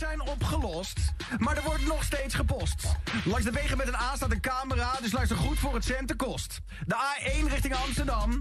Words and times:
zijn 0.00 0.20
opgelost, 0.20 0.98
maar 1.38 1.56
er 1.56 1.62
wordt 1.62 1.86
nog 1.86 2.04
steeds 2.04 2.34
gepost. 2.34 2.84
Langs 3.24 3.44
de 3.44 3.50
wegen 3.50 3.76
met 3.76 3.88
een 3.88 3.94
A 3.94 4.16
staat 4.16 4.30
een 4.30 4.40
camera, 4.40 4.92
dus 5.02 5.12
luister 5.12 5.36
goed 5.36 5.58
voor 5.58 5.74
het 5.74 5.84
centen 5.84 6.16
kost. 6.16 6.60
De 6.86 6.94
A1 6.94 7.48
richting 7.48 7.74
Amsterdam, 7.74 8.40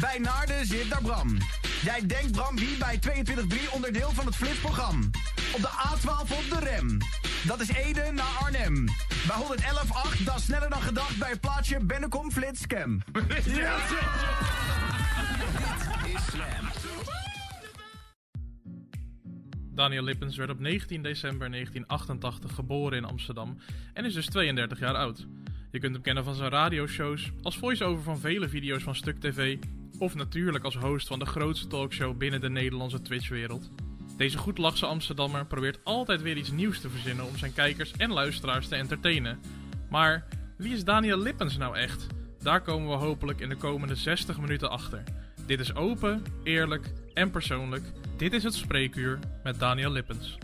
bij 0.00 0.18
Naarden 0.18 0.66
zit 0.66 0.90
daar 0.90 1.02
Bram. 1.02 1.38
Jij 1.82 2.06
denkt 2.06 2.32
Bram 2.32 2.56
wie 2.56 2.76
bij 2.76 2.98
22.3 3.08 3.70
onderdeel 3.70 4.10
van 4.10 4.26
het 4.26 4.36
flitsprogramma. 4.36 5.06
Op 5.54 5.60
de 5.60 5.68
A12 5.68 6.20
op 6.20 6.44
de 6.50 6.58
rem, 6.58 6.98
dat 7.46 7.60
is 7.60 7.68
Ede 7.68 8.10
naar 8.12 8.38
Arnhem. 8.42 8.84
Bij 9.26 9.36
111.8, 10.16 10.24
dat 10.24 10.38
is 10.38 10.44
sneller 10.44 10.70
dan 10.70 10.82
gedacht 10.82 11.18
bij 11.18 11.30
het 11.30 11.40
plaatsje 11.40 11.84
Bennekom 11.84 12.32
Flitscam. 12.32 13.02
Ja. 13.44 13.78
Daniel 19.80 20.02
Lippens 20.02 20.36
werd 20.36 20.50
op 20.50 20.60
19 20.60 21.02
december 21.02 21.50
1988 21.50 22.54
geboren 22.54 22.98
in 22.98 23.04
Amsterdam 23.04 23.58
en 23.92 24.04
is 24.04 24.14
dus 24.14 24.26
32 24.26 24.78
jaar 24.78 24.94
oud. 24.94 25.26
Je 25.70 25.78
kunt 25.78 25.94
hem 25.94 26.02
kennen 26.02 26.24
van 26.24 26.34
zijn 26.34 26.50
radioshows, 26.50 27.30
als 27.42 27.58
voice-over 27.58 28.02
van 28.02 28.18
vele 28.18 28.48
video's 28.48 28.82
van 28.82 28.94
Stuk 28.94 29.20
TV 29.20 29.56
of 29.98 30.14
natuurlijk 30.14 30.64
als 30.64 30.76
host 30.76 31.06
van 31.06 31.18
de 31.18 31.26
grootste 31.26 31.66
talkshow 31.66 32.16
binnen 32.16 32.40
de 32.40 32.50
Nederlandse 32.50 33.02
Twitch-wereld. 33.02 33.70
Deze 34.16 34.38
goedlachse 34.38 34.86
Amsterdammer 34.86 35.46
probeert 35.46 35.84
altijd 35.84 36.22
weer 36.22 36.36
iets 36.36 36.50
nieuws 36.50 36.80
te 36.80 36.90
verzinnen 36.90 37.26
om 37.26 37.36
zijn 37.36 37.54
kijkers 37.54 37.92
en 37.92 38.12
luisteraars 38.12 38.68
te 38.68 38.76
entertainen. 38.76 39.38
Maar 39.90 40.26
wie 40.56 40.72
is 40.72 40.84
Daniel 40.84 41.18
Lippens 41.18 41.56
nou 41.56 41.76
echt? 41.76 42.06
Daar 42.42 42.60
komen 42.60 42.88
we 42.88 42.94
hopelijk 42.94 43.40
in 43.40 43.48
de 43.48 43.56
komende 43.56 43.94
60 43.94 44.40
minuten 44.40 44.70
achter. 44.70 45.02
Dit 45.46 45.60
is 45.60 45.74
open, 45.74 46.22
eerlijk 46.42 46.92
en 47.14 47.30
persoonlijk. 47.30 47.84
Dit 48.20 48.32
is 48.32 48.42
het 48.42 48.54
Spreekuur 48.54 49.18
met 49.42 49.58
Daniel 49.58 49.90
Lippens. 49.90 50.38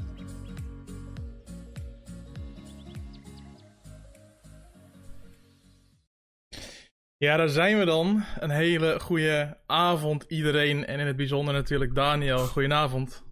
Ja, 7.16 7.36
daar 7.36 7.48
zijn 7.48 7.78
we 7.78 7.84
dan. 7.84 8.24
Een 8.38 8.50
hele 8.50 9.00
goede 9.00 9.56
avond 9.66 10.24
iedereen 10.28 10.86
en 10.86 11.00
in 11.00 11.06
het 11.06 11.16
bijzonder 11.16 11.54
natuurlijk 11.54 11.94
Daniel. 11.94 12.38
Goedenavond. 12.38 13.24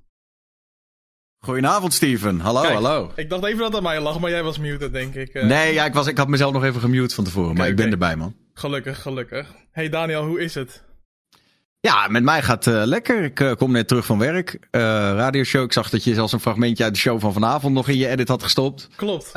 Goedenavond, 1.39 1.93
Steven. 1.93 2.41
Hallo, 2.41 2.61
Kijk, 2.61 2.75
hallo. 2.75 3.13
Ik 3.17 3.29
dacht 3.29 3.45
even 3.45 3.59
dat 3.59 3.75
aan 3.75 3.83
mij 3.83 4.01
lag, 4.01 4.21
maar 4.21 4.31
jij 4.31 4.43
was 4.43 4.59
muted, 4.59 4.93
denk 4.93 5.15
ik. 5.15 5.29
Eh, 5.29 5.47
Nee, 5.47 5.75
ja, 5.75 5.85
ik, 5.85 5.95
was, 5.95 6.07
ik 6.07 6.19
had 6.19 6.29
mezelf 6.29 6.53
nog 6.53 6.65
even 6.65 6.81
gemute 6.81 7.15
van 7.15 7.25
tevoren, 7.25 7.55
maar 7.55 7.69
ik 7.69 7.77
ben 7.77 7.91
erbij, 7.91 8.17
man. 8.17 8.37
Gelukkig, 8.55 9.03
gelukkig. 9.03 9.55
Hey 9.71 9.89
Daniel, 9.89 10.25
hoe 10.27 10.41
is 10.41 10.55
het? 10.55 10.85
Ja, 11.87 12.09
met 12.09 12.23
mij 12.23 12.43
gaat 12.43 12.65
het 12.65 12.87
lekker. 12.87 13.23
Ik 13.23 13.41
eh, 13.41 13.53
kom 13.53 13.73
net 13.73 13.89
terug 13.89 14.07
van 14.07 14.19
werk. 14.19 14.59
Eh 14.71 14.81
radioshow. 15.15 15.63
Ik 15.63 15.73
zag 15.73 15.91
dat 15.91 16.05
je 16.05 16.15
zelfs 16.15 16.33
een 16.33 16.41
fragmentje 16.41 16.85
uit 16.85 16.95
de 16.95 17.01
show 17.01 17.21
van 17.21 17.33
vanavond 17.33 17.75
nog 17.75 17.89
in 17.89 17.97
je 17.97 18.09
edit 18.09 18.29
had 18.29 18.43
gestopt. 18.43 18.89
Klopt. 18.97 19.33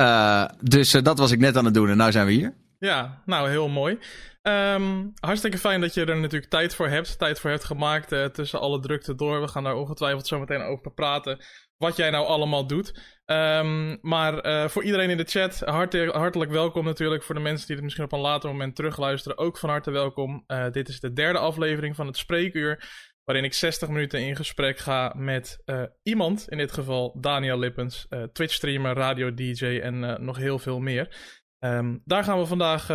Dus 0.60 0.90
dat 0.90 1.18
was 1.18 1.30
ik 1.30 1.38
net 1.38 1.56
aan 1.56 1.64
het 1.64 1.74
doen 1.74 1.88
en 1.88 1.96
nu 1.96 2.12
zijn 2.12 2.26
we 2.26 2.32
hier. 2.32 2.54
Ja, 2.78 3.22
nou 3.26 3.48
heel 3.48 3.68
mooi. 3.68 3.98
Ehm, 4.42 5.06
hartstikke 5.20 5.58
fijn 5.58 5.80
dat 5.80 5.94
je 5.94 6.04
er 6.04 6.16
natuurlijk 6.16 6.50
tijd 6.50 6.74
voor 6.74 6.88
hebt. 6.88 7.18
Tijd 7.18 7.40
voor 7.40 7.50
hebt 7.50 7.64
gemaakt 7.64 8.34
tussen 8.34 8.60
alle 8.60 8.80
drukte 8.80 9.14
door. 9.14 9.40
We 9.40 9.48
gaan 9.48 9.64
daar 9.64 9.74
ongetwijfeld 9.74 10.26
zo 10.26 10.38
meteen 10.38 10.62
over 10.62 10.92
praten. 10.92 11.38
Wat 11.76 11.96
jij 11.96 12.10
nou 12.10 12.26
allemaal 12.26 12.66
doet. 12.66 13.17
Ehm, 13.28 13.96
maar 14.00 14.38
eh, 14.38 14.68
voor 14.68 14.84
iedereen 14.84 15.10
in 15.10 15.16
de 15.16 15.24
chat, 15.24 15.60
hart- 15.60 16.12
hartelijk 16.12 16.50
welkom 16.50 16.84
natuurlijk. 16.84 17.22
Voor 17.22 17.34
de 17.34 17.40
mensen 17.40 17.66
die 17.66 17.74
het 17.76 17.84
misschien 17.84 18.04
op 18.04 18.12
een 18.12 18.18
later 18.20 18.50
moment 18.50 18.76
terugluisteren, 18.76 19.38
ook 19.38 19.58
van 19.58 19.68
harte 19.68 19.90
welkom. 19.90 20.44
Eh, 20.46 20.70
dit 20.70 20.88
is 20.88 21.00
de 21.00 21.12
derde 21.12 21.38
aflevering 21.38 21.96
van 21.96 22.06
het 22.06 22.16
Spreekuur. 22.16 22.88
Waarin 23.24 23.44
ik 23.44 23.54
60 23.54 23.88
minuten 23.88 24.20
in 24.20 24.36
gesprek 24.36 24.78
ga 24.78 25.12
met 25.16 25.62
eh, 25.64 25.82
iemand, 26.02 26.48
in 26.48 26.58
dit 26.58 26.72
geval 26.72 27.16
Daniel 27.20 27.58
Lippens, 27.58 28.06
Twitch-streamer, 28.32 28.94
radio-dj 28.94 29.80
en 29.82 30.24
nog 30.24 30.36
heel 30.36 30.58
veel 30.58 30.78
meer. 30.78 31.16
Ehm, 31.58 31.96
daar 32.04 32.24
gaan 32.24 32.38
we 32.38 32.46
vandaag 32.46 32.90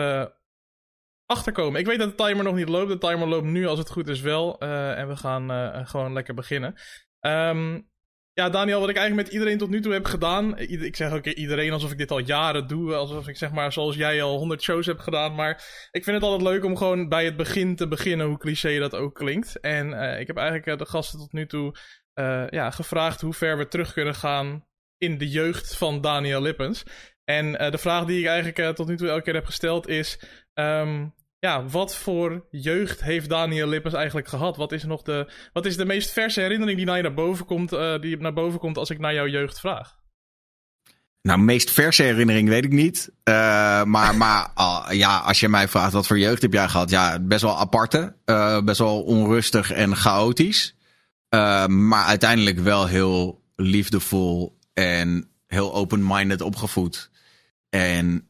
achter 1.26 1.52
komen. 1.52 1.80
Ik 1.80 1.86
weet 1.86 2.00
dat 2.00 2.18
de 2.18 2.24
timer 2.24 2.44
nog 2.44 2.56
niet 2.56 2.70
loopt. 2.70 2.90
De 2.90 2.98
timer 2.98 3.28
loopt 3.28 3.48
nu 3.48 3.68
als 3.68 3.80
het 3.80 3.90
goed 3.92 4.08
is 4.08 4.22
wel. 4.22 4.60
En 4.60 5.08
we 5.08 5.16
gaan 5.16 5.50
gewoon 5.88 6.14
lekker 6.14 6.34
beginnen. 6.34 6.76
Ehm, 7.20 7.80
ja, 8.34 8.50
Daniel, 8.50 8.80
wat 8.80 8.90
ik 8.90 8.96
eigenlijk 8.96 9.28
met 9.28 9.36
iedereen 9.36 9.58
tot 9.58 9.70
nu 9.70 9.82
toe 9.82 9.94
heb 9.94 10.06
gedaan. 10.06 10.58
Ik 10.58 10.96
zeg 10.96 11.12
ook 11.12 11.26
iedereen 11.26 11.72
alsof 11.72 11.92
ik 11.92 11.98
dit 11.98 12.12
al 12.12 12.20
jaren 12.20 12.68
doe. 12.68 12.94
Alsof 12.94 13.28
ik 13.28 13.38
zeg 13.38 13.52
maar 13.52 13.72
zoals 13.72 13.96
jij 13.96 14.24
al 14.24 14.38
100 14.38 14.62
shows 14.62 14.86
hebt 14.86 15.02
gedaan. 15.02 15.36
Maar 15.36 15.54
ik 15.92 16.04
vind 16.04 16.16
het 16.16 16.26
altijd 16.26 16.42
leuk 16.42 16.66
om 16.66 16.78
gewoon 16.78 17.10
bij 17.10 17.26
het 17.26 17.38
begin 17.38 17.76
te 17.76 17.88
beginnen. 17.88 18.28
Hoe 18.28 18.38
cliché 18.38 18.80
dat 18.80 18.96
ook 18.96 19.16
klinkt. 19.16 19.60
En 19.60 19.94
eh, 19.94 20.20
ik 20.20 20.28
heb 20.28 20.38
eigenlijk 20.38 20.68
eh, 20.68 20.78
de 20.78 20.86
gasten 20.86 21.20
tot 21.20 21.34
nu 21.34 21.48
toe 21.48 21.76
eh, 22.14 22.48
ja, 22.50 22.72
gevraagd 22.72 23.22
hoe 23.22 23.34
ver 23.34 23.58
we 23.58 23.68
terug 23.68 23.94
kunnen 23.94 24.16
gaan 24.16 24.66
in 24.98 25.18
de 25.18 25.30
jeugd 25.30 25.78
van 25.78 26.02
Daniel 26.02 26.42
Lippens. 26.42 26.84
En 27.24 27.52
de 27.52 27.78
vraag 27.78 28.06
die 28.06 28.20
ik 28.20 28.26
eigenlijk 28.26 28.76
tot 28.76 28.88
nu 28.88 28.98
toe 28.98 29.10
elke 29.10 29.24
keer 29.24 29.34
heb 29.34 29.46
gesteld 29.46 29.88
is... 29.88 30.20
ehm, 30.54 31.06
ja, 31.44 31.66
wat 31.66 31.96
voor 31.96 32.46
jeugd 32.52 33.04
heeft 33.04 33.30
Daniel 33.30 33.68
Lippens 33.68 33.94
eigenlijk 33.94 34.28
gehad? 34.28 34.58
Wat 34.58 34.72
is 34.72 34.84
nog 34.84 35.02
de, 35.02 35.32
wat 35.54 35.66
is 35.66 35.78
de 35.78 35.86
meest 35.86 36.12
verse 36.12 36.42
herinnering 36.42 36.78
die 36.78 36.86
naar 36.86 36.98
je 36.98 37.04
naar 37.04 37.14
boven 37.14 37.46
komt, 37.46 37.74
eh, 37.74 38.00
die 38.00 38.18
naar 38.18 38.34
boven 38.34 38.60
komt 38.60 38.78
als 38.78 38.90
ik 38.90 39.00
naar 39.00 39.14
jouw 39.14 39.28
jeugd 39.28 39.60
vraag? 39.60 40.02
Nou, 41.22 41.40
meest 41.40 41.72
verse 41.72 42.04
herinnering 42.04 42.50
weet 42.50 42.64
ik 42.66 42.72
niet. 42.72 43.12
Eh, 43.24 43.84
maar 43.84 44.18
maar 44.24 44.52
ah, 44.54 44.92
ja, 44.92 45.18
als 45.18 45.40
je 45.40 45.50
mij 45.50 45.68
vraagt 45.68 45.94
wat 45.94 46.08
voor 46.08 46.20
jeugd 46.20 46.42
heb 46.42 46.54
jij 46.54 46.70
gehad? 46.70 46.90
Ja, 46.90 47.20
best 47.20 47.42
wel 47.42 47.60
aparte. 47.60 48.16
eh, 48.26 48.62
best 48.62 48.80
wel 48.80 49.04
onrustig 49.04 49.72
en 49.72 49.96
chaotisch. 49.96 50.76
Maar 51.68 52.06
uiteindelijk 52.06 52.60
wel 52.60 52.88
heel 52.88 53.44
liefdevol 53.56 54.60
en 54.74 55.30
heel 55.48 55.74
open-minded 55.74 56.42
opgevoed. 56.42 57.10
En 57.70 58.28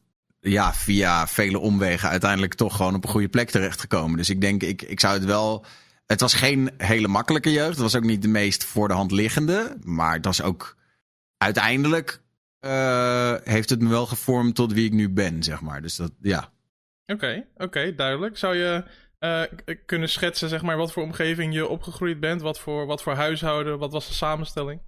ja, 0.50 0.74
via 0.74 1.26
vele 1.26 1.58
omwegen 1.58 2.08
uiteindelijk 2.08 2.54
toch 2.54 2.76
gewoon 2.76 2.94
op 2.94 3.04
een 3.04 3.10
goede 3.10 3.28
plek 3.28 3.50
terechtgekomen. 3.50 4.16
Dus 4.16 4.30
ik 4.30 4.40
denk, 4.40 4.62
ik, 4.62 4.82
ik 4.82 5.00
zou 5.00 5.14
het 5.14 5.24
wel... 5.24 5.64
Het 6.06 6.20
was 6.20 6.34
geen 6.34 6.70
hele 6.76 7.08
makkelijke 7.08 7.52
jeugd. 7.52 7.68
Het 7.70 7.78
was 7.78 7.96
ook 7.96 8.04
niet 8.04 8.22
de 8.22 8.28
meest 8.28 8.64
voor 8.64 8.88
de 8.88 8.94
hand 8.94 9.10
liggende. 9.10 9.76
Maar 9.82 10.12
het 10.12 10.24
was 10.24 10.42
ook 10.42 10.76
uiteindelijk 11.38 12.22
eh, 12.64 13.34
heeft 13.44 13.70
het 13.70 13.80
me 13.80 13.88
wel 13.88 14.06
gevormd 14.06 14.54
tot 14.54 14.72
wie 14.72 14.84
ik 14.84 14.92
nu 14.92 15.10
ben, 15.10 15.42
zeg 15.42 15.60
maar. 15.60 15.82
Dus 15.82 15.96
dat, 15.96 16.12
ja. 16.20 16.52
Oké, 17.06 17.46
oké, 17.56 17.94
duidelijk. 17.94 18.38
Zou 18.38 18.56
je 18.56 18.84
eh, 19.18 19.42
kunnen 19.86 20.08
schetsen, 20.08 20.48
zeg 20.48 20.62
maar, 20.62 20.76
wat 20.76 20.92
voor 20.92 21.02
omgeving 21.02 21.54
je 21.54 21.68
opgegroeid 21.68 22.20
bent? 22.20 22.40
Wat 22.40 22.60
voor, 22.60 22.86
wat 22.86 23.02
voor 23.02 23.14
huishouden? 23.14 23.78
Wat 23.78 23.92
was 23.92 24.08
de 24.08 24.14
samenstelling? 24.14 24.80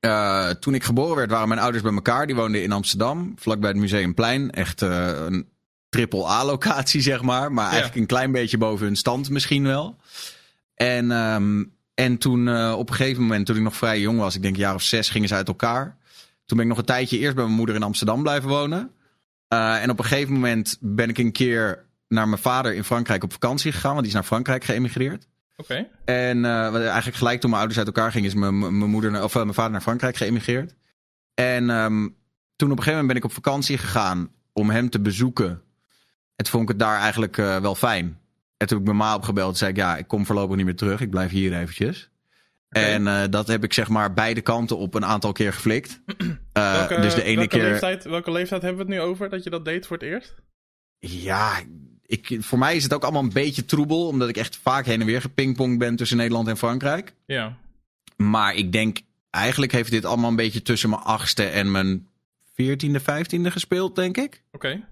Eh, 0.00 0.50
toen 0.50 0.74
ik 0.74 0.84
geboren 0.84 1.16
werd, 1.16 1.30
waren 1.30 1.48
mijn 1.48 1.60
ouders 1.60 1.82
bij 1.82 1.92
elkaar. 1.92 2.26
Die 2.26 2.36
woonden 2.36 2.62
in 2.62 2.72
Amsterdam, 2.72 3.32
vlakbij 3.36 3.70
het 3.70 3.78
Museumplein. 3.78 4.50
Echt 4.50 4.82
eh, 4.82 5.24
een 5.26 5.48
triple 5.88 6.26
A-locatie, 6.26 7.00
zeg 7.10 7.22
maar. 7.22 7.52
Maar 7.52 7.66
eigenlijk 7.66 7.96
een 7.96 8.06
klein 8.06 8.32
beetje 8.32 8.58
boven 8.58 8.86
hun 8.86 8.96
stand 8.96 9.30
misschien 9.30 9.64
wel. 9.64 9.96
En, 10.74 11.10
ehm, 11.10 11.64
en 11.94 12.18
toen 12.18 12.48
eh, 12.48 12.74
op 12.78 12.90
een 12.90 12.94
gegeven 12.94 13.22
moment, 13.22 13.46
toen 13.46 13.56
ik 13.56 13.62
nog 13.62 13.76
vrij 13.76 14.00
jong 14.00 14.18
was, 14.18 14.34
ik 14.34 14.42
denk 14.42 14.54
een 14.54 14.60
jaar 14.60 14.74
of 14.74 14.82
zes, 14.82 15.08
gingen 15.08 15.28
ze 15.28 15.34
uit 15.34 15.48
elkaar. 15.48 15.96
Toen 16.44 16.56
ben 16.56 16.60
ik 16.60 16.72
nog 16.72 16.78
een 16.78 16.84
tijdje 16.84 17.18
eerst 17.18 17.34
bij 17.34 17.44
mijn 17.44 17.56
moeder 17.56 17.74
in 17.74 17.82
Amsterdam 17.82 18.22
blijven 18.22 18.48
wonen. 18.48 18.90
En 19.48 19.90
op 19.90 19.98
een 19.98 20.04
gegeven 20.04 20.32
moment 20.32 20.76
ben 20.80 21.08
ik 21.08 21.18
een 21.18 21.32
keer 21.32 21.84
naar 22.08 22.28
mijn 22.28 22.42
vader 22.42 22.74
in 22.74 22.84
Frankrijk 22.84 23.24
op 23.24 23.32
vakantie 23.32 23.72
gegaan. 23.72 23.90
Want 23.90 24.00
die 24.00 24.08
is 24.08 24.14
naar 24.14 24.24
Frankrijk 24.26 24.64
geëmigreerd. 24.64 25.26
Oké, 25.60 25.88
En 26.04 26.44
eh, 26.44 26.74
eigenlijk 26.74 27.16
gelijk 27.16 27.40
toen 27.40 27.50
mijn 27.50 27.62
ouders 27.62 27.78
uit 27.78 27.96
elkaar 27.96 28.12
gingen, 28.12 28.28
is 28.28 28.34
mijn, 28.34 28.58
mijn, 28.58 28.90
moeder, 28.90 29.10
naar- 29.10 29.22
of, 29.22 29.34
eh, 29.34 29.42
mijn 29.42 29.54
vader 29.54 29.70
naar 29.72 29.80
Frankrijk 29.80 30.16
geëmigreerd. 30.16 30.74
En 31.34 31.70
ehm, 31.70 32.08
toen 32.56 32.70
op 32.70 32.76
een 32.78 32.82
gegeven 32.82 32.90
moment 32.90 33.06
ben 33.06 33.16
ik 33.16 33.24
op 33.24 33.32
vakantie 33.32 33.78
gegaan 33.78 34.30
om 34.52 34.70
hem 34.70 34.90
te 34.90 35.00
bezoeken. 35.00 35.48
En 36.36 36.44
toen 36.44 36.46
vond 36.46 36.62
ik 36.62 36.68
het 36.68 36.78
daar 36.78 36.98
eigenlijk 36.98 37.38
eh, 37.38 37.60
wel 37.60 37.74
fijn. 37.74 38.04
En 38.56 38.66
toen 38.66 38.78
heb 38.78 38.78
ik 38.78 38.84
mijn 38.84 38.96
ma 38.96 39.14
opgebeld, 39.14 39.56
zei 39.56 39.70
ik, 39.70 39.76
ja, 39.76 39.96
ik 39.96 40.06
kom 40.06 40.26
voorlopig 40.26 40.56
niet 40.56 40.64
meer 40.64 40.76
terug. 40.76 41.00
Ik 41.00 41.10
blijf 41.10 41.30
hier 41.30 41.52
eventjes. 41.58 42.10
En 42.68 43.30
dat 43.30 43.46
heb 43.46 43.64
ik 43.64 43.72
zeg 43.72 43.88
maar 43.88 44.14
beide 44.14 44.40
kanten 44.40 44.78
op 44.78 44.94
een 44.94 45.04
aantal 45.04 45.32
keer 45.32 45.52
geflikt. 45.52 46.00
Welke, 46.52 47.00
dus 47.00 47.14
de 47.14 47.22
ene 47.22 47.36
welke, 47.36 47.56
keer. 47.56 47.70
leeftijd, 47.70 48.04
welke 48.04 48.30
leeftijd 48.30 48.62
hebben 48.62 48.86
we 48.86 48.92
het 48.92 49.02
nu 49.02 49.08
over 49.08 49.28
dat 49.28 49.44
je 49.44 49.50
dat 49.50 49.64
deed 49.64 49.86
voor 49.86 49.96
het 49.96 50.06
eerst? 50.06 50.34
Ja, 50.98 51.60
ik, 52.10 52.36
voor 52.40 52.58
mij 52.58 52.76
is 52.76 52.82
het 52.82 52.94
ook 52.94 53.02
allemaal 53.02 53.22
een 53.22 53.32
beetje 53.32 53.64
troebel. 53.64 54.06
Omdat 54.06 54.28
ik 54.28 54.36
echt 54.36 54.58
vaak 54.62 54.86
heen 54.86 55.00
en 55.00 55.06
weer 55.06 55.20
gepingpongd 55.20 55.78
ben 55.78 55.96
tussen 55.96 56.16
Nederland 56.16 56.48
en 56.48 56.56
Frankrijk. 56.56 57.14
Ja, 57.26 57.56
Maar 58.16 58.54
ik 58.54 58.72
denk, 58.72 58.98
eigenlijk 59.30 59.72
heeft 59.72 59.90
dit 59.90 60.04
allemaal 60.04 60.30
een 60.30 60.36
beetje 60.36 60.62
tussen 60.62 60.90
mijn 60.90 61.02
achtste 61.02 61.44
en 61.44 61.70
mijn 61.70 62.08
veertiende, 62.54 63.00
vijftiende 63.00 63.50
gespeeld, 63.50 63.96
denk 63.96 64.16
ik. 64.16 64.42
oké. 64.52 64.88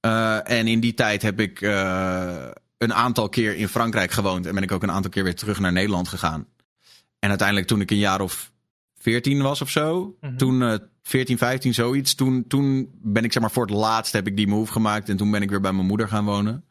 Eh, 0.00 0.50
en 0.50 0.66
in 0.66 0.80
die 0.80 0.94
tijd 0.94 1.22
heb 1.22 1.40
ik 1.40 1.60
eh, 1.60 2.48
een 2.78 2.94
aantal 2.94 3.28
keer 3.28 3.56
in 3.56 3.68
Frankrijk 3.68 4.10
gewoond. 4.10 4.46
En 4.46 4.54
ben 4.54 4.62
ik 4.62 4.72
ook 4.72 4.82
een 4.82 4.90
aantal 4.90 5.10
keer 5.10 5.24
weer 5.24 5.34
terug 5.34 5.60
naar 5.60 5.72
Nederland 5.72 6.08
gegaan. 6.08 6.46
En 7.18 7.28
uiteindelijk 7.28 7.68
toen 7.68 7.80
ik 7.80 7.90
een 7.90 7.98
jaar 7.98 8.20
of 8.20 8.51
veertien 9.02 9.42
was 9.42 9.60
of 9.60 9.70
zo. 9.70 10.16
Mhm. 10.20 10.36
Toen 10.36 10.62
eh 10.62 10.74
14, 11.02 11.38
15, 11.38 11.74
zoiets. 11.74 12.14
Toen, 12.14 12.44
toen 12.48 12.90
ben 13.02 13.24
ik 13.24 13.32
zeg 13.32 13.42
maar 13.42 13.50
voor 13.50 13.66
het 13.66 13.74
laatst 13.74 14.12
heb 14.12 14.26
ik 14.26 14.36
die 14.36 14.48
move 14.48 14.72
gemaakt. 14.72 15.08
En 15.08 15.16
toen 15.16 15.30
ben 15.30 15.42
ik 15.42 15.50
weer 15.50 15.60
bij 15.60 15.72
mijn 15.72 15.86
moeder 15.86 16.08
gaan 16.08 16.24
wonen. 16.24 16.64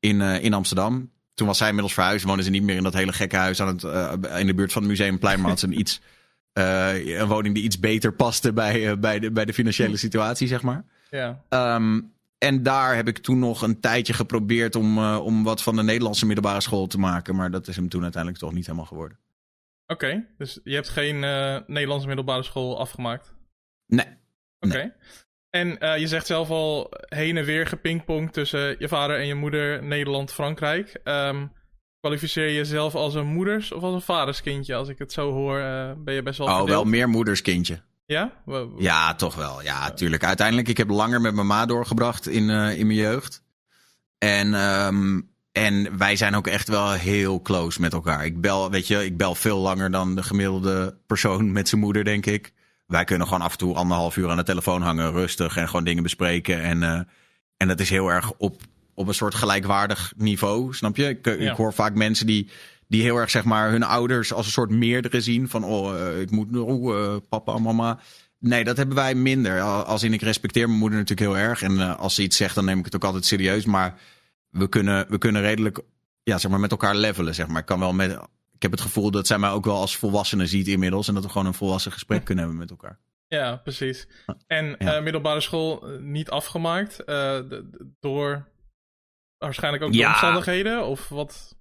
In, 0.00 0.20
eh, 0.20 0.44
in 0.44 0.54
Amsterdam. 0.54 1.10
Toen 1.34 1.46
was 1.46 1.58
zij 1.58 1.66
inmiddels 1.66 1.94
verhuisd. 1.94 2.24
Wonen 2.24 2.44
ze 2.44 2.50
niet 2.50 2.62
meer 2.62 2.76
in 2.76 2.82
dat 2.82 2.94
hele 2.94 3.12
gekke 3.12 3.36
huis 3.36 3.60
aan 3.60 3.68
het, 3.68 3.84
eh, 3.84 4.38
in 4.38 4.46
de 4.46 4.54
buurt 4.54 4.72
van 4.72 4.82
het 4.82 4.90
Museumplein. 4.90 5.40
Maar 5.40 5.48
had 5.50 5.60
ze 5.60 5.66
een 5.66 5.78
iets 5.78 6.00
eh, 6.52 7.18
een 7.18 7.26
woning 7.26 7.54
die 7.54 7.64
iets 7.64 7.80
beter 7.80 8.12
paste 8.12 8.52
bij, 8.52 8.90
eh, 8.90 8.96
bij, 8.96 9.18
de, 9.18 9.30
bij 9.30 9.44
de 9.44 9.52
financiële 9.52 9.96
situatie, 9.96 10.46
zeg 10.46 10.62
maar. 10.62 10.84
Ja. 11.10 11.42
Ehm, 11.48 12.00
en 12.38 12.62
daar 12.62 12.96
heb 12.96 13.08
ik 13.08 13.18
toen 13.18 13.38
nog 13.38 13.62
een 13.62 13.80
tijdje 13.80 14.12
geprobeerd 14.12 14.76
om, 14.76 14.98
eh, 14.98 15.20
om 15.24 15.44
wat 15.44 15.62
van 15.62 15.76
de 15.76 15.82
Nederlandse 15.82 16.26
middelbare 16.26 16.60
school 16.60 16.86
te 16.86 16.98
maken. 16.98 17.36
Maar 17.36 17.50
dat 17.50 17.68
is 17.68 17.76
hem 17.76 17.88
toen 17.88 18.02
uiteindelijk 18.02 18.42
toch 18.42 18.52
niet 18.52 18.66
helemaal 18.66 18.86
geworden. 18.86 19.18
Oké, 19.90 20.26
dus 20.38 20.60
je 20.64 20.74
hebt 20.74 20.88
geen 20.88 21.24
eh, 21.24 21.56
Nederlandse 21.66 22.06
middelbare 22.06 22.42
school 22.42 22.78
afgemaakt? 22.78 23.34
Nee. 23.86 24.06
Oké. 24.60 24.94
En 25.50 25.78
eh, 25.78 25.98
je 25.98 26.06
zegt 26.06 26.26
zelf 26.26 26.50
al 26.50 26.90
heen 27.08 27.36
en 27.36 27.44
weer 27.44 27.66
gepingpongd 27.66 28.32
tussen 28.32 28.76
je 28.78 28.88
vader 28.88 29.18
en 29.18 29.26
je 29.26 29.34
moeder, 29.34 29.82
Nederland, 29.84 30.32
Frankrijk. 30.32 31.00
Ehm, 31.04 31.46
kwalificeer 32.00 32.46
je 32.46 32.54
jezelf 32.54 32.94
als 32.94 33.14
een 33.14 33.26
moeders- 33.26 33.72
of 33.72 33.82
als 33.82 33.94
een 33.94 34.00
vaderskindje? 34.00 34.74
Als 34.74 34.88
ik 34.88 34.98
het 34.98 35.12
zo 35.12 35.32
hoor, 35.32 35.58
eh, 35.58 35.92
ben 35.98 36.14
je 36.14 36.22
best 36.22 36.38
wel 36.38 36.46
Oh, 36.46 36.56
verdeeld. 36.56 36.76
wel 36.76 36.84
meer 36.84 37.08
moederskindje. 37.08 37.80
Ja? 38.06 38.32
Ja, 38.78 39.14
toch 39.14 39.34
wel. 39.34 39.62
Ja, 39.62 39.90
tuurlijk. 39.90 40.24
Uiteindelijk, 40.24 40.68
ik 40.68 40.76
heb 40.76 40.88
langer 40.88 41.20
met 41.20 41.34
mijn 41.34 41.46
ma 41.46 41.66
doorgebracht 41.66 42.26
in, 42.28 42.50
in 42.50 42.86
mijn 42.86 42.98
jeugd. 42.98 43.42
En, 44.18 44.54
ehm, 44.54 45.20
en 45.64 45.98
wij 45.98 46.16
zijn 46.16 46.34
ook 46.34 46.46
echt 46.46 46.68
wel 46.68 46.92
heel 46.92 47.42
close 47.42 47.80
met 47.80 47.92
elkaar. 47.92 48.24
Ik 48.24 48.40
bel, 48.40 48.70
weet 48.70 48.86
je, 48.86 49.04
ik 49.04 49.16
bel 49.16 49.34
veel 49.34 49.58
langer 49.58 49.90
dan 49.90 50.14
de 50.14 50.22
gemiddelde 50.22 50.96
persoon 51.06 51.52
met 51.52 51.68
zijn 51.68 51.80
moeder, 51.80 52.04
denk 52.04 52.26
ik. 52.26 52.52
Wij 52.86 53.04
kunnen 53.04 53.26
gewoon 53.26 53.42
af 53.42 53.52
en 53.52 53.58
toe 53.58 53.74
anderhalf 53.74 54.16
uur 54.16 54.30
aan 54.30 54.36
de 54.36 54.42
telefoon 54.42 54.82
hangen, 54.82 55.12
rustig 55.12 55.56
en 55.56 55.66
gewoon 55.68 55.84
dingen 55.84 56.02
bespreken. 56.02 56.62
En, 56.62 56.82
eh, 56.82 57.00
en 57.56 57.68
dat 57.68 57.80
is 57.80 57.90
heel 57.90 58.08
erg 58.08 58.32
op, 58.36 58.60
op 58.94 59.08
een 59.08 59.14
soort 59.14 59.34
gelijkwaardig 59.34 60.12
niveau, 60.16 60.74
snap 60.74 60.96
je? 60.96 61.08
Ik, 61.08 61.26
eh, 61.26 61.40
Ja. 61.40 61.50
ik 61.50 61.56
hoor 61.56 61.72
vaak 61.74 61.94
mensen 61.94 62.26
die, 62.26 62.50
die 62.88 63.02
heel 63.02 63.16
erg, 63.16 63.30
zeg 63.30 63.44
maar, 63.44 63.70
hun 63.70 63.82
ouders 63.82 64.32
als 64.32 64.46
een 64.46 64.52
soort 64.52 64.70
meerdere 64.70 65.20
zien. 65.20 65.48
Van, 65.48 65.64
oh, 65.64 66.00
eh, 66.00 66.20
ik 66.20 66.30
moet, 66.30 66.56
oh, 66.56 66.96
eh, 66.98 67.16
papa 67.28 67.54
en 67.54 67.62
mama. 67.62 67.98
Nee, 68.40 68.64
dat 68.64 68.76
hebben 68.76 68.96
wij 68.96 69.14
minder. 69.14 69.60
Al- 69.60 69.82
Als 69.84 70.02
in, 70.02 70.12
ik 70.12 70.22
respecteer 70.22 70.66
mijn 70.66 70.78
moeder 70.78 70.98
natuurlijk 70.98 71.30
heel 71.30 71.38
erg. 71.48 71.62
En 71.62 71.98
als 71.98 72.14
ze 72.14 72.22
iets 72.22 72.36
zegt, 72.36 72.54
dan 72.54 72.64
neem 72.64 72.78
ik 72.78 72.84
het 72.84 72.94
ook 72.94 73.04
altijd 73.04 73.24
serieus. 73.24 73.64
Maar 73.64 73.98
we 74.50 74.68
kunnen, 74.68 75.06
we 75.10 75.18
kunnen 75.18 75.42
redelijk 75.42 75.80
ja, 76.22 76.38
zeg 76.38 76.50
maar, 76.50 76.60
met 76.60 76.70
elkaar 76.70 76.94
levelen. 76.96 77.34
Zeg 77.34 77.46
maar. 77.46 77.60
ik, 77.60 77.66
kan 77.66 77.80
wel 77.80 77.92
met, 77.92 78.10
ik 78.52 78.62
heb 78.62 78.70
het 78.70 78.80
gevoel 78.80 79.10
dat 79.10 79.26
zij 79.26 79.38
mij 79.38 79.50
ook 79.50 79.64
wel 79.64 79.76
als 79.76 79.96
volwassene 79.96 80.46
ziet 80.46 80.66
inmiddels. 80.68 81.08
En 81.08 81.14
dat 81.14 81.22
we 81.22 81.28
gewoon 81.30 81.46
een 81.46 81.54
volwassen 81.54 81.92
gesprek 81.92 82.24
kunnen 82.24 82.44
hebben 82.44 82.60
met 82.60 82.70
elkaar. 82.70 82.98
Ja, 83.28 83.56
precies. 83.56 84.08
En 84.46 84.66
Ja. 84.78 84.96
eh, 84.96 85.02
middelbare 85.02 85.40
school 85.40 85.88
eh, 85.88 85.98
niet 86.00 86.30
afgemaakt 86.30 87.04
eh, 87.04 87.38
door 88.00 88.48
waarschijnlijk 89.38 89.82
ook 89.82 89.92
de 89.92 90.06
omstandigheden? 90.06 90.86
Of 90.86 91.08
wat? 91.08 91.56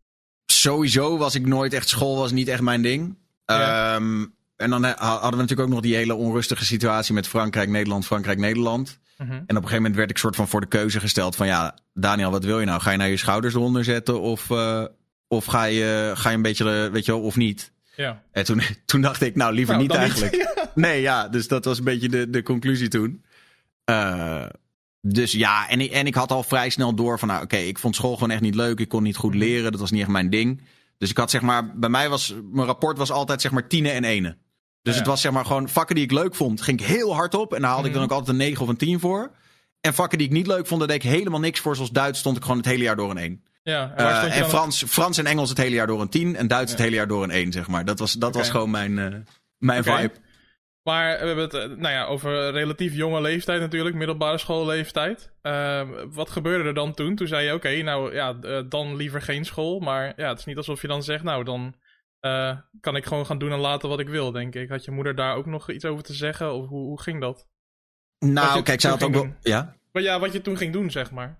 Sowieso 0.45 1.17
was 1.17 1.35
ik 1.35 1.45
nooit 1.45 1.73
echt, 1.73 1.87
school 1.89 2.17
was 2.17 2.31
niet 2.31 2.47
echt 2.47 2.61
mijn 2.61 2.81
ding. 2.81 3.17
Ja. 3.45 3.95
Ehm, 3.95 4.25
en 4.57 4.69
dan 4.69 4.85
eh, 4.85 4.93
hadden 4.93 5.31
we 5.31 5.35
natuurlijk 5.35 5.69
ook 5.69 5.73
nog 5.73 5.81
die 5.83 5.95
hele 5.95 6.15
onrustige 6.15 6.65
situatie 6.65 7.13
met 7.13 7.27
Frankrijk, 7.27 7.69
Nederland, 7.69 8.05
Frankrijk, 8.05 8.39
Nederland. 8.39 8.99
Mhm. 9.17 9.31
En 9.31 9.37
op 9.37 9.47
een 9.47 9.55
gegeven 9.55 9.75
moment 9.75 9.95
werd 9.95 10.09
ik 10.09 10.17
soort 10.17 10.35
van 10.35 10.47
voor 10.47 10.61
de 10.61 10.67
keuze 10.67 10.99
gesteld 10.99 11.35
van 11.35 11.47
ja, 11.47 11.77
Daniel, 11.93 12.31
wat 12.31 12.43
wil 12.43 12.59
je 12.59 12.65
nou? 12.65 12.81
Ga 12.81 12.91
je 12.91 12.97
nou 12.97 13.09
je 13.09 13.17
schouders 13.17 13.53
eronder 13.53 13.83
zetten 13.83 14.21
of, 14.21 14.49
eh, 14.49 14.83
of 15.27 15.45
ga, 15.45 15.63
je, 15.63 16.11
ga 16.15 16.29
je 16.29 16.35
een 16.35 16.41
beetje, 16.41 16.83
eh, 16.83 16.91
weet 16.91 17.05
je 17.05 17.11
wel, 17.11 17.21
of 17.21 17.35
niet? 17.35 17.71
Ja. 17.95 18.21
En 18.31 18.45
toen, 18.45 18.61
toen 18.85 19.01
dacht 19.01 19.21
ik, 19.21 19.35
nou 19.35 19.53
liever 19.53 19.75
Nou, 19.75 19.87
niet 19.87 19.97
eigenlijk. 19.97 20.45
Nee, 20.75 21.01
ja, 21.01 21.27
dus 21.27 21.47
dat 21.47 21.65
was 21.65 21.77
een 21.77 21.83
beetje 21.83 22.09
de, 22.09 22.29
de 22.29 22.43
conclusie 22.43 22.87
toen. 22.87 23.23
Dus 25.01 25.31
ja, 25.31 25.69
en 25.69 25.81
ik, 25.81 25.91
en 25.91 26.07
ik 26.07 26.15
had 26.15 26.31
al 26.31 26.43
vrij 26.43 26.69
snel 26.69 26.95
door 26.95 27.19
van, 27.19 27.27
nou 27.27 27.43
oké, 27.43 27.57
ik 27.57 27.79
vond 27.79 27.95
school 27.95 28.13
gewoon 28.13 28.31
echt 28.31 28.41
niet 28.41 28.55
leuk. 28.55 28.79
Ik 28.79 28.89
kon 28.89 29.03
niet 29.03 29.15
goed 29.15 29.35
leren, 29.35 29.71
dat 29.71 29.79
was 29.79 29.91
niet 29.91 30.01
echt 30.01 30.09
mijn 30.09 30.29
ding. 30.29 30.61
Dus 30.97 31.09
ik 31.09 31.17
had 31.17 31.29
zeg 31.31 31.41
maar, 31.41 31.77
bij 31.77 31.89
mij 31.89 32.09
was, 32.09 32.35
mijn 32.51 32.67
rapport 32.67 32.97
was 32.97 33.11
altijd 33.11 33.41
zeg 33.41 33.51
maar 33.51 33.67
tienen 33.67 33.93
en 33.93 34.03
enen. 34.03 34.37
Dus 34.87 34.95
Ja. 34.95 35.01
het 35.01 35.09
was 35.11 35.21
zeg 35.21 35.31
maar 35.31 35.45
gewoon 35.45 35.69
vakken 35.69 35.95
die 35.95 36.03
ik 36.03 36.11
leuk 36.11 36.35
vond, 36.35 36.61
ging 36.61 36.79
ik 36.79 36.85
heel 36.85 37.15
hard 37.15 37.33
op. 37.33 37.53
En 37.53 37.61
daar 37.61 37.69
haalde 37.71 37.87
ik 37.87 37.93
dan 37.93 38.03
Mhm. 38.03 38.11
ook 38.11 38.17
altijd 38.19 38.37
een 38.37 38.43
9 38.45 38.63
of 38.63 38.69
een 38.69 38.77
10 38.77 38.99
voor. 38.99 39.31
En 39.81 39.93
vakken 39.93 40.17
die 40.17 40.27
ik 40.27 40.33
niet 40.33 40.47
leuk 40.47 40.67
vond, 40.67 40.79
daar 40.79 40.89
deed 40.89 41.03
ik 41.03 41.09
helemaal 41.11 41.39
niks 41.39 41.59
voor. 41.59 41.75
Zoals 41.75 41.91
Duits 41.91 42.19
stond 42.19 42.37
ik 42.37 42.41
gewoon 42.43 42.57
het 42.57 42.65
hele 42.65 42.83
jaar 42.83 42.95
door 42.95 43.09
een 43.09 43.17
1. 43.17 43.43
Ja, 43.63 43.93
en 43.95 44.05
Eh, 44.05 44.37
en 44.37 44.45
Frans, 44.49 44.83
Frans 44.87 45.17
en 45.17 45.25
Engels 45.25 45.49
het 45.49 45.57
hele 45.57 45.75
jaar 45.75 45.87
door 45.87 46.01
een 46.01 46.09
10. 46.09 46.35
En 46.35 46.47
Duits 46.47 46.71
het 46.71 46.81
hele 46.81 46.95
jaar 46.95 47.07
door 47.07 47.23
een 47.23 47.31
1, 47.31 47.51
zeg 47.51 47.67
maar. 47.67 47.85
Dat 47.85 47.99
was, 47.99 48.13
dat 48.13 48.35
was 48.35 48.49
gewoon 48.49 48.69
mijn, 48.71 48.99
eh, 48.99 49.05
mijn 49.57 49.83
vibe. 49.83 50.11
Maar 50.83 51.19
we 51.19 51.25
hebben 51.25 51.43
het 51.43 51.53
eh, 51.53 51.63
nou 51.63 51.93
ja, 51.93 52.05
over 52.05 52.51
relatief 52.51 52.93
jonge 52.93 53.21
leeftijd 53.21 53.59
natuurlijk, 53.59 53.95
middelbare 53.95 54.37
schoolleeftijd. 54.37 55.31
Eh, 55.41 55.81
wat 56.11 56.29
gebeurde 56.29 56.63
er 56.63 56.73
dan 56.73 56.93
toen? 56.93 57.15
Toen 57.15 57.27
zei 57.27 57.45
je, 57.45 57.53
oké, 57.53 57.81
nou 57.81 58.13
ja, 58.13 58.33
dan 58.63 58.95
liever 58.95 59.21
geen 59.21 59.45
school. 59.45 59.79
Maar 59.79 60.13
ja, 60.15 60.29
het 60.29 60.39
is 60.39 60.45
niet 60.45 60.57
alsof 60.57 60.81
je 60.81 60.87
dan 60.87 61.03
zegt, 61.03 61.23
nou 61.23 61.43
dan 61.43 61.75
eh, 62.19 62.57
kan 62.79 62.95
ik 62.95 63.05
gewoon 63.05 63.25
gaan 63.25 63.37
doen 63.37 63.51
en 63.51 63.59
laten 63.59 63.89
wat 63.89 63.99
ik 63.99 64.09
wil, 64.09 64.31
denk 64.31 64.55
ik. 64.55 64.69
Had 64.69 64.85
je 64.85 64.91
moeder 64.91 65.15
daar 65.15 65.35
ook 65.35 65.45
nog 65.45 65.71
iets 65.71 65.85
over 65.85 66.03
te 66.03 66.13
zeggen? 66.13 66.53
Of 66.53 66.67
hoe, 66.67 66.85
hoe 66.85 67.01
ging 67.01 67.21
dat? 67.21 67.47
Nou, 68.19 68.63
kijk, 68.63 68.81
zij 68.81 68.89
had 68.89 69.03
ook 69.03 69.13
wel... 69.13 69.33
Ja? 69.41 69.75
Maar 69.91 70.03
ja, 70.03 70.19
wat 70.19 70.33
je 70.33 70.41
toen 70.41 70.57
ging 70.57 70.73
doen, 70.73 70.91
zeg 70.91 71.11
maar. 71.11 71.37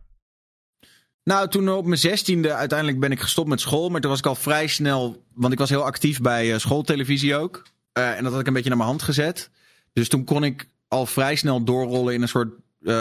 Nou, 1.24 1.50
toen 1.50 1.70
op 1.70 1.86
mijn 1.86 2.00
zestiende 2.00 2.54
uiteindelijk 2.54 3.00
ben 3.00 3.12
ik 3.12 3.20
gestopt 3.20 3.50
met 3.50 3.60
school. 3.62 3.90
Maar 3.90 4.02
toen 4.02 4.10
was 4.10 4.20
ik 4.20 4.26
al 4.26 4.36
vrij 4.36 4.68
snel... 4.68 5.24
Want 5.34 5.54
ik 5.54 5.60
was 5.60 5.70
heel 5.70 5.84
actief 5.84 6.22
bij 6.22 6.54
eh, 6.54 6.60
schooltelevisie 6.60 7.36
ook. 7.36 7.64
Eh, 7.92 8.18
en 8.18 8.24
dat 8.24 8.32
had 8.32 8.42
ik 8.42 8.48
een 8.48 8.54
beetje 8.54 8.70
naar 8.70 8.78
mijn 8.78 8.90
hand 8.90 9.02
gezet. 9.02 9.50
Dus 9.94 10.10
toen 10.10 10.24
kon 10.24 10.44
ik 10.44 10.68
al 10.88 11.06
vrij 11.06 11.36
snel 11.36 11.64
doorrollen 11.64 12.14
in 12.14 12.22
een 12.22 12.28
soort 12.28 12.54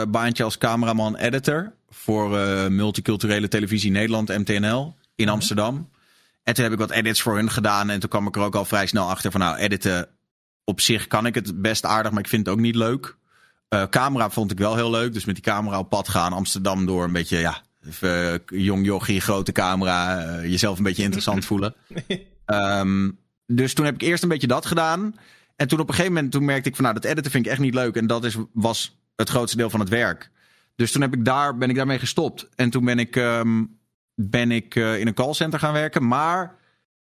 baantje 0.08 0.44
als 0.44 0.58
cameraman-editor. 0.58 1.72
Voor 1.88 2.28
multiculturele 2.70 3.48
televisie 3.48 3.90
Nederland, 3.90 4.28
MTNL, 4.28 4.94
in 5.14 5.24
Mhm. 5.24 5.34
Amsterdam. 5.34 5.90
En 6.46 6.54
toen 6.54 6.64
heb 6.64 6.72
ik 6.72 6.78
wat 6.78 6.90
edits 6.90 7.22
voor 7.22 7.36
hun 7.36 7.50
gedaan. 7.50 7.90
En 7.90 8.00
toen 8.00 8.08
kwam 8.08 8.26
ik 8.26 8.36
er 8.36 8.42
ook 8.42 8.54
al 8.54 8.64
vrij 8.64 8.86
snel 8.86 9.08
achter 9.10 9.30
van... 9.30 9.40
Nou, 9.40 9.56
editen 9.56 10.08
op 10.64 10.80
zich 10.80 11.06
kan 11.06 11.26
ik 11.26 11.34
het 11.34 11.62
best 11.62 11.84
aardig, 11.84 12.12
maar 12.12 12.20
ik 12.20 12.28
vind 12.28 12.46
het 12.46 12.54
ook 12.54 12.60
niet 12.60 12.74
leuk. 12.74 13.16
Eh, 13.68 13.82
camera 13.82 14.30
vond 14.30 14.50
ik 14.50 14.58
wel 14.58 14.74
heel 14.76 14.90
leuk. 14.90 15.12
Dus 15.12 15.24
met 15.24 15.34
die 15.34 15.44
camera 15.44 15.78
op 15.78 15.88
pad 15.88 16.08
gaan, 16.08 16.32
Amsterdam 16.32 16.86
door. 16.86 17.04
Een 17.04 17.12
beetje, 17.12 17.38
ja, 17.38 17.62
even, 17.86 18.32
eh, 18.32 18.64
jong 18.64 18.86
jochie, 18.86 19.20
grote 19.20 19.52
camera. 19.52 20.22
eh, 20.22 20.42
jezelf 20.50 20.78
een 20.78 20.84
beetje 20.84 21.02
interessant 21.02 21.44
voelen. 21.50 21.74
Ehm, 22.46 23.10
dus 23.46 23.74
toen 23.74 23.84
heb 23.84 23.94
ik 23.94 24.02
eerst 24.02 24.22
een 24.22 24.28
beetje 24.28 24.46
dat 24.46 24.66
gedaan. 24.66 25.14
En 25.56 25.68
toen 25.68 25.80
op 25.80 25.88
een 25.88 25.94
gegeven 25.94 26.14
moment 26.14 26.32
toen 26.32 26.44
merkte 26.44 26.68
ik 26.68 26.74
van... 26.74 26.84
Nou, 26.84 26.96
dat 27.00 27.10
editen 27.10 27.30
vind 27.30 27.46
ik 27.46 27.52
echt 27.52 27.60
niet 27.60 27.74
leuk. 27.74 27.96
En 27.96 28.06
dat 28.06 28.24
is, 28.24 28.36
was 28.52 28.98
het 29.16 29.28
grootste 29.28 29.56
deel 29.56 29.70
van 29.70 29.80
het 29.80 29.88
werk. 29.88 30.30
Dus 30.76 30.92
toen 30.92 31.02
heb 31.02 31.14
ik 31.14 31.24
daar, 31.24 31.56
ben 31.56 31.70
ik 31.70 31.76
daarmee 31.76 31.98
gestopt. 31.98 32.48
En 32.54 32.70
toen 32.70 32.84
ben 32.84 32.98
ik, 32.98 33.16
ehm, 33.16 33.64
ben 34.16 34.50
ik 34.50 34.74
eh, 34.74 34.98
in 35.00 35.06
een 35.06 35.14
callcenter 35.14 35.58
gaan 35.58 35.72
werken. 35.72 36.08
Maar 36.08 36.54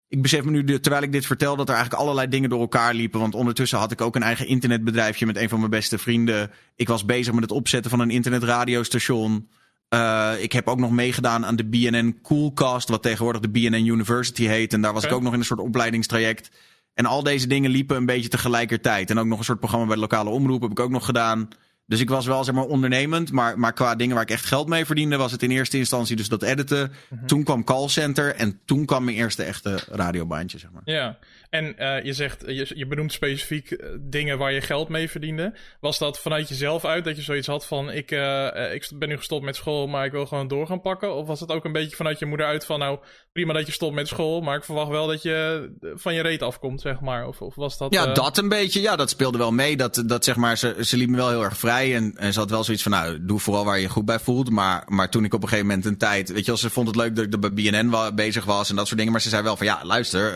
ik 0.08 0.22
besef 0.22 0.44
me 0.44 0.52
nu, 0.52 0.80
terwijl 0.80 1.04
ik 1.04 1.12
dit 1.12 1.26
vertel, 1.26 1.56
dat 1.56 1.70
er 1.70 1.76
eigenlijk 1.76 2.04
allerlei 2.04 2.28
dingen 2.28 2.50
door 2.50 2.60
elkaar 2.60 2.94
liepen. 2.94 3.20
Want 3.20 3.36
ondertussen 3.36 3.78
had 3.78 3.92
ik 3.92 4.02
ook 4.02 4.16
een 4.16 4.24
eigen 4.24 4.48
internetbedrijfje 4.48 5.26
met 5.26 5.38
een 5.38 5.50
van 5.50 5.60
mijn 5.60 5.72
beste 5.72 5.98
vrienden. 5.98 6.52
Ik 6.76 6.88
was 6.88 7.06
bezig 7.06 7.34
met 7.34 7.44
het 7.44 7.52
opzetten 7.52 7.92
van 7.92 8.00
een 8.00 8.10
internetradiostation. 8.10 9.50
Eh, 9.90 10.32
ik 10.40 10.52
heb 10.52 10.68
ook 10.68 10.80
nog 10.80 10.92
meegedaan 10.92 11.46
aan 11.46 11.56
de 11.56 11.66
BNN 11.66 12.20
Coolcast, 12.22 12.90
wat 12.90 13.02
tegenwoordig 13.02 13.42
de 13.42 13.50
BNN 13.50 13.86
University 13.86 14.46
heet. 14.46 14.74
En 14.74 14.82
daar 14.82 14.94
was 14.94 15.04
ik 15.04 15.12
ook 15.12 15.22
nog 15.22 15.34
in 15.34 15.40
een 15.40 15.46
soort 15.46 15.60
opleidingstraject. 15.60 16.52
En 16.94 17.06
al 17.06 17.24
deze 17.24 17.48
dingen 17.48 17.72
liepen 17.72 17.98
een 17.98 18.06
beetje 18.06 18.30
tegelijkertijd. 18.30 19.10
En 19.10 19.18
ook 19.18 19.26
nog 19.26 19.38
een 19.38 19.46
soort 19.46 19.60
programma 19.60 19.86
bij 19.86 19.96
de 19.96 20.02
lokale 20.02 20.30
omroep 20.30 20.62
heb 20.62 20.72
ik 20.72 20.80
ook 20.80 20.90
nog 20.90 21.06
gedaan. 21.06 21.48
Dus 21.86 22.00
ik 22.00 22.10
was 22.10 22.26
wel 22.26 22.44
zeg 22.44 22.56
maar 22.56 22.66
ondernemend, 22.66 23.32
maar, 23.32 23.60
maar 23.60 23.74
qua 23.74 23.96
dingen 23.96 24.16
waar 24.16 24.24
ik 24.24 24.30
echt 24.30 24.46
geld 24.46 24.68
mee 24.68 24.86
verdiende, 24.86 25.18
was 25.18 25.32
het 25.32 25.44
in 25.44 25.52
eerste 25.52 25.78
instantie 25.78 26.16
dus 26.16 26.28
dat 26.30 26.44
editen. 26.44 26.92
Mhm. 27.10 27.26
Toen 27.26 27.44
kwam 27.44 27.64
callcenter 27.64 28.36
en 28.36 28.60
toen 28.66 28.86
kwam 28.86 29.04
mijn 29.04 29.18
eerste 29.18 29.44
echte 29.44 29.80
radiobaantje, 29.92 30.58
zeg 30.58 30.72
maar. 30.72 30.82
Ja, 30.86 31.18
en 31.54 31.78
eh, 31.78 32.04
je 32.04 32.14
zegt, 32.14 32.44
je, 32.48 32.72
je 32.76 32.88
benoemt 32.88 33.14
specifiek 33.14 33.72
eh, 33.72 33.90
dingen 34.00 34.38
waar 34.38 34.52
je 34.52 34.62
geld 34.62 34.90
mee 34.90 35.10
verdiende. 35.10 35.54
Was 35.80 35.98
dat 35.98 36.20
vanuit 36.20 36.50
jezelf 36.50 36.86
uit 36.86 37.04
dat 37.04 37.16
je 37.16 37.22
zoiets 37.22 37.48
had 37.48 37.66
van: 37.66 37.92
ik, 37.92 38.12
eh, 38.12 38.66
eh, 38.66 38.74
ik 38.74 38.90
ben 38.96 39.10
nu 39.10 39.18
gestopt 39.18 39.46
met 39.46 39.56
school, 39.56 39.88
maar 39.88 40.06
ik 40.06 40.12
wil 40.12 40.26
gewoon 40.26 40.48
door 40.48 40.68
gaan 40.68 40.82
pakken? 40.82 41.16
Of 41.16 41.28
was 41.28 41.40
het 41.40 41.52
ook 41.52 41.66
een 41.66 41.72
beetje 41.72 41.96
vanuit 41.96 42.20
je 42.20 42.26
moeder 42.26 42.46
uit 42.46 42.66
van: 42.66 42.80
nou, 42.80 43.00
prima 43.34 43.54
dat 43.54 43.66
je 43.66 43.72
stopt 43.72 43.96
met 43.96 44.08
school, 44.08 44.42
maar 44.42 44.58
ik 44.58 44.64
verwacht 44.64 44.90
wel 44.90 45.08
dat 45.08 45.22
je 45.22 45.70
eh, 45.82 45.90
van 45.96 46.14
je 46.14 46.22
reet 46.22 46.42
afkomt, 46.42 46.82
zeg 46.82 47.00
maar? 47.00 47.28
Of, 47.28 47.42
of 47.42 47.56
was 47.56 47.78
dat. 47.78 47.94
Ja, 47.94 48.06
eh, 48.06 48.14
dat 48.14 48.38
een 48.38 48.50
beetje. 48.50 48.82
Ja, 48.82 48.96
dat 48.96 49.10
speelde 49.10 49.38
wel 49.38 49.52
mee. 49.52 49.78
Dat, 49.78 50.04
dat 50.06 50.24
zeg 50.24 50.36
maar, 50.36 50.58
ze, 50.58 50.76
ze 50.82 50.98
liet 50.98 51.10
me 51.10 51.16
wel 51.16 51.30
heel 51.30 51.44
erg 51.44 51.58
vrij. 51.58 51.96
En, 51.96 52.14
en 52.18 52.34
ze 52.34 52.40
had 52.40 52.50
wel 52.50 52.64
zoiets 52.64 52.84
van, 52.84 52.92
nou, 52.92 53.26
doe 53.26 53.40
vooral 53.40 53.66
waar 53.66 53.76
je 53.76 53.82
je 53.82 53.90
goed 53.90 54.06
bij 54.06 54.20
voelt. 54.20 54.50
Maar, 54.50 54.84
maar 54.88 55.10
toen 55.10 55.24
ik 55.24 55.34
op 55.34 55.42
een 55.42 55.48
gegeven 55.48 55.68
moment 55.68 55.86
een 55.86 55.98
tijd... 55.98 56.32
Weet 56.32 56.46
je 56.46 56.58
ze 56.58 56.70
vond 56.70 56.88
het 56.88 56.96
leuk 56.96 57.16
dat 57.16 57.26
ik 57.26 57.40
bij 57.40 57.54
BNN 57.54 58.16
bezig 58.16 58.46
was 58.46 58.70
en 58.70 58.76
dat 58.76 58.86
soort 58.86 58.98
dingen. 58.98 59.12
Maar 59.12 59.22
ze 59.22 59.30
zei 59.30 59.44
wel 59.44 59.58
van, 59.58 59.66
ja, 59.66 59.80
luister, 59.84 60.34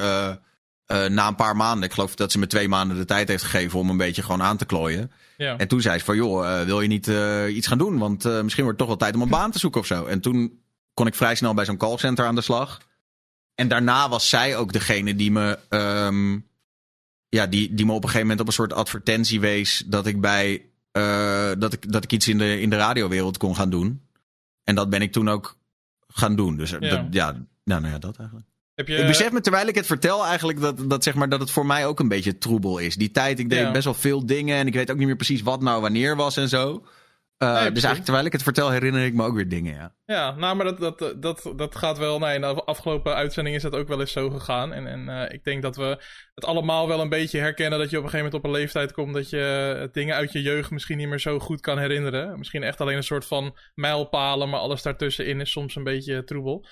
eh, 0.88 1.06
na 1.06 1.28
een 1.28 1.36
paar 1.36 1.56
maanden... 1.56 1.84
Ik 1.84 1.94
geloof 1.94 2.16
dat 2.16 2.32
ze 2.32 2.40
me 2.40 2.48
twee 2.48 2.68
maanden 2.68 2.98
de 2.98 3.06
tijd 3.06 3.28
heeft 3.28 3.44
gegeven 3.44 3.80
om 3.80 3.90
een 3.90 3.98
beetje 3.98 4.22
gewoon 4.22 4.44
aan 4.44 4.58
te 4.58 4.66
klooien. 4.66 5.12
Ja. 5.38 5.58
En 5.58 5.68
toen 5.68 5.82
zei 5.82 6.00
ze 6.00 6.06
van, 6.06 6.16
joh, 6.16 6.60
eh, 6.60 6.66
wil 6.66 6.82
je 6.82 6.88
niet 6.88 7.08
eh, 7.08 7.56
iets 7.56 7.68
gaan 7.68 7.78
doen? 7.78 7.98
Want 7.98 8.24
misschien 8.24 8.64
wordt 8.64 8.68
het 8.68 8.78
toch 8.78 8.88
wel 8.88 8.98
tijd 8.98 9.16
om 9.16 9.22
een 9.22 9.30
baan 9.30 9.52
te 9.52 9.60
zoeken 9.60 9.82
of 9.82 9.88
zo. 9.88 10.06
En 10.06 10.22
toen 10.22 10.60
kon 10.94 11.08
ik 11.08 11.16
vrij 11.16 11.36
snel 11.36 11.54
bij 11.54 11.66
zo'n 11.66 11.78
callcenter 11.78 12.26
aan 12.26 12.36
de 12.36 12.42
slag. 12.42 12.82
En 13.56 13.68
daarna 13.68 14.10
was 14.10 14.30
zij 14.30 14.58
ook 14.58 14.74
degene 14.74 15.16
die 15.16 15.32
me, 15.32 15.60
ehm, 15.70 16.40
ja, 17.30 17.48
die, 17.48 17.74
die 17.74 17.86
me 17.86 17.92
op 17.92 18.04
een 18.04 18.10
gegeven 18.10 18.22
moment 18.22 18.40
op 18.40 18.48
een 18.48 18.54
soort 18.54 18.74
advertentie 18.74 19.40
wees 19.40 19.84
dat 19.86 20.06
ik 20.06 20.22
bij 20.22 20.66
dat 21.58 21.74
ik, 21.74 21.92
dat 21.92 22.04
ik 22.04 22.12
iets 22.12 22.28
in 22.28 22.38
de, 22.38 22.62
in 22.62 22.70
de 22.70 22.76
radiowereld 22.76 23.38
kon 23.38 23.56
gaan 23.56 23.70
doen. 23.70 24.02
En 24.64 24.76
dat 24.76 24.90
ben 24.90 25.02
ik 25.02 25.12
toen 25.12 25.30
ook 25.30 25.58
gaan 26.08 26.36
doen. 26.36 26.58
Dus 26.58 26.70
ja, 26.70 26.78
Ja. 26.80 26.90
dat, 26.90 27.06
ja 27.12 27.32
nou, 27.64 27.82
nou 27.82 27.94
ja, 27.94 28.00
dat 28.00 28.18
eigenlijk. 28.18 28.48
Heb 28.78 28.88
je... 28.88 28.96
Ik 28.96 29.08
besef 29.08 29.32
me 29.32 29.42
terwijl 29.42 29.68
ik 29.68 29.76
het 29.76 29.86
vertel 29.86 30.26
eigenlijk 30.26 30.60
dat, 30.60 30.90
dat, 30.90 31.04
zeg 31.04 31.14
maar, 31.14 31.30
dat 31.30 31.40
het 31.40 31.52
voor 31.52 31.66
mij 31.66 31.86
ook 31.86 32.00
een 32.00 32.08
beetje 32.08 32.38
troebel 32.38 32.78
is. 32.78 32.96
Die 32.96 33.12
tijd, 33.12 33.40
ik 33.40 33.50
deed 33.50 33.60
Ja. 33.60 33.72
best 33.72 33.84
wel 33.84 33.94
veel 33.94 34.26
dingen 34.26 34.58
en 34.58 34.68
ik 34.68 34.74
weet 34.74 34.92
ook 34.92 34.98
niet 34.98 35.08
meer 35.08 35.16
precies 35.16 35.42
wat 35.42 35.62
nou 35.62 35.82
wanneer 35.82 36.16
was 36.16 36.38
en 36.38 36.50
zo. 36.50 36.86
Uh, 37.44 37.54
dus 37.54 37.64
eigenlijk 37.64 38.04
terwijl 38.04 38.26
ik 38.26 38.32
het 38.32 38.44
vertel 38.44 38.70
herinner 38.70 39.06
ik 39.06 39.14
me 39.14 39.24
ook 39.24 39.36
weer 39.36 39.50
dingen, 39.50 39.74
ja. 39.74 39.96
Ja, 40.06 40.36
nou, 40.36 40.56
maar 40.56 40.66
dat, 40.66 41.00
dat, 41.00 41.22
dat, 41.22 41.54
dat 41.56 41.76
gaat 41.76 41.98
wel. 41.98 42.20
Nee, 42.20 42.36
in 42.36 42.42
de 42.42 42.48
afgelopen 42.64 43.16
uitzending 43.16 43.56
is 43.56 43.62
dat 43.62 43.76
ook 43.76 43.88
wel 43.88 44.00
eens 44.00 44.12
zo 44.12 44.30
gegaan. 44.30 44.74
En, 44.74 44.88
en 44.88 45.08
uh, 45.08 45.24
ik 45.34 45.44
denk 45.44 45.62
dat 45.62 45.76
we 45.76 46.04
het 46.36 46.46
allemaal 46.46 46.88
wel 46.88 47.02
een 47.02 47.10
beetje 47.10 47.40
herkennen 47.40 47.80
dat 47.80 47.90
je 47.90 47.98
op 47.98 48.04
een 48.04 48.10
gegeven 48.10 48.32
moment 48.32 48.46
op 48.46 48.52
een 48.52 48.60
leeftijd 48.60 48.92
komt 48.92 49.14
dat 49.14 49.30
je 49.30 49.90
dingen 49.92 50.16
uit 50.16 50.32
je 50.32 50.42
jeugd 50.42 50.72
misschien 50.72 50.98
niet 50.98 51.08
meer 51.08 51.20
zo 51.20 51.40
goed 51.40 51.62
kan 51.62 51.78
herinneren. 51.78 52.38
Misschien 52.38 52.64
echt 52.64 52.82
alleen 52.82 52.98
een 52.98 53.04
soort 53.04 53.26
van 53.26 53.58
mijlpalen, 53.76 54.50
maar 54.50 54.60
alles 54.60 54.82
daartussenin 54.82 55.42
is 55.42 55.52
soms 55.52 55.76
een 55.76 55.84
beetje 55.84 56.24
troebel. 56.24 56.66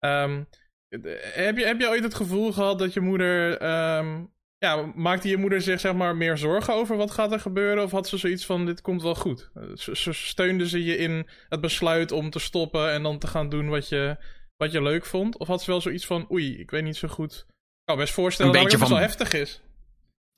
Um, 0.00 0.48
heb, 0.88 1.56
je, 1.58 1.64
heb 1.64 1.80
je 1.80 1.88
ooit 1.88 2.02
het 2.02 2.14
gevoel 2.14 2.52
gehad 2.52 2.78
dat 2.78 2.92
je 2.92 3.00
moeder. 3.00 3.62
Um, 3.96 4.36
ja, 4.58 4.92
maakte 4.94 5.28
je 5.28 5.36
moeder 5.36 5.60
zich 5.60 5.80
zeg 5.80 5.94
maar 5.94 6.16
meer 6.16 6.38
zorgen 6.38 6.74
over 6.74 6.96
wat 6.96 7.10
gaat 7.10 7.32
er 7.32 7.40
gebeuren? 7.40 7.84
Of 7.84 7.90
had 7.90 8.08
ze 8.08 8.16
zoiets 8.16 8.46
van: 8.46 8.66
dit 8.66 8.80
komt 8.80 9.02
wel 9.02 9.14
goed? 9.14 9.50
Ze 9.74 10.12
steunde 10.12 10.68
ze 10.68 10.84
je 10.84 10.96
in 10.96 11.28
het 11.48 11.60
besluit 11.60 12.12
om 12.12 12.30
te 12.30 12.38
stoppen 12.38 12.92
en 12.92 13.02
dan 13.02 13.18
te 13.18 13.26
gaan 13.26 13.48
doen 13.48 13.68
wat 13.68 13.88
je, 13.88 14.16
wat 14.56 14.72
je 14.72 14.82
leuk 14.82 15.06
vond? 15.06 15.38
Of 15.38 15.46
had 15.46 15.62
ze 15.62 15.70
wel 15.70 15.80
zoiets 15.80 16.06
van: 16.06 16.26
oei, 16.30 16.58
ik 16.58 16.70
weet 16.70 16.84
niet 16.84 16.96
zo 16.96 17.08
goed. 17.08 17.46
Ik 17.48 17.84
kan 17.84 17.96
best 17.96 18.12
voorstellen 18.12 18.54
een 18.54 18.62
dat 18.62 18.70
het 18.70 18.80
van... 18.80 18.90
wel 18.90 18.98
heftig 18.98 19.32
is. 19.32 19.62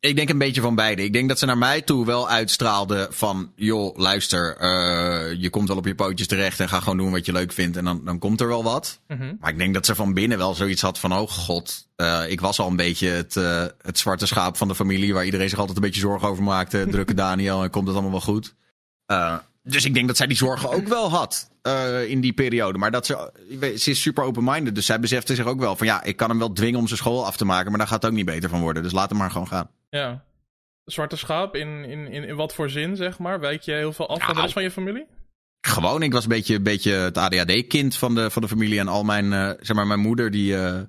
Ik 0.00 0.16
denk 0.16 0.28
een 0.28 0.38
beetje 0.38 0.60
van 0.60 0.74
beide. 0.74 1.04
Ik 1.04 1.12
denk 1.12 1.28
dat 1.28 1.38
ze 1.38 1.46
naar 1.46 1.58
mij 1.58 1.80
toe 1.80 2.06
wel 2.06 2.28
uitstraalde 2.28 3.08
van... 3.10 3.52
joh, 3.54 3.96
luister, 3.96 4.56
uh, 4.60 5.40
je 5.40 5.50
komt 5.50 5.68
wel 5.68 5.76
op 5.76 5.86
je 5.86 5.94
pootjes 5.94 6.26
terecht... 6.26 6.60
en 6.60 6.68
ga 6.68 6.80
gewoon 6.80 6.96
doen 6.96 7.10
wat 7.10 7.26
je 7.26 7.32
leuk 7.32 7.52
vindt 7.52 7.76
en 7.76 7.84
dan, 7.84 8.04
dan 8.04 8.18
komt 8.18 8.40
er 8.40 8.48
wel 8.48 8.62
wat. 8.62 9.00
Mm 9.08 9.16
-hmm. 9.16 9.36
Maar 9.40 9.50
ik 9.50 9.58
denk 9.58 9.74
dat 9.74 9.86
ze 9.86 9.94
van 9.94 10.14
binnen 10.14 10.38
wel 10.38 10.54
zoiets 10.54 10.82
had 10.82 10.98
van... 10.98 11.12
oh 11.12 11.28
god, 11.28 11.88
uh, 11.96 12.22
ik 12.28 12.40
was 12.40 12.58
al 12.58 12.68
een 12.68 12.76
beetje 12.76 13.08
het, 13.08 13.36
uh, 13.36 13.64
het 13.82 13.98
zwarte 13.98 14.26
schaap 14.26 14.56
van 14.56 14.68
de 14.68 14.74
familie... 14.74 15.14
waar 15.14 15.24
iedereen 15.24 15.48
zich 15.48 15.58
altijd 15.58 15.76
een 15.76 15.82
beetje 15.82 16.00
zorgen 16.00 16.28
over 16.28 16.42
maakte. 16.42 16.86
Drukke 16.90 17.14
Daniel, 17.14 17.62
en 17.62 17.70
komt 17.70 17.86
het 17.86 17.96
allemaal 17.96 18.12
wel 18.12 18.20
goed? 18.20 18.54
Dus 19.62 19.84
ik 19.84 19.94
denk 19.94 20.06
dat 20.06 20.16
zij 20.16 20.26
die 20.26 20.36
zorgen 20.36 20.70
ook 20.70 20.88
wel 20.88 21.10
had 21.10 21.50
uh, 21.62 22.08
in 22.08 22.20
die 22.20 22.32
periode. 22.32 22.78
Maar 22.78 22.90
dat 22.90 23.06
ze, 23.06 23.32
ze 23.78 23.90
is 23.90 24.00
super 24.00 24.24
open-minded. 24.24 24.74
Dus 24.74 24.86
zij 24.86 25.00
besefte 25.00 25.34
zich 25.34 25.46
ook 25.46 25.60
wel 25.60 25.76
van 25.76 25.86
ja, 25.86 26.02
ik 26.02 26.16
kan 26.16 26.28
hem 26.28 26.38
wel 26.38 26.52
dwingen 26.52 26.78
om 26.78 26.86
zijn 26.86 26.98
school 26.98 27.26
af 27.26 27.36
te 27.36 27.44
maken. 27.44 27.68
Maar 27.68 27.78
daar 27.78 27.88
gaat 27.88 28.02
het 28.02 28.10
ook 28.10 28.16
niet 28.16 28.26
beter 28.26 28.48
van 28.48 28.60
worden. 28.60 28.82
Dus 28.82 28.92
laat 28.92 29.08
hem 29.08 29.18
maar 29.18 29.30
gewoon 29.30 29.48
gaan. 29.48 29.70
Ja. 29.90 30.24
Zwarte 30.84 31.16
schaap, 31.16 31.56
in, 31.56 31.84
in, 31.84 32.06
in, 32.06 32.24
in 32.24 32.36
wat 32.36 32.54
voor 32.54 32.70
zin, 32.70 32.96
zeg 32.96 33.18
maar? 33.18 33.40
Wijk 33.40 33.62
je 33.62 33.72
heel 33.72 33.92
veel 33.92 34.08
af 34.08 34.22
van 34.22 34.34
de 34.34 34.40
rest 34.40 34.52
van 34.52 34.62
je 34.62 34.70
familie? 34.70 35.06
Gewoon, 35.60 36.02
ik 36.02 36.12
was 36.12 36.22
een 36.22 36.28
beetje, 36.28 36.54
een 36.54 36.62
beetje 36.62 36.92
het 36.92 37.18
ADHD-kind 37.18 37.96
van 37.96 38.14
de, 38.14 38.30
van 38.30 38.42
de 38.42 38.48
familie. 38.48 38.78
En 38.78 38.88
al 38.88 39.04
mijn, 39.04 39.24
uh, 39.24 39.50
zeg 39.60 39.76
maar, 39.76 39.86
mijn 39.86 40.00
moeder, 40.00 40.30
die, 40.30 40.52
uh, 40.52 40.80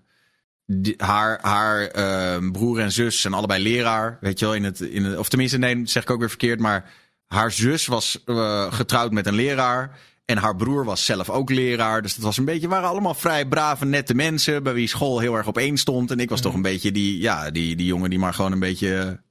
die 0.66 0.94
haar, 0.98 1.40
haar 1.42 1.96
uh, 1.96 2.51
broer 2.51 2.80
en 2.80 2.92
zus 2.92 3.22
zijn 3.22 3.34
allebei 3.34 3.63
leraar. 3.63 4.18
Weet 4.22 4.40
je 4.40 4.46
wel, 4.46 4.56
in 4.56 4.63
het, 4.63 4.80
in 4.80 5.04
het, 5.04 5.18
of 5.18 5.30
tenminste, 5.30 5.58
nee, 5.58 5.82
zeg 5.84 6.04
ik 6.04 6.10
ook 6.10 6.20
weer 6.20 6.30
verkeerd. 6.30 6.60
Maar 6.60 6.92
haar 7.32 7.52
zus 7.52 7.88
was 7.88 8.24
uh, 8.26 8.74
getrouwd 8.74 9.12
met 9.12 9.28
een 9.28 9.34
leraar. 9.34 10.00
En 10.26 10.38
haar 10.38 10.56
broer 10.56 10.86
was 10.86 11.06
zelf 11.06 11.30
ook 11.30 11.50
leraar. 11.50 12.02
Dus 12.02 12.16
dat 12.16 12.24
was 12.24 12.38
een 12.38 12.46
beetje, 12.46 12.68
waren 12.68 12.90
allemaal 12.90 13.14
vrij 13.14 13.46
brave, 13.46 13.86
nette 13.86 14.14
mensen. 14.14 14.64
Bij 14.64 14.74
wie 14.74 14.88
school 14.88 15.20
heel 15.20 15.36
erg 15.36 15.48
op 15.48 15.58
één 15.58 15.78
stond. 15.78 16.12
En 16.12 16.20
ik 16.20 16.30
was 16.30 16.38
Mhm. 16.40 16.48
toch 16.48 16.56
een 16.58 16.62
beetje 16.64 16.92
die, 16.92 17.22
ja, 17.22 17.52
die, 17.52 17.76
die 17.76 17.86
jongen 17.86 18.10
die 18.10 18.20
maar 18.20 18.34
gewoon 18.34 18.52
een 18.52 18.60
beetje 18.60 19.22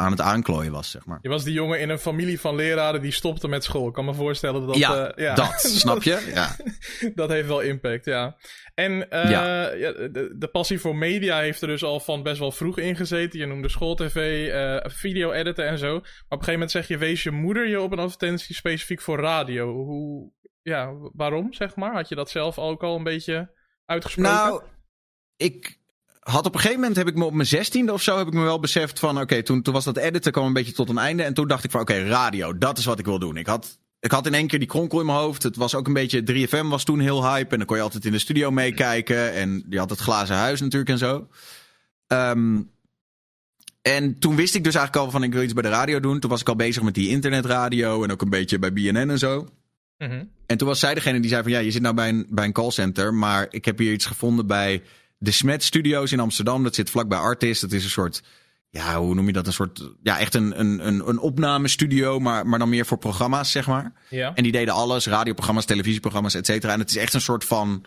aan 0.00 0.10
het 0.10 0.20
aanklooien 0.20 0.72
was, 0.72 0.90
zeg 0.90 1.06
maar. 1.06 1.18
Je 1.22 1.28
was 1.28 1.44
die 1.44 1.52
jongen 1.52 1.80
in 1.80 1.88
een 1.88 1.98
familie 1.98 2.40
van 2.40 2.54
leraren 2.54 3.02
die 3.02 3.12
stopte 3.12 3.48
met 3.48 3.64
school. 3.64 3.88
Ik 3.88 3.92
kan 3.92 4.04
me 4.04 4.14
voorstellen 4.14 4.66
dat... 4.66 4.76
Ja, 4.76 5.08
uh, 5.08 5.24
ja. 5.24 5.34
dat, 5.34 5.60
snap 5.60 6.02
je? 6.02 6.30
Ja. 6.34 6.56
dat 7.14 7.28
heeft 7.28 7.48
wel 7.48 7.60
impact, 7.60 8.04
ja. 8.04 8.36
En 8.74 8.92
uh, 8.92 9.30
ja. 9.30 9.70
De, 9.70 10.34
de, 10.38 10.48
passie 10.48 10.80
voor 10.80 10.96
media 10.96 11.38
heeft 11.38 11.62
er 11.62 11.68
dus 11.68 11.84
al 11.84 12.00
van 12.00 12.22
best 12.22 12.38
wel 12.38 12.52
vroeg 12.52 12.78
in 12.78 12.96
gezeten. 12.96 13.38
Je 13.38 13.46
noemde 13.46 13.68
schooltv, 13.68 14.16
uh, 14.16 14.76
video 14.92 15.32
editen 15.32 15.66
en 15.66 15.78
zo. 15.78 15.92
Maar 15.92 16.02
op 16.02 16.08
een 16.12 16.28
gegeven 16.28 16.52
moment 16.52 16.70
zeg 16.70 16.88
je, 16.88 16.98
wees 16.98 17.22
je 17.22 17.30
moeder 17.30 17.68
je 17.68 17.80
op 17.80 17.92
een 17.92 17.98
advertentie 17.98 18.54
specifiek 18.54 19.00
voor 19.00 19.20
radio. 19.20 19.72
Hoe, 19.72 20.32
ja, 20.62 20.92
waarom, 21.12 21.52
zeg 21.52 21.76
maar? 21.76 21.92
Had 21.92 22.08
je 22.08 22.14
dat 22.14 22.30
zelf 22.30 22.58
ook 22.58 22.82
al 22.82 22.96
een 22.96 23.04
beetje 23.04 23.54
uitgesproken? 23.84 24.32
Nou, 24.32 24.62
ik 25.36 25.79
had 26.20 26.46
op 26.46 26.54
een 26.54 26.60
gegeven 26.60 26.80
moment 26.80 26.98
heb 26.98 27.08
ik 27.08 27.14
me 27.14 27.24
op 27.24 27.32
mijn 27.32 27.48
zestiende 27.48 27.92
of 27.92 28.02
zo 28.02 28.18
heb 28.18 28.26
ik 28.26 28.32
me 28.32 28.42
wel 28.42 28.60
beseft 28.60 28.98
van 28.98 29.10
oké, 29.10 29.20
okay, 29.20 29.42
toen, 29.42 29.62
toen 29.62 29.74
was 29.74 29.84
dat 29.84 29.96
editen 29.96 30.32
kwam 30.32 30.46
een 30.46 30.52
beetje 30.52 30.72
tot 30.72 30.88
een 30.88 30.98
einde 30.98 31.22
en 31.22 31.34
toen 31.34 31.48
dacht 31.48 31.64
ik 31.64 31.70
van 31.70 31.80
oké, 31.80 31.92
okay, 31.92 32.06
radio, 32.06 32.58
dat 32.58 32.78
is 32.78 32.84
wat 32.84 32.98
ik 32.98 33.04
wil 33.04 33.18
doen. 33.18 33.36
Ik 33.36 33.46
had 33.46 33.78
ik 34.00 34.10
had 34.10 34.26
in 34.26 34.34
één 34.34 34.46
keer 34.46 34.58
die 34.58 34.68
kronkel 34.68 35.00
in 35.00 35.06
mijn 35.06 35.18
hoofd. 35.18 35.42
Het 35.42 35.56
was 35.56 35.74
ook 35.74 35.86
een 35.86 35.92
beetje 35.92 36.48
3FM 36.48 36.66
was 36.66 36.84
toen 36.84 37.00
heel 37.00 37.32
hype 37.32 37.50
en 37.50 37.58
dan 37.58 37.66
kon 37.66 37.76
je 37.76 37.82
altijd 37.82 38.04
in 38.04 38.12
de 38.12 38.18
studio 38.18 38.50
meekijken 38.50 39.32
en 39.32 39.64
je 39.68 39.78
had 39.78 39.90
het 39.90 39.98
glazen 39.98 40.36
huis 40.36 40.60
natuurlijk 40.60 40.90
en 40.90 40.98
zo. 40.98 41.28
Um, 42.06 42.70
en 43.82 44.18
toen 44.18 44.36
wist 44.36 44.54
ik 44.54 44.64
dus 44.64 44.74
eigenlijk 44.74 45.06
al 45.06 45.10
van 45.12 45.22
ik 45.22 45.32
wil 45.32 45.42
iets 45.42 45.52
bij 45.52 45.62
de 45.62 45.68
radio 45.68 46.00
doen. 46.00 46.20
Toen 46.20 46.30
was 46.30 46.40
ik 46.40 46.48
al 46.48 46.56
bezig 46.56 46.82
met 46.82 46.94
die 46.94 47.08
internetradio 47.08 48.02
en 48.04 48.12
ook 48.12 48.22
een 48.22 48.30
beetje 48.30 48.58
bij 48.58 48.72
BNN 48.72 49.10
en 49.10 49.18
zo. 49.18 49.48
Mm 49.98 50.08
-hmm. 50.08 50.30
En 50.46 50.56
toen 50.56 50.68
was 50.68 50.78
zij 50.78 50.94
degene 50.94 51.20
die 51.20 51.30
zei 51.30 51.42
van 51.42 51.52
ja, 51.52 51.58
je 51.58 51.70
zit 51.70 51.82
nou 51.82 51.94
bij 51.94 52.08
een, 52.08 52.26
bij 52.28 52.44
een 52.44 52.52
callcenter, 52.52 53.14
maar 53.14 53.46
ik 53.50 53.64
heb 53.64 53.78
hier 53.78 53.92
iets 53.92 54.06
gevonden 54.06 54.46
bij 54.46 54.82
de 55.20 55.30
Smet 55.30 55.62
Studios 55.62 56.12
in 56.12 56.20
Amsterdam. 56.20 56.62
Dat 56.62 56.74
zit 56.74 56.90
vlakbij 56.90 57.18
Artist. 57.18 57.60
Dat 57.60 57.72
is 57.72 57.84
een 57.84 57.90
soort, 57.90 58.22
ja, 58.70 58.98
hoe 58.98 59.14
noem 59.14 59.26
je 59.26 59.32
dat? 59.32 59.46
Een 59.46 59.52
soort, 59.52 59.90
ja, 60.02 60.18
echt 60.18 60.34
een, 60.34 60.60
een, 60.60 60.86
een, 60.86 61.08
een 61.08 61.18
opnamestudio, 61.18 62.20
maar, 62.20 62.46
maar 62.46 62.58
dan 62.58 62.68
meer 62.68 62.86
voor 62.86 62.98
programma's, 62.98 63.50
zeg 63.50 63.66
maar. 63.66 63.92
Ja. 64.08 64.34
En 64.34 64.42
die 64.42 64.52
deden 64.52 64.74
alles, 64.74 65.06
radioprogramma's, 65.06 65.64
televisieprogramma's, 65.64 66.34
et 66.34 66.46
cetera. 66.46 66.72
En 66.72 66.78
het 66.78 66.90
is 66.90 66.96
echt 66.96 67.14
een 67.14 67.20
soort 67.20 67.44
van, 67.44 67.84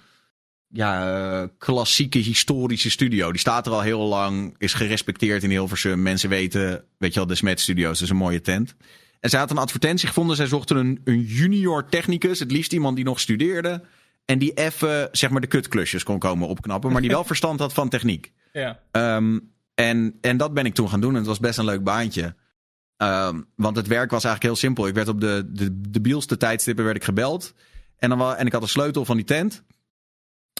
ja, 0.67 1.41
uh, 1.41 1.47
klassieke 1.57 2.17
historische 2.17 2.89
studio. 2.89 3.31
Die 3.31 3.39
staat 3.39 3.65
er 3.65 3.73
al 3.73 3.81
heel 3.81 4.07
lang, 4.07 4.55
is 4.57 4.73
gerespecteerd 4.73 5.43
in 5.43 5.49
Hilversum. 5.49 6.01
Mensen 6.01 6.29
weten, 6.29 6.83
weet 6.97 7.13
je 7.13 7.19
wel, 7.19 7.27
de 7.27 7.35
Smet 7.35 7.59
Studios, 7.59 7.93
dat 7.93 8.01
is 8.01 8.09
een 8.09 8.15
mooie 8.15 8.41
tent. 8.41 8.75
En 9.19 9.29
zij 9.29 9.39
had 9.39 9.51
een 9.51 9.57
advertentie 9.57 10.07
gevonden. 10.07 10.35
Zij 10.35 10.47
zochten 10.47 10.77
een, 10.77 11.01
een 11.03 11.21
junior 11.21 11.89
technicus, 11.89 12.39
het 12.39 12.51
liefst 12.51 12.73
iemand 12.73 12.95
die 12.95 13.05
nog 13.05 13.19
studeerde. 13.19 13.83
En 14.25 14.39
die 14.39 14.53
even, 14.53 15.09
zeg 15.11 15.29
maar, 15.29 15.41
de 15.41 15.47
kutklusjes 15.47 16.03
kon 16.03 16.19
komen 16.19 16.47
opknappen. 16.47 16.91
Maar 16.91 17.01
die 17.01 17.09
wel 17.09 17.23
verstand 17.33 17.59
had 17.59 17.73
van 17.73 17.89
techniek. 17.89 18.31
Ja. 18.51 18.79
Um, 18.91 19.51
en, 19.75 20.17
en 20.21 20.37
dat 20.37 20.53
ben 20.53 20.65
ik 20.65 20.73
toen 20.73 20.89
gaan 20.89 21.01
doen. 21.01 21.11
En 21.11 21.17
het 21.17 21.25
was 21.25 21.39
best 21.39 21.57
een 21.57 21.65
leuk 21.65 21.83
baantje. 21.83 22.35
Um, 22.97 23.47
want 23.55 23.75
het 23.75 23.87
werk 23.87 24.11
was 24.11 24.23
eigenlijk 24.23 24.43
heel 24.43 24.55
simpel. 24.55 24.87
Ik 24.87 24.93
werd 24.93 25.07
op 25.07 25.21
de, 25.21 25.49
de, 25.49 25.81
de 25.89 26.01
bielste 26.01 26.37
tijdstippen 26.37 26.85
werd 26.85 26.97
ik 26.97 27.03
gebeld. 27.03 27.53
En, 27.97 28.09
dan, 28.09 28.35
en 28.35 28.45
ik 28.45 28.51
had 28.51 28.61
een 28.61 28.67
sleutel 28.67 29.05
van 29.05 29.15
die 29.15 29.25
tent. 29.25 29.63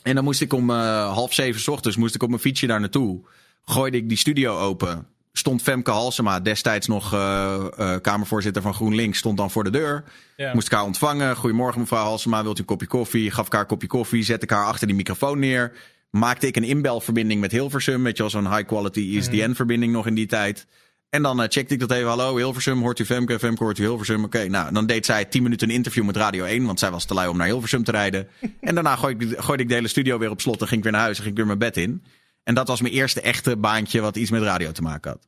En 0.03 0.15
dan 0.15 0.23
moest 0.23 0.41
ik 0.41 0.53
om 0.53 0.69
uh, 0.69 1.13
half 1.13 1.33
zeven 1.33 1.61
's 1.61 1.67
ochtends 1.67 1.97
moest 1.97 2.15
ik 2.15 2.23
op 2.23 2.29
mijn 2.29 2.41
fietsje 2.41 2.67
daar 2.67 2.79
naartoe. 2.79 3.21
Gooide 3.65 3.97
ik 3.97 4.09
die 4.09 4.17
studio 4.17 4.57
open. 4.57 5.07
Stond 5.35 5.61
Femke 5.61 5.91
Halsema, 5.91 6.39
destijds 6.39 6.87
nog 6.87 7.13
uh, 7.13 7.65
uh, 7.79 7.95
Kamervoorzitter 8.01 8.61
van 8.61 8.73
GroenLinks, 8.73 9.17
stond 9.17 9.37
dan 9.37 9.51
voor 9.51 9.63
de 9.63 9.69
deur. 9.69 10.03
Ja. 10.37 10.53
Moest 10.53 10.67
ik 10.67 10.73
haar 10.73 10.83
ontvangen. 10.83 11.35
Goedemorgen 11.35 11.79
mevrouw 11.79 12.03
Halsema, 12.03 12.43
wilt 12.43 12.57
u 12.57 12.59
een 12.59 12.65
kopje 12.65 12.87
koffie? 12.87 13.31
Gaf 13.31 13.45
ik 13.45 13.51
haar 13.51 13.61
een 13.61 13.67
kopje 13.67 13.87
koffie, 13.87 14.23
zette 14.23 14.45
ik 14.45 14.51
haar 14.51 14.65
achter 14.65 14.87
die 14.87 14.95
microfoon 14.95 15.39
neer. 15.39 15.71
Maakte 16.09 16.47
ik 16.47 16.55
een 16.55 16.63
inbelverbinding 16.63 17.41
met 17.41 17.51
Hilversum. 17.51 18.03
Weet 18.03 18.17
je 18.17 18.23
wel, 18.23 18.31
zo'n 18.31 18.55
high 18.55 18.67
quality 18.67 18.99
ISDN-verbinding 18.99 19.91
nog 19.91 20.07
in 20.07 20.15
die 20.15 20.25
tijd. 20.25 20.67
En 21.09 21.21
dan 21.21 21.41
uh, 21.41 21.45
checkte 21.49 21.73
ik 21.73 21.79
dat 21.79 21.91
even. 21.91 22.07
Hallo 22.07 22.35
Hilversum, 22.35 22.81
hoort 22.81 22.99
u 22.99 23.05
Femke? 23.05 23.39
Femke, 23.39 23.63
hoort 23.63 23.77
u 23.77 23.83
Hilversum? 23.83 24.23
Oké, 24.23 24.37
okay, 24.37 24.47
nou, 24.47 24.73
dan 24.73 24.85
deed 24.85 25.05
zij 25.05 25.25
10 25.25 25.43
minuten 25.43 25.69
een 25.69 25.75
interview 25.75 26.05
met 26.05 26.15
Radio 26.15 26.43
1. 26.43 26.65
Want 26.65 26.79
zij 26.79 26.91
was 26.91 27.05
te 27.05 27.13
lui 27.13 27.29
om 27.29 27.37
naar 27.37 27.47
Hilversum 27.47 27.83
te 27.83 27.91
rijden. 27.91 28.27
en 28.61 28.75
daarna 28.75 28.95
gooide 28.95 29.25
ik, 29.25 29.39
gooide 29.39 29.63
ik 29.63 29.69
de 29.69 29.75
hele 29.75 29.87
studio 29.87 30.17
weer 30.17 30.29
op 30.29 30.41
slot. 30.41 30.61
En 30.61 30.67
ging 30.67 30.77
ik 30.77 30.83
weer 30.83 30.91
naar 30.91 31.01
huis 31.01 31.17
en 31.17 31.23
ging 31.23 31.37
ik 31.37 31.45
weer 31.45 31.57
mijn 31.57 31.71
bed 31.71 31.77
in. 31.77 32.03
En 32.43 32.53
dat 32.53 32.67
was 32.67 32.81
mijn 32.81 32.93
eerste 32.93 33.21
echte 33.21 33.57
baantje 33.57 34.01
wat 34.01 34.15
iets 34.15 34.31
met 34.31 34.41
radio 34.41 34.71
te 34.71 34.81
maken 34.81 35.11
had. 35.11 35.27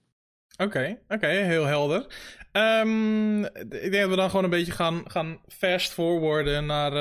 Oké, 0.58 0.78
okay, 0.78 0.92
oké, 0.92 1.14
okay, 1.14 1.44
heel 1.44 1.66
helder. 1.66 2.06
Um, 2.52 3.46
ik 3.46 3.70
denk 3.70 4.02
dat 4.02 4.10
we 4.10 4.16
dan 4.16 4.30
gewoon 4.30 4.44
een 4.44 4.50
beetje 4.50 4.72
gaan, 4.72 5.04
gaan 5.08 5.40
fast 5.48 5.94
forwarden 5.94 6.66
naar 6.66 6.92
uh, 6.92 7.00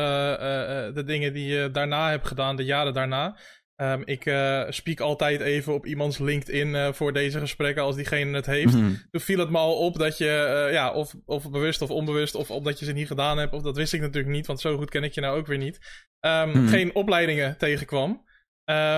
uh, 0.88 0.94
de 0.94 1.04
dingen 1.04 1.32
die 1.32 1.46
je 1.46 1.70
daarna 1.70 2.10
hebt 2.10 2.26
gedaan, 2.26 2.56
de 2.56 2.64
jaren 2.64 2.94
daarna. 2.94 3.38
Um, 3.76 4.02
ik 4.04 4.26
uh, 4.26 4.62
speak 4.68 5.00
altijd 5.00 5.40
even 5.40 5.74
op 5.74 5.86
iemands 5.86 6.18
LinkedIn 6.18 6.94
voor 6.94 7.12
deze 7.12 7.38
gesprekken 7.38 7.82
als 7.82 7.96
diegene 7.96 8.36
het 8.36 8.46
heeft. 8.46 8.72
Mhm. 8.72 8.82
Mm 8.82 8.86
-hmm. 8.86 9.02
Toen 9.10 9.20
viel 9.20 9.38
het 9.38 9.50
me 9.50 9.58
al 9.58 9.78
op 9.78 9.98
dat 9.98 10.18
je, 10.18 10.68
ja, 10.72 10.92
of, 10.92 11.14
of 11.24 11.50
bewust 11.50 11.82
of 11.82 11.90
onbewust, 11.90 12.34
of 12.34 12.50
omdat 12.50 12.78
je 12.78 12.84
ze 12.84 12.92
niet 12.92 13.06
gedaan 13.06 13.38
hebt, 13.38 13.52
of 13.52 13.62
dat 13.62 13.76
wist 13.76 13.92
ik 13.92 14.00
natuurlijk 14.00 14.34
niet, 14.34 14.46
want 14.46 14.60
zo 14.60 14.76
goed 14.76 14.90
ken 14.90 15.04
ik 15.04 15.14
je 15.14 15.20
nou 15.20 15.38
ook 15.38 15.46
weer 15.46 15.58
niet. 15.58 15.78
Um, 16.20 16.48
mm 16.48 16.52
-hmm. 16.52 16.68
Geen 16.68 16.94
opleidingen 16.94 17.58
tegenkwam. 17.58 18.24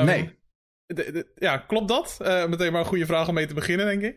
Nee. 0.04 0.38
De, 0.86 1.12
de, 1.12 1.26
ja, 1.34 1.56
klopt 1.56 1.88
dat? 1.88 2.18
Uh, 2.22 2.46
meteen 2.46 2.72
maar 2.72 2.80
een 2.80 2.86
goede 2.86 3.06
vraag 3.06 3.28
om 3.28 3.34
mee 3.34 3.46
te 3.46 3.54
beginnen, 3.54 3.86
denk 3.86 4.02
ik. 4.02 4.16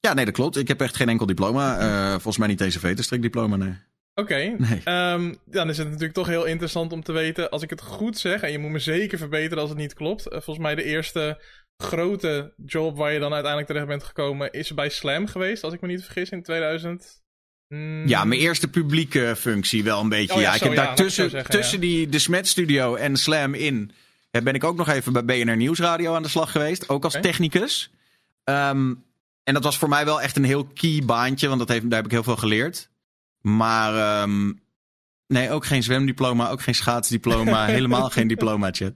Ja, 0.00 0.14
nee, 0.14 0.24
dat 0.24 0.34
klopt. 0.34 0.56
Ik 0.56 0.68
heb 0.68 0.80
echt 0.80 0.96
geen 0.96 1.08
enkel 1.08 1.26
diploma. 1.26 1.80
Uh, 1.80 2.10
volgens 2.10 2.38
mij 2.38 2.48
niet 2.48 2.58
deze 2.58 2.78
veterstrik 2.78 3.22
diploma, 3.22 3.56
nee. 3.56 3.74
Oké, 4.14 4.32
okay. 4.32 4.56
nee. 4.58 5.12
um, 5.12 5.36
dan 5.44 5.68
is 5.68 5.78
het 5.78 5.86
natuurlijk 5.86 6.14
toch 6.14 6.26
heel 6.26 6.44
interessant 6.44 6.92
om 6.92 7.02
te 7.02 7.12
weten, 7.12 7.50
als 7.50 7.62
ik 7.62 7.70
het 7.70 7.82
goed 7.82 8.18
zeg, 8.18 8.40
en 8.40 8.52
je 8.52 8.58
moet 8.58 8.70
me 8.70 8.78
zeker 8.78 9.18
verbeteren 9.18 9.58
als 9.58 9.68
het 9.68 9.78
niet 9.78 9.94
klopt. 9.94 10.26
Uh, 10.26 10.32
volgens 10.32 10.58
mij 10.58 10.74
de 10.74 10.84
eerste 10.84 11.42
grote 11.76 12.52
job 12.66 12.96
waar 12.96 13.12
je 13.12 13.18
dan 13.18 13.32
uiteindelijk 13.32 13.70
terecht 13.70 13.88
bent 13.88 14.02
gekomen 14.02 14.52
is 14.52 14.74
bij 14.74 14.88
Slam 14.88 15.26
geweest, 15.26 15.64
als 15.64 15.74
ik 15.74 15.80
me 15.80 15.88
niet 15.88 16.04
vergis, 16.04 16.30
in 16.30 16.42
2000. 16.42 17.24
Mm. 17.68 18.08
Ja, 18.08 18.24
mijn 18.24 18.40
eerste 18.40 18.68
publieke 18.68 19.34
functie 19.36 19.84
wel 19.84 20.00
een 20.00 20.08
beetje. 20.08 20.34
Oh, 20.34 20.40
ja, 20.40 20.48
ja, 20.48 20.54
ik 20.54 20.58
zo, 20.58 20.64
heb 20.64 20.74
ja, 20.74 20.84
daar 20.84 20.96
tussen, 20.96 21.30
zeggen, 21.30 21.50
tussen 21.50 21.80
die 21.80 22.08
de 22.08 22.18
Smet 22.18 22.48
Studio 22.48 22.94
en 22.94 23.16
Slam 23.16 23.54
in 23.54 23.90
ben 24.42 24.54
ik 24.54 24.64
ook 24.64 24.76
nog 24.76 24.88
even 24.88 25.12
bij 25.12 25.24
BNR 25.24 25.56
Nieuwsradio 25.56 26.14
aan 26.14 26.22
de 26.22 26.28
slag 26.28 26.50
geweest. 26.50 26.88
Ook 26.88 27.04
als 27.04 27.12
technicus. 27.20 27.90
Ehm, 28.44 28.94
en 29.44 29.54
dat 29.54 29.64
was 29.64 29.78
voor 29.78 29.88
mij 29.88 30.04
wel 30.04 30.22
echt 30.22 30.36
een 30.36 30.44
heel 30.44 30.64
key 30.64 31.02
baantje, 31.04 31.48
want 31.48 31.58
dat 31.58 31.68
heeft, 31.68 31.82
daar 31.82 31.96
heb 31.96 32.04
ik 32.04 32.10
heel 32.10 32.22
veel 32.22 32.36
geleerd. 32.36 32.88
Maar 33.40 33.94
ehm, 33.96 34.52
nee, 35.26 35.50
ook 35.50 35.66
geen 35.66 35.82
zwemdiploma, 35.82 36.50
ook 36.50 36.62
geen 36.62 36.74
schaatsdiploma, 36.74 37.66
helemaal 37.76 38.10
geen 38.10 38.28
diplomaatje. 38.28 38.94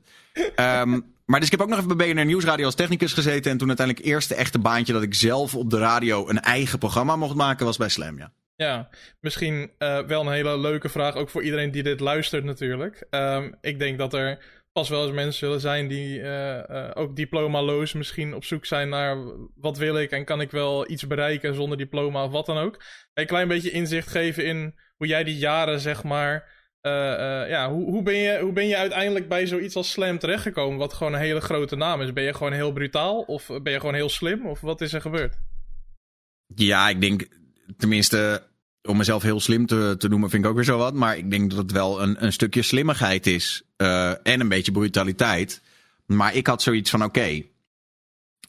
Ehm, 0.54 1.00
maar 1.24 1.40
dus 1.40 1.50
ik 1.50 1.58
heb 1.58 1.60
ook 1.60 1.68
nog 1.68 1.78
even 1.78 1.96
bij 1.96 2.14
BNR 2.14 2.24
Nieuwsradio 2.24 2.64
als 2.64 2.74
technicus 2.74 3.12
gezeten. 3.12 3.50
En 3.50 3.58
toen 3.58 3.68
uiteindelijk 3.68 4.06
eerste 4.06 4.34
echte 4.34 4.58
baantje 4.58 4.92
dat 4.92 5.02
ik 5.02 5.14
zelf 5.14 5.54
op 5.54 5.70
de 5.70 5.78
radio 5.78 6.28
een 6.28 6.40
eigen 6.40 6.78
programma 6.78 7.16
mocht 7.16 7.34
maken, 7.34 7.66
was 7.66 7.76
bij 7.76 7.88
Slam, 7.88 8.18
ja. 8.18 8.32
Ja, 8.56 8.88
misschien 9.20 9.70
eh, 9.78 9.98
wel 9.98 10.20
een 10.20 10.32
hele 10.32 10.58
leuke 10.58 10.88
vraag, 10.88 11.14
ook 11.14 11.30
voor 11.30 11.42
iedereen 11.42 11.70
die 11.70 11.82
dit 11.82 12.00
luistert 12.00 12.44
natuurlijk. 12.44 13.06
Ehm, 13.10 13.52
ik 13.60 13.78
denk 13.78 13.98
dat 13.98 14.14
er 14.14 14.38
pas 14.72 14.88
wel 14.88 15.02
eens 15.04 15.14
mensen 15.14 15.38
zullen 15.38 15.60
zijn 15.60 15.88
die 15.88 16.20
eh, 16.20 16.68
eh, 16.68 16.90
ook 16.94 17.16
diplomaloos 17.16 17.92
misschien 17.92 18.34
op 18.34 18.44
zoek 18.44 18.66
zijn 18.66 18.88
naar 18.88 19.16
wat 19.54 19.78
wil 19.78 19.98
ik 19.98 20.10
en 20.10 20.24
kan 20.24 20.40
ik 20.40 20.50
wel 20.50 20.90
iets 20.90 21.06
bereiken 21.06 21.54
zonder 21.54 21.78
diploma 21.78 22.24
of 22.24 22.30
wat 22.30 22.46
dan 22.46 22.58
ook. 22.58 22.82
Een 23.14 23.26
klein 23.26 23.48
beetje 23.48 23.70
inzicht 23.70 24.08
geven 24.08 24.44
in 24.44 24.74
hoe 24.96 25.06
jij 25.06 25.24
die 25.24 25.38
jaren 25.38 25.80
zeg 25.80 26.04
maar... 26.04 26.58
eh, 26.80 27.48
ja, 27.48 27.70
hoe, 27.70 27.84
hoe, 27.90 28.02
ben 28.02 28.16
je, 28.16 28.38
hoe 28.40 28.52
ben 28.52 28.66
je 28.66 28.76
uiteindelijk 28.76 29.28
bij 29.28 29.46
zoiets 29.46 29.76
als 29.76 29.90
Slam 29.90 30.18
terechtgekomen, 30.18 30.78
wat 30.78 30.92
gewoon 30.92 31.12
een 31.12 31.20
hele 31.20 31.40
grote 31.40 31.76
naam 31.76 32.00
is? 32.00 32.12
Ben 32.12 32.24
je 32.24 32.34
gewoon 32.34 32.52
heel 32.52 32.72
brutaal 32.72 33.20
of 33.20 33.46
ben 33.46 33.72
je 33.72 33.80
gewoon 33.80 33.94
heel 33.94 34.08
slim 34.08 34.46
of 34.46 34.60
wat 34.60 34.80
is 34.80 34.92
er 34.92 35.00
gebeurd? 35.00 35.38
Ja, 36.54 36.88
ik 36.88 37.00
denk, 37.00 37.28
tenminste, 37.76 38.49
om 38.82 38.96
mezelf 38.96 39.22
heel 39.22 39.40
slim 39.40 39.66
te, 39.66 39.94
te 39.98 40.08
noemen 40.08 40.30
vind 40.30 40.44
ik 40.44 40.48
ook 40.50 40.56
weer 40.56 40.64
zo 40.64 40.78
wat. 40.78 40.94
Maar 40.94 41.16
ik 41.16 41.30
denk 41.30 41.50
dat 41.50 41.58
het 41.58 41.72
wel 41.72 42.02
een, 42.02 42.24
een 42.24 42.32
stukje 42.32 42.62
slimmigheid 42.62 43.26
is. 43.26 43.62
eh, 43.76 44.10
en 44.10 44.40
een 44.40 44.48
beetje 44.48 44.72
brutaliteit. 44.72 45.60
Maar 46.06 46.34
ik 46.34 46.46
had 46.46 46.62
zoiets 46.62 46.90
van, 46.90 47.04
oké, 47.04 47.42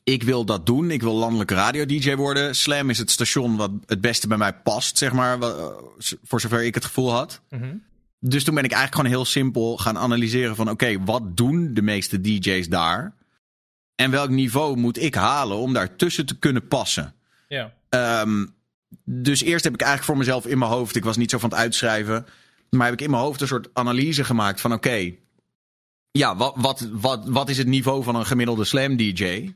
ik 0.03 0.23
wil 0.23 0.45
dat 0.45 0.65
doen. 0.65 0.91
Ik 0.91 1.01
wil 1.01 1.13
landelijke 1.13 1.53
radio-dj 1.53 2.15
worden. 2.15 2.55
Slam 2.55 2.89
is 2.89 2.97
het 2.97 3.11
station 3.11 3.55
wat 3.55 3.71
het 3.85 4.01
beste 4.01 4.27
bij 4.27 4.37
mij 4.37 4.53
past, 4.53 4.97
zeg 4.97 5.11
maar. 5.13 5.37
voor 6.23 6.41
zover 6.41 6.63
ik 6.63 6.75
het 6.75 6.85
gevoel 6.85 7.11
had. 7.11 7.41
Mhm. 7.49 7.75
Dus 8.19 8.43
toen 8.43 8.55
ben 8.55 8.63
ik 8.63 8.71
eigenlijk 8.71 9.01
gewoon 9.01 9.17
heel 9.17 9.31
simpel 9.31 9.77
gaan 9.77 9.97
analyseren 9.97 10.55
van... 10.55 10.69
oké, 10.69 11.03
wat 11.03 11.37
doen 11.37 11.73
de 11.73 11.81
meeste 11.81 12.21
DJ's 12.21 12.67
daar? 12.69 13.13
En 13.95 14.11
welk 14.11 14.29
niveau 14.29 14.77
moet 14.77 15.01
ik 15.01 15.15
halen 15.15 15.57
om 15.57 15.73
daartussen 15.73 16.25
te 16.25 16.37
kunnen 16.39 16.67
passen? 16.67 17.13
Ja, 17.47 17.73
Ehm, 17.89 18.45
dus 19.03 19.41
eerst 19.41 19.63
heb 19.63 19.73
ik 19.73 19.81
eigenlijk 19.81 20.09
voor 20.09 20.17
mezelf 20.17 20.45
in 20.45 20.57
mijn 20.57 20.71
hoofd... 20.71 20.95
ik 20.95 21.03
was 21.03 21.17
niet 21.17 21.29
zo 21.29 21.37
van 21.37 21.49
het 21.49 21.59
uitschrijven... 21.59 22.25
maar 22.69 22.85
heb 22.85 22.93
ik 22.93 23.01
in 23.01 23.09
mijn 23.09 23.23
hoofd 23.23 23.41
een 23.41 23.47
soort 23.47 23.69
analyse 23.73 24.23
gemaakt 24.23 24.61
van... 24.61 24.73
oké, 24.73 25.13
ja, 26.11 26.35
wat, 26.35 26.53
wat, 26.57 26.89
wat, 26.91 27.27
wat 27.27 27.49
is 27.49 27.57
het 27.57 27.67
niveau 27.67 28.03
van 28.03 28.15
een 28.15 28.25
gemiddelde 28.25 28.63
slam-dj? 28.63 29.53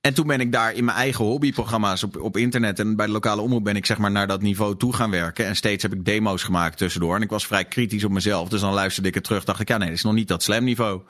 En 0.00 0.14
toen 0.14 0.26
ben 0.26 0.40
ik 0.40 0.52
daar 0.52 0.74
in 0.74 0.84
mijn 0.84 0.96
eigen 0.96 1.24
hobbyprogramma's 1.24 2.02
op, 2.02 2.20
op 2.20 2.36
internet... 2.36 2.78
en 2.78 2.96
bij 2.96 3.06
de 3.06 3.12
lokale 3.12 3.40
omroep 3.40 3.64
ben 3.64 3.76
ik 3.76 3.86
zeg 3.86 3.98
maar 3.98 4.10
naar 4.10 4.26
dat 4.26 4.42
niveau 4.42 4.76
toe 4.76 4.94
gaan 4.94 5.10
werken. 5.10 5.46
En 5.46 5.56
steeds 5.56 5.82
heb 5.82 5.92
ik 5.92 6.04
demo's 6.04 6.42
gemaakt 6.42 6.78
tussendoor. 6.78 7.16
En 7.16 7.22
ik 7.22 7.30
was 7.30 7.46
vrij 7.46 7.64
kritisch 7.64 8.04
op 8.04 8.10
mezelf. 8.10 8.48
Dus 8.48 8.60
dan 8.60 8.72
luisterde 8.72 9.08
ik 9.08 9.14
het 9.14 9.24
terug. 9.24 9.44
Dacht 9.44 9.60
ik, 9.60 9.68
ja 9.68 9.76
nee, 9.76 9.88
dat 9.88 9.96
is 9.96 10.02
nog 10.02 10.14
niet 10.14 10.28
dat 10.28 10.42
slam-niveau. 10.42 11.02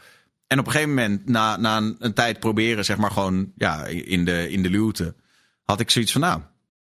En 0.46 0.58
op 0.58 0.66
een 0.66 0.72
gegeven 0.72 0.94
moment, 0.94 1.28
na, 1.28 1.56
na 1.56 1.76
een, 1.76 1.96
een 1.98 2.14
tijd 2.14 2.40
proberen... 2.40 2.84
zeg 2.84 2.96
maar 2.96 3.10
gewoon 3.10 3.52
ja, 3.56 3.84
in, 3.86 4.24
de, 4.24 4.50
in 4.50 4.62
de 4.62 4.70
luwte... 4.70 5.14
had 5.64 5.80
ik 5.80 5.90
zoiets 5.90 6.12
van, 6.12 6.20
nou... 6.20 6.40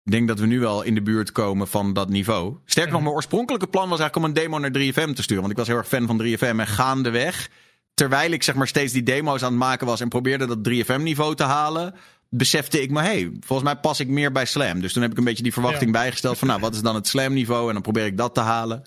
Ik 0.09 0.15
denk 0.15 0.29
dat 0.29 0.39
we 0.39 0.47
nu 0.47 0.61
wel 0.61 0.83
in 0.83 0.95
de 0.95 1.03
buurt 1.03 1.33
komen 1.33 1.69
van 1.69 1.93
dat 1.93 2.09
niveau. 2.09 2.57
Sterker 2.65 2.93
nog, 2.93 3.03
mijn 3.03 3.15
oorspronkelijke 3.15 3.67
plan 3.67 3.89
was 3.89 4.01
eigenlijk 4.01 4.17
om 4.17 4.25
een 4.25 4.43
demo 4.43 4.59
naar 4.59 4.71
3FM 4.71 5.15
te 5.15 5.23
sturen. 5.23 5.41
Want 5.41 5.51
ik 5.51 5.57
was 5.59 5.67
heel 5.67 5.77
erg 5.77 5.89
fan 5.89 6.07
van 6.07 6.23
3FM. 6.23 6.59
En 6.59 6.67
gaandeweg, 6.67 7.51
terwijl 7.95 8.31
ik 8.31 8.43
zeg 8.43 8.55
maar 8.55 8.67
steeds 8.67 8.93
die 8.93 9.03
demo's 9.03 9.43
aan 9.43 9.51
het 9.51 9.59
maken 9.59 9.87
was... 9.87 10.01
en 10.01 10.09
probeerde 10.09 10.47
dat 10.47 10.59
3FM-niveau 10.69 11.35
te 11.35 11.43
halen... 11.43 11.95
besefte 12.29 12.83
ik 12.83 12.91
me, 12.91 13.01
hey, 13.01 13.31
volgens 13.41 13.69
mij 13.69 13.81
pas 13.81 14.01
ik 14.01 14.09
meer 14.09 14.33
bij 14.33 14.45
Slam. 14.45 14.81
Dus 14.81 14.93
toen 14.93 15.03
heb 15.03 15.11
ik 15.11 15.19
een 15.19 15.25
beetje 15.25 15.43
die 15.43 15.53
verwachting 15.53 15.93
bijgesteld 15.93 16.39
van... 16.39 16.49
nou, 16.49 16.61
wat 16.61 16.75
is 16.75 16.83
dan 16.83 16.95
het 16.95 17.09
Slam-niveau? 17.09 17.67
En 17.67 17.73
dan 17.73 17.83
probeer 17.83 18.07
ik 18.07 18.17
dat 18.17 18.35
te 18.35 18.41
halen. 18.41 18.83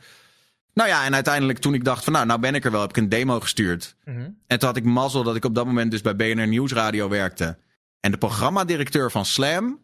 Nou 0.74 0.90
ja, 0.90 1.06
en 1.06 1.14
uiteindelijk 1.14 1.60
toen 1.60 1.74
ik 1.74 1.84
dacht 1.84 2.04
van... 2.04 2.14
nou, 2.14 2.26
nou 2.26 2.40
ben 2.40 2.56
ik 2.56 2.66
er 2.66 2.72
wel, 2.72 2.82
heb 2.82 2.90
ik 2.90 2.98
een 2.98 3.10
demo 3.10 3.40
gestuurd. 3.40 3.96
Mhm. 4.06 4.30
En 4.48 4.60
toen 4.60 4.68
had 4.68 4.78
ik 4.78 4.84
mazzel 4.84 5.24
dat 5.24 5.36
ik 5.36 5.46
op 5.46 5.56
dat 5.56 5.66
moment 5.66 5.92
dus 5.92 6.02
bij 6.02 6.16
BNR 6.16 6.48
Nieuwsradio 6.48 7.10
werkte. 7.10 7.58
En 8.00 8.12
de 8.12 8.18
programmadirecteur 8.18 9.12
van 9.12 9.26
Slam 9.26 9.80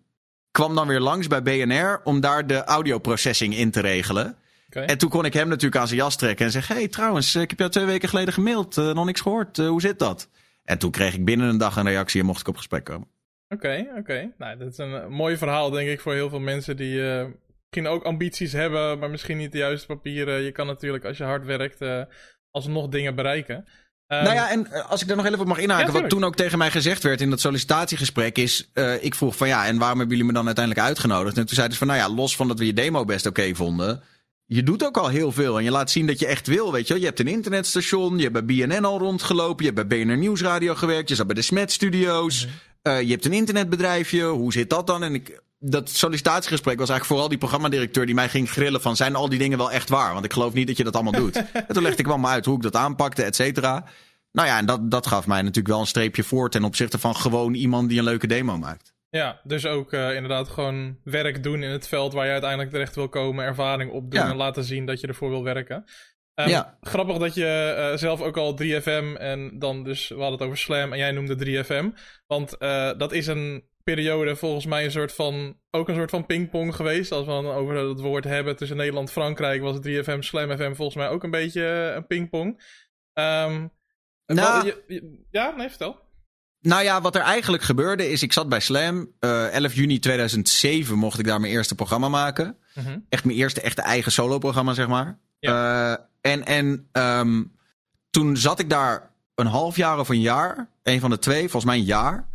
kwam 0.58 0.76
dan 0.76 0.88
weer 0.88 1.00
langs 1.00 1.28
bij 1.28 1.42
BNR 1.42 2.02
om 2.04 2.20
daar 2.20 2.48
de 2.48 2.64
audioprocessing 2.64 3.56
in 3.56 3.72
te 3.72 3.82
regelen. 3.82 4.38
En 4.70 4.98
toen 4.98 5.10
kon 5.10 5.26
ik 5.26 5.34
hem 5.34 5.48
natuurlijk 5.48 5.82
aan 5.82 5.88
zijn 5.88 6.00
jas 6.00 6.16
trekken 6.16 6.46
en 6.46 6.52
zeggen: 6.52 6.76
hey, 6.76 6.88
trouwens, 6.88 7.36
ik 7.36 7.50
heb 7.50 7.60
jou 7.60 7.72
twee 7.72 7.86
weken 7.86 8.10
geleden 8.10 8.34
gemaild, 8.34 8.78
eh, 8.78 8.94
nog 8.94 9.06
niks 9.06 9.22
gehoord. 9.22 9.60
Eh, 9.60 9.68
hoe 9.68 9.82
zit 9.82 10.00
dat? 10.00 10.30
En 10.64 10.78
toen 10.78 10.92
kreeg 10.92 11.14
ik 11.14 11.26
binnen 11.26 11.48
een 11.48 11.58
dag 11.58 11.76
een 11.76 11.88
reactie 11.88 12.20
en 12.20 12.26
mocht 12.26 12.40
ik 12.40 12.48
op 12.48 12.58
gesprek 12.58 12.84
komen. 12.84 13.08
Oké, 13.50 13.88
oké. 13.98 14.32
Nou, 14.38 14.58
dat 14.58 14.68
is 14.72 14.78
een 14.78 14.94
eh, 14.94 15.08
mooi 15.08 15.38
verhaal, 15.38 15.70
denk 15.70 15.90
ik, 15.90 16.00
voor 16.00 16.14
heel 16.14 16.30
veel 16.30 16.40
mensen 16.40 16.78
die 16.78 17.02
misschien 17.02 17.88
ook 17.88 18.04
ambities 18.04 18.52
hebben, 18.52 19.00
maar 19.00 19.10
misschien 19.10 19.38
niet 19.38 19.52
de 19.52 19.58
juiste 19.58 19.88
papieren. 19.88 20.42
Je 20.42 20.52
kan 20.52 20.68
natuurlijk, 20.68 21.06
als 21.06 21.18
je 21.18 21.24
hard 21.24 21.46
werkt, 21.46 22.08
alsnog 22.52 22.88
dingen 22.88 23.16
bereiken. 23.16 23.66
Ehm, 24.08 24.24
nou 24.24 24.36
ja, 24.36 24.50
en 24.52 24.72
eh, 24.72 24.90
als 24.90 25.02
ik 25.02 25.08
daar 25.08 25.18
nog 25.18 25.26
even 25.26 25.40
op 25.40 25.48
mag 25.48 25.58
inhaken, 25.58 25.94
Ja, 25.94 26.00
wat 26.02 26.10
toen 26.10 26.24
ook 26.24 26.36
tegen 26.36 26.58
mij 26.58 26.72
gezegd 26.72 27.04
werd 27.04 27.22
in 27.22 27.30
dat 27.30 27.40
sollicitatiegesprek 27.40 28.38
is, 28.38 28.70
eh, 28.74 29.04
ik 29.04 29.16
vroeg 29.16 29.36
van 29.38 29.48
ja, 29.48 29.66
en 29.66 29.78
waarom 29.78 29.98
hebben 30.00 30.18
jullie 30.18 30.32
me 30.32 30.38
dan 30.38 30.46
uiteindelijk 30.46 30.86
uitgenodigd? 30.88 31.38
En 31.38 31.46
toen 31.46 31.56
zeiden 31.56 31.78
ze 31.78 31.86
van 31.86 31.96
nou 31.96 32.10
ja, 32.10 32.16
los 32.16 32.36
van 32.36 32.48
dat 32.48 32.60
we 32.60 32.66
je 32.66 32.74
demo 32.74 33.06
best 33.06 33.26
oké 33.26 33.56
vonden, 33.56 34.04
je 34.46 34.64
doet 34.64 34.86
ook 34.86 34.98
al 34.98 35.08
heel 35.08 35.32
veel 35.32 35.58
en 35.58 35.64
je 35.64 35.72
laat 35.72 35.92
zien 35.92 36.08
dat 36.08 36.20
je 36.20 36.26
echt 36.28 36.48
wil, 36.48 36.72
weet 36.72 36.88
je 36.88 36.94
wel. 36.94 37.02
Je 37.02 37.08
hebt 37.08 37.20
een 37.20 37.28
internetstation, 37.28 38.18
je 38.18 38.30
hebt 38.30 38.46
bij 38.46 38.68
BNN 38.68 38.86
al 38.86 39.00
rondgelopen, 39.00 39.66
je 39.66 39.72
hebt 39.72 39.88
bij 39.88 40.06
BNR 40.06 40.18
Nieuwsradio 40.18 40.76
gewerkt, 40.76 41.10
je 41.10 41.16
zat 41.16 41.26
bij 41.28 41.36
de 41.36 41.42
Smet 41.42 41.72
Studios, 41.72 42.46
Mhm. 42.46 42.54
eh, 42.82 43.02
je 43.02 43.12
hebt 43.12 43.26
een 43.26 43.34
internetbedrijfje, 43.34 44.24
hoe 44.24 44.52
zit 44.52 44.70
dat 44.70 44.88
dan? 44.88 45.04
En 45.04 45.14
ik, 45.14 45.42
dat 45.60 45.90
sollicitatiegesprek 45.90 46.80
was 46.80 46.90
eigenlijk 46.90 47.06
vooral 47.06 47.28
die 47.30 47.38
programmadirecteur 47.38 48.06
die 48.06 48.16
mij 48.16 48.30
ging 48.30 48.50
grillen 48.50 48.82
van 48.82 48.96
zijn 48.96 49.16
al 49.16 49.30
die 49.30 49.40
dingen 49.40 49.58
wel 49.58 49.72
echt 49.72 49.90
waar? 49.90 50.14
Want 50.14 50.26
ik 50.26 50.34
geloof 50.34 50.54
niet 50.54 50.68
dat 50.68 50.78
je 50.78 50.84
dat 50.84 50.94
allemaal 50.94 51.22
doet. 51.22 51.36
en 51.54 51.68
toen 51.68 51.84
legde 51.84 52.00
ik 52.00 52.08
wel 52.08 52.18
maar 52.18 52.32
uit 52.32 52.46
hoe 52.46 52.56
ik 52.56 52.62
dat 52.62 52.76
aanpakte, 52.76 53.24
et 53.24 53.36
cetera. 53.36 53.86
Nou 54.32 54.48
ja, 54.48 54.58
en 54.58 54.66
dat, 54.66 54.92
dat 54.92 55.08
gaf 55.08 55.28
mij 55.28 55.42
natuurlijk 55.42 55.68
wel 55.68 55.80
een 55.80 55.86
streepje 55.88 56.24
voor 56.24 56.50
ten 56.50 56.64
opzichte 56.64 57.00
van 57.00 57.16
gewoon 57.16 57.54
iemand 57.54 57.90
die 57.90 57.98
een 57.98 58.04
leuke 58.04 58.28
demo 58.28 58.58
maakt. 58.58 58.96
Ja, 59.10 59.40
dus 59.44 59.66
ook 59.66 59.94
eh, 59.94 60.16
inderdaad 60.16 60.48
gewoon 60.50 60.98
werk 61.04 61.44
doen 61.44 61.64
in 61.64 61.70
het 61.70 61.88
veld 61.88 62.14
waar 62.14 62.26
je 62.26 62.32
uiteindelijk 62.32 62.72
terecht 62.72 62.96
wil 62.96 63.10
komen, 63.10 63.46
ervaring 63.46 63.92
opdoen 63.92 64.20
Ja. 64.22 64.30
en 64.30 64.36
laten 64.36 64.64
zien 64.64 64.86
dat 64.86 65.00
je 65.00 65.08
ervoor 65.08 65.30
wil 65.30 65.44
werken. 65.44 65.84
Ehm, 66.34 66.50
Ja. 66.50 66.78
Grappig 66.82 67.18
dat 67.18 67.34
je 67.34 67.46
eh, 67.92 67.98
zelf 67.98 68.22
ook 68.22 68.38
al 68.38 68.54
3FM 68.54 69.16
en 69.18 69.60
dan 69.60 69.84
dus, 69.84 70.08
we 70.08 70.14
hadden 70.16 70.32
het 70.34 70.42
over 70.42 70.58
Slam 70.58 70.92
en 70.92 70.98
jij 70.98 71.12
noemde 71.12 71.36
3FM. 71.36 71.90
Want 72.28 72.58
eh, 72.58 72.92
dat 72.98 73.12
is 73.12 73.28
een 73.28 73.64
periode 73.94 74.36
volgens 74.36 74.66
mij 74.66 74.86
een 74.86 74.92
soort 74.92 75.14
van, 75.14 75.58
ook 75.72 75.88
een 75.90 75.96
soort 75.96 76.10
van 76.10 76.26
pingpong 76.26 76.76
geweest. 76.76 77.12
Als 77.12 77.26
we 77.26 77.32
dan 77.32 77.46
over 77.46 77.76
het 77.76 78.00
woord 78.00 78.24
hebben 78.24 78.56
tussen 78.56 78.78
Nederland 78.78 79.08
en 79.08 79.14
Frankrijk 79.14 79.62
was 79.62 79.78
3FM, 79.88 80.20
Slam 80.20 80.58
FM 80.58 80.74
volgens 80.74 80.96
mij 80.98 81.10
ook 81.10 81.24
een 81.24 81.32
beetje 81.32 81.66
eh, 81.90 81.96
een 81.96 82.08
pingpong. 82.08 82.64
Ehm, 83.14 83.68
Nou- 84.26 84.54
wat- 84.58 84.66
je- 84.66 84.84
je- 84.88 85.26
ja, 85.32 85.54
nee, 85.58 85.70
vertel. 85.70 86.00
Nou 86.62 86.84
ja, 86.84 87.02
wat 87.02 87.16
er 87.16 87.22
eigenlijk 87.22 87.64
gebeurde 87.64 88.10
is, 88.10 88.22
ik 88.24 88.34
zat 88.34 88.50
bij 88.50 88.60
Slam. 88.60 89.12
eh 89.20 89.54
11 89.54 89.74
juni 89.74 90.00
2007 90.00 90.98
mocht 90.98 91.20
ik 91.20 91.26
daar 91.28 91.40
mijn 91.40 91.54
eerste 91.54 91.76
programma 91.76 92.10
maken. 92.10 92.58
Mhm. 92.76 93.00
Echt 93.10 93.26
mijn 93.26 93.38
eerste 93.38 93.62
echte 93.62 93.82
eigen 93.82 94.12
solo-programma, 94.12 94.74
zeg 94.74 94.88
maar. 94.88 95.20
Eh, 95.40 95.92
en 96.22 96.46
en 96.46 96.88
ehm, 96.92 97.44
toen 98.10 98.38
zat 98.38 98.60
ik 98.60 98.70
daar 98.70 99.12
een 99.36 99.46
half 99.48 99.76
jaar 99.76 100.00
of 100.00 100.10
een 100.10 100.22
jaar. 100.22 100.70
Een 100.84 101.00
van 101.00 101.10
de 101.10 101.20
twee, 101.20 101.40
volgens 101.42 101.66
mij 101.66 101.76
een 101.78 101.84
jaar. 101.84 102.28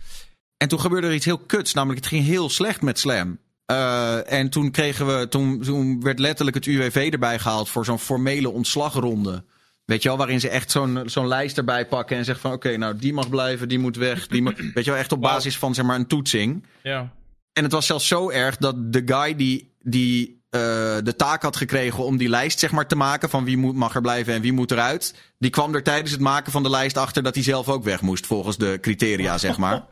En 0.63 0.69
toen 0.69 0.81
gebeurde 0.81 1.07
er 1.07 1.15
iets 1.15 1.25
heel 1.25 1.39
kuts. 1.39 1.75
Namelijk, 1.75 2.01
het 2.01 2.09
ging 2.09 2.25
heel 2.25 2.51
slecht 2.51 2.83
met 2.83 2.99
Slam. 2.99 3.39
Eh, 3.67 4.33
en 4.33 4.51
toen 4.51 4.71
kregen 4.71 5.07
we, 5.07 5.29
toen, 5.29 5.61
toen 5.61 6.03
werd 6.03 6.19
letterlijk 6.19 6.57
het 6.57 6.67
UWV 6.67 7.09
erbij 7.13 7.39
gehaald 7.39 7.69
voor 7.69 7.85
zo'n 7.85 7.99
formele 7.99 8.51
ontslagronde. 8.51 9.45
Weet 9.85 10.03
je 10.03 10.09
wel, 10.09 10.19
waarin 10.19 10.41
ze 10.41 10.49
echt 10.49 10.71
zo'n 10.71 11.03
zo'n 11.07 11.29
lijst 11.29 11.57
erbij 11.57 11.87
pakken 11.87 12.17
en 12.17 12.25
zeggen 12.25 12.43
van 12.43 12.53
oké, 12.53 12.77
nou 12.77 12.97
die 12.97 13.13
mag 13.13 13.29
blijven, 13.29 13.69
die 13.69 13.79
moet 13.79 13.97
weg. 13.97 14.27
Die 14.27 14.43
moet, 14.43 14.57
weet 14.75 14.85
je 14.85 14.91
wel, 14.91 15.01
echt 15.01 15.13
op 15.13 15.21
basis 15.21 15.59
van 15.59 15.75
zeg 15.75 15.85
maar 15.85 15.97
een 15.97 16.07
toetsing. 16.07 16.67
Ja. 16.83 17.13
En 17.53 17.63
het 17.63 17.73
was 17.73 17.87
zelfs 17.87 18.09
zo 18.09 18.31
erg 18.31 18.57
dat 18.57 18.93
de 18.93 19.03
guy 19.05 19.37
die, 19.37 19.75
die 19.81 20.42
de 20.53 21.15
taak 21.17 21.43
had 21.43 21.57
gekregen 21.57 22.05
om 22.05 22.17
die 22.17 22.29
lijst 22.29 22.59
zeg 22.59 22.71
maar, 22.71 22.87
te 22.87 22.97
maken 22.97 23.31
van 23.31 23.45
wie 23.45 23.57
moet, 23.57 23.75
mag 23.75 23.95
er 23.95 24.01
blijven 24.01 24.35
en 24.35 24.41
wie 24.41 24.53
moet 24.53 24.71
eruit. 24.71 25.15
Die 25.39 25.51
kwam 25.51 25.75
er 25.75 25.83
tijdens 25.83 26.11
het 26.11 26.21
maken 26.21 26.53
van 26.53 26.63
de 26.63 26.71
lijst 26.71 26.97
achter 26.97 27.23
dat 27.23 27.35
hij 27.35 27.45
zelf 27.45 27.69
ook 27.69 27.85
weg 27.85 28.01
moest 28.01 28.27
volgens 28.27 28.57
de 28.57 28.79
criteria, 28.81 29.39
zeg 29.39 29.59
maar. 29.59 29.85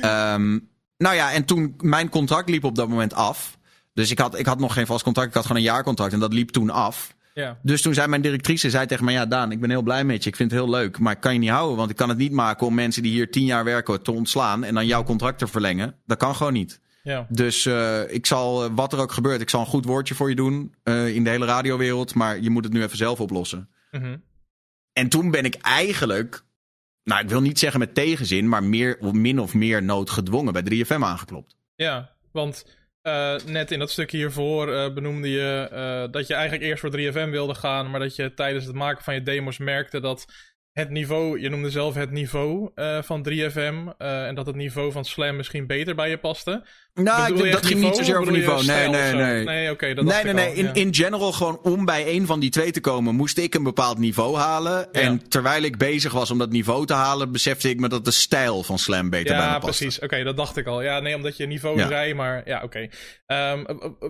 Ehm, 0.00 0.58
nou 0.96 1.14
ja, 1.14 1.32
en 1.32 1.44
toen 1.44 1.74
mijn 1.78 2.08
contract 2.08 2.48
liep 2.48 2.64
op 2.64 2.76
dat 2.76 2.88
moment 2.88 3.14
af. 3.14 3.58
Dus 3.94 4.10
ik 4.10 4.18
had, 4.18 4.38
ik 4.38 4.46
had 4.46 4.58
nog 4.58 4.72
geen 4.72 4.86
vast 4.86 5.04
contract, 5.04 5.28
ik 5.28 5.34
had 5.34 5.46
gewoon 5.46 5.58
een 5.58 5.68
jaarcontract 5.68 6.12
en 6.12 6.20
dat 6.20 6.32
liep 6.32 6.50
toen 6.50 6.70
af. 6.70 7.14
Ja. 7.34 7.58
Dus 7.62 7.82
toen 7.82 7.94
zei 7.94 8.08
mijn 8.08 8.22
directrice 8.22 8.70
zei 8.70 8.86
tegen 8.86 9.04
mij: 9.04 9.14
Ja, 9.14 9.26
Daan, 9.26 9.52
ik 9.52 9.60
ben 9.60 9.70
heel 9.70 9.82
blij 9.82 10.04
met 10.04 10.22
je. 10.22 10.30
Ik 10.30 10.36
vind 10.36 10.50
het 10.50 10.60
heel 10.60 10.70
leuk. 10.70 10.98
Maar 10.98 11.12
ik 11.12 11.20
kan 11.20 11.32
je 11.32 11.38
niet 11.38 11.50
houden. 11.50 11.76
Want 11.76 11.90
ik 11.90 11.96
kan 11.96 12.08
het 12.08 12.18
niet 12.18 12.32
maken 12.32 12.66
om 12.66 12.74
mensen 12.74 13.02
die 13.02 13.12
hier 13.12 13.30
tien 13.30 13.44
jaar 13.44 13.64
werken 13.64 14.02
te 14.02 14.12
ontslaan. 14.12 14.64
en 14.64 14.74
dan 14.74 14.86
jouw 14.86 15.04
contract 15.04 15.38
te 15.38 15.46
verlengen. 15.46 15.94
Dat 16.06 16.18
kan 16.18 16.34
gewoon 16.34 16.52
niet. 16.52 16.80
Ja. 17.02 17.26
Dus 17.28 17.66
eh, 17.66 18.12
ik 18.12 18.26
zal, 18.26 18.64
eh, 18.64 18.70
wat 18.74 18.92
er 18.92 18.98
ook 18.98 19.12
gebeurt, 19.12 19.40
ik 19.40 19.50
zal 19.50 19.60
een 19.60 19.66
goed 19.66 19.84
woordje 19.84 20.14
voor 20.14 20.28
je 20.28 20.34
doen. 20.34 20.74
eh, 20.82 21.14
in 21.14 21.24
de 21.24 21.30
hele 21.30 21.46
radiowereld. 21.46 22.14
Maar 22.14 22.40
je 22.40 22.50
moet 22.50 22.64
het 22.64 22.72
nu 22.72 22.82
even 22.82 22.96
zelf 22.96 23.20
oplossen. 23.20 23.68
Mhm. 23.90 24.16
En 24.92 25.08
toen 25.08 25.30
ben 25.30 25.44
ik 25.44 25.54
eigenlijk 25.54 26.44
nou, 27.04 27.22
ik 27.22 27.28
wil 27.28 27.40
niet 27.40 27.58
zeggen 27.58 27.80
met 27.80 27.94
tegenzin, 27.94 28.48
maar 28.48 28.64
meer, 28.64 28.98
min 29.12 29.38
of 29.40 29.54
meer 29.54 29.82
noodgedwongen 29.82 30.52
bij 30.52 30.62
3FM 30.62 31.02
aangeklopt. 31.02 31.56
Ja, 31.74 32.16
want 32.32 32.66
uh, 33.02 33.36
net 33.46 33.70
in 33.70 33.78
dat 33.78 33.90
stukje 33.90 34.16
hiervoor 34.16 34.68
uh, 34.68 34.92
benoemde 34.92 35.30
je 35.30 35.68
uh, 35.72 36.12
dat 36.12 36.26
je 36.26 36.34
eigenlijk 36.34 36.64
eerst 36.64 36.80
voor 36.80 36.90
3FM 36.90 37.30
wilde 37.30 37.54
gaan, 37.54 37.90
maar 37.90 38.00
dat 38.00 38.16
je 38.16 38.34
tijdens 38.34 38.64
het 38.64 38.74
maken 38.74 39.04
van 39.04 39.14
je 39.14 39.22
demos 39.22 39.58
merkte 39.58 40.00
dat 40.00 40.26
het 40.72 40.90
niveau, 40.90 41.40
je 41.40 41.48
noemde 41.48 41.70
zelf 41.70 41.94
het 41.94 42.10
niveau 42.10 42.70
uh, 42.74 43.02
van 43.02 43.28
3FM. 43.28 43.96
Uh, 43.98 44.26
en 44.26 44.34
dat 44.34 44.46
het 44.46 44.56
niveau 44.56 44.92
van 44.92 45.04
Slam 45.04 45.36
misschien 45.36 45.66
beter 45.66 45.94
bij 45.94 46.10
je 46.10 46.18
paste. 46.18 46.64
Nou, 46.94 47.44
ik, 47.44 47.52
dat 47.52 47.66
ging 47.66 47.80
niet 47.80 47.96
zozeer 47.96 48.20
over 48.20 48.32
niveau. 48.32 48.66
Nee, 48.66 48.88
nee, 48.88 49.12
nee. 49.12 49.44
Nee, 49.44 49.70
oké. 49.70 49.90
Okay, 49.90 50.04
nee, 50.04 50.24
nee, 50.24 50.32
nee. 50.32 50.54
In, 50.54 50.64
ja. 50.64 50.72
in 50.72 50.94
general, 50.94 51.32
gewoon 51.32 51.60
om 51.62 51.84
bij 51.84 52.14
een 52.14 52.26
van 52.26 52.40
die 52.40 52.50
twee 52.50 52.70
te 52.70 52.80
komen, 52.80 53.14
moest 53.14 53.38
ik 53.38 53.54
een 53.54 53.62
bepaald 53.62 53.98
niveau 53.98 54.36
halen. 54.36 54.88
Ja. 54.92 55.00
En 55.00 55.28
terwijl 55.28 55.62
ik 55.62 55.76
bezig 55.76 56.12
was 56.12 56.30
om 56.30 56.38
dat 56.38 56.50
niveau 56.50 56.86
te 56.86 56.94
halen, 56.94 57.32
besefte 57.32 57.68
ik 57.68 57.80
me 57.80 57.88
dat 57.88 58.04
de 58.04 58.10
stijl 58.10 58.62
van 58.62 58.78
Slam 58.78 59.10
beter 59.10 59.34
ja, 59.34 59.38
bij 59.38 59.46
me 59.46 59.52
paste. 59.52 59.66
Ja, 59.66 59.72
precies. 59.78 59.96
Oké, 59.96 60.04
okay, 60.04 60.22
dat 60.22 60.36
dacht 60.36 60.56
ik 60.56 60.66
al. 60.66 60.82
Ja, 60.82 61.00
nee, 61.00 61.16
omdat 61.16 61.36
je 61.36 61.46
niveau 61.46 61.78
zei, 61.80 62.14
maar 62.14 62.42
ja, 62.44 62.62
oké. 62.62 62.88
Okay. 63.26 63.52
Um, 63.52 63.66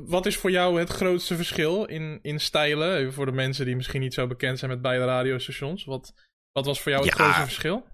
wat 0.07 0.27
is 0.27 0.37
voor 0.37 0.51
jou 0.51 0.79
het 0.79 0.91
grootste 0.91 1.37
verschil 1.37 1.85
in, 1.85 2.19
in 2.23 2.41
stijlen? 2.41 3.13
Voor 3.13 3.27
de 3.27 3.33
mensen 3.33 3.67
die 3.67 3.77
misschien 3.77 4.01
niet 4.01 4.15
zo 4.15 4.27
bekend 4.27 4.59
zijn 4.59 4.71
met 4.71 4.83
beide 4.83 5.05
radiostations. 5.05 5.85
Wat 5.85 6.15
wat 6.53 6.67
was 6.67 6.81
voor 6.81 6.93
jou 6.93 7.05
het 7.05 7.17
ja, 7.17 7.23
grootste 7.23 7.43
verschil? 7.43 7.85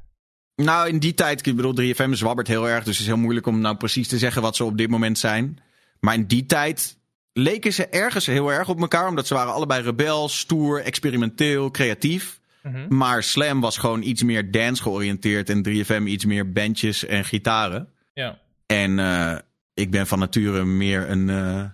Nou, 0.55 0.89
in 0.89 0.99
die 0.99 1.15
tijd, 1.15 1.47
ik 1.47 1.57
bedoel, 1.57 1.95
3FM 1.95 2.11
zwabbert 2.11 2.49
heel 2.49 2.69
erg. 2.69 2.85
Dus 2.85 2.93
het 2.93 3.01
is 3.01 3.13
heel 3.13 3.23
moeilijk 3.23 3.47
om 3.47 3.61
nou 3.61 3.77
precies 3.77 4.09
te 4.09 4.19
zeggen 4.19 4.43
wat 4.43 4.57
ze 4.57 4.65
op 4.65 4.79
dit 4.79 4.91
moment 4.91 5.19
zijn. 5.19 5.59
Maar 6.01 6.15
in 6.15 6.27
die 6.27 6.47
tijd 6.47 6.97
leken 7.33 7.73
ze 7.73 7.87
ergens 7.87 8.27
heel 8.27 8.53
erg 8.53 8.69
op 8.69 8.81
elkaar. 8.81 9.09
Omdat 9.09 9.27
ze 9.27 9.35
waren 9.35 9.53
allebei 9.53 9.83
rebel, 9.83 10.29
stoer, 10.29 10.83
experimenteel, 10.83 11.71
creatief. 11.71 12.41
Mm 12.63 12.75
-hmm. 12.75 12.97
Maar 12.97 13.23
Slam 13.23 13.61
was 13.61 13.77
gewoon 13.77 14.03
iets 14.03 14.23
meer 14.23 14.51
dance 14.51 14.83
georiënteerd. 14.83 15.51
En 15.51 15.69
3FM 15.69 16.03
iets 16.03 16.25
meer 16.25 16.53
bandjes 16.53 17.05
en 17.05 17.25
gitaren. 17.25 17.89
Ja. 18.13 18.39
En 18.67 18.99
uh, 18.99 19.39
ik 19.75 19.91
ben 19.91 20.07
van 20.07 20.19
nature 20.19 20.65
meer 20.65 21.11
een... 21.11 21.29
Uh, 21.29 21.65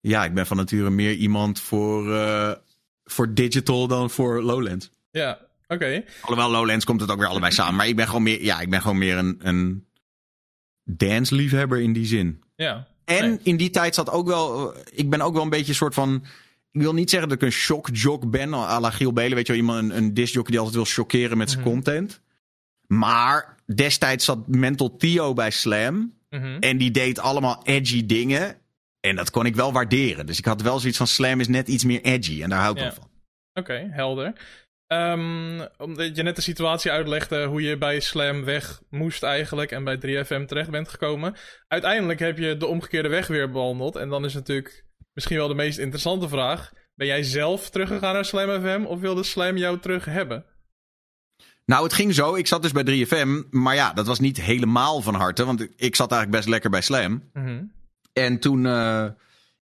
ja, 0.00 0.24
ik 0.24 0.34
ben 0.34 0.46
van 0.46 0.56
nature 0.56 0.90
meer 0.90 1.14
iemand 1.14 1.60
voor, 1.60 2.08
uh, 2.08 2.52
voor 3.04 3.34
digital 3.34 3.86
dan 3.86 4.10
voor 4.10 4.42
Lowlands. 4.42 4.90
Ja, 5.10 5.38
Oké. 5.72 5.84
Okay. 5.84 6.04
Alhoewel 6.20 6.50
Lowlands 6.50 6.84
komt 6.84 7.00
het 7.00 7.10
ook 7.10 7.18
weer 7.18 7.28
allebei 7.28 7.52
samen. 7.52 7.74
Maar 7.74 7.88
ik 7.88 7.96
ben 7.96 8.06
gewoon 8.06 8.22
meer, 8.22 8.42
ja, 8.44 8.60
ik 8.60 8.70
ben 8.70 8.80
gewoon 8.80 8.98
meer 8.98 9.16
een, 9.16 9.38
een 9.42 9.86
dance-liefhebber 10.84 11.80
in 11.80 11.92
die 11.92 12.06
zin. 12.06 12.42
Ja. 12.56 12.86
En 13.04 13.28
nee. 13.28 13.38
in 13.42 13.56
die 13.56 13.70
tijd 13.70 13.94
zat 13.94 14.10
ook 14.10 14.26
wel... 14.26 14.74
Ik 14.90 15.10
ben 15.10 15.20
ook 15.20 15.34
wel 15.34 15.42
een 15.42 15.50
beetje 15.50 15.68
een 15.68 15.74
soort 15.74 15.94
van... 15.94 16.24
Ik 16.70 16.80
wil 16.80 16.94
niet 16.94 17.10
zeggen 17.10 17.28
dat 17.28 17.38
ik 17.38 17.44
een 17.44 17.52
shockjock 17.52 18.30
ben. 18.30 18.54
À 18.54 18.80
la 18.80 18.90
Giel 18.90 19.12
Belen, 19.12 19.34
weet 19.34 19.46
je 19.46 19.52
wel. 19.52 19.60
Iemand, 19.60 19.78
een, 19.78 19.96
een 19.96 20.14
discjockey 20.14 20.50
die 20.50 20.58
altijd 20.58 20.76
wil 20.76 20.86
shockeren 20.86 21.38
met 21.38 21.50
zijn 21.50 21.62
mm 21.62 21.66
-hmm. 21.66 21.74
content. 21.74 22.20
Maar 22.86 23.56
destijds 23.74 24.24
zat 24.24 24.48
Mental 24.48 24.96
Theo 24.96 25.32
bij 25.32 25.50
Slam. 25.50 25.94
Mm 25.94 26.40
-hmm. 26.40 26.58
En 26.58 26.78
die 26.78 26.90
deed 26.90 27.18
allemaal 27.18 27.60
edgy 27.64 28.06
dingen. 28.06 28.56
En 29.00 29.16
dat 29.16 29.30
kon 29.30 29.46
ik 29.46 29.54
wel 29.54 29.72
waarderen. 29.72 30.26
Dus 30.26 30.38
ik 30.38 30.44
had 30.44 30.62
wel 30.62 30.78
zoiets 30.78 30.98
van 30.98 31.06
Slam 31.06 31.40
is 31.40 31.48
net 31.48 31.68
iets 31.68 31.84
meer 31.84 32.02
edgy. 32.02 32.42
En 32.42 32.50
daar 32.50 32.60
hou 32.60 32.76
ik 32.76 32.82
ja. 32.82 32.92
van. 32.92 33.10
Oké, 33.54 33.72
okay, 33.72 33.88
helder. 33.90 34.32
Um, 34.92 35.60
omdat 35.78 36.16
je 36.16 36.22
net 36.22 36.36
de 36.36 36.42
situatie 36.42 36.90
uitlegde 36.90 37.44
hoe 37.44 37.62
je 37.62 37.78
bij 37.78 38.00
Slam 38.00 38.44
weg 38.44 38.80
moest 38.90 39.22
eigenlijk 39.22 39.70
en 39.70 39.84
bij 39.84 39.96
3FM 39.96 40.44
terecht 40.46 40.70
bent 40.70 40.88
gekomen. 40.88 41.36
Uiteindelijk 41.68 42.18
heb 42.18 42.38
je 42.38 42.56
de 42.56 42.66
omgekeerde 42.66 43.08
weg 43.08 43.26
weer 43.26 43.50
bewandeld. 43.50 43.96
En 43.96 44.08
dan 44.08 44.24
is 44.24 44.34
natuurlijk 44.34 44.84
misschien 45.12 45.36
wel 45.36 45.48
de 45.48 45.54
meest 45.54 45.78
interessante 45.78 46.28
vraag. 46.28 46.72
Ben 46.94 47.06
jij 47.06 47.22
zelf 47.22 47.70
teruggegaan 47.70 48.14
naar 48.14 48.24
Slam 48.24 48.60
FM 48.60 48.84
of 48.84 49.00
wilde 49.00 49.22
Slam 49.22 49.56
jou 49.56 49.78
terug 49.78 50.04
hebben? 50.04 50.44
Nou, 51.64 51.84
het 51.84 51.92
ging 51.92 52.14
zo. 52.14 52.34
Ik 52.34 52.46
zat 52.46 52.62
dus 52.62 52.72
bij 52.72 53.06
3FM. 53.06 53.48
Maar 53.50 53.74
ja, 53.74 53.92
dat 53.92 54.06
was 54.06 54.20
niet 54.20 54.40
helemaal 54.40 55.00
van 55.00 55.14
harte. 55.14 55.44
Want 55.44 55.60
ik 55.76 55.96
zat 55.96 56.10
eigenlijk 56.10 56.30
best 56.40 56.48
lekker 56.48 56.70
bij 56.70 56.80
Slam. 56.80 57.12
Mm 57.32 57.44
-hmm. 57.44 57.72
En 58.12 58.38
toen... 58.38 58.64
Uh, 58.64 59.04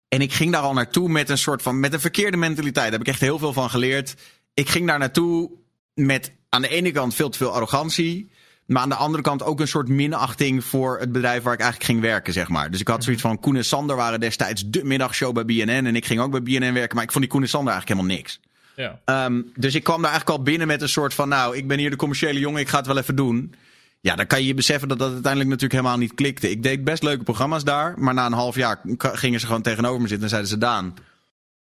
en 0.08 0.20
ik 0.20 0.32
ging 0.32 0.52
daar 0.52 0.62
al 0.62 0.72
naartoe 0.72 1.08
met 1.08 1.28
een 1.28 1.38
soort 1.38 1.62
van... 1.62 1.80
Met 1.80 1.92
een 1.92 2.00
verkeerde 2.00 2.36
mentaliteit. 2.36 2.84
Daar 2.84 2.98
heb 2.98 3.00
ik 3.00 3.08
echt 3.08 3.20
heel 3.20 3.38
veel 3.38 3.52
van 3.52 3.70
geleerd 3.70 4.14
ik 4.60 4.68
ging 4.68 4.86
daar 4.86 4.98
naartoe 4.98 5.50
met 5.94 6.32
aan 6.48 6.62
de 6.62 6.68
ene 6.68 6.90
kant 6.90 7.14
veel 7.14 7.28
te 7.28 7.38
veel 7.38 7.52
arrogantie. 7.52 8.30
Maar 8.66 8.82
aan 8.82 8.88
de 8.88 8.94
andere 8.94 9.22
kant 9.22 9.42
ook 9.42 9.60
een 9.60 9.68
soort 9.68 9.88
minachting 9.88 10.64
voor 10.64 10.98
het 10.98 11.12
bedrijf 11.12 11.42
waar 11.42 11.52
ik 11.52 11.60
eigenlijk 11.60 11.90
ging 11.90 12.00
werken, 12.00 12.32
zeg 12.32 12.48
maar. 12.48 12.70
Dus 12.70 12.80
ik 12.80 12.88
had 12.88 13.04
zoiets 13.04 13.22
van, 13.22 13.40
Koen 13.40 13.56
en 13.56 13.64
Sander 13.64 13.96
waren 13.96 14.20
destijds 14.20 14.62
de 14.66 14.84
middagshow 14.84 15.34
bij 15.34 15.44
BNN. 15.44 15.86
En 15.86 15.96
ik 15.96 16.06
ging 16.06 16.20
ook 16.20 16.30
bij 16.30 16.42
BNN 16.42 16.72
werken, 16.72 16.94
maar 16.94 17.04
ik 17.04 17.12
vond 17.12 17.24
die 17.24 17.32
Koen 17.32 17.42
en 17.42 17.48
Sander 17.48 17.72
eigenlijk 17.72 18.00
helemaal 18.00 18.18
niks. 18.18 18.40
Ja. 18.76 19.24
Um, 19.24 19.52
dus 19.56 19.74
ik 19.74 19.84
kwam 19.84 20.02
daar 20.02 20.10
eigenlijk 20.10 20.38
al 20.38 20.44
binnen 20.44 20.66
met 20.66 20.82
een 20.82 20.88
soort 20.88 21.14
van, 21.14 21.28
nou, 21.28 21.56
ik 21.56 21.68
ben 21.68 21.78
hier 21.78 21.90
de 21.90 21.96
commerciële 21.96 22.38
jongen, 22.38 22.60
ik 22.60 22.68
ga 22.68 22.76
het 22.76 22.86
wel 22.86 22.98
even 22.98 23.16
doen. 23.16 23.54
Ja, 24.00 24.16
dan 24.16 24.26
kan 24.26 24.40
je 24.40 24.46
je 24.46 24.54
beseffen 24.54 24.88
dat 24.88 24.98
dat 24.98 25.12
uiteindelijk 25.12 25.50
natuurlijk 25.50 25.80
helemaal 25.80 25.98
niet 25.98 26.14
klikte. 26.14 26.50
Ik 26.50 26.62
deed 26.62 26.84
best 26.84 27.02
leuke 27.02 27.24
programma's 27.24 27.64
daar, 27.64 27.94
maar 27.98 28.14
na 28.14 28.26
een 28.26 28.32
half 28.32 28.54
jaar 28.54 28.80
gingen 28.98 29.40
ze 29.40 29.46
gewoon 29.46 29.62
tegenover 29.62 30.00
me 30.00 30.08
zitten 30.08 30.24
en 30.24 30.30
zeiden 30.30 30.50
ze, 30.50 30.58
Daan, 30.58 30.94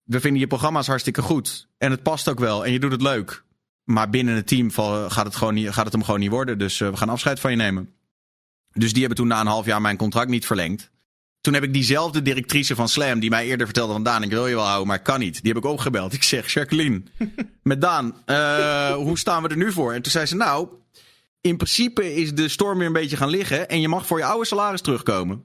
we 0.04 0.20
vinden 0.20 0.40
je 0.40 0.46
programma's 0.46 0.86
hartstikke 0.86 1.22
goed. 1.22 1.68
En 1.78 1.90
het 1.90 2.02
past 2.02 2.28
ook 2.28 2.38
wel 2.38 2.64
en 2.64 2.72
je 2.72 2.80
doet 2.80 2.92
het 2.92 3.02
leuk. 3.02 3.44
Maar 3.84 4.10
binnen 4.10 4.34
het 4.34 4.46
team 4.46 4.70
gaat 4.70 5.24
het, 5.24 5.36
gewoon 5.36 5.54
niet, 5.54 5.70
gaat 5.70 5.84
het 5.84 5.92
hem 5.92 6.04
gewoon 6.04 6.20
niet 6.20 6.30
worden. 6.30 6.58
Dus 6.58 6.80
uh, 6.80 6.88
we 6.88 6.96
gaan 6.96 7.08
afscheid 7.08 7.40
van 7.40 7.50
je 7.50 7.56
nemen. 7.56 7.94
Dus 8.72 8.90
die 8.92 9.00
hebben 9.00 9.18
toen 9.18 9.28
na 9.28 9.40
een 9.40 9.46
half 9.46 9.66
jaar 9.66 9.80
mijn 9.80 9.96
contract 9.96 10.28
niet 10.28 10.46
verlengd. 10.46 10.90
Toen 11.40 11.54
heb 11.54 11.62
ik 11.62 11.72
diezelfde 11.72 12.22
directrice 12.22 12.74
van 12.74 12.88
Slam, 12.88 13.20
die 13.20 13.30
mij 13.30 13.46
eerder 13.46 13.66
vertelde 13.66 13.92
van 13.92 14.02
Daan, 14.02 14.22
ik 14.22 14.30
wil 14.30 14.46
je 14.46 14.54
wel 14.54 14.64
houden, 14.64 14.86
maar 14.86 14.96
ik 14.96 15.02
kan 15.02 15.18
niet. 15.18 15.42
Die 15.42 15.52
heb 15.52 15.64
ik 15.64 15.70
opgebeld. 15.70 16.12
Ik 16.12 16.22
zeg, 16.22 16.52
Jacqueline, 16.52 17.02
met 17.62 17.80
Daan, 17.80 18.14
uh, 18.26 18.94
hoe 18.94 19.18
staan 19.18 19.42
we 19.42 19.48
er 19.48 19.56
nu 19.56 19.72
voor? 19.72 19.92
En 19.92 20.02
toen 20.02 20.12
zei 20.12 20.26
ze, 20.26 20.36
nou, 20.36 20.68
in 21.40 21.56
principe 21.56 22.14
is 22.14 22.34
de 22.34 22.48
storm 22.48 22.78
weer 22.78 22.86
een 22.86 22.92
beetje 22.92 23.16
gaan 23.16 23.28
liggen 23.28 23.68
en 23.68 23.80
je 23.80 23.88
mag 23.88 24.06
voor 24.06 24.18
je 24.18 24.24
oude 24.24 24.46
salaris 24.46 24.80
terugkomen. 24.80 25.44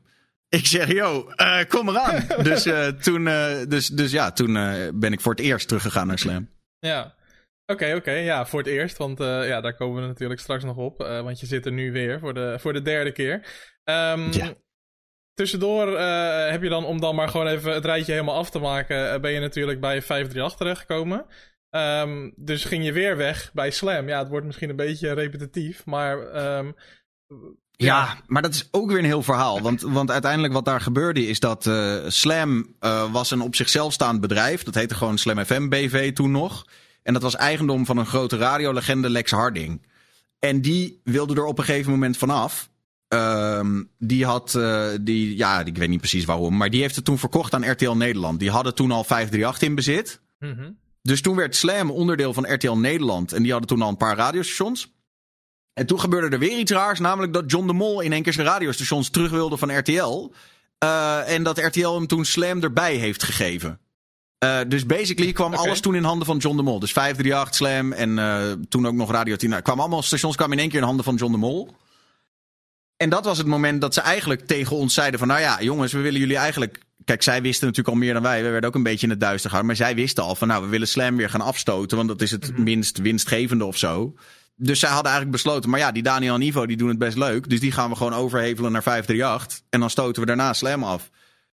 Ik 0.50 0.66
zeg, 0.66 0.92
yo, 0.92 1.32
uh, 1.36 1.64
kom 1.68 1.90
eraan. 1.90 2.28
dus, 2.44 2.68
uh, 2.68 2.88
toen, 2.88 3.26
uh, 3.26 3.58
dus, 3.68 3.88
dus 3.88 4.12
ja, 4.12 4.32
toen 4.32 4.54
ben 5.00 5.14
ik 5.14 5.22
voor 5.22 5.32
het 5.32 5.42
eerst 5.42 5.68
teruggegaan 5.68 6.08
naar 6.08 6.20
Slam. 6.20 6.50
Ja, 6.80 7.02
oké, 7.02 7.74
okay, 7.74 7.90
oké. 7.90 7.98
Okay. 7.98 8.24
Ja, 8.24 8.46
voor 8.46 8.60
het 8.60 8.68
eerst. 8.68 8.98
Want 8.98 9.18
ja, 9.20 9.62
daar 9.62 9.76
komen 9.76 10.02
we 10.02 10.08
natuurlijk 10.08 10.40
straks 10.40 10.64
nog 10.64 10.76
op. 10.76 10.98
want 10.98 11.40
je 11.40 11.46
zit 11.46 11.66
er 11.66 11.72
nu 11.72 11.92
weer 11.92 12.20
voor 12.20 12.34
de, 12.34 12.56
voor 12.60 12.74
de 12.74 12.82
derde 12.82 13.12
keer. 13.12 13.36
Um, 13.84 14.32
ja. 14.32 14.54
Tussendoor 15.34 16.00
heb 16.50 16.64
je 16.64 16.70
dan, 16.70 16.86
om 16.86 17.00
dan 17.00 17.16
maar 17.16 17.30
gewoon 17.30 17.48
even 17.48 17.74
het 17.74 17.86
rijtje 17.86 18.12
helemaal 18.12 18.36
af 18.36 18.50
te 18.50 18.60
maken, 18.60 19.22
ben 19.22 19.32
je 19.32 19.40
natuurlijk 19.40 19.80
bij 19.80 20.02
538 20.02 20.58
terechtgekomen. 20.58 21.26
Um, 21.76 22.34
dus 22.36 22.66
ging 22.66 22.86
je 22.86 22.94
weer 22.94 23.18
weg 23.18 23.54
bij 23.54 23.72
Slam. 23.72 24.08
Ja, 24.08 24.20
het 24.20 24.30
wordt 24.30 24.46
misschien 24.46 24.70
een 24.70 24.76
beetje 24.76 25.14
repetitief, 25.14 25.86
maar... 25.86 26.18
Um, 26.58 26.76
ja. 27.86 28.18
maar 28.28 28.42
dat 28.42 28.54
is 28.54 28.68
ook 28.72 28.90
weer 28.90 28.98
een 28.98 29.06
heel 29.06 29.24
verhaal. 29.24 29.62
Want, 29.62 29.82
want 29.82 30.12
uiteindelijk 30.12 30.54
wat 30.54 30.66
daar 30.66 30.82
gebeurde 30.82 31.28
is 31.28 31.40
dat 31.40 31.66
uh, 31.66 31.98
Slam 32.08 32.76
uh, 32.82 33.12
was 33.12 33.32
een 33.32 33.42
op 33.42 33.56
zichzelf 33.56 33.94
staand 33.94 34.22
bedrijf. 34.22 34.64
Dat 34.64 34.76
heette 34.76 34.96
gewoon 34.96 35.18
Slam 35.18 35.46
FM 35.46 35.70
BV 35.70 36.14
toen 36.14 36.32
nog. 36.32 36.66
En 37.04 37.14
dat 37.14 37.22
was 37.22 37.36
eigendom 37.36 37.86
van 37.86 37.98
een 37.98 38.06
grote 38.06 38.38
radiolegende 38.38 39.10
Lex 39.10 39.32
Harding. 39.32 39.86
En 40.40 40.62
die 40.62 41.02
wilde 41.04 41.36
er 41.36 41.46
op 41.46 41.58
een 41.58 41.64
gegeven 41.64 41.92
moment 41.92 42.18
vanaf. 42.18 42.70
Uh, 43.14 43.60
die 43.98 44.26
had, 44.26 44.54
uh, 44.58 44.88
die, 45.02 45.38
ja, 45.38 45.66
ik 45.66 45.78
weet 45.78 45.90
niet 45.90 46.00
precies 46.00 46.26
waarom, 46.26 46.58
maar 46.58 46.70
die 46.70 46.82
heeft 46.82 46.96
het 46.96 47.06
toen 47.06 47.18
verkocht 47.18 47.54
aan 47.54 47.72
RTL 47.72 47.92
Nederland. 47.92 48.40
Die 48.40 48.52
hadden 48.52 48.76
toen 48.76 48.92
al 48.92 49.04
538 49.04 49.68
in 49.68 49.76
bezit. 49.76 50.22
Mm 50.40 50.54
-hmm. 50.54 50.78
Dus 51.02 51.22
toen 51.22 51.36
werd 51.36 51.56
Slam 51.56 51.92
onderdeel 51.92 52.34
van 52.34 52.54
RTL 52.54 52.72
Nederland. 52.72 53.34
En 53.34 53.42
die 53.42 53.52
hadden 53.52 53.70
toen 53.70 53.82
al 53.82 53.90
een 53.90 53.98
paar 53.98 54.16
radiostations. 54.16 54.94
En 55.80 55.86
toen 55.86 56.00
gebeurde 56.00 56.30
er 56.30 56.40
weer 56.40 56.58
iets 56.58 56.72
raars, 56.72 57.00
namelijk 57.00 57.34
dat 57.34 57.52
John 57.52 57.68
de 57.68 57.74
Mol 57.74 58.02
in 58.02 58.14
één 58.14 58.24
keer 58.24 58.34
zijn 58.34 58.48
radiostations 58.48 59.10
terug 59.10 59.32
wilde 59.32 59.58
van 59.58 59.78
RTL. 59.78 60.32
Uh, 60.84 61.30
en 61.30 61.44
dat 61.44 61.58
RTL 61.58 61.94
hem 61.94 62.08
toen 62.08 62.26
Slam 62.26 62.64
erbij 62.64 62.96
heeft 62.96 63.24
gegeven. 63.24 63.80
Uh, 64.44 64.60
dus 64.68 64.86
basically 64.86 65.32
kwam 65.32 65.54
okay. 65.54 65.66
alles 65.66 65.80
toen 65.80 65.96
in 65.96 66.04
handen 66.04 66.26
van 66.26 66.38
John 66.38 66.58
de 66.58 66.64
Mol. 66.64 66.80
Dus 66.80 66.92
538, 66.92 67.56
Slam 67.56 67.92
en 67.92 68.18
uh, 68.18 68.66
toen 68.70 68.88
ook 68.88 68.94
nog 68.94 69.12
Radio 69.12 69.36
10. 69.36 69.50
Nou, 69.50 69.62
kwamen 69.62 69.82
allemaal 69.82 70.02
stations 70.02 70.36
kwamen 70.36 70.54
in 70.54 70.60
één 70.60 70.70
keer 70.70 70.80
in 70.80 70.86
handen 70.86 71.06
van 71.06 71.16
John 71.16 71.32
de 71.32 71.38
Mol. 71.38 71.76
En 72.98 73.10
dat 73.10 73.26
was 73.26 73.38
het 73.38 73.48
moment 73.48 73.82
dat 73.82 73.94
ze 73.94 74.02
eigenlijk 74.02 74.48
tegen 74.48 74.76
ons 74.76 74.94
zeiden 74.94 75.20
van... 75.20 75.28
nou 75.28 75.40
ja, 75.40 75.62
jongens, 75.62 75.94
we 75.94 76.00
willen 76.00 76.20
jullie 76.20 76.38
eigenlijk... 76.38 76.80
Kijk, 77.06 77.24
zij 77.24 77.42
wisten 77.42 77.68
natuurlijk 77.68 77.96
al 77.96 78.02
meer 78.02 78.14
dan 78.14 78.24
wij. 78.24 78.44
We 78.44 78.50
werden 78.50 78.70
ook 78.70 78.76
een 78.76 78.84
beetje 78.84 79.06
in 79.06 79.12
het 79.12 79.20
duister 79.20 79.50
gehouden. 79.50 79.78
Maar 79.78 79.88
zij 79.88 79.96
wisten 79.96 80.24
al 80.24 80.36
van, 80.36 80.48
nou, 80.48 80.64
we 80.64 80.70
willen 80.70 80.88
Slam 80.88 81.16
weer 81.16 81.30
gaan 81.30 81.42
afstoten. 81.42 81.98
Want 81.98 82.10
dat 82.10 82.22
is 82.22 82.32
het 82.32 82.50
mm 82.50 82.56
-hmm. 82.56 82.64
minst 82.64 82.98
winstgevende 82.98 83.66
of 83.66 83.78
zo. 83.78 84.14
Dus 84.62 84.80
zij 84.80 84.90
hadden 84.90 85.12
eigenlijk 85.12 85.44
besloten, 85.44 85.70
maar 85.70 85.80
ja, 85.80 85.92
die 85.92 86.04
Daniel 86.04 86.36
en 86.36 86.42
Ivo 86.42 86.66
die 86.66 86.78
doen 86.78 86.90
het 86.90 86.98
best 86.98 87.18
leuk. 87.18 87.50
Dus 87.50 87.60
die 87.60 87.72
gaan 87.72 87.90
we 87.90 87.96
gewoon 87.96 88.14
overhevelen 88.14 88.72
naar 88.72 88.84
538. 88.84 89.66
En 89.70 89.80
dan 89.80 89.90
stoten 89.90 90.22
we 90.22 90.28
daarna 90.28 90.54
Slam 90.54 90.84
af. 90.84 91.10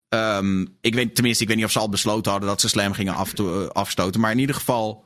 Um, 0.10 0.78
ik 0.82 0.94
weet, 0.94 1.16
tenminste, 1.16 1.44
ik 1.44 1.48
weet 1.50 1.58
niet 1.58 1.66
of 1.66 1.72
ze 1.72 1.80
al 1.80 1.90
besloten 1.90 2.32
hadden 2.32 2.50
dat 2.50 2.62
ze 2.62 2.70
Slam 2.70 2.94
gingen 2.94 3.16
af, 3.16 3.40
uh, 3.40 3.68
afstoten. 3.68 4.22
Maar 4.22 4.32
in 4.32 4.40
ieder 4.40 4.56
geval, 4.56 5.06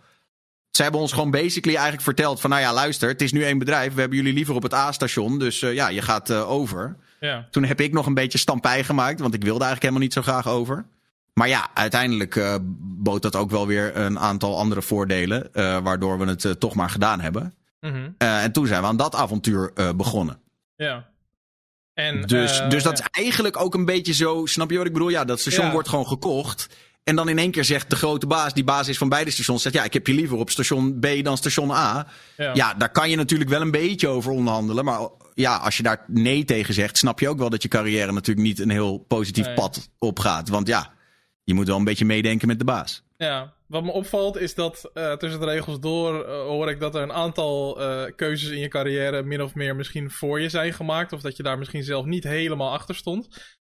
ze 0.72 0.82
hebben 0.82 1.02
ons 1.02 1.12
gewoon 1.12 1.32
basically 1.32 1.76
eigenlijk 1.76 2.04
verteld 2.04 2.42
van... 2.42 2.50
nou 2.50 2.62
ja, 2.62 2.74
luister, 2.74 3.10
het 3.10 3.22
is 3.22 3.32
nu 3.32 3.44
één 3.44 3.58
bedrijf. 3.58 3.94
We 3.94 4.00
hebben 4.00 4.18
jullie 4.18 4.34
liever 4.34 4.56
op 4.56 4.64
het 4.64 4.74
A-station. 4.74 5.40
Dus 5.40 5.62
uh, 5.62 5.74
ja, 5.74 5.88
je 5.88 6.02
gaat 6.02 6.30
uh, 6.30 6.52
over. 6.52 6.98
Ja. 7.20 7.48
Toen 7.52 7.64
heb 7.64 7.82
ik 7.82 7.94
nog 7.94 8.06
een 8.06 8.14
beetje 8.14 8.38
stampij 8.38 8.84
gemaakt. 8.84 9.20
Want 9.20 9.34
ik 9.34 9.44
wilde 9.44 9.64
eigenlijk 9.64 9.82
helemaal 9.82 10.04
niet 10.04 10.14
zo 10.14 10.22
graag 10.22 10.48
over. 10.48 10.86
Maar 11.34 11.48
ja, 11.48 11.70
uiteindelijk 11.74 12.60
bood 12.82 13.22
dat 13.22 13.36
ook 13.36 13.50
wel 13.50 13.68
weer 13.68 13.98
een 13.98 14.20
aantal 14.20 14.58
andere 14.58 14.82
voordelen. 14.82 15.50
Waardoor 15.84 16.20
we 16.20 16.26
het 16.26 16.60
toch 16.60 16.76
maar 16.76 16.90
gedaan 16.90 17.20
hebben. 17.20 17.54
Mhm. 17.80 18.10
Eh, 18.18 18.44
en 18.44 18.52
toen 18.52 18.68
zijn 18.68 18.82
we 18.82 18.88
aan 18.88 18.98
dat 18.98 19.16
avontuur 19.16 19.72
eh, 19.76 19.90
begonnen. 19.96 20.40
Ja. 20.76 21.08
En, 21.94 22.22
Dus, 22.22 22.60
eh, 22.60 22.70
dus 22.70 22.84
dat 22.84 22.98
ja. 22.98 23.04
is 23.12 23.24
eigenlijk 23.24 23.62
ook 23.62 23.74
een 23.74 23.86
beetje 23.86 24.14
zo. 24.14 24.46
Snap 24.46 24.72
je 24.72 24.78
wat 24.78 24.86
ik 24.86 24.94
bedoel? 24.94 25.10
Ja, 25.10 25.26
dat 25.26 25.40
station 25.40 25.66
Ja. 25.66 25.72
wordt 25.72 25.90
gewoon 25.90 26.08
gekocht. 26.08 26.68
En 27.04 27.16
dan 27.16 27.30
in 27.30 27.38
één 27.38 27.52
keer 27.52 27.64
zegt 27.66 27.90
de 27.90 27.96
grote 27.96 28.28
baas, 28.28 28.54
die 28.54 28.64
baas 28.64 28.88
is 28.88 28.98
van 28.98 29.10
beide 29.10 29.32
stations, 29.32 29.62
zegt 29.62 29.76
ja, 29.76 29.84
ik 29.84 29.94
heb 29.94 30.08
je 30.08 30.14
liever 30.14 30.38
op 30.38 30.50
station 30.50 31.00
B 31.00 31.08
dan 31.24 31.38
station 31.38 31.72
A. 31.72 32.08
Ja. 32.38 32.52
Ja, 32.54 32.74
daar 32.74 32.92
kan 32.92 33.10
je 33.10 33.16
natuurlijk 33.16 33.50
wel 33.50 33.62
een 33.62 33.72
beetje 33.72 34.08
over 34.08 34.32
onderhandelen. 34.32 34.86
Maar 34.86 35.00
ja, 35.34 35.56
als 35.56 35.78
je 35.78 35.84
daar 35.84 36.04
nee 36.08 36.46
tegen 36.46 36.74
zegt, 36.74 36.98
snap 36.98 37.20
je 37.20 37.30
ook 37.30 37.38
wel 37.38 37.50
dat 37.50 37.62
je 37.62 37.68
carrière 37.68 38.12
natuurlijk 38.12 38.48
niet 38.48 38.60
een 38.60 38.70
heel 38.70 38.98
positief 38.98 39.46
Nee. 39.46 39.54
pad 39.56 39.90
opgaat. 40.00 40.50
Want 40.50 40.68
ja, 40.68 40.94
je 41.44 41.54
moet 41.54 41.68
wel 41.68 41.78
een 41.78 41.84
beetje 41.84 42.06
meedenken 42.06 42.48
met 42.48 42.60
de 42.60 42.66
baas. 42.66 43.04
Ja, 43.18 43.54
wat 43.70 43.84
me 43.84 43.92
opvalt 43.92 44.38
is 44.38 44.56
dat 44.56 44.90
eh, 44.94 45.14
tussen 45.14 45.40
de 45.40 45.46
regels 45.46 45.80
door 45.80 46.26
eh, 46.26 46.42
hoor 46.42 46.70
ik 46.70 46.80
dat 46.80 46.96
er 46.96 47.02
een 47.02 47.14
aantal 47.14 47.82
eh, 47.82 48.12
keuzes 48.16 48.50
in 48.50 48.60
je 48.60 48.68
carrière 48.68 49.24
min 49.24 49.42
of 49.42 49.56
meer 49.56 49.76
misschien 49.76 50.12
voor 50.12 50.42
je 50.42 50.50
zijn 50.50 50.74
gemaakt. 50.74 51.14
Of 51.14 51.22
dat 51.22 51.38
je 51.38 51.44
daar 51.44 51.58
misschien 51.58 51.84
zelf 51.84 52.06
niet 52.06 52.24
helemaal 52.24 52.72
achter 52.72 52.96
stond. 52.96 53.28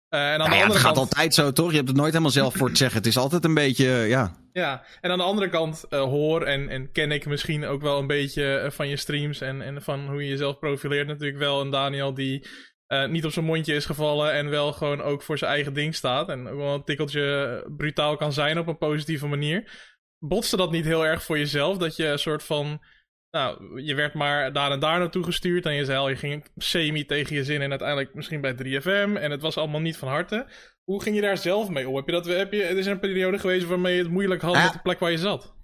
En 0.09 0.19
aan 0.19 0.39
Nou 0.39 0.39
de 0.39 0.45
ja, 0.45 0.51
het 0.51 0.63
andere 0.63 0.81
gaat 0.81 0.95
kant, 0.95 1.09
altijd 1.09 1.35
zo, 1.35 1.53
toch? 1.53 1.71
Je 1.71 1.77
hebt 1.77 1.89
het 1.89 1.97
nooit 1.97 2.11
helemaal 2.11 2.33
zelf 2.33 2.55
voor 2.55 2.69
te 2.69 2.77
zeggen. 2.77 2.97
Het 2.97 3.07
is 3.07 3.17
altijd 3.17 3.45
een 3.45 3.55
beetje, 3.55 3.87
ja. 3.87 4.37
ja, 4.53 4.85
en 5.01 5.11
aan 5.11 5.19
de 5.19 5.25
andere 5.25 5.49
kant 5.49 5.85
hoor 5.91 6.43
en, 6.43 6.69
en 6.69 6.93
ken 6.93 7.11
ik 7.11 7.27
misschien 7.27 7.65
ook 7.65 7.83
wel 7.83 7.99
een 7.99 8.07
beetje 8.07 8.71
van 8.73 8.89
je 8.89 8.97
streams 8.97 9.41
en, 9.41 9.63
en 9.63 9.83
van 9.83 10.09
hoe 10.09 10.23
je 10.23 10.29
jezelf 10.29 10.59
profileert 10.59 11.07
natuurlijk 11.07 11.39
wel 11.39 11.61
een 11.61 11.71
Daniel 11.71 12.15
die 12.15 12.47
eh, 12.87 13.07
niet 13.09 13.25
op 13.25 13.33
zijn 13.33 13.45
mondje 13.45 13.75
is 13.75 13.85
gevallen 13.87 14.33
en 14.33 14.51
wel 14.51 14.73
gewoon 14.73 15.03
ook 15.03 15.23
voor 15.23 15.39
zijn 15.39 15.51
eigen 15.51 15.73
ding 15.75 15.95
staat. 15.95 16.29
En 16.29 16.49
ook 16.49 16.57
wel 16.59 16.75
een 16.75 16.85
tikkeltje 16.85 17.65
brutaal 17.77 18.17
kan 18.17 18.33
zijn 18.33 18.59
op 18.59 18.67
een 18.67 18.79
positieve 18.79 19.27
manier. 19.27 19.71
Botste 20.19 20.57
dat 20.57 20.71
niet 20.71 20.85
heel 20.85 21.07
erg 21.07 21.23
voor 21.23 21.39
jezelf? 21.39 21.77
Dat 21.79 21.97
je 21.97 22.07
een 22.07 22.19
soort 22.19 22.43
van. 22.43 22.83
Nou, 23.31 23.83
je 23.83 23.95
werd 23.95 24.15
maar 24.15 24.53
daar 24.53 24.71
en 24.71 24.81
daar 24.81 24.99
naartoe 24.99 25.25
gestuurd. 25.25 25.67
En 25.67 25.73
je 25.75 25.85
zei 25.85 25.99
al, 25.99 26.09
je 26.09 26.17
ging 26.17 26.45
semi 26.57 27.05
tegen 27.07 27.37
je 27.37 27.45
zin. 27.45 27.63
En 27.63 27.71
uiteindelijk 27.71 28.15
misschien 28.15 28.41
bij 28.41 28.55
3FM. 28.55 29.17
En 29.21 29.31
het 29.31 29.41
was 29.43 29.57
allemaal 29.57 29.81
niet 29.81 29.97
van 29.97 30.09
harte. 30.09 30.47
Hoe 30.85 31.03
ging 31.03 31.15
je 31.17 31.23
daar 31.23 31.39
zelf 31.39 31.69
mee 31.69 31.89
om? 31.89 31.97
Heb 31.97 32.07
je 32.07 32.13
dat, 32.13 32.27
heb 32.27 32.53
je, 32.53 32.63
het 32.63 32.77
is 32.77 32.87
een 32.87 32.99
periode 32.99 33.39
geweest 33.39 33.67
waarmee 33.67 33.95
je 33.97 34.03
het 34.03 34.11
moeilijk 34.11 34.43
had 34.43 34.55
Ja. 34.55 34.63
met 34.65 34.73
de 34.73 34.79
plek 34.83 34.99
waar 34.99 35.11
je 35.11 35.19
zat. 35.19 35.55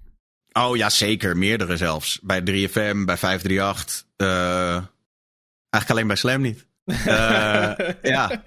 Oh 0.53 0.77
ja, 0.77 0.89
zeker. 0.91 1.37
Meerdere 1.37 1.77
zelfs. 1.77 2.21
Bij 2.23 2.41
3FM, 2.41 3.05
bij 3.05 3.17
538. 3.17 4.05
eh 4.17 4.27
eigenlijk 5.71 5.89
alleen 5.89 6.07
bij 6.07 6.17
Slam 6.17 6.41
niet. 6.41 6.67
Eh, 6.85 7.73
ja. 8.03 8.43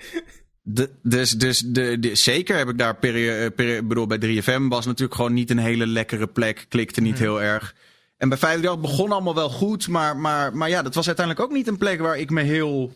De, 0.62 0.90
dus 1.04 1.32
dus 1.32 1.60
de, 1.60 2.00
de, 2.00 2.16
zeker 2.16 2.58
heb 2.58 2.70
ik 2.70 2.78
daar 2.78 2.96
periode. 2.96 3.52
Peri 3.52 3.82
bedoel, 3.84 4.08
bij 4.08 4.18
3FM 4.44 4.62
was 4.68 4.86
natuurlijk 4.86 5.16
gewoon 5.16 5.34
niet 5.34 5.50
een 5.50 5.58
hele 5.58 5.88
lekkere 5.88 6.28
plek. 6.28 6.66
Klikte 6.70 7.02
niet 7.02 7.14
Mhm. 7.14 7.22
heel 7.22 7.42
erg. 7.42 7.76
En 8.18 8.30
bij 8.30 8.38
538 8.38 8.82
begon 8.92 9.12
allemaal 9.12 9.36
wel 9.36 9.50
goed. 9.50 9.88
Maar, 9.88 10.18
maar, 10.18 10.58
maar 10.58 10.70
ja, 10.70 10.82
dat 10.82 10.96
was 10.96 11.08
uiteindelijk 11.08 11.46
ook 11.46 11.54
niet 11.56 11.68
een 11.68 11.78
plek 11.78 12.00
waar 12.00 12.18
ik 12.18 12.30
me 12.30 12.42
heel. 12.42 12.94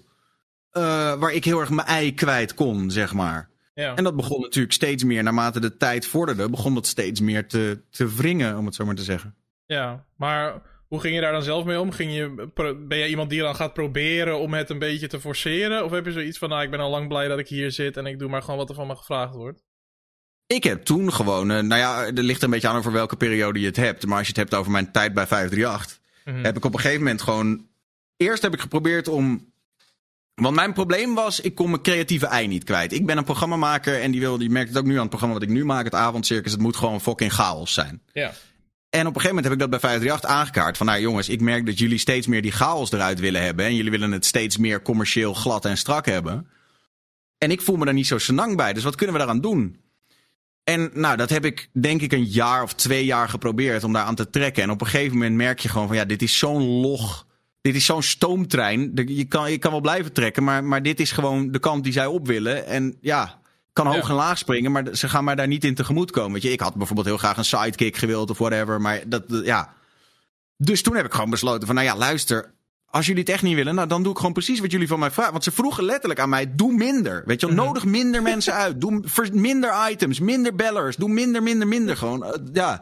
eh, 0.71 0.84
waar 1.19 1.34
ik 1.34 1.45
heel 1.45 1.60
erg 1.60 1.69
mijn 1.69 1.88
ei 1.88 2.13
kwijt 2.13 2.54
kon, 2.54 2.91
zeg 2.91 3.13
maar. 3.13 3.49
ja. 3.73 3.95
En 3.95 4.04
dat 4.04 4.15
begon 4.15 4.41
natuurlijk 4.41 4.73
steeds 4.73 5.04
meer, 5.04 5.23
naarmate 5.23 5.60
de 5.60 5.78
tijd 5.78 6.06
vorderde, 6.08 6.49
begon 6.49 6.73
dat 6.73 6.88
steeds 6.88 7.19
meer 7.19 7.47
te, 7.47 7.82
te 7.89 8.15
wringen, 8.15 8.58
om 8.58 8.65
het 8.65 8.75
zo 8.75 8.86
maar 8.86 8.95
te 8.95 9.04
zeggen. 9.04 9.36
ja, 9.65 10.06
maar 10.17 10.62
hoe 10.89 10.99
ging 10.99 11.15
je 11.15 11.21
daar 11.21 11.32
dan 11.32 11.43
zelf 11.43 11.65
mee 11.65 11.80
om? 11.80 11.91
Ging 11.91 12.13
je, 12.13 12.49
ben 12.88 12.97
jij 12.97 13.08
iemand 13.10 13.30
die 13.30 13.39
dan 13.39 13.56
gaat 13.56 13.73
proberen 13.73 14.39
om 14.39 14.54
het 14.54 14.69
een 14.69 14.80
beetje 14.80 15.08
te 15.08 15.19
forceren? 15.19 15.86
Of 15.86 15.91
heb 15.91 16.06
je 16.06 16.12
zoiets 16.12 16.38
van, 16.38 16.49
nou, 16.49 16.63
ik 16.63 16.71
ben 16.71 16.80
al 16.80 16.89
lang 16.89 17.08
blij 17.08 17.28
dat 17.28 17.39
ik 17.39 17.47
hier 17.47 17.71
zit 17.71 17.97
en 17.97 18.06
ik 18.06 18.19
doe 18.19 18.30
maar 18.30 18.41
gewoon 18.41 18.58
wat 18.58 18.69
er 18.69 18.75
van 18.75 18.88
me 18.88 18.95
gevraagd 18.95 19.34
wordt? 19.34 19.63
Ik 20.47 20.63
heb 20.63 20.84
toen 20.84 21.13
gewoon, 21.13 21.52
eh, 21.52 21.60
nou 21.60 21.80
ja, 21.82 22.06
er 22.06 22.13
ligt 22.23 22.41
een 22.43 22.49
beetje 22.49 22.67
aan 22.67 22.78
over 22.78 22.91
welke 22.91 23.15
periode 23.15 23.60
je 23.60 23.65
het 23.65 23.75
hebt. 23.75 24.06
Maar 24.06 24.17
als 24.17 24.28
je 24.28 24.34
het 24.34 24.41
hebt 24.49 24.56
over 24.56 24.71
mijn 24.71 24.91
tijd 24.91 25.13
bij 25.13 25.28
538, 25.28 25.99
Mhm. 26.25 26.43
heb 26.43 26.58
ik 26.58 26.65
op 26.65 26.73
een 26.73 26.80
gegeven 26.80 27.04
moment 27.04 27.21
gewoon. 27.21 27.67
Eerst 28.17 28.41
heb 28.41 28.54
ik 28.54 28.60
geprobeerd 28.60 29.08
om. 29.08 29.52
Want 30.36 30.56
mijn 30.56 30.73
probleem 30.73 31.15
was, 31.15 31.39
ik 31.39 31.56
kon 31.56 31.69
mijn 31.69 31.82
creatieve 31.82 32.25
ei 32.28 32.47
niet 32.47 32.63
kwijt. 32.63 32.93
Ik 32.93 33.06
ben 33.06 33.17
een 33.17 33.23
programmamaker 33.23 34.02
en 34.02 34.12
die, 34.12 34.19
wil, 34.19 34.38
die 34.38 34.49
merkt 34.49 34.69
het 34.69 34.78
ook 34.78 34.86
nu 34.86 34.93
aan 34.93 34.99
het 34.99 35.10
programma 35.10 35.36
wat 35.36 35.43
ik 35.43 35.49
nu 35.54 35.65
maak, 35.65 35.84
het 35.84 35.93
avondcircus. 35.95 36.52
Het 36.52 36.62
moet 36.62 36.75
gewoon 36.75 37.02
fucking 37.02 37.34
chaos 37.34 37.73
zijn. 37.73 38.02
Ja. 38.13 38.32
En 38.89 39.08
op 39.08 39.15
een 39.15 39.21
gegeven 39.21 39.36
moment 39.36 39.43
heb 39.43 39.54
ik 39.54 39.60
dat 39.60 39.69
bij 39.69 39.80
538 39.80 40.30
aangekaart. 40.30 40.78
Van 40.78 40.86
nou 40.86 40.99
jongens, 40.99 41.30
ik 41.30 41.41
merk 41.41 41.65
dat 41.65 41.80
jullie 41.80 41.97
steeds 41.97 42.28
meer 42.28 42.41
die 42.41 42.52
chaos 42.52 42.91
eruit 42.91 43.19
willen 43.19 43.41
hebben. 43.41 43.65
En 43.65 43.75
jullie 43.75 43.91
willen 43.91 44.12
het 44.12 44.25
steeds 44.25 44.58
meer 44.58 44.82
commercieel 44.82 45.34
glad 45.34 45.65
en 45.65 45.78
strak 45.78 46.06
hebben. 46.06 46.47
En 47.38 47.52
ik 47.52 47.62
voel 47.62 47.75
me 47.75 47.86
daar 47.86 47.93
niet 47.93 48.08
zo 48.08 48.17
senang 48.17 48.56
bij. 48.56 48.73
Dus 48.73 48.84
wat 48.84 48.95
kunnen 48.95 49.15
we 49.15 49.21
daaraan 49.21 49.41
doen? 49.41 49.78
En 50.63 50.89
nou, 50.93 51.17
dat 51.17 51.30
heb 51.30 51.45
ik 51.45 51.69
denk 51.73 52.02
ik 52.02 52.12
een 52.12 52.25
jaar 52.25 52.63
of 52.63 52.73
twee 52.73 53.06
jaar 53.06 53.30
geprobeerd 53.30 53.84
om 53.84 53.93
daar 53.93 54.04
aan 54.04 54.15
te 54.15 54.30
trekken. 54.30 54.63
En 54.63 54.69
op 54.69 54.82
een 54.82 54.88
gegeven 54.88 55.17
moment 55.17 55.36
merk 55.36 55.60
je 55.60 55.69
gewoon 55.69 55.88
van 55.88 55.95
ja, 55.95 56.06
dit 56.06 56.21
is 56.21 56.38
zo'n 56.38 56.63
log. 56.63 57.28
Dit 57.62 57.75
is 57.75 57.86
zo'n 57.86 58.04
stoomtrein. 58.04 58.91
Je 59.06 59.25
kan, 59.25 59.52
je 59.52 59.58
kan 59.58 59.71
wel 59.71 59.82
blijven 59.82 60.13
trekken, 60.13 60.43
maar, 60.43 60.63
maar 60.63 60.84
dit 60.84 60.99
is 60.99 61.12
gewoon 61.12 61.52
de 61.52 61.60
kant 61.60 61.84
die 61.84 61.93
zij 61.93 62.06
op 62.06 62.28
willen. 62.28 62.65
En 62.65 62.97
ja, 63.02 63.38
kan 63.73 63.88
hoog 63.88 64.03
Ja. 64.03 64.10
en 64.10 64.15
laag 64.15 64.38
springen, 64.38 64.71
maar 64.71 64.84
ze 64.95 65.10
gaan 65.10 65.23
mij 65.23 65.36
daar 65.36 65.47
niet 65.47 65.63
in 65.63 65.75
tegemoet 65.75 66.12
komen. 66.12 66.34
Weet 66.34 66.41
je, 66.41 66.51
ik 66.51 66.60
had 66.60 66.75
bijvoorbeeld 66.75 67.08
heel 67.08 67.17
graag 67.17 67.38
een 67.38 67.45
sidekick 67.45 67.97
gewild 67.97 68.29
of 68.29 68.38
whatever, 68.38 68.82
maar 68.82 69.01
dat, 69.08 69.23
ja. 69.43 69.73
Dus 70.58 70.82
toen 70.82 70.95
heb 70.95 71.05
ik 71.05 71.13
gewoon 71.13 71.29
besloten 71.29 71.65
van, 71.67 71.75
nou 71.75 71.88
ja, 71.88 71.95
luister, 71.95 72.53
als 72.86 73.05
jullie 73.05 73.21
het 73.21 73.32
echt 73.32 73.43
niet 73.43 73.55
willen, 73.55 73.75
nou 73.75 73.88
dan 73.88 74.03
doe 74.03 74.12
ik 74.12 74.17
gewoon 74.17 74.34
precies 74.34 74.60
wat 74.60 74.71
jullie 74.71 74.88
van 74.88 74.99
mij 74.99 75.12
vragen. 75.12 75.32
Want 75.32 75.43
ze 75.43 75.51
vroegen 75.51 75.84
letterlijk 75.84 76.19
aan 76.19 76.29
mij, 76.29 76.55
doe 76.55 76.73
minder. 76.73 77.23
Weet 77.25 77.41
je 77.41 77.47
wel, 77.47 77.55
Mhm. 77.55 77.65
nodig 77.65 77.86
minder 77.86 78.21
mensen 78.21 78.53
uit. 78.53 78.82
Doe 78.82 79.01
minder 79.32 79.89
items, 79.89 80.19
minder 80.19 80.55
bellers. 80.55 80.95
Doe 80.95 81.10
minder, 81.10 81.43
minder, 81.43 81.67
minder 81.67 81.97
gewoon. 81.97 82.23
Eh, 82.25 82.34
ja. 82.53 82.82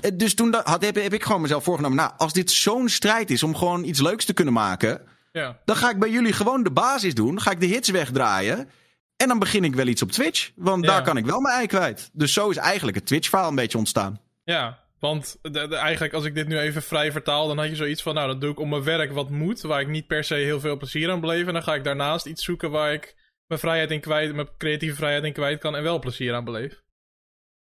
Eh, 0.00 0.10
Dus 0.14 0.34
toen 0.34 0.54
had, 0.64 0.84
heb, 0.84 0.94
heb 0.94 1.12
ik 1.12 1.22
gewoon 1.24 1.40
mezelf 1.40 1.64
voorgenomen, 1.64 1.96
nou, 1.96 2.10
als 2.16 2.32
dit 2.32 2.50
zo'n 2.50 2.88
strijd 2.88 3.30
is 3.30 3.42
om 3.42 3.56
gewoon 3.56 3.84
iets 3.84 4.00
leuks 4.00 4.24
te 4.24 4.32
kunnen 4.32 4.54
maken, 4.54 5.00
Ja. 5.32 5.58
dan 5.64 5.76
ga 5.76 5.90
ik 5.90 5.98
bij 5.98 6.10
jullie 6.10 6.32
gewoon 6.32 6.62
de 6.62 6.70
basis 6.70 7.14
doen. 7.14 7.40
Ga 7.40 7.50
ik 7.50 7.60
de 7.60 7.66
hits 7.66 7.88
wegdraaien. 7.90 8.68
En 9.16 9.28
dan 9.28 9.38
begin 9.38 9.64
ik 9.64 9.74
wel 9.74 9.86
iets 9.86 10.02
op 10.02 10.10
Twitch. 10.12 10.50
Want 10.56 10.84
Ja. 10.84 10.90
daar 10.90 11.02
kan 11.02 11.16
ik 11.16 11.26
wel 11.26 11.40
mijn 11.40 11.56
ei 11.56 11.66
kwijt. 11.66 12.10
Dus 12.12 12.32
zo 12.32 12.50
is 12.50 12.56
eigenlijk 12.56 12.96
het 12.96 13.06
Twitch-verhaal 13.06 13.48
een 13.48 13.54
beetje 13.54 13.78
ontstaan. 13.78 14.20
Ja, 14.44 14.78
want 15.00 15.36
de, 15.42 15.50
de- 15.50 15.76
eigenlijk 15.76 16.14
als 16.14 16.24
ik 16.24 16.34
dit 16.34 16.48
nu 16.48 16.58
even 16.58 16.82
vrij 16.82 17.12
vertaal, 17.12 17.46
dan 17.48 17.58
had 17.58 17.68
je 17.68 17.76
zoiets 17.76 18.02
van, 18.02 18.14
nou, 18.14 18.26
dat 18.28 18.40
doe 18.40 18.50
ik 18.50 18.58
om 18.60 18.68
mijn 18.68 18.82
werk 18.82 19.12
wat 19.12 19.30
moet, 19.30 19.60
waar 19.60 19.80
ik 19.80 19.88
niet 19.88 20.06
per 20.06 20.24
se 20.24 20.34
heel 20.34 20.60
veel 20.60 20.76
plezier 20.76 21.10
aan 21.10 21.20
beleef. 21.20 21.46
En 21.46 21.52
dan 21.52 21.62
ga 21.62 21.74
ik 21.74 21.84
daarnaast 21.84 22.26
iets 22.26 22.44
zoeken 22.44 22.70
waar 22.70 22.92
ik 22.92 23.14
mijn 23.46 23.60
vrijheid 23.60 23.90
in 23.90 24.00
kwijt, 24.00 24.34
mijn 24.34 24.48
creatieve 24.58 24.96
vrijheid 24.96 25.24
in 25.24 25.32
kwijt 25.32 25.60
kan 25.60 25.76
en 25.76 25.82
wel 25.82 25.98
plezier 25.98 26.34
aan 26.34 26.44
beleef. 26.44 26.84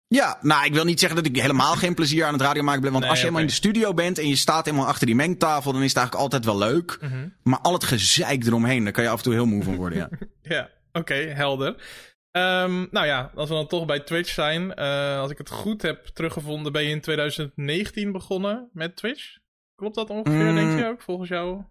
Ja, 0.08 0.38
nou, 0.42 0.66
ik 0.66 0.74
wil 0.74 0.84
niet 0.84 1.00
zeggen 1.00 1.18
dat 1.24 1.32
ik 1.36 1.42
helemaal 1.42 1.76
geen 1.76 1.94
plezier 1.94 2.26
aan 2.26 2.34
het 2.34 2.42
radio 2.42 2.64
maken 2.64 2.82
ben. 2.82 2.90
Want 2.92 3.02
Nee, 3.02 3.10
als 3.10 3.20
je 3.20 3.26
helemaal 3.26 3.46
in 3.48 3.52
de 3.54 3.58
studio 3.60 3.94
bent 3.94 4.18
en 4.20 4.28
je 4.28 4.36
staat 4.36 4.66
helemaal 4.66 4.88
achter 4.88 5.06
die 5.06 5.16
mengtafel, 5.16 5.72
dan 5.74 5.82
is 5.82 5.88
het 5.94 5.98
eigenlijk 5.98 6.26
altijd 6.34 6.46
wel 6.46 6.58
leuk. 6.70 6.98
Mhm. 7.02 7.28
Maar 7.44 7.60
al 7.60 7.74
het 7.74 7.84
gezeik 7.84 8.46
eromheen, 8.46 8.84
daar 8.84 8.94
kan 8.94 9.04
je 9.04 9.10
af 9.10 9.18
en 9.18 9.24
toe 9.24 9.34
heel 9.34 9.46
moe 9.46 9.64
van 9.64 9.76
worden. 9.76 9.98
Ja. 9.98 10.10
Ja, 10.56 10.70
oké, 10.92 11.14
helder. 11.14 11.76
Ehm, 12.32 12.86
nou 12.92 13.06
ja, 13.06 13.32
als 13.36 13.50
we 13.50 13.56
dan 13.56 13.68
toch 13.68 13.86
bij 13.86 14.00
Twitch 14.00 14.30
zijn, 14.34 14.74
eh, 14.74 15.20
als 15.20 15.32
ik 15.32 15.38
het 15.38 15.50
goed 15.50 15.82
heb 15.82 16.06
teruggevonden, 16.06 16.72
ben 16.72 16.84
je 16.84 16.90
in 16.90 17.02
2019 17.02 18.12
begonnen 18.12 18.70
met 18.74 18.96
Twitch? 18.96 19.38
Klopt 19.76 19.96
dat 19.96 20.10
ongeveer, 20.10 20.46
Mm. 20.50 20.56
denk 20.56 20.80
je 20.80 20.86
ook, 20.88 21.02
volgens 21.02 21.30
jou? 21.30 21.62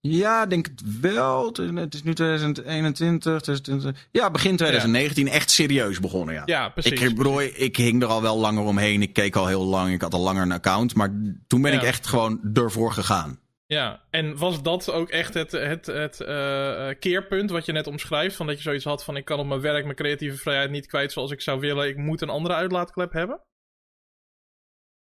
ja, 0.00 0.46
denk 0.46 0.66
het 0.66 1.00
wel. 1.00 1.46
Het 1.74 1.94
is 1.94 2.02
nu 2.02 2.14
2021. 2.14 3.40
2020. 3.40 4.08
Ja, 4.10 4.30
begin 4.30 4.56
2019 4.56 5.28
echt 5.28 5.50
serieus 5.50 6.00
begonnen. 6.00 6.34
Ja. 6.34 6.42
Ja, 6.44 6.68
precies. 6.68 7.00
Ik, 7.00 7.16
bedoel, 7.16 7.42
ik 7.42 7.76
hing 7.76 8.02
er 8.02 8.08
al 8.08 8.22
wel 8.22 8.38
langer 8.38 8.64
omheen. 8.64 9.02
Ik 9.02 9.12
keek 9.12 9.36
al 9.36 9.46
heel 9.46 9.64
lang. 9.64 9.92
Ik 9.92 10.00
had 10.00 10.14
al 10.14 10.20
langer 10.20 10.42
een 10.42 10.52
account. 10.52 10.94
Maar 10.94 11.10
toen 11.46 11.62
ben 11.62 11.72
Ja. 11.72 11.78
ik 11.78 11.84
echt 11.84 12.06
gewoon 12.06 12.40
ervoor 12.54 12.92
gegaan. 12.92 13.38
Ja, 13.72 14.02
en 14.10 14.36
was 14.36 14.62
dat 14.62 14.90
ook 14.90 15.08
echt 15.08 15.34
het, 15.34 15.52
het, 15.52 15.86
het 15.86 16.20
eh, 16.20 16.88
eh, 16.88 16.98
keerpunt 16.98 17.50
wat 17.50 17.66
je 17.66 17.72
net 17.72 17.86
omschrijft? 17.86 18.36
Van 18.36 18.46
dat 18.46 18.56
je 18.56 18.62
zoiets 18.62 18.84
had 18.84 19.04
van 19.04 19.16
ik 19.16 19.24
kan 19.24 19.38
op 19.38 19.46
mijn 19.46 19.60
werk 19.60 19.84
mijn 19.84 19.96
creatieve 19.96 20.36
vrijheid 20.36 20.70
niet 20.70 20.86
kwijt 20.86 21.12
zoals 21.12 21.30
ik 21.30 21.40
zou 21.40 21.60
willen. 21.60 21.88
Ik 21.88 21.96
moet 21.96 22.20
een 22.20 22.28
andere 22.28 22.54
uitlaatklep 22.54 23.12
hebben? 23.12 23.40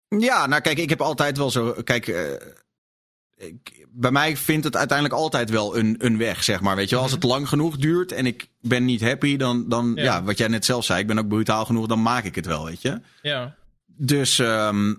Ja, 0.07 0.47
nou 0.47 0.61
kijk, 0.61 0.77
ik 0.77 0.89
heb 0.89 1.01
altijd 1.01 1.37
wel 1.37 1.51
zo. 1.51 1.73
Kijk, 1.83 2.07
eh, 2.07 2.33
ik, 3.35 3.87
bij 3.89 4.11
mij 4.11 4.37
vindt 4.37 4.65
het 4.65 4.75
uiteindelijk 4.75 5.19
altijd 5.19 5.49
wel 5.49 5.77
een, 5.77 5.95
een 5.97 6.17
weg, 6.17 6.43
zeg 6.43 6.61
maar. 6.61 6.75
Weet 6.75 6.89
je 6.89 6.95
wel, 6.95 7.03
als 7.03 7.13
het 7.13 7.23
lang 7.23 7.47
genoeg 7.47 7.77
duurt 7.77 8.11
en 8.11 8.25
ik 8.25 8.47
ben 8.61 8.85
niet 8.85 9.01
happy, 9.01 9.37
dan, 9.37 9.69
dan 9.69 9.91
Ja. 9.95 10.03
ja. 10.03 10.23
wat 10.23 10.37
jij 10.37 10.47
net 10.47 10.65
zelf 10.65 10.85
zei, 10.85 10.99
ik 10.99 11.07
ben 11.07 11.19
ook 11.19 11.27
brutaal 11.27 11.65
genoeg, 11.65 11.87
dan 11.87 12.01
maak 12.01 12.23
ik 12.23 12.35
het 12.35 12.45
wel, 12.45 12.65
weet 12.65 12.81
je. 12.81 13.01
Ja. 13.21 13.55
Dus 13.85 14.39
ehm, 14.39 14.93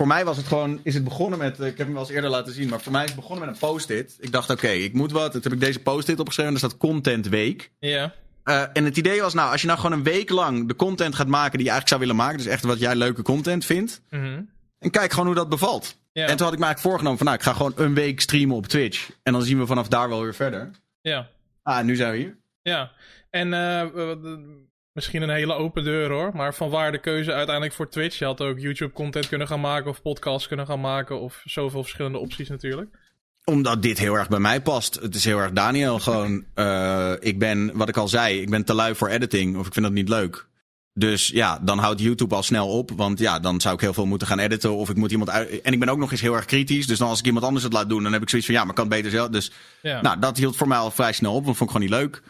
voor 0.00 0.08
mij 0.08 0.24
was 0.24 0.36
het 0.36 0.46
gewoon, 0.46 0.80
is 0.82 0.94
het 0.94 1.04
begonnen 1.04 1.38
met, 1.38 1.60
eh, 1.60 1.66
ik 1.66 1.76
heb 1.76 1.86
hem 1.86 1.92
wel 1.94 2.02
eens 2.04 2.12
eerder 2.14 2.30
laten 2.30 2.52
zien, 2.52 2.68
maar 2.68 2.80
voor 2.80 2.92
mij 2.92 3.02
is 3.04 3.10
het 3.10 3.20
begonnen 3.20 3.44
met 3.46 3.54
een 3.54 3.68
post-it. 3.68 4.16
Ik 4.20 4.32
dacht, 4.32 4.50
oké, 4.50 4.68
ik 4.68 4.92
moet 4.92 5.12
wat. 5.12 5.32
Toen 5.32 5.40
heb 5.42 5.52
ik 5.52 5.60
deze 5.60 5.78
post-it 5.78 6.20
opgeschreven, 6.20 6.52
er 6.52 6.58
staat 6.58 6.76
Content 6.76 7.28
Week. 7.28 7.70
Ja. 7.78 8.14
Eh, 8.44 8.62
en 8.72 8.84
het 8.84 8.96
idee 8.96 9.20
was, 9.20 9.34
nou, 9.34 9.50
als 9.52 9.60
je 9.60 9.66
nou 9.66 9.78
gewoon 9.78 9.98
een 9.98 10.04
week 10.04 10.30
lang 10.30 10.68
de 10.68 10.76
content 10.76 11.14
gaat 11.14 11.26
maken 11.26 11.58
die 11.58 11.66
je 11.66 11.70
eigenlijk 11.72 11.88
zou 11.88 12.00
willen 12.00 12.16
maken, 12.16 12.36
dus 12.38 12.46
echt 12.46 12.64
wat 12.64 12.78
jij 12.78 12.94
leuke 12.94 13.22
content 13.22 13.64
vindt, 13.64 14.00
Mhm. 14.10 14.40
en 14.78 14.90
kijk 14.90 15.10
gewoon 15.10 15.26
hoe 15.26 15.34
dat 15.34 15.48
bevalt. 15.48 15.96
En 16.12 16.36
toen 16.36 16.46
had 16.46 16.52
ik 16.52 16.58
me 16.58 16.64
eigenlijk 16.64 16.80
voorgenomen 16.80 17.16
van, 17.18 17.26
nou, 17.26 17.38
ik 17.38 17.44
ga 17.44 17.52
gewoon 17.52 17.72
een 17.76 17.94
week 17.94 18.20
streamen 18.20 18.56
op 18.56 18.66
Twitch. 18.66 19.10
En 19.22 19.32
dan 19.32 19.42
zien 19.42 19.58
we 19.58 19.66
vanaf 19.66 19.88
daar 19.88 20.08
wel 20.08 20.22
weer 20.22 20.34
verder. 20.34 20.70
Ja. 21.00 21.28
Ah, 21.62 21.84
nu 21.84 21.96
zijn 21.96 22.12
we 22.12 22.18
hier. 22.18 22.36
Ja. 22.62 22.90
En 23.30 23.50
de- 23.50 24.68
misschien 25.00 25.22
een 25.22 25.36
hele 25.36 25.54
open 25.54 25.84
deur 25.84 26.10
hoor. 26.10 26.30
Maar 26.34 26.54
van 26.54 26.70
waar 26.70 26.92
de 26.92 27.00
keuze 27.00 27.32
uiteindelijk 27.32 27.74
voor 27.74 27.88
Twitch? 27.88 28.18
Je 28.18 28.24
had 28.24 28.40
ook 28.40 28.58
YouTube-content 28.58 29.28
kunnen 29.28 29.46
gaan 29.46 29.60
maken 29.60 29.90
of 29.90 30.02
podcasts 30.02 30.48
kunnen 30.48 30.66
gaan 30.66 30.80
maken. 30.80 31.20
Of 31.20 31.42
zoveel 31.44 31.82
verschillende 31.82 32.18
opties 32.18 32.48
natuurlijk. 32.48 32.96
Omdat 33.44 33.82
dit 33.82 33.98
heel 33.98 34.14
erg 34.14 34.28
bij 34.28 34.38
mij 34.38 34.60
past. 34.62 34.94
Het 34.94 35.14
is 35.14 35.24
heel 35.24 35.38
erg 35.38 35.52
Daniel. 35.52 35.98
Gewoon, 35.98 36.44
uh, 36.54 37.12
ik 37.20 37.38
ben, 37.38 37.76
wat 37.76 37.88
ik 37.88 37.96
al 37.96 38.08
zei, 38.08 38.40
ik 38.40 38.50
ben 38.50 38.64
te 38.64 38.74
lui 38.74 38.94
voor 38.94 39.08
editing. 39.08 39.56
Of 39.56 39.66
ik 39.66 39.72
vind 39.72 39.84
dat 39.84 39.94
niet 39.94 40.08
leuk. 40.08 40.48
Dus 40.94 41.26
ja, 41.26 41.58
dan 41.62 41.78
houdt 41.78 42.00
YouTube 42.00 42.34
al 42.34 42.42
snel 42.42 42.68
op. 42.68 42.90
Want 42.90 43.18
ja, 43.18 43.38
dan 43.38 43.60
zou 43.60 43.74
ik 43.74 43.80
heel 43.80 43.94
veel 43.94 44.06
moeten 44.06 44.26
gaan 44.26 44.38
editen. 44.38 44.76
Of 44.76 44.90
ik 44.90 44.96
moet 44.96 45.10
iemand 45.10 45.30
uit. 45.30 45.60
En 45.60 45.72
ik 45.72 45.78
ben 45.78 45.88
ook 45.88 45.98
nog 45.98 46.10
eens 46.10 46.20
heel 46.20 46.34
erg 46.34 46.44
kritisch. 46.44 46.86
Dus 46.86 46.98
dan 46.98 47.08
als 47.08 47.18
ik 47.18 47.26
iemand 47.26 47.44
anders 47.44 47.64
het 47.64 47.72
laat 47.72 47.88
doen, 47.88 48.02
dan 48.02 48.12
heb 48.12 48.22
ik 48.22 48.28
zoiets 48.28 48.48
van 48.48 48.56
ja, 48.56 48.64
maar 48.64 48.74
kan 48.74 48.84
het 48.84 48.94
beter 48.94 49.10
zelf. 49.10 49.28
Dus 49.28 49.52
ja. 49.82 50.00
nou, 50.00 50.18
dat 50.18 50.36
hield 50.36 50.56
voor 50.56 50.68
mij 50.68 50.78
al 50.78 50.90
vrij 50.90 51.12
snel 51.12 51.34
op. 51.34 51.44
Want 51.44 51.56
vond 51.56 51.70
ik 51.70 51.76
gewoon 51.76 51.90
niet 51.90 52.00
leuk. 52.00 52.22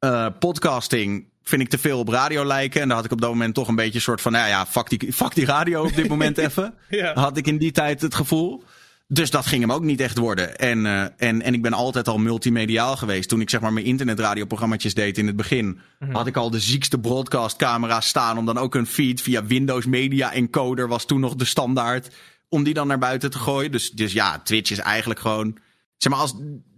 Uh, 0.00 0.26
podcasting 0.38 1.32
vind 1.44 1.62
ik 1.62 1.68
te 1.68 1.78
veel 1.78 1.98
op 1.98 2.08
radio 2.08 2.44
lijken. 2.44 2.80
En 2.80 2.88
daar 2.88 2.96
had 2.96 3.06
ik 3.06 3.12
op 3.12 3.20
dat 3.20 3.30
moment 3.30 3.54
toch 3.54 3.68
een 3.68 3.74
beetje 3.74 3.94
een 3.94 4.00
soort 4.00 4.20
van, 4.20 4.32
nou 4.32 4.48
ja, 4.48 4.66
fuck 4.66 4.88
die, 4.88 5.12
fuck 5.22 5.34
die 5.34 5.44
radio 5.44 5.84
op 5.84 5.94
dit 5.94 6.08
moment 6.08 6.38
even. 6.48 6.74
ja. 6.88 7.12
Had 7.14 7.36
ik 7.36 7.46
in 7.46 7.58
die 7.58 7.72
tijd 7.72 8.00
het 8.00 8.14
gevoel. 8.14 8.64
Dus 9.06 9.30
dat 9.30 9.46
ging 9.46 9.60
hem 9.60 9.72
ook 9.72 9.82
niet 9.82 10.00
echt 10.00 10.18
worden. 10.18 10.58
En, 10.58 10.78
uh, 10.78 11.02
en, 11.02 11.42
en 11.42 11.54
ik 11.54 11.62
ben 11.62 11.72
altijd 11.72 12.08
al 12.08 12.18
multimediaal 12.18 12.96
geweest. 12.96 13.28
Toen 13.28 13.40
ik 13.40 13.50
zeg 13.50 13.60
maar 13.60 13.72
mijn 13.72 13.86
internetradioprogramma's 13.86 14.94
deed 14.94 15.18
in 15.18 15.26
het 15.26 15.36
begin, 15.36 15.66
mm 15.66 15.78
-hmm. 15.98 16.14
had 16.14 16.26
ik 16.26 16.36
al 16.36 16.50
de 16.50 16.60
ziekste 16.60 16.98
broadcastcamera's 16.98 18.06
staan. 18.06 18.38
Om 18.38 18.46
dan 18.46 18.58
ook 18.58 18.74
een 18.74 18.86
feed 18.86 19.20
via 19.20 19.44
Windows 19.44 19.86
Media 19.86 20.32
Encoder 20.32 20.88
was 20.88 21.04
toen 21.04 21.20
nog 21.20 21.34
de 21.34 21.44
standaard. 21.44 22.14
Om 22.48 22.62
die 22.62 22.74
dan 22.74 22.86
naar 22.86 22.98
buiten 22.98 23.30
te 23.30 23.38
gooien. 23.38 23.72
Dus, 23.72 23.90
dus 23.90 24.12
ja, 24.12 24.38
Twitch 24.38 24.70
is 24.70 24.78
eigenlijk 24.78 25.20
gewoon. 25.20 25.58
Zeg 25.96 26.12
maar, 26.12 26.20
als 26.20 26.34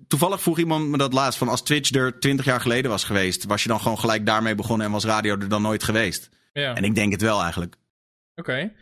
toevallig 0.09 0.43
vroeg 0.43 0.59
iemand 0.59 0.89
me 0.89 0.99
dat 0.99 1.13
laatst 1.13 1.39
van 1.39 1.49
als 1.49 1.63
Twitch 1.63 1.91
er 1.91 2.21
20 2.21 2.45
jaar 2.45 2.61
geleden 2.61 2.91
was 2.91 3.05
geweest, 3.05 3.45
was 3.45 3.63
je 3.63 3.69
dan 3.69 3.81
gewoon 3.81 3.99
gelijk 3.99 4.27
daarmee 4.27 4.55
begonnen 4.55 4.87
en 4.87 4.93
was 4.93 5.05
radio 5.05 5.39
er 5.39 5.49
dan 5.49 5.63
nooit 5.63 5.83
geweest? 5.83 6.31
Ja. 6.53 6.75
En 6.75 6.85
ik 6.85 6.95
denk 6.95 7.13
het 7.13 7.23
wel 7.23 7.43
eigenlijk. 7.43 7.75
Oké. 8.35 8.51
Okay. 8.51 8.75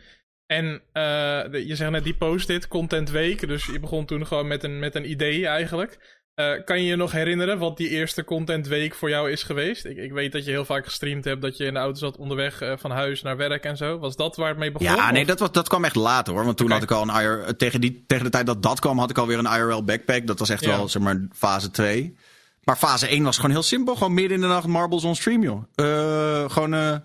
En 0.45 0.65
uh, 0.65 1.67
je 1.67 1.75
zegt 1.75 1.91
net 1.91 2.03
die 2.03 2.15
post-it, 2.15 2.67
Content 2.67 3.09
Week. 3.09 3.47
Dus 3.47 3.65
je 3.65 3.79
begon 3.79 4.05
toen 4.05 4.27
gewoon 4.27 4.47
met 4.47 4.63
een, 4.63 4.79
met 4.79 4.95
een 4.95 5.09
idee 5.09 5.47
eigenlijk. 5.47 6.23
Uh, 6.35 6.63
kan 6.65 6.81
je 6.81 6.85
je 6.85 6.95
nog 6.95 7.11
herinneren 7.11 7.57
wat 7.57 7.77
die 7.77 7.89
eerste 7.89 8.23
Content 8.23 8.67
Week 8.67 8.95
voor 8.95 9.09
jou 9.09 9.31
is 9.31 9.43
geweest? 9.43 9.85
Ik, 9.85 9.97
ik 9.97 10.11
weet 10.11 10.31
dat 10.31 10.45
je 10.45 10.51
heel 10.51 10.65
vaak 10.65 10.85
gestreamd 10.85 11.25
hebt, 11.25 11.41
dat 11.41 11.57
je 11.57 11.65
in 11.65 11.73
de 11.73 11.79
auto 11.79 11.99
zat 11.99 12.17
onderweg 12.17 12.61
uh, 12.61 12.73
van 12.77 12.91
huis 12.91 13.21
naar 13.21 13.37
werk 13.37 13.63
en 13.63 13.77
zo. 13.77 13.99
Was 13.99 14.15
dat 14.15 14.35
waar 14.35 14.49
het 14.49 14.57
mee 14.57 14.71
begon? 14.71 14.95
Ja, 14.95 15.11
nee, 15.11 15.25
dat, 15.25 15.39
was, 15.39 15.51
dat 15.51 15.67
kwam 15.67 15.85
echt 15.85 15.95
later 15.95 16.33
hoor. 16.33 16.45
Want 16.45 16.57
toen 16.57 16.65
okay. 16.65 16.79
had 16.79 16.89
ik 16.89 16.95
al 16.95 17.09
een 17.09 17.21
IR, 17.21 17.55
tegen, 17.55 17.81
die, 17.81 18.03
tegen 18.07 18.23
de 18.23 18.31
tijd 18.31 18.45
dat 18.45 18.63
dat 18.63 18.79
kwam, 18.79 18.99
had 18.99 19.09
ik 19.09 19.17
alweer 19.17 19.37
een 19.37 19.59
IRL 19.59 19.83
backpack. 19.83 20.27
Dat 20.27 20.39
was 20.39 20.49
echt 20.49 20.63
ja. 20.63 20.69
wel, 20.69 20.89
zeg 20.89 21.01
maar, 21.01 21.27
fase 21.33 21.71
2. 21.71 22.15
Maar 22.63 22.77
fase 22.77 23.07
1 23.07 23.23
was 23.23 23.35
gewoon 23.35 23.51
heel 23.51 23.63
simpel. 23.63 23.95
Gewoon 23.95 24.13
midden 24.13 24.35
in 24.35 24.41
de 24.41 24.47
nacht 24.47 24.67
Marbles 24.67 25.03
on 25.03 25.15
stream, 25.15 25.41
joh. 25.41 25.63
Uh, 25.75 26.49
gewoon 26.49 27.01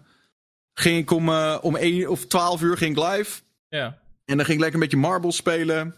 ging 0.75 0.99
ik 0.99 1.11
om, 1.11 1.29
om 1.61 1.77
1 1.77 2.09
of 2.09 2.27
12 2.27 2.63
uur 2.63 2.77
ging 2.77 2.97
ik 2.97 3.05
live. 3.05 3.41
Ja. 3.69 3.99
En 4.25 4.37
dan 4.37 4.45
ging 4.45 4.49
ik 4.49 4.61
lekker 4.61 4.75
een 4.75 4.89
beetje 4.89 5.09
Marbles 5.09 5.37
spelen. 5.37 5.95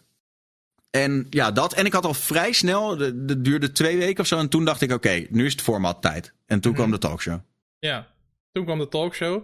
En 0.92 1.26
ja, 1.30 1.52
dat. 1.52 1.74
En 1.74 1.86
ik 1.86 1.92
had 1.92 2.04
al 2.04 2.14
vrij 2.14 2.52
snel, 2.52 2.96
dat 2.96 3.44
duurde 3.44 3.72
twee 3.72 3.96
weken 3.98 4.20
of 4.20 4.26
zo. 4.26 4.38
En 4.38 4.48
toen 4.48 4.64
dacht 4.64 4.80
ik, 4.80 4.92
oké, 4.92 5.08
okay, 5.08 5.26
nu 5.30 5.46
is 5.46 5.52
het 5.52 5.62
format 5.62 6.02
tijd. 6.02 6.32
En 6.46 6.60
toen 6.60 6.72
mm 6.72 6.76
-hmm. 6.78 6.86
kwam 6.86 6.90
de 6.90 7.06
talkshow. 7.06 7.38
Ja, 7.78 8.06
toen 8.52 8.64
kwam 8.64 8.78
de 8.78 8.88
talkshow. 8.88 9.34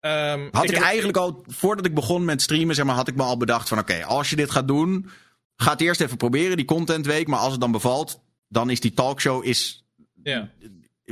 Um, 0.00 0.48
had 0.52 0.64
ik, 0.64 0.70
ik 0.70 0.76
heb... 0.76 0.84
eigenlijk 0.84 1.18
al, 1.18 1.44
voordat 1.46 1.86
ik 1.86 1.94
begon 1.94 2.24
met 2.24 2.42
streamen, 2.42 2.74
zeg 2.74 2.84
maar, 2.84 2.94
had 2.94 3.08
ik 3.08 3.16
me 3.16 3.22
al 3.22 3.36
bedacht 3.36 3.68
van, 3.68 3.78
oké, 3.78 3.92
okay, 3.92 4.04
als 4.04 4.30
je 4.30 4.36
dit 4.36 4.50
gaat 4.50 4.68
doen, 4.68 5.10
ga 5.56 5.70
het 5.70 5.80
eerst 5.80 6.00
even 6.00 6.16
proberen, 6.16 6.56
die 6.56 6.66
content 6.66 7.06
week. 7.06 7.26
Maar 7.26 7.38
als 7.38 7.52
het 7.52 7.60
dan 7.60 7.72
bevalt, 7.72 8.20
dan 8.48 8.70
is 8.70 8.80
die 8.80 8.94
talkshow, 8.94 9.44
is... 9.44 9.86
Ja 10.22 10.50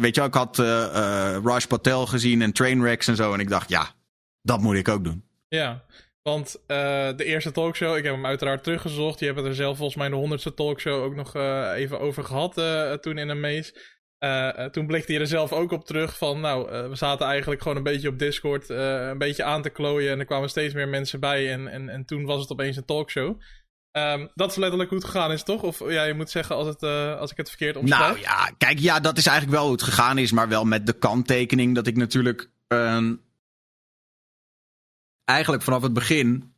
weet 0.00 0.14
je, 0.14 0.22
ik 0.22 0.34
had 0.34 0.58
uh, 0.58 0.66
uh, 0.66 1.36
Raj 1.44 1.66
Patel 1.68 2.06
gezien 2.06 2.42
en 2.42 2.52
Trainwrecks 2.52 3.06
en 3.06 3.16
zo. 3.16 3.32
En 3.32 3.40
ik 3.40 3.48
dacht, 3.48 3.68
ja, 3.68 3.94
dat 4.42 4.60
moet 4.60 4.76
ik 4.76 4.88
ook 4.88 5.04
doen. 5.04 5.24
Ja, 5.48 5.84
want 6.22 6.56
uh, 6.56 6.66
de 7.16 7.24
eerste 7.24 7.50
talkshow, 7.50 7.96
ik 7.96 8.04
heb 8.04 8.14
hem 8.14 8.26
uiteraard 8.26 8.62
teruggezocht. 8.62 9.18
Je 9.18 9.26
hebt 9.26 9.38
het 9.38 9.46
er 9.46 9.54
zelf 9.54 9.76
volgens 9.76 9.98
mij 9.98 10.08
de 10.08 10.14
honderdste 10.14 10.54
talkshow 10.54 11.02
ook 11.02 11.14
nog 11.14 11.34
even 11.74 12.00
over 12.00 12.24
gehad 12.24 12.54
toen 13.02 13.18
in 13.18 13.28
een 13.28 13.40
mees. 13.40 13.74
toen 14.70 14.86
blikte 14.86 15.12
je 15.12 15.18
er 15.18 15.26
zelf 15.26 15.52
ook 15.52 15.72
op 15.72 15.84
terug 15.84 16.18
van, 16.18 16.40
nou, 16.40 16.88
we 16.88 16.96
zaten 16.96 17.26
eigenlijk 17.26 17.62
gewoon 17.62 17.76
een 17.76 17.82
beetje 17.82 18.08
op 18.08 18.18
Discord 18.18 18.68
een 18.68 19.18
beetje 19.18 19.44
aan 19.44 19.62
te 19.62 19.70
klooien. 19.70 20.12
En 20.12 20.18
er 20.18 20.24
kwamen 20.24 20.48
steeds 20.48 20.74
meer 20.74 20.88
mensen 20.88 21.20
bij 21.20 21.52
en, 21.52 21.68
en, 21.68 21.88
en 21.88 22.04
toen 22.04 22.24
was 22.24 22.40
het 22.40 22.52
opeens 22.52 22.76
een 22.76 22.84
talkshow. 22.84 23.40
Um, 23.92 24.30
dat 24.34 24.50
is 24.50 24.56
letterlijk 24.56 24.90
hoe 24.90 24.98
het 24.98 25.08
gegaan 25.08 25.32
is, 25.32 25.42
toch? 25.42 25.62
Of 25.62 25.90
ja, 25.90 26.02
je 26.04 26.14
moet 26.14 26.30
zeggen 26.30 26.56
als, 26.56 26.66
het, 26.66 26.82
als 27.18 27.30
ik 27.30 27.36
het 27.36 27.48
verkeerd 27.48 27.76
omschrijf. 27.76 28.02
Nou 28.02 28.20
ja, 28.20 28.50
kijk, 28.58 28.78
ja, 28.78 29.00
dat 29.00 29.18
is 29.18 29.26
eigenlijk 29.26 29.56
wel 29.56 29.66
hoe 29.66 29.76
het 29.76 29.82
gegaan 29.82 30.18
is. 30.18 30.32
Maar 30.32 30.48
wel 30.48 30.64
met 30.64 30.86
de 30.86 30.92
kanttekening 30.92 31.74
dat 31.74 31.86
ik 31.86 31.96
natuurlijk... 31.96 32.50
Uh, 32.68 33.10
eigenlijk 35.30 35.62
vanaf 35.62 35.82
het 35.82 35.92
begin... 35.92 36.52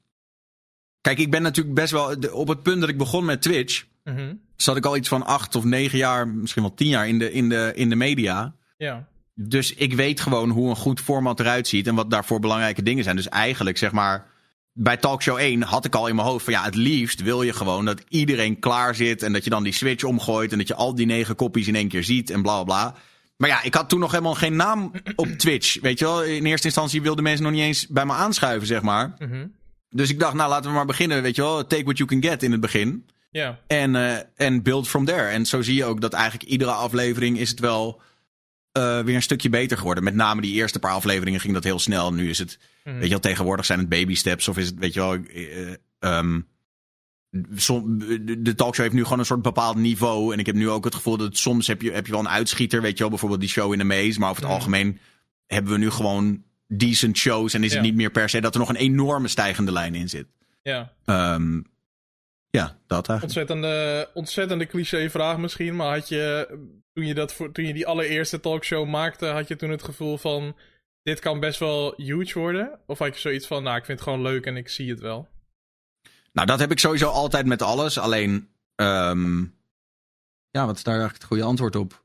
Kijk, 1.00 1.18
ik 1.18 1.30
ben 1.30 1.42
natuurlijk 1.42 1.74
best 1.74 1.92
wel... 1.92 2.16
Op 2.32 2.48
het 2.48 2.62
punt 2.62 2.80
dat 2.80 2.88
ik 2.88 2.98
begon 2.98 3.24
met 3.24 3.42
Twitch... 3.42 3.84
Mm 4.04 4.16
-hmm. 4.16 4.40
zat 4.56 4.76
ik 4.76 4.86
al 4.86 4.96
iets 4.96 5.08
van 5.08 5.26
acht 5.26 5.54
of 5.54 5.64
negen 5.64 5.98
jaar, 5.98 6.28
misschien 6.28 6.62
wel 6.62 6.74
tien 6.74 6.88
jaar 6.88 7.08
in 7.08 7.18
de, 7.18 7.32
in 7.32 7.48
de, 7.48 7.72
in 7.74 7.88
de 7.88 7.96
media. 7.96 8.54
Ja. 8.76 9.08
Dus 9.34 9.74
ik 9.74 9.94
weet 9.94 10.20
gewoon 10.20 10.50
hoe 10.50 10.68
een 10.68 10.76
goed 10.76 11.00
format 11.00 11.40
eruit 11.40 11.68
ziet... 11.68 11.86
en 11.86 11.94
wat 11.94 12.10
daarvoor 12.10 12.40
belangrijke 12.40 12.82
dingen 12.82 13.04
zijn. 13.04 13.16
Dus 13.16 13.28
eigenlijk, 13.28 13.78
zeg 13.78 13.92
maar 13.92 14.30
bij 14.74 14.96
Talkshow 14.96 15.36
1 15.36 15.62
had 15.62 15.84
ik 15.84 15.94
al 15.94 16.06
in 16.06 16.14
mijn 16.14 16.26
hoofd 16.26 16.44
van 16.44 16.52
ja, 16.52 16.64
het 16.64 16.74
liefst 16.74 17.22
wil 17.22 17.42
je 17.42 17.52
gewoon 17.52 17.84
dat 17.84 18.04
iedereen 18.08 18.58
klaar 18.58 18.94
zit 18.94 19.22
en 19.22 19.32
dat 19.32 19.44
je 19.44 19.50
dan 19.50 19.62
die 19.62 19.72
switch 19.72 20.04
omgooit 20.04 20.52
en 20.52 20.58
dat 20.58 20.68
je 20.68 20.74
al 20.74 20.94
die 20.94 21.06
negen 21.06 21.34
kopjes 21.34 21.66
in 21.66 21.74
één 21.74 21.88
keer 21.88 22.04
ziet 22.04 22.30
en 22.30 22.42
bla 22.42 22.62
bla 22.62 22.64
bla. 22.64 23.00
Maar 23.42 23.50
ja, 23.50 23.62
ik 23.62 23.74
had 23.74 23.88
toen 23.88 24.00
nog 24.00 24.10
helemaal 24.10 24.34
geen 24.34 24.56
naam 24.56 24.92
op 25.16 25.28
Twitch. 25.28 25.80
Weet 25.80 25.98
je 25.98 26.04
wel, 26.04 26.24
in 26.24 26.46
eerste 26.46 26.66
instantie 26.66 27.02
wilden 27.02 27.24
mensen 27.24 27.42
nog 27.42 27.52
niet 27.52 27.62
eens 27.62 27.86
bij 27.86 28.06
me 28.06 28.12
aanschuiven, 28.12 28.66
zeg 28.66 28.82
maar. 28.82 29.14
Mm 29.18 29.30
-hmm. 29.30 29.54
Dus 29.90 30.10
ik 30.10 30.18
dacht, 30.18 30.34
nou 30.34 30.50
laten 30.50 30.70
we 30.70 30.76
maar 30.76 30.86
beginnen, 30.86 31.22
weet 31.22 31.36
je 31.36 31.42
wel, 31.42 31.66
take 31.66 31.84
what 31.84 31.96
you 31.98 32.08
can 32.08 32.30
get 32.30 32.42
in 32.42 32.52
het 32.52 32.60
begin. 32.60 33.06
Ja. 33.30 33.58
En, 33.66 33.94
uh, 33.94 34.16
en 34.36 34.62
build 34.62 34.88
from 34.88 35.04
there. 35.04 35.28
En 35.28 35.46
zo 35.46 35.62
zie 35.62 35.74
je 35.74 35.84
ook 35.84 36.00
dat 36.00 36.12
eigenlijk 36.12 36.50
iedere 36.50 36.70
aflevering 36.70 37.38
is 37.38 37.50
het 37.50 37.60
wel 37.60 38.00
uh, 38.78 39.00
weer 39.00 39.14
een 39.14 39.22
stukje 39.22 39.48
beter 39.48 39.76
geworden. 39.76 40.04
Met 40.04 40.14
name 40.14 40.40
die 40.40 40.54
eerste 40.54 40.78
paar 40.78 40.92
afleveringen 40.92 41.40
ging 41.40 41.54
dat 41.54 41.64
heel 41.64 41.78
snel. 41.78 42.12
Nu 42.12 42.28
is 42.28 42.38
het, 42.38 42.58
mm. 42.84 42.92
weet 42.92 43.02
je 43.02 43.08
wel, 43.08 43.20
tegenwoordig 43.20 43.66
zijn 43.66 43.78
het 43.78 43.88
baby 43.88 44.14
steps. 44.14 44.48
Of 44.48 44.58
is 44.58 44.66
het, 44.66 44.78
weet 44.78 44.94
je 44.94 45.00
wel, 45.00 45.16
uh, 45.16 46.18
um, 46.18 46.30
som, 46.34 46.51
de 47.32 48.54
talkshow 48.56 48.84
heeft 48.84 48.96
nu 48.96 49.02
gewoon 49.02 49.18
een 49.18 49.24
soort 49.24 49.42
bepaald 49.42 49.76
niveau. 49.76 50.32
En 50.32 50.38
ik 50.38 50.46
heb 50.46 50.54
nu 50.54 50.68
ook 50.68 50.84
het 50.84 50.94
gevoel 50.94 51.16
dat 51.16 51.36
soms 51.36 51.66
heb 51.66 51.82
je, 51.82 51.92
heb 51.92 52.06
je 52.06 52.12
wel 52.12 52.20
een 52.20 52.28
uitschieter. 52.28 52.82
Weet 52.82 52.92
je 52.92 52.98
wel, 52.98 53.08
bijvoorbeeld 53.08 53.40
die 53.40 53.48
show 53.48 53.72
in 53.72 53.78
de 53.78 53.84
maze. 53.84 54.18
Maar 54.18 54.30
over 54.30 54.42
het 54.42 54.50
mm. 54.50 54.56
algemeen 54.58 54.98
hebben 55.46 55.72
we 55.72 55.78
nu 55.78 55.90
gewoon 55.90 56.42
decent 56.66 57.16
shows. 57.16 57.54
En 57.54 57.64
is 57.64 57.70
ja. 57.70 57.76
het 57.76 57.84
niet 57.84 57.94
meer 57.94 58.10
per 58.10 58.28
se 58.28 58.40
dat 58.40 58.54
er 58.54 58.60
nog 58.60 58.68
een 58.68 58.76
enorme 58.76 59.28
stijgende 59.28 59.72
lijn 59.72 59.94
in 59.94 60.08
zit. 60.08 60.26
Ja. 60.62 60.92
Um, 61.34 61.64
ja, 62.50 62.78
dat 62.86 63.08
eigenlijk. 63.08 63.22
Ontzettende, 63.22 64.08
ontzettende 64.14 64.66
cliché 64.66 65.10
vraag 65.10 65.38
misschien, 65.38 65.76
maar 65.76 65.94
had 65.94 66.08
je 66.08 66.48
toen 66.92 67.06
je, 67.06 67.14
dat 67.14 67.36
toen 67.52 67.66
je 67.66 67.72
die 67.72 67.86
allereerste 67.86 68.40
talkshow 68.40 68.88
maakte, 68.88 69.26
had 69.26 69.48
je 69.48 69.56
toen 69.56 69.70
het 69.70 69.82
gevoel 69.82 70.18
van 70.18 70.56
dit 71.02 71.20
kan 71.20 71.40
best 71.40 71.58
wel 71.58 71.94
huge 71.96 72.38
worden? 72.38 72.78
Of 72.86 72.98
had 72.98 73.14
je 73.14 73.20
zoiets 73.20 73.46
van, 73.46 73.62
nou 73.62 73.76
ik 73.76 73.84
vind 73.84 73.98
het 73.98 74.08
gewoon 74.08 74.22
leuk 74.22 74.46
en 74.46 74.56
ik 74.56 74.68
zie 74.68 74.90
het 74.90 75.00
wel? 75.00 75.28
Nou, 76.32 76.46
dat 76.46 76.58
heb 76.58 76.70
ik 76.70 76.78
sowieso 76.78 77.08
altijd 77.08 77.46
met 77.46 77.62
alles. 77.62 77.98
Alleen, 77.98 78.48
um, 78.74 79.54
ja, 80.50 80.66
wat 80.66 80.76
is 80.76 80.82
daar 80.82 80.94
eigenlijk 80.94 81.22
het 81.22 81.24
goede 81.24 81.44
antwoord 81.44 81.76
op? 81.76 82.02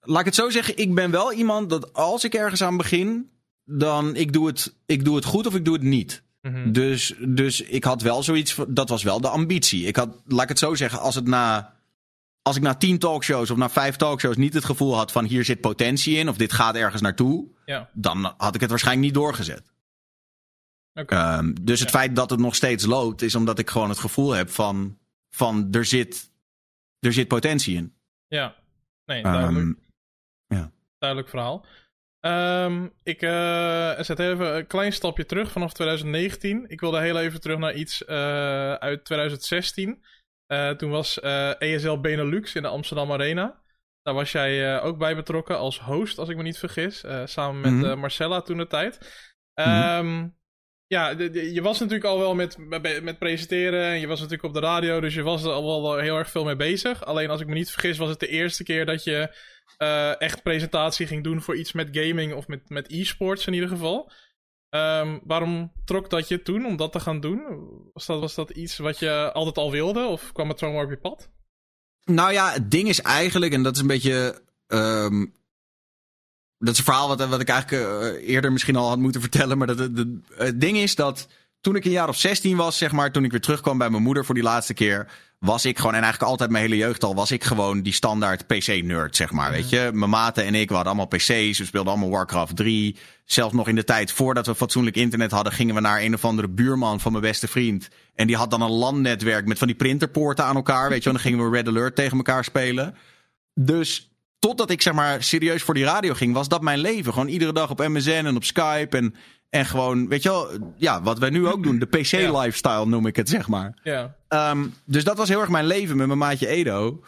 Laat 0.00 0.20
ik 0.20 0.26
het 0.26 0.34
zo 0.34 0.50
zeggen, 0.50 0.76
ik 0.76 0.94
ben 0.94 1.10
wel 1.10 1.32
iemand 1.32 1.70
dat 1.70 1.92
als 1.92 2.24
ik 2.24 2.34
ergens 2.34 2.62
aan 2.62 2.76
begin, 2.76 3.30
dan 3.64 4.16
ik 4.16 4.32
doe 4.32 4.46
het, 4.46 4.74
ik 4.86 5.04
doe 5.04 5.16
het 5.16 5.24
goed 5.24 5.46
of 5.46 5.54
ik 5.54 5.64
doe 5.64 5.74
het 5.74 5.82
niet. 5.82 6.22
Mm 6.42 6.52
-hmm. 6.52 6.72
dus, 6.72 7.14
dus 7.20 7.60
ik 7.60 7.84
had 7.84 8.02
wel 8.02 8.22
zoiets, 8.22 8.56
dat 8.68 8.88
was 8.88 9.02
wel 9.02 9.20
de 9.20 9.28
ambitie. 9.28 9.84
Ik 9.84 9.96
had, 9.96 10.22
laat 10.26 10.42
ik 10.42 10.48
het 10.48 10.58
zo 10.58 10.74
zeggen, 10.74 11.00
als 11.00 11.14
het 11.14 11.26
na 11.26 11.74
als 12.46 12.56
ik 12.56 12.62
na 12.62 12.74
tien 12.74 12.98
talkshows 12.98 13.50
of 13.50 13.56
na 13.56 13.70
vijf 13.70 13.96
talkshows 13.96 14.36
niet 14.36 14.54
het 14.54 14.64
gevoel 14.64 14.94
had 14.94 15.12
van 15.12 15.24
hier 15.24 15.44
zit 15.44 15.60
potentie 15.60 16.16
in 16.16 16.28
of 16.28 16.36
dit 16.36 16.52
gaat 16.52 16.74
ergens 16.74 17.02
naartoe, 17.02 17.46
ja. 17.64 17.88
dan 17.92 18.34
had 18.36 18.54
ik 18.54 18.60
het 18.60 18.70
waarschijnlijk 18.70 19.06
niet 19.06 19.14
doorgezet. 19.14 19.62
Okay. 21.00 21.38
Um, 21.38 21.64
dus 21.64 21.80
het 21.80 21.90
ja. 21.90 21.98
feit 21.98 22.16
dat 22.16 22.30
het 22.30 22.40
nog 22.40 22.54
steeds 22.54 22.86
loopt, 22.86 23.22
is 23.22 23.34
omdat 23.34 23.58
ik 23.58 23.70
gewoon 23.70 23.88
het 23.88 23.98
gevoel 23.98 24.30
heb 24.30 24.50
van, 24.50 24.98
van 25.30 25.68
er, 25.70 25.84
zit, 25.84 26.30
er 26.98 27.12
zit 27.12 27.28
potentie 27.28 27.76
in. 27.76 27.94
Ja, 28.26 28.54
nee, 29.04 29.22
duidelijk. 29.22 29.56
Um, 29.56 29.78
ja. 30.46 30.72
Duidelijk 30.98 31.30
verhaal. 31.30 31.66
Um, 32.20 32.92
ik 33.02 33.22
uh, 33.22 34.00
zet 34.00 34.18
even 34.18 34.56
een 34.56 34.66
klein 34.66 34.92
stapje 34.92 35.26
terug 35.26 35.52
vanaf 35.52 35.72
2019. 35.72 36.64
Ik 36.68 36.80
wilde 36.80 37.00
heel 37.00 37.18
even 37.18 37.40
terug 37.40 37.58
naar 37.58 37.74
iets 37.74 38.02
uh, 38.02 38.72
uit 38.72 39.04
2016. 39.04 40.04
Uh, 40.52 40.70
toen 40.70 40.90
was 40.90 41.20
ESL 41.58 42.00
Benelux 42.00 42.54
in 42.54 42.62
de 42.62 42.68
Amsterdam 42.68 43.12
Arena. 43.12 43.62
Daar 44.02 44.14
was 44.14 44.32
jij 44.32 44.80
ook 44.80 44.98
bij 44.98 45.16
betrokken 45.16 45.58
als 45.58 45.80
host, 45.80 46.18
als 46.18 46.28
ik 46.28 46.36
me 46.36 46.42
niet 46.42 46.58
vergis. 46.58 47.04
samen 47.24 47.60
met 47.60 47.72
mm 47.72 47.82
-hmm. 47.82 47.98
Marcella 47.98 48.40
toen 48.40 48.56
de 48.56 48.66
tijd. 48.66 48.98
Um, 49.54 49.66
mm 49.66 50.00
-hmm. 50.00 50.36
Ja, 50.88 51.08
je 51.30 51.62
was 51.62 51.78
natuurlijk 51.78 52.06
al 52.06 52.18
wel 52.18 52.34
met, 52.34 52.56
met, 52.58 53.02
met, 53.02 53.18
presenteren. 53.18 53.84
En 53.84 54.00
je 54.00 54.06
was 54.06 54.20
natuurlijk 54.20 54.48
op 54.48 54.54
de 54.54 54.66
radio. 54.66 55.00
Dus 55.00 55.14
je 55.14 55.22
was 55.22 55.44
er 55.44 55.50
al 55.50 55.82
wel 55.82 55.98
heel 55.98 56.16
erg 56.16 56.30
veel 56.30 56.44
mee 56.44 56.56
bezig. 56.56 57.04
Alleen 57.04 57.30
als 57.30 57.40
ik 57.40 57.46
me 57.46 57.54
niet 57.54 57.70
vergis, 57.70 57.98
was 57.98 58.08
het 58.08 58.20
de 58.20 58.28
eerste 58.28 58.64
keer 58.64 58.86
dat 58.86 59.04
je 59.04 59.34
eh, 59.76 60.20
echt 60.20 60.42
presentatie 60.42 61.06
ging 61.06 61.24
doen 61.24 61.42
voor 61.42 61.56
iets 61.56 61.72
met 61.72 61.88
gaming 61.92 62.34
of 62.34 62.48
met, 62.48 62.68
met 62.68 62.90
e-sports 62.90 63.46
in 63.46 63.52
ieder 63.52 63.68
geval. 63.68 64.12
Ehm, 64.70 65.18
waarom 65.24 65.72
trok 65.84 66.10
dat 66.10 66.28
je 66.28 66.42
toen 66.42 66.66
om 66.66 66.76
dat 66.76 66.92
te 66.92 67.00
gaan 67.00 67.20
doen? 67.20 67.40
Was 67.92 68.06
dat, 68.06 68.20
was 68.20 68.34
dat 68.34 68.50
iets 68.50 68.78
wat 68.78 68.98
je 68.98 69.32
altijd 69.32 69.56
al 69.58 69.70
wilde 69.70 70.06
of 70.06 70.32
kwam 70.32 70.48
het 70.48 70.58
zomaar 70.58 70.84
op 70.84 70.90
je 70.90 70.98
pad? 70.98 71.30
Nou 72.04 72.32
ja, 72.32 72.50
het 72.52 72.70
ding 72.70 72.88
is 72.88 73.00
eigenlijk, 73.00 73.52
en 73.52 73.62
dat 73.62 73.74
is 73.74 73.80
een 73.80 73.86
beetje. 73.86 74.42
ehm, 74.66 75.26
dat 76.58 76.72
is 76.72 76.78
een 76.78 76.84
verhaal 76.84 77.08
wat, 77.08 77.28
wat 77.28 77.40
ik 77.40 77.48
eigenlijk 77.48 77.84
eh, 77.84 78.28
eerder 78.28 78.52
misschien 78.52 78.76
al 78.76 78.88
had 78.88 78.98
moeten 78.98 79.20
vertellen. 79.20 79.58
Maar 79.58 79.66
dat, 79.66 79.78
het- 79.78 80.60
ding 80.60 80.76
is 80.76 80.94
dat 80.94 81.28
toen 81.60 81.76
ik 81.76 81.84
een 81.84 81.90
jaar 81.90 82.08
of 82.08 82.16
16 82.18 82.56
was, 82.56 82.78
zeg 82.78 82.92
maar, 82.92 83.12
toen 83.12 83.24
ik 83.24 83.30
weer 83.30 83.40
terugkwam 83.40 83.78
bij 83.78 83.90
mijn 83.90 84.02
moeder 84.02 84.24
voor 84.24 84.34
die 84.34 84.44
laatste 84.44 84.74
keer, 84.74 85.06
was 85.38 85.64
ik 85.64 85.76
gewoon, 85.76 85.94
en 85.94 86.02
eigenlijk 86.02 86.30
altijd 86.30 86.50
mijn 86.50 86.62
hele 86.64 86.76
jeugd 86.76 87.04
al, 87.04 87.14
was 87.14 87.30
ik 87.30 87.44
gewoon 87.44 87.82
die 87.82 87.92
standaard 87.92 88.46
PC-nerd, 88.46 89.16
zeg 89.16 89.30
maar. 89.32 89.50
Weet 89.50 89.68
je, 89.70 89.90
mijn 89.92 90.10
maten 90.10 90.44
en 90.44 90.54
ik, 90.54 90.68
we 90.68 90.74
hadden 90.74 90.92
allemaal 90.92 91.18
PC's, 91.18 91.58
we 91.58 91.64
speelden 91.64 91.92
allemaal 91.92 92.10
Warcraft 92.10 92.56
3. 92.56 92.96
Zelfs 93.24 93.54
nog 93.54 93.68
in 93.68 93.74
de 93.74 93.84
tijd 93.84 94.12
voordat 94.12 94.46
we 94.46 94.54
fatsoenlijk 94.54 94.96
internet 94.96 95.30
hadden, 95.30 95.52
gingen 95.52 95.74
we 95.74 95.80
naar 95.80 96.00
een 96.02 96.14
of 96.14 96.24
andere 96.24 96.48
buurman 96.48 97.00
van 97.00 97.12
mijn 97.12 97.24
beste 97.24 97.48
vriend. 97.48 97.88
En 98.14 98.26
die 98.26 98.36
had 98.36 98.50
dan 98.50 98.62
een 98.62 98.70
LAN-netwerk 98.70 99.46
met 99.46 99.58
van 99.58 99.66
die 99.66 99.76
printerpoorten 99.76 100.44
aan 100.44 100.56
elkaar, 100.56 100.88
weet 100.88 101.02
je. 101.02 101.08
En 101.08 101.14
dan 101.14 101.24
gingen 101.24 101.50
we 101.50 101.56
Red 101.56 101.68
Alert 101.68 101.94
tegen 101.94 102.16
elkaar 102.16 102.44
spelen. 102.44 102.94
Dus 103.54 104.10
totdat 104.46 104.70
ik 104.70 104.82
zeg 104.82 104.92
maar 104.92 105.22
serieus 105.22 105.62
voor 105.62 105.74
die 105.74 105.84
radio 105.84 106.14
ging, 106.14 106.34
was 106.34 106.48
dat 106.48 106.62
mijn 106.62 106.78
leven. 106.78 107.12
Gewoon 107.12 107.28
iedere 107.28 107.52
dag 107.52 107.70
op 107.70 107.78
MSN 107.78 108.10
en 108.10 108.36
op 108.36 108.44
Skype 108.44 108.96
en, 108.96 109.14
en 109.50 109.66
gewoon, 109.66 110.08
weet 110.08 110.22
je 110.22 110.28
wel, 110.28 110.48
ja, 110.76 111.02
wat 111.02 111.18
wij 111.18 111.30
nu 111.30 111.46
ook 111.46 111.62
doen. 111.62 111.78
De 111.78 111.86
PC-lifestyle 111.86 112.86
noem 112.86 113.06
ik 113.06 113.16
het, 113.16 113.28
zeg 113.28 113.48
maar. 113.48 113.74
Ja. 113.82 114.14
Ehm, 114.28 114.66
dus 114.84 115.04
dat 115.04 115.16
was 115.16 115.28
heel 115.28 115.40
erg 115.40 115.48
mijn 115.48 115.66
leven 115.66 115.96
met 115.96 116.06
mijn 116.06 116.18
maatje 116.18 116.46
Edo. 116.46 117.02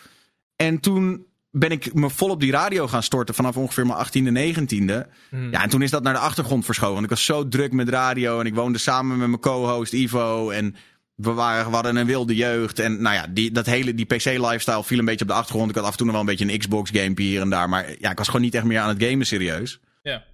En 0.56 0.80
toen 0.80 1.26
ben 1.50 1.70
ik 1.70 1.94
me 1.94 2.10
vol 2.10 2.30
op 2.30 2.40
die 2.40 2.50
radio 2.50 2.88
gaan 2.88 3.02
storten 3.02 3.34
vanaf 3.34 3.56
ongeveer 3.56 3.86
mijn 3.86 4.06
18e, 4.06 4.56
19e. 4.56 5.08
Hmm. 5.30 5.50
Ja, 5.50 5.62
en 5.62 5.68
toen 5.68 5.82
is 5.82 5.90
dat 5.90 6.02
naar 6.02 6.14
de 6.14 6.18
achtergrond 6.18 6.64
verschoven. 6.64 6.94
Want 6.94 7.04
ik 7.04 7.10
was 7.10 7.24
zo 7.24 7.48
druk 7.48 7.72
met 7.72 7.88
radio 7.88 8.40
en 8.40 8.46
ik 8.46 8.54
woonde 8.54 8.78
samen 8.78 9.18
met 9.18 9.28
mijn 9.28 9.40
co-host 9.40 9.92
Ivo. 9.92 10.50
En 10.50 10.76
we, 11.18 11.32
waren, 11.32 11.66
we 11.66 11.74
hadden 11.74 11.96
een 11.96 12.06
wilde 12.06 12.34
jeugd. 12.34 12.78
En 12.78 13.02
nou 13.02 13.14
ja, 13.14 13.26
die, 13.26 13.50
dat 13.52 13.66
hele, 13.66 13.94
die 13.94 14.06
PC-lifestyle 14.06 14.84
viel 14.84 14.98
een 14.98 15.04
beetje 15.04 15.24
op 15.24 15.30
de 15.30 15.36
achtergrond. 15.36 15.70
Ik 15.70 15.76
had 15.76 15.84
af 15.84 15.90
en 15.90 15.96
toe 15.96 16.06
nog 16.06 16.14
wel 16.14 16.24
een 16.24 16.36
beetje 16.36 16.52
een 16.52 16.58
Xbox-gamepje 16.58 17.24
hier 17.24 17.40
en 17.40 17.50
daar. 17.50 17.68
Maar 17.68 17.94
ja, 17.98 18.10
ik 18.10 18.18
was 18.18 18.26
gewoon 18.26 18.42
niet 18.42 18.54
echt 18.54 18.64
meer 18.64 18.80
aan 18.80 18.88
het 18.88 19.02
gamen 19.02 19.26
serieus. 19.26 19.80
Ja. 20.02 20.24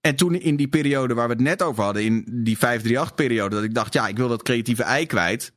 En 0.00 0.16
toen 0.16 0.34
in 0.34 0.56
die 0.56 0.68
periode 0.68 1.14
waar 1.14 1.28
we 1.28 1.32
het 1.32 1.42
net 1.42 1.62
over 1.62 1.84
hadden, 1.84 2.04
in 2.04 2.24
die 2.30 2.56
538-periode, 2.56 3.54
dat 3.54 3.64
ik 3.64 3.74
dacht, 3.74 3.92
ja, 3.92 4.08
ik 4.08 4.16
wil 4.16 4.28
dat 4.28 4.42
creatieve 4.42 4.82
ei 4.82 5.06
kwijt. 5.06 5.52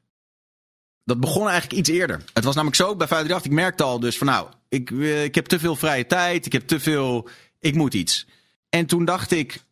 Dat 1.03 1.19
begon 1.19 1.47
eigenlijk 1.47 1.79
iets 1.79 1.89
eerder. 1.89 2.21
Het 2.33 2.43
was 2.43 2.55
namelijk 2.55 2.81
zo 2.81 2.95
bij 2.95 3.07
538, 3.07 3.45
ik 3.45 3.57
merkte 3.57 3.83
al 3.83 3.99
dus 3.99 4.17
van 4.17 4.27
nou, 4.27 4.47
ik, 4.69 4.91
eh, 4.91 5.23
ik 5.23 5.35
heb 5.35 5.45
te 5.45 5.59
veel 5.59 5.75
vrije 5.75 6.05
tijd, 6.05 6.45
ik 6.45 6.51
heb 6.51 6.67
te 6.67 6.79
veel, 6.79 7.29
ik 7.59 7.75
moet 7.75 7.93
iets. 7.93 8.27
En 8.69 8.85
toen 8.85 9.05
dacht 9.05 9.31
ik, 9.31 9.63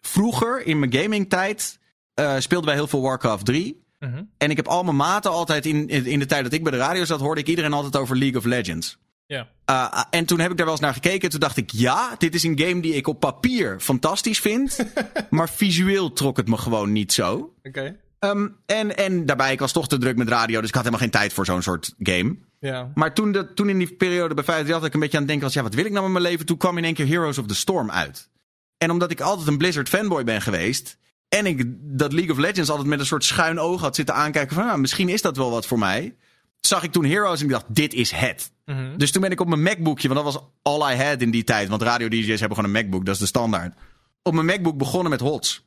vroeger 0.00 0.66
in 0.66 0.78
mijn 0.78 0.94
gamingtijd 0.94 1.78
eh 2.14 2.34
speelden 2.38 2.68
wij 2.68 2.76
heel 2.76 2.88
veel 2.88 3.02
Warcraft 3.02 3.44
3. 3.44 3.86
Mhm. 3.98 4.22
En 4.38 4.50
ik 4.50 4.56
heb 4.56 4.66
al 4.66 4.84
mijn 4.84 4.96
maten 4.96 5.30
altijd, 5.30 5.66
in, 5.66 5.88
in, 5.88 6.18
de 6.18 6.26
tijd 6.26 6.44
dat 6.44 6.52
ik 6.52 6.62
bij 6.62 6.72
de 6.72 6.78
radio 6.78 7.04
zat, 7.04 7.20
hoorde 7.20 7.40
ik 7.40 7.48
iedereen 7.48 7.72
altijd 7.72 7.96
over 7.96 8.18
League 8.18 8.38
of 8.38 8.44
Legends. 8.44 8.98
Ja. 9.26 9.48
Uh, 9.70 10.02
en 10.10 10.24
toen 10.24 10.40
heb 10.40 10.50
ik 10.50 10.56
daar 10.56 10.66
wel 10.66 10.74
eens 10.74 10.84
naar 10.84 10.92
gekeken. 10.92 11.20
En 11.20 11.30
toen 11.30 11.40
dacht 11.40 11.56
ik, 11.56 11.70
ja, 11.70 12.14
dit 12.18 12.34
is 12.34 12.42
een 12.42 12.58
game 12.58 12.80
die 12.80 12.94
ik 12.94 13.06
op 13.06 13.20
papier 13.20 13.80
fantastisch 13.80 14.40
vind. 14.40 14.78
maar 15.30 15.48
visueel 15.48 16.12
trok 16.12 16.36
het 16.36 16.48
me 16.48 16.56
gewoon 16.56 16.92
niet 16.92 17.12
zo. 17.12 17.54
Oké. 17.62 17.96
Um, 18.20 18.56
en, 18.66 18.96
en 18.96 19.26
daarbij, 19.26 19.52
ik 19.52 19.58
was 19.58 19.72
toch 19.72 19.88
te 19.88 19.98
druk 19.98 20.16
met 20.16 20.28
radio. 20.28 20.60
Dus 20.60 20.68
ik 20.68 20.74
had 20.74 20.84
helemaal 20.84 21.04
geen 21.04 21.20
tijd 21.20 21.32
voor 21.32 21.44
zo'n 21.44 21.62
soort 21.62 21.94
game. 21.98 22.36
Ja. 22.60 22.90
Maar 22.94 23.14
toen, 23.14 23.32
de, 23.32 23.54
toen 23.54 23.68
in 23.68 23.78
die 23.78 23.94
periode 23.94 24.34
bij 24.34 24.44
538 24.44 24.80
dat 24.80 24.88
ik 24.88 24.94
een 24.94 25.00
beetje 25.00 25.16
aan 25.16 25.22
het 25.22 25.30
denken 25.30 25.46
was... 25.46 25.54
ja, 25.54 25.62
wat 25.62 25.74
wil 25.74 25.84
ik 25.84 25.92
nou 25.92 26.04
met 26.04 26.12
mijn 26.12 26.24
leven? 26.24 26.46
Toen 26.46 26.56
kwam 26.56 26.78
in 26.78 26.84
één 26.84 26.94
keer 26.94 27.06
Heroes 27.06 27.38
of 27.38 27.46
the 27.46 27.54
Storm 27.54 27.90
uit. 27.90 28.28
En 28.76 28.90
omdat 28.90 29.10
ik 29.10 29.20
altijd 29.20 29.48
een 29.48 29.58
Blizzard 29.58 29.88
fanboy 29.88 30.24
ben 30.24 30.42
geweest... 30.42 30.97
en 31.28 31.46
ik 31.46 31.64
dat 31.98 32.12
League 32.12 32.32
of 32.32 32.38
Legends 32.38 32.70
altijd 32.70 32.88
met 32.88 33.00
een 33.00 33.06
soort 33.06 33.24
schuin 33.24 33.58
oog 33.58 33.80
had 33.80 33.94
zitten 33.94 34.14
aankijken... 34.14 34.54
van 34.54 34.66
nou, 34.66 34.78
misschien 34.78 35.08
is 35.08 35.22
dat 35.22 35.36
wel 35.36 35.50
wat 35.50 35.66
voor 35.66 35.78
mij... 35.78 36.16
zag 36.60 36.82
ik 36.82 36.92
toen 36.92 37.04
Heroes 37.04 37.38
en 37.38 37.44
ik 37.44 37.52
dacht, 37.52 37.74
dit 37.74 37.94
is 37.94 38.10
het. 38.10 38.52
Mhm. 38.64 38.96
Dus 38.96 39.10
toen 39.10 39.22
ben 39.22 39.30
ik 39.30 39.40
op 39.40 39.48
mijn 39.48 39.62
MacBookje, 39.62 40.08
want 40.08 40.24
dat 40.24 40.34
was 40.34 40.44
all 40.62 40.92
I 40.92 40.96
had 40.96 41.20
in 41.20 41.30
die 41.30 41.44
tijd. 41.44 41.68
Want 41.68 41.82
radio 41.82 42.08
DJ's 42.08 42.40
hebben 42.40 42.56
gewoon 42.56 42.74
een 42.74 42.82
MacBook, 42.82 43.04
dat 43.04 43.14
is 43.14 43.20
de 43.20 43.26
standaard. 43.26 43.74
Op 44.22 44.34
mijn 44.34 44.46
MacBook 44.46 44.78
begonnen 44.78 45.10
met 45.10 45.20
HOTS. 45.20 45.66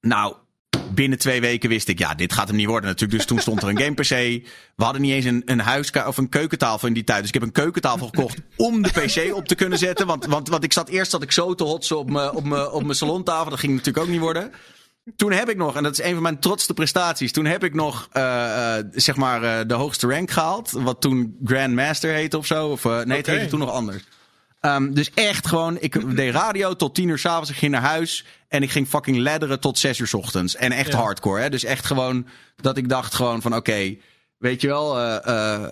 Nou, 0.00 0.36
binnen 0.94 1.18
twee 1.18 1.40
weken 1.40 1.68
wist 1.68 1.88
ik, 1.88 1.98
ja, 1.98 2.14
dit 2.14 2.32
gaat 2.32 2.48
hem 2.48 2.56
niet 2.56 2.66
worden 2.66 2.90
natuurlijk. 2.90 3.18
Dus 3.18 3.26
toen 3.26 3.38
stond 3.38 3.62
er 3.62 3.68
een 3.68 3.78
game 3.78 3.94
PC. 3.94 4.08
We 4.76 4.84
hadden 4.84 5.02
niet 5.02 5.12
eens 5.12 5.24
een, 5.24 5.42
een 5.44 5.60
huiska 5.60 6.06
of 6.08 6.16
een 6.16 6.28
keukentafel 6.28 6.88
in 6.88 6.94
die 6.94 7.04
tijd. 7.04 7.18
Dus 7.18 7.28
ik 7.28 7.34
heb 7.34 7.42
een 7.42 7.52
keukentafel 7.52 8.06
gekocht 8.06 8.38
om 8.56 8.82
de 8.82 8.90
PC 8.90 9.34
op 9.34 9.48
te 9.48 9.54
kunnen 9.54 9.78
zetten. 9.78 10.06
Want, 10.06 10.26
want, 10.26 10.48
want 10.48 10.64
ik 10.64 10.72
zat 10.72 10.88
eerst 10.88 11.10
zat 11.10 11.22
ik 11.22 11.32
zo 11.32 11.54
te 11.54 11.64
hotsen 11.64 11.98
op 11.98 12.10
mijn, 12.10 12.30
op 12.30 12.44
mijn, 12.44 12.70
op 12.70 12.82
mijn 12.82 12.96
salontafel. 12.96 13.50
Dat 13.50 13.58
ging 13.58 13.72
natuurlijk 13.72 14.04
ook 14.04 14.12
niet 14.12 14.20
worden. 14.20 14.52
Toen 15.16 15.32
heb 15.32 15.48
ik 15.48 15.56
nog, 15.56 15.76
en 15.76 15.82
dat 15.82 15.98
is 15.98 16.04
een 16.04 16.14
van 16.14 16.22
mijn 16.22 16.38
trotste 16.38 16.74
prestaties. 16.74 17.32
Toen 17.32 17.44
heb 17.44 17.64
ik 17.64 17.74
nog, 17.74 18.08
uh, 18.12 18.22
uh, 18.22 18.84
zeg 18.92 19.16
maar, 19.16 19.42
uh, 19.42 19.58
de 19.66 19.74
hoogste 19.74 20.06
rank 20.06 20.30
gehaald. 20.30 20.70
Wat 20.70 21.00
toen 21.00 21.36
Grandmaster 21.44 22.12
heette 22.12 22.38
of 22.38 22.46
zo. 22.46 22.68
Of, 22.68 22.84
nee, 22.84 23.02
okay. 23.02 23.16
het 23.16 23.26
heette 23.26 23.46
toen 23.46 23.58
nog 23.58 23.70
anders. 23.70 24.04
Um, 24.60 24.94
dus 24.94 25.10
echt 25.14 25.46
gewoon, 25.46 25.76
ik 25.80 26.16
deed 26.16 26.32
radio 26.32 26.74
tot 26.74 26.94
tien 26.94 27.08
uur 27.08 27.18
s'avonds. 27.18 27.50
Ik 27.50 27.56
ging 27.56 27.72
naar 27.72 27.82
huis 27.82 28.24
en 28.56 28.62
ik 28.62 28.70
ging 28.70 28.88
fucking 28.88 29.18
ladderen 29.18 29.60
tot 29.60 29.78
zes 29.78 29.98
uur 29.98 30.06
s 30.06 30.14
ochtends. 30.14 30.56
En 30.56 30.72
echt 30.72 30.92
ja. 30.92 30.98
hardcore, 30.98 31.40
hè. 31.40 31.50
Dus 31.50 31.64
echt 31.64 31.86
gewoon, 31.86 32.26
dat 32.56 32.76
ik 32.76 32.88
dacht 32.88 33.14
gewoon 33.14 33.42
van, 33.42 33.54
oké, 33.54 33.70
okay, 33.70 34.00
weet 34.38 34.60
je 34.60 34.66
wel... 34.66 34.98
uh, 34.98 35.66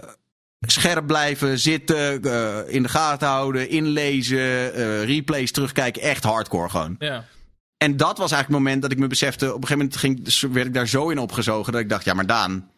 scherp 0.66 1.06
blijven, 1.06 1.58
zitten, 1.58 2.26
uh, 2.26 2.58
in 2.66 2.82
de 2.82 2.88
gaten 2.88 3.28
houden, 3.28 3.68
inlezen, 3.68 4.70
replays 5.04 5.52
terugkijken. 5.52 6.02
Echt 6.02 6.24
hardcore 6.24 6.68
gewoon. 6.68 6.96
Ja. 6.98 7.24
En 7.76 7.96
dat 7.96 8.18
was 8.18 8.32
eigenlijk 8.32 8.48
het 8.48 8.58
moment 8.58 8.82
dat 8.82 8.92
ik 8.92 8.98
me 8.98 9.06
besefte. 9.06 9.46
Op 9.46 9.62
een 9.62 9.66
gegeven 9.66 9.78
moment 9.78 9.96
ging, 9.96 10.24
dus 10.24 10.40
werd 10.40 10.66
ik 10.66 10.74
daar 10.74 10.88
zo 10.88 11.08
in 11.08 11.18
opgezogen 11.18 11.72
dat 11.72 11.80
ik 11.80 11.88
dacht: 11.88 12.04
ja, 12.04 12.14
maar 12.14 12.26
Daan, 12.26 12.70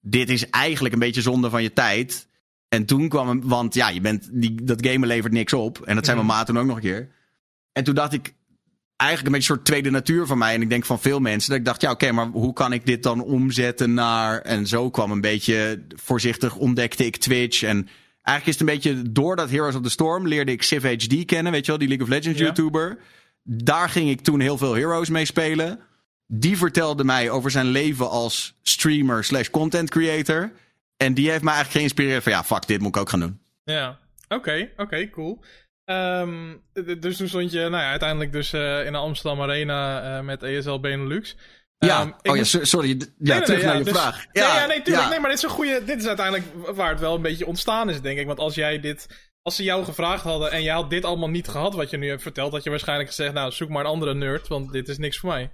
dit 0.00 0.30
is 0.30 0.50
eigenlijk 0.50 0.94
een 0.94 1.00
beetje 1.00 1.22
zonde 1.22 1.50
van 1.50 1.62
je 1.62 1.72
tijd. 1.72 2.26
En 2.68 2.84
toen 2.84 3.08
kwam 3.08 3.28
hem, 3.28 3.40
want 3.44 3.74
ja, 3.74 3.88
je 3.88 4.00
bent, 4.00 4.28
die, 4.32 4.64
dat 4.64 4.86
gamen 4.86 5.08
levert 5.08 5.32
niks 5.32 5.52
op. 5.52 5.80
En 5.80 5.94
dat 5.94 6.06
mm. 6.06 6.14
mijn 6.14 6.26
maat 6.26 6.46
toen 6.46 6.58
ook 6.58 6.66
nog 6.66 6.76
een 6.76 6.82
keer. 6.82 7.08
En 7.72 7.84
toen 7.84 7.94
dacht 7.94 8.12
ik, 8.12 8.34
eigenlijk 9.00 9.26
een 9.26 9.32
beetje 9.32 9.52
een 9.52 9.56
soort 9.56 9.64
tweede 9.66 9.90
natuur 9.90 10.26
van 10.26 10.38
mij. 10.38 10.54
En 10.54 10.62
ik 10.62 10.68
denk 10.68 10.84
van 10.84 11.00
veel 11.00 11.20
mensen. 11.20 11.50
Dat 11.50 11.58
ik 11.58 11.64
dacht, 11.64 11.80
ja, 11.80 11.90
oké, 11.90 12.04
okay, 12.04 12.16
maar 12.16 12.26
hoe 12.26 12.52
kan 12.52 12.72
ik 12.72 12.86
dit 12.86 13.02
dan 13.02 13.22
omzetten 13.22 13.94
naar. 13.94 14.40
En 14.40 14.66
zo 14.66 14.90
kwam 14.90 15.10
een 15.10 15.20
beetje 15.20 15.84
voorzichtig 15.88 16.56
ontdekte 16.56 17.04
ik 17.04 17.16
Twitch. 17.16 17.62
En 17.62 17.88
eigenlijk 18.22 18.46
is 18.46 18.52
het 18.52 18.60
een 18.60 18.74
beetje 18.74 19.12
door 19.12 19.36
dat 19.36 19.50
Heroes 19.50 19.74
of 19.74 19.82
the 19.82 19.90
Storm 19.90 20.28
leerde 20.28 20.52
ik 20.52 20.62
Civ 20.62 20.82
HD 20.82 21.24
kennen. 21.24 21.52
Weet 21.52 21.64
je 21.64 21.70
wel, 21.70 21.78
die 21.80 21.88
League 21.88 22.06
of 22.06 22.12
Legends 22.12 22.38
ja. 22.38 22.44
YouTuber. 22.44 22.98
Daar 23.42 23.88
ging 23.88 24.10
ik 24.10 24.20
toen 24.20 24.40
heel 24.40 24.58
veel 24.58 24.74
Heroes 24.74 25.08
mee 25.08 25.24
spelen. 25.24 25.80
Die 26.26 26.56
vertelde 26.56 27.04
mij 27.04 27.30
over 27.30 27.50
zijn 27.50 27.66
leven 27.66 28.10
als 28.10 28.58
streamer 28.62 29.24
slash 29.24 29.48
content 29.50 29.90
creator. 29.90 30.52
En 30.96 31.14
die 31.14 31.30
heeft 31.30 31.42
mij 31.42 31.54
eigenlijk 31.54 31.80
geïnspireerd 31.80 32.22
van 32.22 32.32
ja, 32.32 32.44
fuck, 32.44 32.66
dit 32.66 32.80
moet 32.80 32.94
ik 32.94 33.00
ook 33.00 33.10
gaan 33.10 33.20
doen. 33.20 33.40
Ja, 33.64 33.98
oké, 34.24 34.34
okay, 34.34 34.62
oké, 34.62 34.82
okay, 34.82 35.10
cool. 35.10 35.42
Um, 35.90 36.62
dus 37.00 37.16
toen 37.16 37.28
stond 37.28 37.52
je 37.52 37.58
nou 37.58 37.82
ja, 37.82 37.90
uiteindelijk 37.90 38.32
dus 38.32 38.52
uh, 38.52 38.86
in 38.86 38.92
de 38.92 38.98
Amsterdam 38.98 39.42
Arena 39.42 40.04
uh, 40.18 40.24
met 40.24 40.42
ESL 40.42 40.80
Benelux. 40.80 41.36
Ja, 41.78 42.02
um, 42.02 42.14
oh 42.22 42.36
ja, 42.36 42.44
sorry. 42.44 42.88
Ja, 42.88 42.94
nee, 42.94 43.36
nee, 43.36 43.42
terug 43.42 43.58
nee, 43.58 43.66
naar 43.66 43.78
je 43.78 43.84
dus, 43.84 43.92
vraag. 43.92 44.24
Ja, 44.32 44.60
ja, 44.60 44.66
nee, 44.66 44.82
tuurlijk. 44.82 45.08
Nee, 45.08 45.20
maar 45.20 45.30
dit 45.30 45.38
is 45.38 45.44
een 45.44 45.50
goede. 45.50 45.84
Dit 45.84 46.00
is 46.00 46.06
uiteindelijk 46.06 46.46
waar 46.74 46.90
het 46.90 47.00
wel 47.00 47.14
een 47.14 47.22
beetje 47.22 47.46
ontstaan 47.46 47.90
is, 47.90 48.00
denk 48.00 48.18
ik. 48.18 48.26
Want 48.26 48.38
als 48.38 48.54
jij 48.54 48.80
dit. 48.80 49.28
Als 49.42 49.56
ze 49.56 49.62
jou 49.62 49.84
gevraagd 49.84 50.22
hadden 50.22 50.50
en 50.50 50.62
je 50.62 50.70
had 50.70 50.90
dit 50.90 51.04
allemaal 51.04 51.28
niet 51.28 51.48
gehad, 51.48 51.74
wat 51.74 51.90
je 51.90 51.96
nu 51.96 52.08
hebt 52.08 52.22
verteld, 52.22 52.52
had 52.52 52.62
je 52.62 52.70
waarschijnlijk 52.70 53.08
gezegd: 53.08 53.32
Nou, 53.32 53.52
zoek 53.52 53.68
maar 53.68 53.84
een 53.84 53.90
andere 53.90 54.14
nerd, 54.14 54.48
want 54.48 54.72
dit 54.72 54.88
is 54.88 54.98
niks 54.98 55.18
voor 55.18 55.30
mij. 55.30 55.50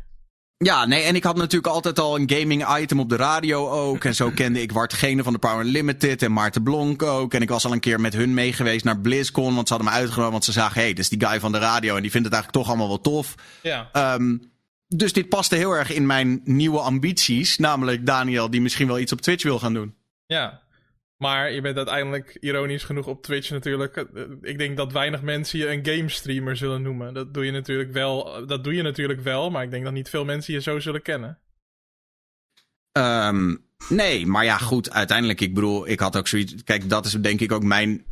Ja, 0.59 0.87
nee, 0.87 1.03
en 1.03 1.15
ik 1.15 1.25
had 1.25 1.37
natuurlijk 1.37 1.75
altijd 1.75 1.99
al 1.99 2.19
een 2.19 2.31
gaming 2.31 2.79
item 2.79 3.01
op 3.01 3.09
de 3.09 3.17
radio 3.17 3.69
ook. 3.69 4.05
En 4.05 4.15
zo 4.15 4.31
kende 4.41 4.63
ik 4.63 4.73
Wart 4.73 4.93
Gene 4.93 5.23
van 5.23 5.33
de 5.33 5.39
Power 5.39 5.65
Limited 5.65 6.23
en 6.23 6.33
Maarten 6.33 6.63
Blonk 6.63 7.03
ook. 7.03 7.35
En 7.35 7.43
ik 7.43 7.49
was 7.49 7.65
al 7.65 7.73
een 7.73 7.81
keer 7.81 8.01
met 8.01 8.13
hun 8.13 8.35
mee 8.35 8.53
geweest 8.53 8.85
naar 8.85 9.01
BlizzCon, 9.01 9.55
want 9.55 9.69
ze 9.69 9.75
hadden 9.75 9.93
me 9.93 9.99
uitgenodigd. 9.99 10.33
Want 10.33 10.45
ze 10.45 10.53
zagen, 10.53 10.75
hé, 10.75 10.81
hey, 10.81 10.89
dit 10.89 10.99
is 10.99 11.09
die 11.09 11.27
guy 11.27 11.41
van 11.41 11.53
de 11.53 11.59
radio 11.59 11.97
en 11.97 12.03
die 12.03 12.11
vindt 12.11 12.27
het 12.27 12.35
eigenlijk 12.35 12.65
toch 12.65 12.75
allemaal 12.75 12.89
wel 12.89 13.15
tof. 13.15 13.35
Ja. 13.63 14.15
Um, 14.15 14.53
dus 14.89 15.13
dit 15.13 15.29
paste 15.29 15.57
heel 15.57 15.73
erg 15.73 15.93
in 15.93 16.07
mijn 16.07 16.41
nieuwe 16.45 16.79
ambities. 16.79 17.59
Namelijk 17.59 18.07
Daniel, 18.07 18.51
die 18.51 18.61
misschien 18.61 18.87
wel 18.87 18.99
iets 18.99 19.13
op 19.13 19.21
Twitch 19.21 19.43
wil 19.43 19.59
gaan 19.59 19.75
doen. 19.75 19.95
Ja, 20.27 20.63
maar 21.17 21.53
je 21.53 21.61
bent 21.61 21.77
uiteindelijk 21.77 22.37
ironisch 22.41 22.85
genoeg 22.85 23.07
op 23.07 23.23
Twitch 23.23 23.51
natuurlijk. 23.51 24.07
Ik 24.43 24.59
denk 24.59 24.77
dat 24.77 24.93
weinig 24.93 25.23
mensen 25.23 25.59
je 25.59 25.69
een 25.69 25.87
game 25.87 26.09
streamer 26.09 26.57
zullen 26.57 26.83
noemen. 26.83 27.15
Dat 27.15 27.35
doe 27.35 27.45
je 27.45 27.51
natuurlijk 27.51 27.93
wel, 27.93 28.47
dat 28.47 28.65
doe 28.65 28.75
je 28.75 28.83
natuurlijk 28.83 29.21
wel 29.21 29.51
maar 29.51 29.63
ik 29.63 29.71
denk 29.71 29.85
dat 29.85 29.93
niet 29.93 30.09
veel 30.09 30.25
mensen 30.25 30.55
je 30.55 30.61
zo 30.61 30.79
zullen 30.81 31.03
kennen. 31.03 31.39
Um, 32.93 33.65
nee, 33.89 34.27
maar 34.27 34.45
ja, 34.45 34.59
goed, 34.59 34.91
uiteindelijk, 34.91 35.41
ik 35.41 35.55
bedoel, 35.55 35.89
ik 35.89 36.01
had 36.01 36.17
ook 36.17 36.29
zoiets. 36.29 36.55
Kijk, 36.65 36.89
dat 36.89 37.07
is 37.07 37.13
denk 37.13 37.41
ik 37.41 37.53
ook 37.53 37.63
mijn 37.63 38.05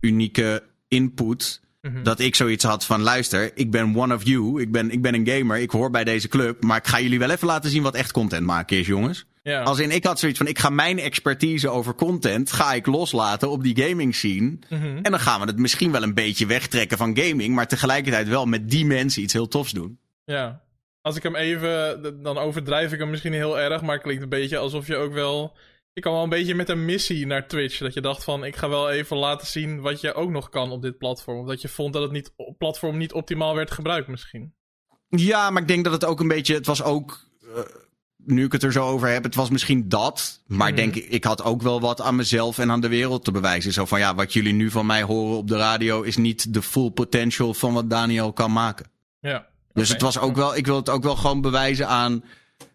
unieke 0.00 0.62
input. 0.88 1.60
Mm 1.80 1.94
-hmm. 1.94 2.02
Dat 2.02 2.20
ik 2.20 2.34
zoiets 2.34 2.64
had 2.64 2.84
van: 2.84 3.00
luister, 3.00 3.50
ik 3.54 3.70
ben 3.70 3.96
one 3.96 4.14
of 4.14 4.24
you. 4.24 4.60
Ik 4.60 4.72
ben, 4.72 4.90
ik 4.90 5.02
ben 5.02 5.14
een 5.14 5.28
gamer. 5.28 5.58
Ik 5.58 5.70
hoor 5.70 5.90
bij 5.90 6.04
deze 6.04 6.28
club. 6.28 6.62
Maar 6.62 6.76
ik 6.76 6.86
ga 6.86 7.00
jullie 7.00 7.18
wel 7.18 7.30
even 7.30 7.46
laten 7.46 7.70
zien 7.70 7.82
wat 7.82 7.94
echt 7.94 8.12
content 8.12 8.46
maken 8.46 8.76
is, 8.76 8.86
jongens. 8.86 9.26
Ja. 9.42 9.62
Als 9.62 9.78
in, 9.78 9.90
ik 9.90 10.04
had 10.04 10.18
zoiets 10.18 10.38
van, 10.38 10.46
ik 10.46 10.58
ga 10.58 10.70
mijn 10.70 10.98
expertise 10.98 11.68
over 11.68 11.94
content, 11.94 12.52
ga 12.52 12.72
ik 12.72 12.86
loslaten 12.86 13.50
op 13.50 13.62
die 13.62 13.82
gaming 13.82 14.14
scene. 14.14 14.58
Mhm. 14.68 14.96
En 15.02 15.10
dan 15.10 15.20
gaan 15.20 15.40
we 15.40 15.46
het 15.46 15.58
misschien 15.58 15.92
wel 15.92 16.02
een 16.02 16.14
beetje 16.14 16.46
wegtrekken 16.46 16.98
van 16.98 17.16
gaming, 17.16 17.54
maar 17.54 17.68
tegelijkertijd 17.68 18.28
wel 18.28 18.46
met 18.46 18.70
die 18.70 18.86
mensen 18.86 19.22
iets 19.22 19.32
heel 19.32 19.48
tofs 19.48 19.72
doen. 19.72 19.98
Ja. 20.24 20.62
Als 21.00 21.16
ik 21.16 21.22
hem 21.22 21.36
even, 21.36 22.02
dan 22.22 22.38
overdrijf 22.38 22.92
ik 22.92 22.98
hem 22.98 23.10
misschien 23.10 23.32
heel 23.32 23.58
erg, 23.60 23.82
maar 23.82 23.94
het 23.94 24.02
klinkt 24.02 24.22
een 24.22 24.28
beetje 24.28 24.58
alsof 24.58 24.86
je 24.86 24.96
ook 24.96 25.12
wel. 25.12 25.56
Je 25.92 26.00
kan 26.00 26.12
wel 26.12 26.22
een 26.22 26.28
beetje 26.28 26.54
met 26.54 26.68
een 26.68 26.84
missie 26.84 27.26
naar 27.26 27.48
Twitch. 27.48 27.78
Dat 27.78 27.94
je 27.94 28.00
dacht 28.00 28.24
van, 28.24 28.44
ik 28.44 28.56
ga 28.56 28.68
wel 28.68 28.90
even 28.90 29.16
laten 29.16 29.46
zien 29.46 29.80
wat 29.80 30.00
je 30.00 30.14
ook 30.14 30.30
nog 30.30 30.48
kan 30.48 30.70
op 30.70 30.82
dit 30.82 30.98
platform. 30.98 31.38
Of 31.38 31.46
dat 31.46 31.60
je 31.60 31.68
vond 31.68 31.92
dat 31.92 32.02
het 32.02 32.12
niet, 32.12 32.32
platform 32.58 32.96
niet 32.96 33.12
optimaal 33.12 33.54
werd 33.54 33.70
gebruikt 33.70 34.08
misschien. 34.08 34.54
Ja, 35.08 35.50
maar 35.50 35.62
ik 35.62 35.68
denk 35.68 35.84
dat 35.84 35.92
het 35.92 36.04
ook 36.04 36.20
een 36.20 36.28
beetje, 36.28 36.54
het 36.54 36.66
was 36.66 36.82
ook, 36.82 37.28
eh, 37.54 37.62
nu 38.24 38.44
ik 38.44 38.52
het 38.52 38.62
er 38.62 38.72
zo 38.72 38.86
over 38.86 39.08
heb, 39.08 39.22
het 39.22 39.34
was 39.34 39.50
misschien 39.50 39.88
dat. 39.88 40.40
Maar 40.46 40.68
ik 40.68 40.74
Mhm. 40.74 40.82
denk, 40.82 40.94
ik 40.94 41.24
had 41.24 41.42
ook 41.42 41.62
wel 41.62 41.80
wat 41.80 42.00
aan 42.00 42.16
mezelf 42.16 42.58
en 42.58 42.70
aan 42.70 42.80
de 42.80 42.88
wereld 42.88 43.24
te 43.24 43.30
bewijzen. 43.32 43.72
Zo 43.72 43.84
van, 43.84 43.98
ja, 43.98 44.14
wat 44.14 44.32
jullie 44.32 44.52
nu 44.52 44.70
van 44.70 44.86
mij 44.86 45.02
horen 45.02 45.36
op 45.36 45.48
de 45.48 45.56
radio 45.56 46.02
is 46.02 46.16
niet 46.16 46.54
de 46.54 46.62
full 46.62 46.90
potential 46.90 47.54
van 47.54 47.72
wat 47.72 47.90
Daniel 47.90 48.32
kan 48.32 48.52
maken. 48.52 48.86
Ja. 49.20 49.46
Dus 49.72 49.88
het 49.88 50.00
was 50.00 50.18
ook 50.18 50.36
wel, 50.36 50.56
ik 50.56 50.66
wil 50.66 50.76
het 50.76 50.88
ook 50.88 51.02
wel 51.02 51.16
gewoon 51.16 51.40
bewijzen 51.40 51.88
aan. 51.88 52.24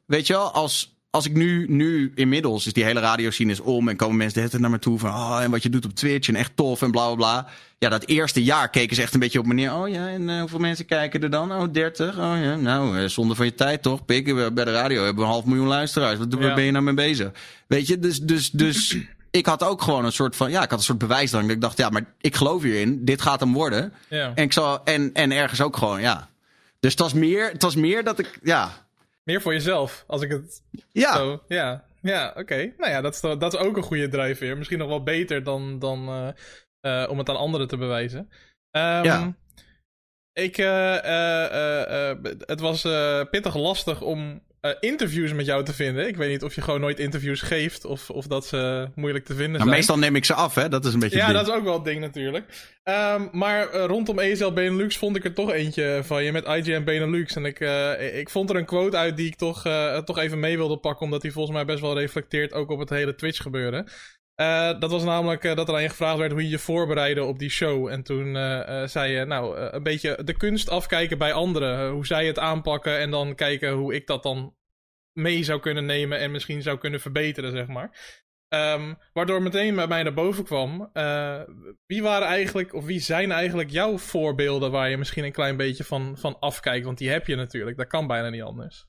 Weet 0.06 0.28
je 0.28 0.34
wel, 0.34 0.52
als, 0.52 0.97
als 1.18 1.26
ik 1.26 1.34
nu, 1.34 1.66
nu 1.70 2.12
inmiddels, 2.16 2.66
is 2.66 2.74
die 2.74 2.84
hele 2.84 3.00
radioscene 3.00 3.52
is 3.52 3.60
om 3.60 3.88
en 3.90 3.96
komen 3.96 4.18
mensen 4.18 4.34
de 4.34 4.40
hele 4.40 4.52
tijd 4.52 4.62
naar 4.62 4.72
me 4.72 4.80
toe 4.80 5.00
van, 5.00 5.10
oh, 5.10 5.40
en 5.42 5.52
wat 5.52 5.64
je 5.64 5.70
doet 5.70 5.86
op 5.86 5.94
Twitch 5.94 6.28
en 6.28 6.36
echt 6.36 6.52
tof 6.56 6.82
en 6.82 6.92
bla 6.92 7.06
bla 7.06 7.16
bla. 7.16 7.48
Ja, 7.80 7.90
dat 7.90 8.06
eerste 8.06 8.44
jaar 8.44 8.70
keken 8.70 8.96
ze 8.96 9.02
echt 9.02 9.14
een 9.14 9.20
beetje 9.20 9.40
op 9.40 9.46
me 9.46 9.54
neer. 9.54 9.74
Oh 9.74 9.90
ja, 9.90 10.08
en 10.08 10.30
eh, 10.30 10.40
hoeveel 10.40 10.60
mensen 10.60 10.86
kijken 10.86 11.22
er 11.24 11.30
dan? 11.30 11.52
Oh, 11.52 11.64
30. 11.72 12.18
Oh 12.18 12.34
ja, 12.42 12.56
nou, 12.56 13.00
eh, 13.00 13.08
zonde 13.10 13.36
van 13.36 13.46
je 13.46 13.54
tijd 13.56 13.82
toch? 13.82 14.06
Pik, 14.06 14.28
eh, 14.28 14.34
bij 14.54 14.66
de 14.66 14.72
radio 14.72 14.98
hebben 15.04 15.16
we 15.16 15.22
een 15.22 15.34
half 15.36 15.46
miljoen 15.46 15.68
luisteraars. 15.68 16.18
Wat, 16.18 16.36
Ja. 16.40 16.54
ben 16.54 16.64
je 16.64 16.72
nou 16.72 16.84
mee 16.84 16.94
bezig? 16.94 17.32
Weet 17.68 17.88
je, 17.88 18.00
dus, 18.00 18.20
dus, 18.20 18.50
dus 18.52 18.98
ik 19.32 19.46
had 19.46 19.64
ook 19.64 19.82
gewoon 19.82 20.06
een 20.06 20.12
soort 20.12 20.36
van, 20.36 20.52
ja, 20.52 20.64
ik 20.64 20.70
had 20.70 20.80
een 20.80 20.86
soort 20.86 20.98
bewijsdrang. 20.98 21.46
Dat 21.46 21.56
ik 21.56 21.62
dacht, 21.62 21.78
ja, 21.78 21.90
maar 21.90 22.06
ik 22.22 22.36
geloof 22.36 22.64
hierin, 22.64 23.06
dit 23.06 23.22
gaat 23.22 23.40
hem 23.40 23.54
worden. 23.54 23.94
Ja. 24.10 24.32
En, 24.36 24.44
ik 24.44 24.54
zal, 24.54 24.84
en, 24.84 25.10
en 25.14 25.32
ergens 25.32 25.62
ook 25.62 25.78
gewoon, 25.78 26.02
ja. 26.02 26.30
Dus 26.80 26.92
het 26.92 27.00
was 27.00 27.14
meer, 27.14 27.50
het 27.52 27.62
was 27.62 27.76
meer 27.76 28.04
dat 28.04 28.20
ik, 28.20 28.40
ja. 28.44 28.86
Meer 29.28 29.42
voor 29.42 29.54
jezelf, 29.54 30.04
als 30.08 30.22
ik 30.22 30.32
het 30.32 30.64
Ja, 30.92 31.16
zo... 31.16 31.44
Ja, 31.48 31.86
ja 32.02 32.34
oké. 32.38 32.74
Nou 32.78 32.92
ja, 32.92 33.02
dat 33.02 33.14
is, 33.14 33.20
dat 33.20 33.54
is 33.54 33.60
ook 33.60 33.78
een 33.78 33.84
goede 33.84 34.08
drijfveer. 34.08 34.58
Misschien 34.58 34.78
nog 34.78 34.88
wel 34.88 35.04
beter 35.04 35.44
dan, 35.44 35.80
dan 35.80 36.08
eh, 36.08 37.04
eh, 37.04 37.10
om 37.10 37.18
het 37.18 37.30
aan 37.30 37.38
anderen 37.38 37.68
te 37.68 37.78
bewijzen. 37.78 38.30
Ehm, 38.72 39.04
Ja. 39.04 39.36
Ik, 40.34 40.58
eh, 40.58 42.14
het 42.40 42.60
was 42.60 42.82
pittig 43.30 43.56
lastig 43.56 44.02
om 44.02 44.44
eh, 44.70 44.76
interviews 44.80 45.34
met 45.34 45.46
jou 45.46 45.64
te 45.64 45.74
vinden. 45.74 46.08
Ik 46.08 46.18
weet 46.18 46.30
niet 46.30 46.44
of 46.44 46.56
je 46.56 46.62
gewoon 46.62 46.82
nooit 46.82 47.00
interviews 47.00 47.42
geeft 47.42 47.86
of, 47.86 48.10
of 48.10 48.28
dat 48.28 48.46
ze 48.46 48.88
moeilijk 48.96 49.26
te 49.26 49.34
vinden 49.34 49.52
maar 49.52 49.60
zijn. 49.60 49.76
meestal 49.76 49.98
neem 49.98 50.16
ik 50.16 50.26
ze 50.26 50.34
af, 50.34 50.56
hè. 50.56 50.70
Dat 50.70 50.86
is 50.86 50.94
een 50.94 51.00
beetje 51.00 51.18
Ja, 51.18 51.32
dat 51.32 51.48
is 51.48 51.54
ook 51.54 51.64
wel 51.64 51.74
het 51.74 51.86
ding 51.86 52.00
natuurlijk. 52.00 52.46
Ehm, 52.84 53.28
maar 53.32 53.70
eh, 53.70 53.86
rondom 53.86 54.20
ESL 54.20 54.52
Benelux 54.52 54.98
vond 54.98 55.16
ik 55.16 55.24
er 55.24 55.34
toch 55.34 55.52
eentje 55.52 56.00
van 56.04 56.24
je 56.24 56.32
met 56.32 56.46
IGN 56.46 56.84
Benelux. 56.84 57.36
En 57.36 57.46
ik, 57.46 57.60
eh, 57.60 58.18
ik 58.20 58.30
vond 58.30 58.50
er 58.50 58.56
een 58.56 58.66
quote 58.66 58.98
uit 58.98 59.18
die 59.18 59.28
ik 59.28 59.36
toch, 59.36 59.62
toch 60.06 60.18
even 60.18 60.40
mee 60.40 60.58
wilde 60.58 60.78
pakken. 60.78 61.06
Omdat 61.06 61.22
die 61.22 61.32
volgens 61.32 61.56
mij 61.56 61.66
best 61.66 61.82
wel 61.82 62.00
reflecteert 62.00 62.54
ook 62.54 62.70
op 62.70 62.80
het 62.80 62.90
hele 62.90 63.16
Twitch 63.16 63.42
gebeuren. 63.42 63.88
Dat 64.80 64.92
was 64.92 65.04
namelijk 65.04 65.56
dat 65.56 65.68
er 65.68 65.76
aan 65.76 65.82
je 65.82 65.90
gevraagd 65.90 66.18
werd 66.18 66.32
hoe 66.32 66.44
je 66.44 66.50
je 66.50 66.60
voorbereidde 66.60 67.24
op 67.24 67.40
die 67.40 67.50
show. 67.50 67.88
En 67.88 68.04
toen 68.04 68.34
zei 68.90 69.12
je, 69.12 69.26
nou, 69.26 69.58
een 69.58 69.84
beetje 69.84 70.20
de 70.24 70.38
kunst 70.38 70.70
afkijken 70.70 71.18
bij 71.18 71.34
anderen. 71.34 71.90
Hoe 71.90 72.06
zij 72.06 72.26
het 72.26 72.40
aanpakken 72.40 73.00
en 73.00 73.12
dan 73.12 73.36
kijken 73.36 73.72
hoe 73.72 73.94
ik 73.94 74.08
dat 74.08 74.24
dan 74.24 74.54
mee 75.18 75.44
zou 75.44 75.60
kunnen 75.60 75.86
nemen 75.86 76.20
en 76.20 76.32
misschien 76.32 76.62
zou 76.62 76.78
kunnen 76.78 77.00
verbeteren, 77.00 77.52
zeg 77.52 77.68
maar. 77.68 78.16
Ehm, 78.48 78.94
waardoor 79.14 79.42
meteen 79.42 79.76
bij 79.76 79.88
mij 79.88 80.04
naar 80.04 80.14
boven 80.14 80.44
kwam. 80.44 80.90
eh, 80.94 81.42
wie 81.86 82.02
waren 82.02 82.28
eigenlijk, 82.28 82.74
of 82.74 82.86
wie 82.86 83.00
zijn 83.00 83.32
eigenlijk 83.32 83.70
jouw 83.70 83.98
voorbeelden 83.98 84.72
waar 84.72 84.90
je 84.90 84.98
misschien 84.98 85.24
een 85.24 85.32
klein 85.32 85.58
beetje 85.58 85.84
van, 85.84 86.18
van 86.18 86.40
afkijkt? 86.40 86.86
Want 86.86 86.98
die 86.98 87.10
heb 87.10 87.28
je 87.28 87.36
natuurlijk, 87.36 87.78
dat 87.78 87.88
kan 87.88 88.08
bijna 88.08 88.30
niet 88.30 88.42
anders. 88.42 88.86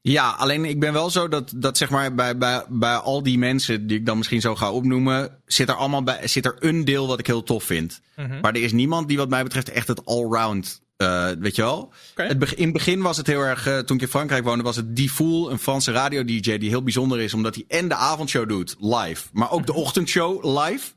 Ja, 0.00 0.30
alleen 0.30 0.64
ik 0.64 0.80
ben 0.80 0.92
wel 0.92 1.10
zo 1.10 1.28
dat, 1.28 1.52
dat 1.56 1.76
zeg 1.76 1.90
maar 1.90 2.14
bij, 2.14 2.38
bij, 2.38 2.64
bij 2.68 2.94
al 2.94 3.22
die 3.22 3.38
mensen 3.38 3.86
die 3.86 3.98
ik 3.98 4.06
dan 4.06 4.16
misschien 4.16 4.40
zo 4.40 4.54
ga 4.54 4.72
opnoemen, 4.72 5.42
zit 5.46 5.68
er 5.68 5.74
allemaal 5.74 6.02
bij, 6.02 6.26
zit 6.28 6.46
er 6.46 6.56
een 6.58 6.84
deel 6.84 7.06
wat 7.06 7.18
ik 7.18 7.26
heel 7.26 7.42
tof 7.42 7.64
vind. 7.64 8.00
Mhm. 8.16 8.40
Maar 8.40 8.54
er 8.54 8.62
is 8.62 8.72
niemand 8.72 9.08
die 9.08 9.16
wat 9.16 9.28
mij 9.28 9.42
betreft 9.42 9.68
echt 9.68 9.88
het 9.88 10.04
allround, 10.04 10.82
eh 10.98 11.30
weet 11.38 11.56
je 11.56 11.62
wel? 11.62 11.92
Het 12.14 12.52
in 12.52 12.64
het 12.64 12.72
begin 12.72 13.02
was 13.02 13.16
het 13.16 13.26
heel 13.26 13.40
erg, 13.40 13.66
eh, 13.66 13.78
toen 13.78 13.96
ik 13.96 14.02
in 14.02 14.08
Frankrijk 14.08 14.44
woonde, 14.44 14.64
was 14.64 14.76
het 14.76 14.96
Die 14.96 15.10
Fool, 15.10 15.50
een 15.50 15.58
Franse 15.58 15.92
radio-dj 15.92 16.58
die 16.58 16.68
heel 16.68 16.82
bijzonder 16.82 17.20
is, 17.20 17.34
omdat 17.34 17.54
hij 17.54 17.64
en 17.68 17.88
de 17.88 17.94
avondshow 17.94 18.48
doet, 18.48 18.76
live, 18.78 19.28
maar 19.32 19.50
ook 19.50 19.66
de 19.66 19.74
ochtendshow 19.74 20.58
live. 20.60 20.90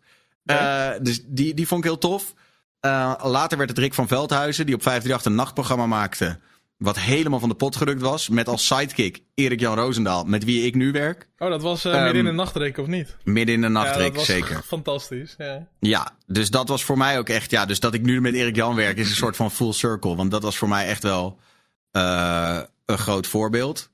Eh, 0.45 0.89
dus 1.01 1.21
die, 1.25 1.53
die 1.53 1.67
vond 1.67 1.83
ik 1.83 1.89
heel 1.89 1.99
tof. 1.99 2.33
Later 3.21 3.57
werd 3.57 3.69
het 3.69 3.79
Rick 3.79 3.93
van 3.93 4.07
Veldhuizen, 4.07 4.65
die 4.65 4.75
op 4.75 4.81
538 4.81 5.25
een 5.25 5.37
nachtprogramma 5.37 5.85
maakte. 5.85 6.39
Wat 6.82 6.99
helemaal 6.99 7.39
van 7.39 7.49
de 7.49 7.55
pot 7.55 7.75
gerukt 7.75 8.01
was. 8.01 8.29
Met 8.29 8.47
als 8.47 8.65
sidekick 8.67 9.23
Erik-Jan 9.36 9.75
Roosendaal, 9.75 10.23
met 10.23 10.43
wie 10.43 10.65
ik 10.65 10.75
nu 10.75 10.91
werk. 10.91 11.27
Oh, 11.38 11.49
dat 11.49 11.61
was 11.61 11.86
eh, 11.86 11.93
Ehm, 11.93 12.03
midden 12.03 12.19
in 12.21 12.25
de 12.27 12.32
nachtreek, 12.32 12.77
of 12.77 12.88
niet? 12.88 13.17
Midden 13.23 13.55
in 13.55 13.61
de 13.61 13.67
ja, 13.67 13.73
nachtreek, 13.73 14.07
dat 14.07 14.15
was 14.15 14.25
zeker. 14.25 14.63
fantastisch. 14.75 15.36
Ja. 15.38 15.67
Ja, 15.79 16.11
dus 16.27 16.49
dat 16.49 16.67
was 16.67 16.84
voor 16.84 16.97
mij 16.97 17.17
ook 17.19 17.29
echt. 17.29 17.51
Ja, 17.51 17.65
dus 17.65 17.79
dat 17.79 17.93
ik 17.93 18.01
nu 18.01 18.21
met 18.21 18.34
Erik-Jan 18.34 18.75
werk 18.75 18.97
is 18.97 19.09
een 19.09 19.15
soort 19.15 19.36
van 19.36 19.51
full 19.51 19.71
circle. 19.71 20.15
Want 20.15 20.32
dat 20.32 20.43
was 20.43 20.57
voor 20.57 20.67
mij 20.69 20.86
echt 20.88 21.03
wel 21.03 21.39
eh, 21.91 22.59
een 22.86 22.97
groot 22.97 23.27
voorbeeld. 23.27 23.89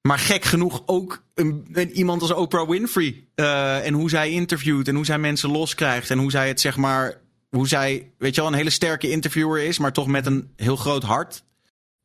Maar 0.00 0.18
gek 0.18 0.44
genoeg 0.44 0.82
ook 0.86 1.22
een, 1.34 1.68
een- 1.72 1.90
iemand 1.92 2.20
als 2.22 2.32
Oprah 2.32 2.68
Winfrey. 2.68 3.24
eh, 3.34 3.86
en 3.86 3.94
hoe 3.94 4.10
zij 4.10 4.30
interviewt 4.30 4.88
en 4.88 4.94
hoe 4.94 5.04
zij 5.04 5.18
mensen 5.18 5.50
loskrijgt. 5.50 6.10
En 6.10 6.18
hoe 6.18 6.30
zij 6.30 6.48
het 6.48 6.60
zeg 6.60 6.76
maar. 6.76 7.20
Hoe 7.50 7.68
zij, 7.68 8.10
weet 8.18 8.34
je 8.34 8.40
wel, 8.40 8.50
een 8.50 8.56
hele 8.56 8.70
sterke 8.70 9.10
interviewer 9.10 9.62
is, 9.62 9.78
maar 9.78 9.92
toch 9.92 10.06
met 10.06 10.26
een 10.26 10.52
heel 10.56 10.76
groot 10.76 11.02
hart. 11.02 11.44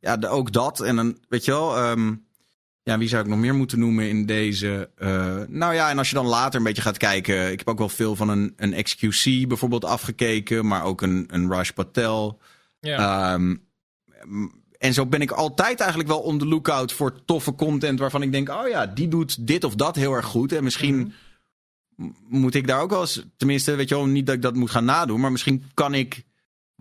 Ja, 0.03 0.17
de- 0.17 0.27
ook 0.27 0.51
dat. 0.51 0.79
En 0.81 0.97
een, 0.97 1.17
weet 1.29 1.45
je 1.45 1.51
wel. 1.51 1.77
ehm, 1.77 2.13
ja, 2.83 2.97
wie 2.97 3.07
zou 3.07 3.23
ik 3.23 3.29
nog 3.29 3.39
meer 3.39 3.55
moeten 3.55 3.79
noemen 3.79 4.09
in 4.09 4.25
deze? 4.25 4.89
eh, 4.95 5.37
nou 5.47 5.73
ja, 5.73 5.89
en 5.89 5.97
als 5.97 6.09
je 6.09 6.15
dan 6.15 6.25
later 6.25 6.59
een 6.59 6.65
beetje 6.65 6.81
gaat 6.81 6.97
kijken. 6.97 7.51
Ik 7.51 7.57
heb 7.59 7.67
ook 7.67 7.77
wel 7.77 7.89
veel 7.89 8.15
van 8.15 8.29
een, 8.29 8.53
een 8.55 8.83
XQC 8.83 9.47
bijvoorbeeld 9.47 9.85
afgekeken. 9.85 10.67
Maar 10.67 10.83
ook 10.83 11.01
een, 11.01 11.25
een 11.31 11.49
Raj 11.51 11.71
Patel. 11.75 12.39
Ja. 12.79 13.33
Ehm, 13.33 13.55
en 14.77 14.93
zo 14.93 15.05
ben 15.05 15.21
ik 15.21 15.31
altijd 15.31 15.79
eigenlijk 15.79 16.09
wel 16.09 16.19
on 16.19 16.37
the 16.37 16.45
lookout 16.47 16.91
voor 16.93 17.25
toffe 17.25 17.55
content 17.55 17.99
waarvan 17.99 18.21
ik 18.21 18.31
denk, 18.31 18.49
oh 18.49 18.67
ja, 18.67 18.85
die 18.85 19.07
doet 19.07 19.47
dit 19.47 19.63
of 19.63 19.75
dat 19.75 19.95
heel 19.95 20.13
erg 20.13 20.25
goed. 20.25 20.51
En 20.51 20.63
misschien 20.63 21.13
Mhm. 21.95 22.09
moet 22.27 22.55
ik 22.55 22.67
daar 22.67 22.81
ook 22.81 22.89
wel 22.89 23.01
eens, 23.01 23.25
tenminste, 23.37 23.75
weet 23.75 23.89
je 23.89 23.95
wel, 23.95 24.05
niet 24.05 24.25
dat 24.25 24.35
ik 24.35 24.41
dat 24.41 24.55
moet 24.55 24.71
gaan 24.71 24.85
nadoen, 24.85 25.19
maar 25.19 25.31
misschien 25.31 25.63
kan 25.73 25.93
ik 25.93 26.23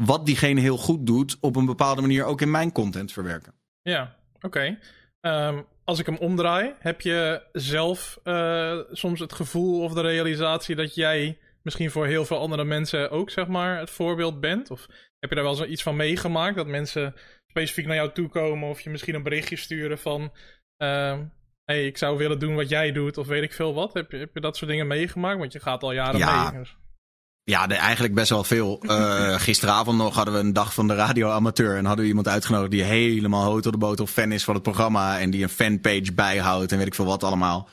wat 0.04 0.26
diegene 0.26 0.60
heel 0.60 0.76
goed 0.76 1.06
doet 1.06 1.36
op 1.40 1.56
een 1.56 1.66
bepaalde 1.66 2.00
manier 2.00 2.24
ook 2.24 2.40
in 2.40 2.50
mijn 2.50 2.72
content 2.72 3.12
verwerken. 3.12 3.54
Ja, 3.82 4.16
oké. 4.40 4.78
Ehm, 5.20 5.62
als 5.84 5.98
ik 5.98 6.06
hem 6.06 6.16
omdraai, 6.16 6.72
heb 6.78 7.00
je 7.00 7.42
zelf 7.52 8.18
eh, 8.22 8.78
soms 8.90 9.20
het 9.20 9.32
gevoel 9.32 9.82
of 9.82 9.92
de 9.92 10.00
realisatie 10.00 10.76
dat 10.76 10.94
jij 10.94 11.38
misschien 11.62 11.90
voor 11.90 12.06
heel 12.06 12.24
veel 12.24 12.38
andere 12.38 12.64
mensen 12.64 13.10
ook, 13.10 13.30
zeg 13.30 13.46
maar, 13.46 13.78
het 13.78 13.90
voorbeeld 13.90 14.40
bent? 14.40 14.70
Of 14.70 14.86
heb 15.18 15.30
je 15.30 15.34
daar 15.36 15.44
wel 15.44 15.54
zoiets 15.54 15.82
van 15.82 15.96
meegemaakt? 15.96 16.56
Dat 16.56 16.66
mensen 16.66 17.14
specifiek 17.46 17.86
naar 17.86 17.96
jou 17.96 18.12
toe 18.12 18.28
komen 18.28 18.68
of 18.68 18.80
je 18.80 18.90
misschien 18.90 19.14
een 19.14 19.22
berichtje 19.22 19.56
sturen 19.56 19.98
van... 19.98 20.32
ehm, 20.76 21.24
hey, 21.64 21.86
ik 21.86 21.98
zou 21.98 22.18
willen 22.18 22.38
doen 22.38 22.54
wat 22.54 22.68
jij 22.68 22.92
doet, 22.92 23.18
of 23.18 23.26
weet 23.26 23.42
ik 23.42 23.52
veel 23.52 23.74
wat. 23.74 23.94
Heb 23.94 24.10
je, 24.10 24.16
heb 24.16 24.34
je 24.34 24.40
dat 24.40 24.56
soort 24.56 24.70
dingen 24.70 24.86
meegemaakt? 24.86 25.38
Want 25.38 25.52
je 25.52 25.60
gaat 25.60 25.82
al 25.82 25.92
jaren 25.92 26.18
Ja. 26.18 26.50
mee. 26.50 26.60
dus- 26.60 26.76
Ja, 27.44 27.66
de- 27.66 27.74
eigenlijk 27.74 28.14
best 28.14 28.30
wel 28.30 28.44
veel. 28.44 28.80
Eh, 28.82 29.34
gisteravond 29.40 29.98
nog 29.98 30.14
hadden 30.14 30.34
we 30.34 30.40
een 30.40 30.52
dag 30.52 30.74
van 30.74 30.88
de 30.88 30.94
radioamateur. 30.94 31.76
En 31.76 31.84
hadden 31.84 32.02
we 32.02 32.08
iemand 32.10 32.28
uitgenodigd 32.28 32.70
die 32.70 32.82
helemaal 32.82 33.42
hout 33.42 33.66
op 33.66 33.72
de 33.72 33.78
boter 33.78 34.06
fan 34.06 34.32
is 34.32 34.44
van 34.44 34.54
het 34.54 34.62
programma. 34.62 35.20
En 35.20 35.30
die 35.30 35.42
een 35.42 35.48
fanpage 35.48 36.12
bijhoudt 36.14 36.72
en 36.72 36.78
weet 36.78 36.86
ik 36.86 36.94
veel 36.94 37.04
wat 37.04 37.24
allemaal. 37.24 37.68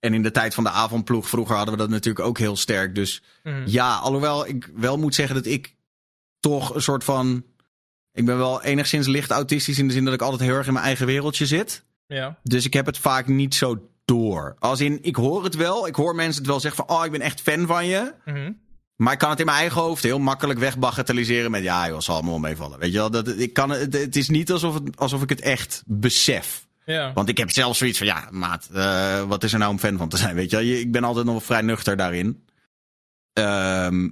En 0.00 0.14
in 0.14 0.22
de 0.22 0.30
tijd 0.30 0.54
van 0.54 0.64
de 0.64 0.70
avondploeg 0.70 1.28
vroeger 1.28 1.56
hadden 1.56 1.74
we 1.74 1.80
dat 1.80 1.88
natuurlijk 1.90 2.26
ook 2.26 2.38
heel 2.38 2.56
sterk. 2.56 2.94
Dus 2.94 3.22
Mhm. 3.42 3.62
ja, 3.66 3.96
alhoewel 3.96 4.46
ik 4.46 4.70
wel 4.74 4.96
moet 4.98 5.14
zeggen 5.14 5.34
dat 5.34 5.46
ik 5.46 5.74
toch 6.40 6.74
een 6.74 6.82
soort 6.82 7.04
van... 7.04 7.44
Ik 8.12 8.24
ben 8.24 8.36
wel 8.38 8.62
enigszins 8.62 9.06
licht 9.06 9.30
autistisch 9.30 9.78
in 9.78 9.86
de 9.86 9.92
zin 9.92 10.04
dat 10.04 10.14
ik 10.14 10.22
altijd 10.22 10.40
heel 10.40 10.54
erg 10.56 10.66
in 10.66 10.72
mijn 10.72 10.84
eigen 10.84 11.06
wereldje 11.06 11.46
zit. 11.46 11.84
Ja. 12.06 12.38
Dus 12.42 12.64
ik 12.64 12.72
heb 12.72 12.86
het 12.86 12.98
vaak 12.98 13.26
niet 13.26 13.54
zo 13.54 13.88
door. 14.04 14.56
Als 14.58 14.80
in, 14.80 14.98
ik 15.02 15.16
hoor 15.16 15.44
het 15.44 15.54
wel. 15.54 15.86
Ik 15.86 15.94
hoor 15.94 16.14
mensen 16.14 16.40
het 16.42 16.50
wel 16.50 16.60
zeggen 16.60 16.84
van, 16.86 16.96
oh, 16.96 17.04
ik 17.04 17.10
ben 17.10 17.20
echt 17.20 17.40
fan 17.40 17.66
van 17.66 17.86
je. 17.86 18.12
Mhm. 18.24 18.52
Maar 18.96 19.12
ik 19.12 19.18
kan 19.18 19.30
het 19.30 19.38
in 19.38 19.44
mijn 19.46 19.58
eigen 19.58 19.80
hoofd 19.80 20.02
heel 20.02 20.18
makkelijk 20.18 20.58
wegbagatelliseren 20.58 21.50
met... 21.50 21.62
ja, 21.62 21.88
joh, 21.88 22.00
zal 22.00 22.14
allemaal 22.14 22.38
meevallen. 22.38 22.78
Weet 22.78 22.92
je 22.92 22.98
wel, 22.98 23.10
dat, 23.10 23.28
ik 23.38 23.52
kan, 23.52 23.70
het, 23.70 23.92
het 23.92 24.16
is 24.16 24.28
niet 24.28 24.52
alsof, 24.52 24.74
het, 24.74 24.96
alsof 24.96 25.22
ik 25.22 25.28
het 25.28 25.40
echt 25.40 25.82
besef. 25.86 26.66
Ja. 26.84 27.12
Want 27.12 27.28
ik 27.28 27.38
heb 27.38 27.50
zelfs 27.50 27.78
zoiets 27.78 27.98
van... 27.98 28.06
ja, 28.06 28.28
maat, 28.30 28.68
eh, 28.72 29.22
wat 29.22 29.44
is 29.44 29.52
er 29.52 29.58
nou 29.58 29.70
om 29.70 29.78
fan 29.78 29.96
van 29.98 30.08
te 30.08 30.16
zijn? 30.16 30.34
Weet 30.34 30.50
je 30.50 30.56
wel, 30.56 30.64
Je- 30.64 30.80
ik 30.80 30.92
ben 30.92 31.04
altijd 31.04 31.24
nog 31.24 31.34
wel 31.34 31.44
vrij 31.44 31.60
nuchter 31.62 31.96
daarin. 31.96 32.44
Ehm, 33.32 34.08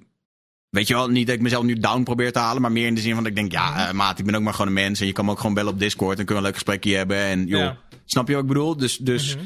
weet 0.70 0.88
je 0.88 0.94
wel, 0.94 1.08
niet 1.08 1.26
dat 1.26 1.36
ik 1.36 1.42
mezelf 1.42 1.64
nu 1.64 1.74
down 1.74 2.02
probeer 2.02 2.32
te 2.32 2.38
halen... 2.38 2.62
maar 2.62 2.72
meer 2.72 2.86
in 2.86 2.94
de 2.94 3.00
zin 3.00 3.14
van 3.14 3.22
dat 3.22 3.32
ik 3.32 3.38
denk... 3.38 3.52
ja, 3.52 3.88
eh, 3.88 3.94
maat, 3.94 4.18
ik 4.18 4.24
ben 4.24 4.34
ook 4.34 4.42
maar 4.42 4.52
gewoon 4.52 4.66
een 4.66 4.72
mens... 4.72 5.00
en 5.00 5.06
je 5.06 5.12
kan 5.12 5.24
me 5.24 5.30
ook 5.30 5.38
gewoon 5.40 5.54
bellen 5.54 5.72
op 5.72 5.78
Discord... 5.78 6.18
en 6.18 6.24
kunnen 6.24 6.42
we 6.42 6.48
een 6.48 6.54
leuk 6.54 6.54
gesprekje 6.54 6.96
hebben. 6.96 7.16
En 7.16 7.46
joh, 7.46 7.60
Ja. 7.60 7.78
snap 8.04 8.26
je 8.28 8.32
wat 8.34 8.42
ik 8.42 8.48
bedoel? 8.48 8.76
Dus, 8.76 8.96
dus 8.96 9.34
Mhm. 9.36 9.44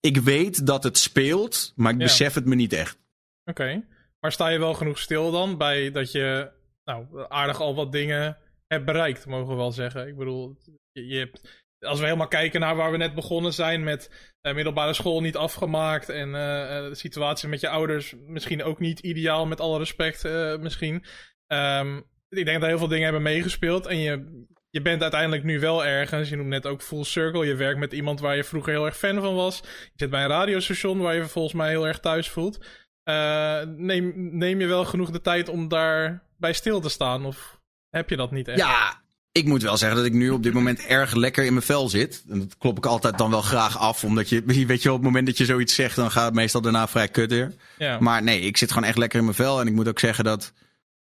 ik 0.00 0.16
weet 0.16 0.66
dat 0.66 0.82
het 0.82 0.98
speelt, 0.98 1.72
maar 1.76 1.92
ik 1.92 1.98
Ja. 1.98 2.04
besef 2.04 2.34
het 2.34 2.44
me 2.44 2.54
niet 2.54 2.72
echt. 2.72 2.96
Oké. 3.44 3.82
Maar 4.20 4.32
sta 4.32 4.48
je 4.48 4.58
wel 4.58 4.74
genoeg 4.74 4.98
stil 4.98 5.30
dan 5.30 5.58
bij 5.58 5.90
dat 5.90 6.12
je 6.12 6.52
nou, 6.84 7.26
aardig 7.28 7.60
al 7.60 7.74
wat 7.74 7.92
dingen 7.92 8.38
hebt 8.66 8.84
bereikt, 8.84 9.26
mogen 9.26 9.48
we 9.48 9.54
wel 9.54 9.72
zeggen. 9.72 10.08
Ik 10.08 10.16
bedoel, 10.16 10.56
je, 10.92 11.06
je 11.06 11.18
hebt, 11.18 11.64
als 11.78 11.98
we 11.98 12.04
helemaal 12.04 12.28
kijken 12.28 12.60
naar 12.60 12.76
waar 12.76 12.90
we 12.90 12.96
net 12.96 13.14
begonnen 13.14 13.52
zijn 13.52 13.84
met 13.84 14.34
eh, 14.40 14.54
middelbare 14.54 14.92
school 14.92 15.20
niet 15.20 15.36
afgemaakt 15.36 16.08
en 16.08 16.34
eh, 16.34 16.76
eh, 16.76 16.88
de 16.88 16.94
situatie 16.94 17.48
met 17.48 17.60
je 17.60 17.68
ouders 17.68 18.14
misschien 18.26 18.62
ook 18.62 18.78
niet 18.78 19.00
ideaal, 19.00 19.46
met 19.46 19.60
alle 19.60 19.78
respect 19.78 20.22
misschien. 20.60 21.04
Ehm, 21.46 21.96
ik 22.28 22.44
denk 22.44 22.60
dat 22.60 22.68
heel 22.68 22.78
veel 22.78 22.88
dingen 22.88 23.04
hebben 23.04 23.22
meegespeeld 23.22 23.86
en 23.86 23.98
je, 23.98 24.44
je 24.70 24.82
bent 24.82 25.02
uiteindelijk 25.02 25.44
nu 25.44 25.60
wel 25.60 25.84
ergens. 25.84 26.28
Je 26.28 26.36
noemt 26.36 26.48
net 26.48 26.66
ook 26.66 26.82
full 26.82 27.04
circle. 27.04 27.46
Je 27.46 27.54
werkt 27.54 27.78
met 27.78 27.92
iemand 27.92 28.20
waar 28.20 28.36
je 28.36 28.44
vroeger 28.44 28.72
heel 28.72 28.86
erg 28.86 28.96
fan 28.96 29.20
van 29.20 29.34
was. 29.34 29.60
Je 29.60 29.90
zit 29.94 30.10
bij 30.10 30.22
een 30.22 30.28
radiostation 30.28 30.98
waar 30.98 31.14
je 31.14 31.24
volgens 31.24 31.54
mij 31.54 31.68
heel 31.68 31.86
erg 31.86 32.00
thuis 32.00 32.28
voelt. 32.28 32.58
Eh, 33.04 33.60
neem, 33.76 34.12
neem 34.16 34.60
je 34.60 34.66
wel 34.66 34.84
genoeg 34.84 35.10
de 35.10 35.20
tijd 35.20 35.48
om 35.48 35.68
daar 35.68 36.22
bij 36.36 36.52
stil 36.52 36.80
te 36.80 36.88
staan? 36.88 37.24
Of 37.24 37.60
heb 37.90 38.10
je 38.10 38.16
dat 38.16 38.30
niet 38.30 38.48
echt? 38.48 38.58
Ja, 38.58 39.00
ik 39.32 39.44
moet 39.46 39.62
wel 39.62 39.76
zeggen 39.76 39.98
dat 39.98 40.06
ik 40.06 40.12
nu 40.12 40.30
op 40.30 40.42
dit 40.42 40.52
moment 40.52 40.86
erg 40.86 41.14
lekker 41.14 41.44
in 41.44 41.52
mijn 41.52 41.64
vel 41.64 41.88
zit. 41.88 42.24
En 42.28 42.38
dat 42.38 42.58
klop 42.58 42.76
ik 42.76 42.86
altijd 42.86 43.18
dan 43.18 43.30
wel 43.30 43.42
graag 43.42 43.78
af. 43.78 44.04
Omdat 44.04 44.28
je, 44.28 44.42
weet 44.66 44.82
je, 44.82 44.88
op 44.88 44.96
het 44.96 45.04
moment 45.04 45.26
dat 45.26 45.38
je 45.38 45.44
zoiets 45.44 45.74
zegt, 45.74 45.96
dan 45.96 46.10
gaat 46.10 46.24
het 46.24 46.34
meestal 46.34 46.60
daarna 46.60 46.88
vrij 46.88 47.08
kut 47.08 47.30
weer. 47.30 47.54
Ja. 47.78 48.00
Maar 48.00 48.22
nee, 48.22 48.40
ik 48.40 48.56
zit 48.56 48.72
gewoon 48.72 48.88
echt 48.88 48.98
lekker 48.98 49.18
in 49.18 49.24
mijn 49.24 49.36
vel. 49.36 49.60
En 49.60 49.66
ik 49.66 49.72
moet 49.72 49.88
ook 49.88 49.98
zeggen 49.98 50.24
dat. 50.24 50.52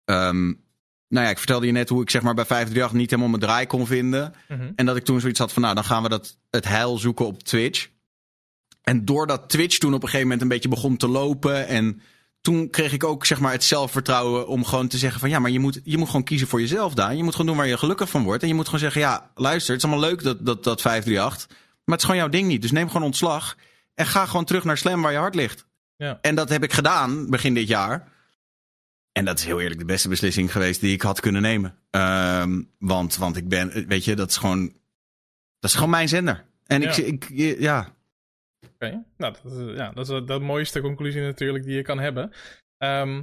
ehm, 0.05 0.53
nou 1.07 1.25
ja, 1.25 1.31
ik 1.31 1.37
vertelde 1.37 1.65
je 1.65 1.71
net 1.71 1.89
hoe 1.89 2.01
ik 2.01 2.09
zeg 2.09 2.21
maar 2.21 2.33
bij 2.33 2.45
538 2.45 2.99
niet 2.99 3.09
helemaal 3.09 3.29
mijn 3.37 3.41
draai 3.41 3.67
kon 3.67 3.87
vinden. 3.87 4.33
Mhm. 4.47 4.71
En 4.75 4.85
dat 4.85 4.95
ik 4.95 5.03
toen 5.03 5.19
zoiets 5.19 5.39
had 5.39 5.53
van, 5.53 5.61
nou, 5.61 5.75
dan 5.75 5.83
gaan 5.83 6.03
we 6.03 6.09
dat, 6.09 6.37
het 6.49 6.67
heil 6.67 6.97
zoeken 6.97 7.25
op 7.25 7.43
Twitch. 7.43 7.87
En 8.83 9.05
doordat 9.05 9.49
Twitch 9.49 9.77
toen 9.77 9.93
op 9.93 10.01
een 10.01 10.09
gegeven 10.09 10.27
moment 10.27 10.41
een 10.41 10.47
beetje 10.47 10.69
begon 10.69 10.97
te 10.97 11.07
lopen. 11.07 11.67
En 11.67 12.01
toen 12.41 12.69
kreeg 12.69 12.93
ik 12.93 13.03
ook 13.03 13.25
zeg 13.25 13.39
maar 13.39 13.51
het 13.51 13.63
zelfvertrouwen 13.63 14.47
om 14.47 14.65
gewoon 14.65 14.87
te 14.87 14.97
zeggen 14.97 15.19
van, 15.19 15.29
ja, 15.29 15.39
maar 15.39 15.51
je 15.51 15.59
moet, 15.59 15.79
je 15.83 15.97
moet 15.97 16.07
gewoon 16.07 16.23
kiezen 16.23 16.47
voor 16.47 16.61
jezelf, 16.61 16.93
Daan. 16.93 17.17
Je 17.17 17.23
moet 17.23 17.31
gewoon 17.31 17.47
doen 17.47 17.57
waar 17.57 17.67
je 17.67 17.77
gelukkig 17.77 18.09
van 18.09 18.23
wordt. 18.23 18.41
En 18.41 18.47
je 18.47 18.53
moet 18.53 18.65
gewoon 18.65 18.79
zeggen, 18.79 19.01
ja, 19.01 19.31
luister, 19.35 19.73
het 19.73 19.83
is 19.83 19.89
allemaal 19.89 20.09
leuk 20.09 20.23
dat, 20.23 20.45
dat, 20.45 20.63
dat 20.63 20.81
538. 20.81 21.47
Maar 21.47 21.57
het 21.85 21.97
is 21.97 22.03
gewoon 22.03 22.19
jouw 22.19 22.29
ding 22.29 22.47
niet. 22.47 22.61
Dus 22.61 22.71
neem 22.71 22.87
gewoon 22.87 23.03
ontslag. 23.03 23.57
En 23.93 24.05
ga 24.05 24.25
gewoon 24.25 24.45
terug 24.45 24.63
naar 24.63 24.77
Slam 24.77 25.01
waar 25.01 25.11
je 25.11 25.17
hart 25.17 25.35
ligt. 25.35 25.65
Ja. 25.95 26.17
En 26.21 26.35
dat 26.35 26.49
heb 26.49 26.63
ik 26.63 26.73
gedaan 26.73 27.29
begin 27.29 27.53
dit 27.53 27.67
jaar. 27.67 28.11
En 29.11 29.25
dat 29.25 29.39
is 29.39 29.45
heel 29.45 29.61
eerlijk 29.61 29.79
de 29.79 29.85
beste 29.85 30.09
beslissing 30.09 30.51
geweest 30.51 30.81
die 30.81 30.93
ik 30.93 31.01
had 31.01 31.19
kunnen 31.19 31.41
nemen. 31.41 31.75
Ehm, 31.89 32.61
want, 32.79 33.17
want 33.17 33.37
ik 33.37 33.47
ben, 33.47 33.87
weet 33.87 34.05
je, 34.05 34.15
dat 34.15 34.29
is 34.29 34.37
gewoon, 34.37 34.61
dat 35.59 35.69
is 35.69 35.73
gewoon 35.73 35.89
mijn 35.89 36.07
zender. 36.07 36.45
En 36.65 36.81
ik, 36.81 36.97
ik, 36.97 37.29
ja, 37.59 37.92
Oké, 38.85 39.03
nou, 39.17 39.33
dat 39.43 39.51
is, 39.51 39.75
ja, 39.77 39.91
dat 39.91 40.09
is 40.09 40.25
de 40.25 40.39
mooiste 40.39 40.81
conclusie 40.81 41.21
natuurlijk 41.21 41.63
die 41.63 41.75
je 41.75 41.81
kan 41.81 41.99
hebben. 41.99 42.31
Ehm, 42.77 43.21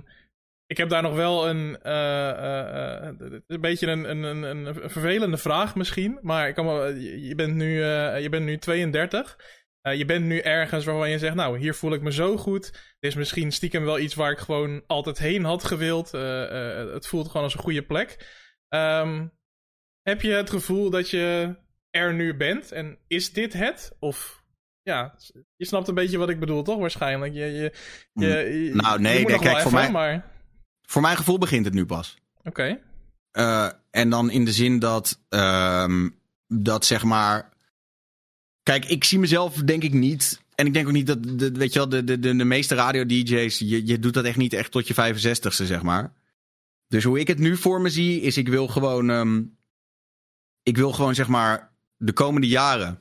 ik 0.67 0.77
heb 0.77 0.89
daar 0.89 1.03
nog 1.03 1.15
wel 1.15 1.49
een, 1.49 1.83
eh, 1.83 2.31
eh, 2.31 3.09
eh, 3.09 3.41
een 3.47 3.61
beetje 3.61 3.87
een, 3.87 4.25
een, 4.25 4.43
een, 4.43 4.75
vervelende 4.75 5.37
vraag 5.37 5.75
misschien. 5.75 6.19
Maar 6.23 6.49
ik 6.49 6.57
je, 6.57 7.33
bent 7.37 7.55
nu, 7.55 7.83
je 8.21 8.29
bent 8.31 8.45
nu 8.45 8.59
32. 8.59 9.37
Eh, 9.81 9.99
je 9.99 10.05
bent 10.05 10.25
nu 10.25 10.39
ergens 10.39 10.85
waarvan 10.85 11.11
je 11.11 11.19
zegt, 11.19 11.35
nou, 11.35 11.59
hier 11.59 11.75
voel 11.75 11.93
ik 11.93 12.03
me 12.03 12.13
zo 12.13 12.37
goed. 12.37 12.73
Dit 12.73 13.11
is 13.11 13.15
misschien 13.15 13.53
stiekem 13.53 13.85
wel 13.85 13.99
iets 13.99 14.15
waar 14.15 14.31
ik 14.31 14.39
gewoon 14.39 14.83
altijd 14.87 15.19
heen 15.19 15.45
had 15.45 15.65
gewild. 15.65 16.11
Het 16.93 17.07
voelt 17.07 17.27
gewoon 17.27 17.43
als 17.43 17.55
een 17.55 17.61
goede 17.61 17.83
plek. 17.83 18.39
Ehm, 18.69 19.27
heb 20.03 20.21
je 20.21 20.33
het 20.33 20.51
gevoel 20.51 20.91
dat 20.91 21.11
je 21.11 21.57
er 21.91 22.15
nu 22.15 22.37
bent? 22.37 22.73
En 22.73 22.99
is 23.07 23.33
dit 23.33 23.53
het? 23.53 23.97
Of 23.99 24.40
ja, 24.83 25.15
je 25.57 25.65
snapt 25.67 25.89
een 25.89 25.95
beetje 25.95 26.19
wat 26.19 26.29
ik 26.29 26.41
bedoel, 26.41 26.63
toch? 26.63 26.79
Waarschijnlijk. 26.79 27.33
Je, 27.35 27.41
je, 27.41 27.73
je, 28.13 28.27
je- 28.27 28.75
Nou, 28.75 29.01
nee, 29.01 29.25
kijk, 29.25 29.61
voor 29.61 29.73
mij- 29.73 29.91
Maar... 29.91 30.31
voor 30.83 31.03
mijn 31.03 31.17
gevoel 31.17 31.39
begint 31.39 31.65
het 31.65 31.75
nu 31.75 31.87
pas. 31.87 32.17
Oké. 32.45 32.81
Eh, 33.31 33.69
en 33.91 34.11
dan 34.11 34.31
in 34.31 34.45
de 34.45 34.53
zin 34.53 34.79
dat, 34.79 35.21
ehm, 35.29 36.09
dat 36.47 36.85
zeg 36.85 37.05
maar. 37.05 37.49
Kijk, 38.63 38.85
ik 38.85 39.05
zie 39.05 39.19
mezelf 39.19 39.55
denk 39.55 39.83
ik 39.83 39.93
niet. 39.93 40.41
En 40.55 40.67
ik 40.67 40.73
denk 40.75 40.87
ook 40.87 40.93
niet 40.93 41.07
dat, 41.07 41.39
de, 41.39 41.51
weet 41.51 41.73
je 41.73 41.79
wel, 41.79 41.89
de, 41.89 42.05
de, 42.05 42.19
de, 42.19 42.37
de 42.37 42.45
meeste 42.45 42.75
radio-DJ's, 42.75 43.59
je, 43.59 43.87
je 43.87 43.99
doet 43.99 44.15
dat 44.15 44.25
echt 44.25 44.37
niet 44.37 44.53
echt 44.53 44.71
tot 44.71 44.89
je 44.89 44.95
65ste, 44.95 45.65
zeg 45.65 45.83
maar. 45.83 46.13
Dus 46.89 47.05
hoe 47.05 47.19
ik 47.21 47.29
het 47.29 47.39
nu 47.39 47.57
voor 47.57 47.81
me 47.81 47.89
zie, 47.89 48.21
is 48.21 48.37
ik 48.37 48.49
wil 48.49 48.69
gewoon, 48.69 49.11
ehm, 49.11 49.43
ik 50.63 50.77
wil 50.77 50.93
gewoon 50.93 51.15
zeg 51.15 51.29
maar 51.29 51.73
de 51.97 52.13
komende 52.13 52.47
jaren 52.47 53.01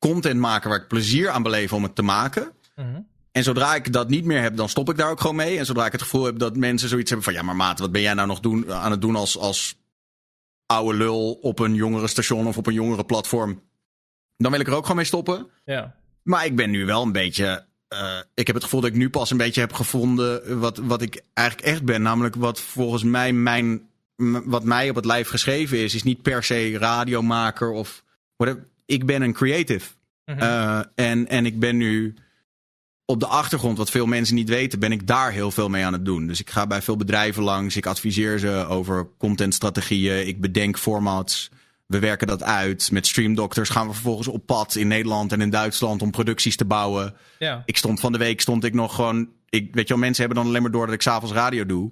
content 0.00 0.40
maken 0.40 0.70
waar 0.70 0.80
ik 0.80 0.88
plezier 0.88 1.28
aan 1.28 1.42
beleef 1.42 1.72
om 1.72 1.82
het 1.82 1.94
te 1.94 2.02
maken. 2.02 2.52
Mhm. 2.76 3.00
En 3.32 3.42
zodra 3.42 3.74
ik 3.74 3.92
dat 3.92 4.08
niet 4.08 4.24
meer 4.24 4.42
heb, 4.42 4.56
dan 4.56 4.68
stop 4.68 4.90
ik 4.90 4.96
daar 4.96 5.10
ook 5.10 5.20
gewoon 5.20 5.36
mee. 5.36 5.58
En 5.58 5.66
zodra 5.66 5.86
ik 5.86 5.92
het 5.92 6.02
gevoel 6.02 6.24
heb 6.24 6.38
dat 6.38 6.56
mensen 6.56 6.88
zoiets 6.88 7.10
hebben 7.10 7.28
van... 7.28 7.34
ja, 7.36 7.42
maar 7.42 7.56
maat, 7.56 7.78
wat 7.78 7.92
ben 7.92 8.00
jij 8.00 8.14
nou 8.14 8.28
nog 8.28 8.40
doen, 8.40 8.72
aan 8.72 8.90
het 8.90 9.00
doen 9.00 9.16
als, 9.16 9.38
als 9.38 9.78
oude 10.66 10.98
lul... 10.98 11.32
op 11.32 11.58
een 11.58 11.74
jongere 11.74 12.06
station 12.06 12.46
of 12.46 12.56
op 12.56 12.66
een 12.66 12.74
jongere 12.74 13.04
platform... 13.04 13.62
dan 14.36 14.50
wil 14.50 14.60
ik 14.60 14.66
er 14.66 14.74
ook 14.74 14.82
gewoon 14.82 14.96
mee 14.96 15.04
stoppen. 15.04 15.46
Ja. 15.64 15.94
Maar 16.22 16.44
ik 16.44 16.56
ben 16.56 16.70
nu 16.70 16.86
wel 16.86 17.02
een 17.02 17.12
beetje... 17.12 17.66
eh, 17.88 18.18
ik 18.34 18.46
heb 18.46 18.56
het 18.56 18.64
gevoel 18.64 18.80
dat 18.80 18.90
ik 18.90 18.96
nu 18.96 19.10
pas 19.10 19.30
een 19.30 19.36
beetje 19.36 19.60
heb 19.60 19.72
gevonden... 19.72 20.58
wat, 20.58 20.76
wat 20.76 21.02
ik 21.02 21.24
eigenlijk 21.32 21.68
echt 21.68 21.84
ben. 21.84 22.02
Namelijk 22.02 22.34
wat 22.34 22.60
volgens 22.60 23.02
mij 23.02 23.32
mijn... 23.32 23.88
wat 24.44 24.64
mij 24.64 24.90
op 24.90 24.96
het 24.96 25.04
lijf 25.04 25.28
geschreven 25.28 25.78
is... 25.78 25.94
is 25.94 26.02
niet 26.02 26.22
per 26.22 26.44
se 26.44 26.78
radiomaker 26.78 27.70
of... 27.70 28.04
whatever. 28.36 28.68
Ik 28.90 29.06
ben 29.06 29.22
een 29.22 29.32
creative. 29.32 29.90
Mhm. 30.24 30.38
Eh, 30.38 30.80
en, 30.94 31.28
en 31.28 31.46
ik 31.46 31.58
ben 31.58 31.76
nu 31.76 32.14
op 33.04 33.20
de 33.20 33.26
achtergrond, 33.26 33.78
wat 33.78 33.90
veel 33.90 34.06
mensen 34.06 34.34
niet 34.34 34.48
weten, 34.48 34.78
ben 34.78 34.92
ik 34.92 35.06
daar 35.06 35.32
heel 35.32 35.50
veel 35.50 35.68
mee 35.68 35.84
aan 35.84 35.92
het 35.92 36.04
doen. 36.04 36.26
Dus 36.26 36.40
ik 36.40 36.50
ga 36.50 36.66
bij 36.66 36.82
veel 36.82 36.96
bedrijven 36.96 37.42
langs. 37.42 37.76
Ik 37.76 37.86
adviseer 37.86 38.38
ze 38.38 38.66
over 38.68 39.08
contentstrategieën. 39.18 40.26
Ik 40.26 40.40
bedenk 40.40 40.78
formats. 40.78 41.50
We 41.86 41.98
werken 41.98 42.26
dat 42.26 42.42
uit. 42.42 42.90
Met 42.90 43.06
Stream 43.06 43.34
Doctors 43.34 43.68
gaan 43.68 43.86
we 43.86 43.92
vervolgens 43.92 44.28
op 44.28 44.46
pad 44.46 44.74
in 44.74 44.88
Nederland 44.88 45.32
en 45.32 45.40
in 45.40 45.50
Duitsland 45.50 46.02
om 46.02 46.10
producties 46.10 46.56
te 46.56 46.64
bouwen. 46.64 47.14
ja. 47.38 47.62
Ik 47.64 47.76
stond 47.76 48.00
van 48.00 48.12
de 48.12 48.18
week 48.18 48.40
stond 48.40 48.64
ik 48.64 48.74
nog 48.74 48.94
gewoon. 48.94 49.28
Ik, 49.48 49.74
weet 49.74 49.88
je 49.88 49.94
wel, 49.94 50.02
mensen 50.02 50.24
hebben 50.24 50.42
dan 50.42 50.50
alleen 50.50 50.62
maar 50.62 50.70
door 50.70 50.86
dat 50.86 50.94
ik 50.94 51.02
s'avonds 51.02 51.34
radio 51.34 51.66
doe. 51.66 51.90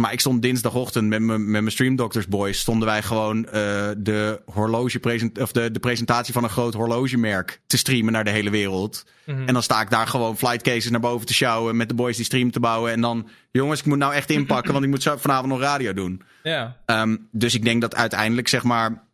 Maar 0.00 0.12
ik 0.12 0.20
stond 0.20 0.42
dinsdagochtend 0.42 1.08
met 1.08 1.20
mijn 1.20 1.40
met 1.40 1.60
mijn 1.60 1.70
Stream 1.70 1.96
Doctors 1.96 2.26
boys. 2.26 2.58
Stonden 2.58 2.88
wij 2.88 3.02
gewoon 3.02 3.46
eh, 3.46 3.52
de, 3.96 4.42
horloge 4.44 5.30
of 5.40 5.52
de, 5.52 5.70
de 5.70 5.80
presentatie 5.80 6.32
van 6.32 6.44
een 6.44 6.50
groot 6.50 6.74
horlogemerk 6.74 7.60
te 7.66 7.76
streamen 7.76 8.12
naar 8.12 8.24
de 8.24 8.30
hele 8.30 8.50
wereld. 8.50 9.04
Mhm. 9.26 9.46
En 9.46 9.52
dan 9.52 9.62
sta 9.62 9.80
ik 9.80 9.90
daar 9.90 10.06
gewoon 10.06 10.36
flight 10.36 10.62
cases 10.62 10.90
naar 10.90 11.00
boven 11.00 11.26
te 11.26 11.34
sjouwen. 11.34 11.76
Met 11.76 11.88
de 11.88 11.94
boys 11.94 12.16
die 12.16 12.24
stream 12.24 12.50
te 12.50 12.60
bouwen. 12.60 12.92
En 12.92 13.00
dan, 13.00 13.28
jongens, 13.50 13.80
ik 13.80 13.86
moet 13.86 13.98
nou 13.98 14.14
echt 14.14 14.30
inpakken. 14.30 14.72
want 14.72 14.84
ik 14.84 14.90
moet 14.90 15.02
vanavond 15.02 15.52
nog 15.52 15.60
radio 15.60 15.92
doen. 15.92 16.22
ja. 16.42 16.76
Ehm, 16.86 17.16
dus 17.32 17.54
ik 17.54 17.64
denk 17.64 17.80
dat 17.80 17.94
uiteindelijk, 17.94 18.48
zeg 18.48 18.62
maar, 18.62 19.08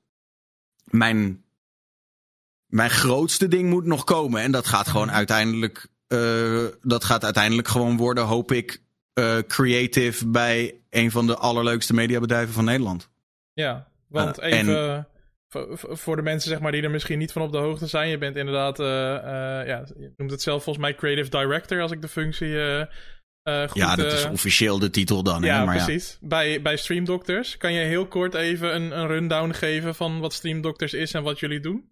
mijn, 0.84 1.44
mijn 2.66 2.90
grootste 2.90 3.48
ding 3.48 3.68
moet 3.68 3.84
nog 3.84 4.04
komen. 4.04 4.42
En 4.42 4.52
dat 4.52 4.66
gaat 4.66 4.88
gewoon 4.88 5.10
uiteindelijk, 5.10 5.88
eh, 6.06 6.64
dat 6.82 7.04
gaat 7.04 7.24
uiteindelijk 7.24 7.68
gewoon 7.68 7.96
worden, 7.96 8.24
hoop 8.24 8.52
ik, 8.52 8.84
eh, 9.16 9.38
creative 9.38 10.26
bij 10.28 10.80
een 10.90 11.10
van 11.10 11.26
de 11.26 11.36
allerleukste 11.36 11.94
mediabedrijven 11.94 12.54
van 12.54 12.64
Nederland. 12.64 13.08
Ja, 13.52 13.88
want 14.08 14.38
Eh, 14.38 14.58
even 14.58 15.08
voor- 15.48 15.78
voor- 15.96 16.16
de 16.16 16.22
mensen 16.22 16.50
zeg 16.50 16.60
maar, 16.60 16.72
die 16.72 16.82
er 16.82 16.90
misschien 16.90 17.18
niet 17.18 17.32
van 17.32 17.42
op 17.42 17.52
de 17.52 17.58
hoogte 17.58 17.86
zijn. 17.86 18.08
Je 18.08 18.18
bent 18.18 18.36
inderdaad, 18.36 18.80
eh, 18.80 19.16
eh, 19.16 19.66
ja, 19.66 19.84
je 19.98 20.12
noemt 20.16 20.30
het 20.30 20.42
zelf 20.42 20.62
volgens 20.64 20.84
mij 20.84 20.94
creative 20.94 21.30
director 21.30 21.80
als 21.80 21.90
ik 21.90 22.02
de 22.02 22.08
functie 22.08 22.56
eh, 22.58 22.80
eh, 22.80 23.68
goed... 23.68 23.74
ja, 23.80 23.96
dat 23.96 24.12
is 24.12 24.24
eh, 24.24 24.32
officieel 24.32 24.78
de 24.78 24.90
titel 24.90 25.22
dan. 25.22 25.42
hè, 25.42 25.48
ja, 25.48 25.64
maar 25.64 25.84
precies. 25.84 26.18
Bij, 26.20 26.62
bij 26.62 26.76
Stream 26.76 27.04
Doctors. 27.04 27.56
Kan 27.56 27.72
je 27.72 27.84
heel 27.84 28.06
kort 28.06 28.34
even 28.34 28.74
een, 28.74 28.98
een 28.98 29.06
rundown 29.06 29.50
geven 29.52 29.94
van 29.94 30.20
wat 30.20 30.32
Stream 30.32 30.60
Doctors 30.60 30.92
is 30.92 31.12
en 31.12 31.22
wat 31.22 31.40
jullie 31.40 31.60
doen? 31.60 31.90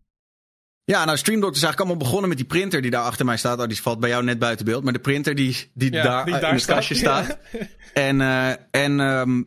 Ja, 0.84 1.04
nou, 1.04 1.18
Stream 1.18 1.40
Doctor 1.40 1.56
is 1.56 1.62
eigenlijk 1.62 1.78
allemaal 1.90 2.06
begonnen 2.08 2.28
met 2.28 2.38
die 2.38 2.46
printer 2.46 2.82
die 2.82 2.90
daar 2.90 3.02
achter 3.04 3.24
mij 3.24 3.36
staat. 3.36 3.60
Oh, 3.60 3.66
die 3.66 3.82
valt 3.82 4.00
bij 4.00 4.08
jou 4.10 4.24
net 4.24 4.38
buiten 4.38 4.64
beeld. 4.64 4.84
Maar 4.84 4.92
de 4.92 4.98
printer 4.98 5.34
die, 5.34 5.70
die, 5.74 5.92
Ja, 5.92 6.02
daar, 6.02 6.24
die 6.24 6.34
in 6.34 6.40
daar 6.40 6.52
het 6.54 6.64
kastje 6.64 6.94
staat. 6.94 7.24
staat. 7.24 7.38
En, 7.94 8.20
eh, 8.20 8.50
en 8.70 9.00
ehm, 9.00 9.42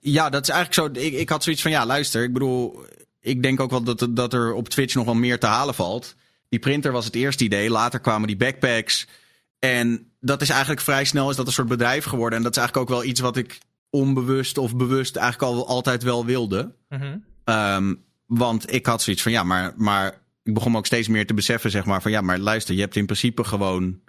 ja, 0.00 0.30
dat 0.30 0.42
is 0.42 0.48
eigenlijk 0.48 0.96
zo. 0.96 1.02
Ik, 1.02 1.12
ik 1.12 1.28
had 1.28 1.42
zoiets 1.42 1.62
van, 1.62 1.70
ja, 1.70 1.86
luister. 1.86 2.22
Ik 2.22 2.32
bedoel, 2.32 2.84
ik 3.20 3.42
denk 3.42 3.60
ook 3.60 3.70
wel 3.70 3.82
dat, 3.82 4.00
er- 4.00 4.14
dat 4.14 4.32
er 4.32 4.52
op 4.52 4.68
Twitch 4.68 4.94
nog 4.94 5.04
wel 5.04 5.14
meer 5.14 5.38
te 5.38 5.46
halen 5.46 5.74
valt. 5.74 6.14
Die 6.48 6.58
printer 6.58 6.92
was 6.92 7.04
het 7.04 7.14
eerste 7.14 7.44
idee. 7.44 7.70
Later 7.70 8.00
kwamen 8.00 8.26
die 8.26 8.36
backpacks. 8.36 9.06
En 9.58 10.10
dat 10.20 10.42
is 10.42 10.48
eigenlijk 10.50 10.80
vrij 10.80 11.04
snel 11.04 11.30
is 11.30 11.36
dat 11.36 11.46
een 11.46 11.52
soort 11.52 11.68
bedrijf 11.68 12.04
geworden. 12.04 12.38
En 12.38 12.44
dat 12.44 12.56
is 12.56 12.58
eigenlijk 12.62 12.90
ook 12.90 12.96
wel 12.98 13.08
iets 13.08 13.20
wat 13.20 13.36
ik 13.36 13.58
onbewust 13.90 14.58
of 14.58 14.76
bewust 14.76 15.16
eigenlijk 15.16 15.52
al 15.52 15.66
altijd 15.68 16.02
wel 16.02 16.24
wilde. 16.24 16.74
Mhm. 16.88 17.16
Ehm, 17.44 17.94
want 18.26 18.72
ik 18.72 18.86
had 18.86 19.02
zoiets 19.02 19.22
van 19.22 19.32
ja, 19.32 19.42
maar, 19.42 19.72
maar 19.76 20.22
ik 20.44 20.54
begon 20.54 20.72
me 20.72 20.78
ook 20.78 20.86
steeds 20.86 21.08
meer 21.08 21.26
te 21.26 21.34
beseffen, 21.34 21.70
zeg 21.70 21.84
maar, 21.84 22.02
van 22.02 22.10
ja, 22.10 22.20
maar 22.20 22.38
luister, 22.38 22.74
je 22.74 22.80
hebt 22.80 22.96
in 22.96 23.04
principe 23.04 23.44
gewoon. 23.44 24.00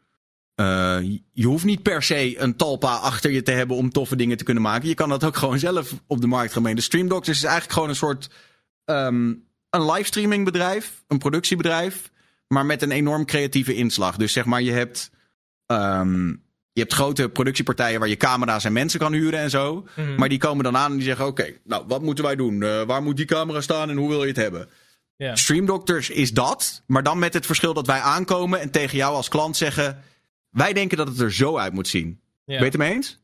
eh, 0.56 0.98
je 1.32 1.46
hoeft 1.46 1.66
niet 1.66 1.82
per 1.84 2.04
se 2.04 2.40
een 2.40 2.56
talpa 2.56 2.96
achter 2.96 3.32
je 3.32 3.42
te 3.42 3.52
hebben 3.52 3.78
om 3.78 3.90
toffe 3.90 4.16
dingen 4.16 4.38
te 4.38 4.44
kunnen 4.44 4.64
maken. 4.64 4.88
Je 4.88 4.94
kan 4.94 5.10
dat 5.10 5.24
ook 5.24 5.36
gewoon 5.36 5.60
zelf 5.60 5.94
op 6.08 6.22
de 6.22 6.28
markt 6.28 6.52
gaan 6.54 6.62
brengen. 6.62 6.80
De 6.80 6.86
Stream 6.86 7.08
Doctors 7.08 7.38
is 7.38 7.44
eigenlijk 7.44 7.74
gewoon 7.74 7.90
een 7.90 7.96
soort. 7.96 8.30
ehm, 8.86 9.34
een 9.70 9.86
livestreamingbedrijf, 9.92 11.04
een 11.08 11.18
productiebedrijf. 11.18 12.12
maar 12.48 12.66
met 12.66 12.82
een 12.82 12.92
enorm 12.92 13.26
creatieve 13.26 13.74
inslag. 13.76 14.18
Dus 14.18 14.34
zeg 14.34 14.46
maar, 14.46 14.62
je 14.62 14.72
hebt, 14.72 15.12
ehm, 15.66 16.28
je 16.72 16.82
hebt 16.82 16.94
grote 16.94 17.30
productiepartijen 17.30 18.00
waar 18.00 18.10
je 18.10 18.18
camera's 18.18 18.64
en 18.66 18.74
mensen 18.74 19.00
kan 19.00 19.14
huren 19.14 19.40
en 19.40 19.50
zo. 19.50 19.88
Mhm. 19.96 20.16
Maar 20.16 20.30
die 20.30 20.38
komen 20.38 20.64
dan 20.64 20.78
aan 20.78 20.92
en 20.92 20.98
die 20.98 21.06
zeggen: 21.06 21.26
Oké, 21.26 21.54
nou, 21.64 21.84
wat 21.88 22.02
moeten 22.02 22.24
wij 22.24 22.36
doen? 22.36 22.64
Eh, 22.64 22.82
waar 22.82 23.04
moet 23.04 23.18
die 23.18 23.26
camera 23.26 23.62
staan 23.62 23.90
en 23.90 23.98
hoe 23.98 24.10
wil 24.10 24.22
je 24.22 24.28
het 24.28 24.36
hebben? 24.36 24.70
Doctors 25.66 26.10
is 26.10 26.32
dat, 26.32 26.84
maar 26.88 27.04
dan 27.04 27.20
met 27.20 27.34
het 27.34 27.46
verschil 27.46 27.74
dat 27.74 27.88
wij 27.88 28.00
aankomen 28.00 28.60
en 28.60 28.72
tegen 28.72 28.98
jou 28.98 29.16
als 29.16 29.30
klant 29.30 29.58
zeggen: 29.58 30.04
Wij 30.50 30.74
denken 30.74 30.98
dat 30.98 31.08
het 31.08 31.20
er 31.20 31.34
zo 31.34 31.58
uit 31.58 31.74
moet 31.74 31.88
zien. 31.88 32.20
Ja. 32.46 32.60
Ben 32.60 32.72
je 32.72 32.78
het 32.78 32.96
eens? 32.96 33.20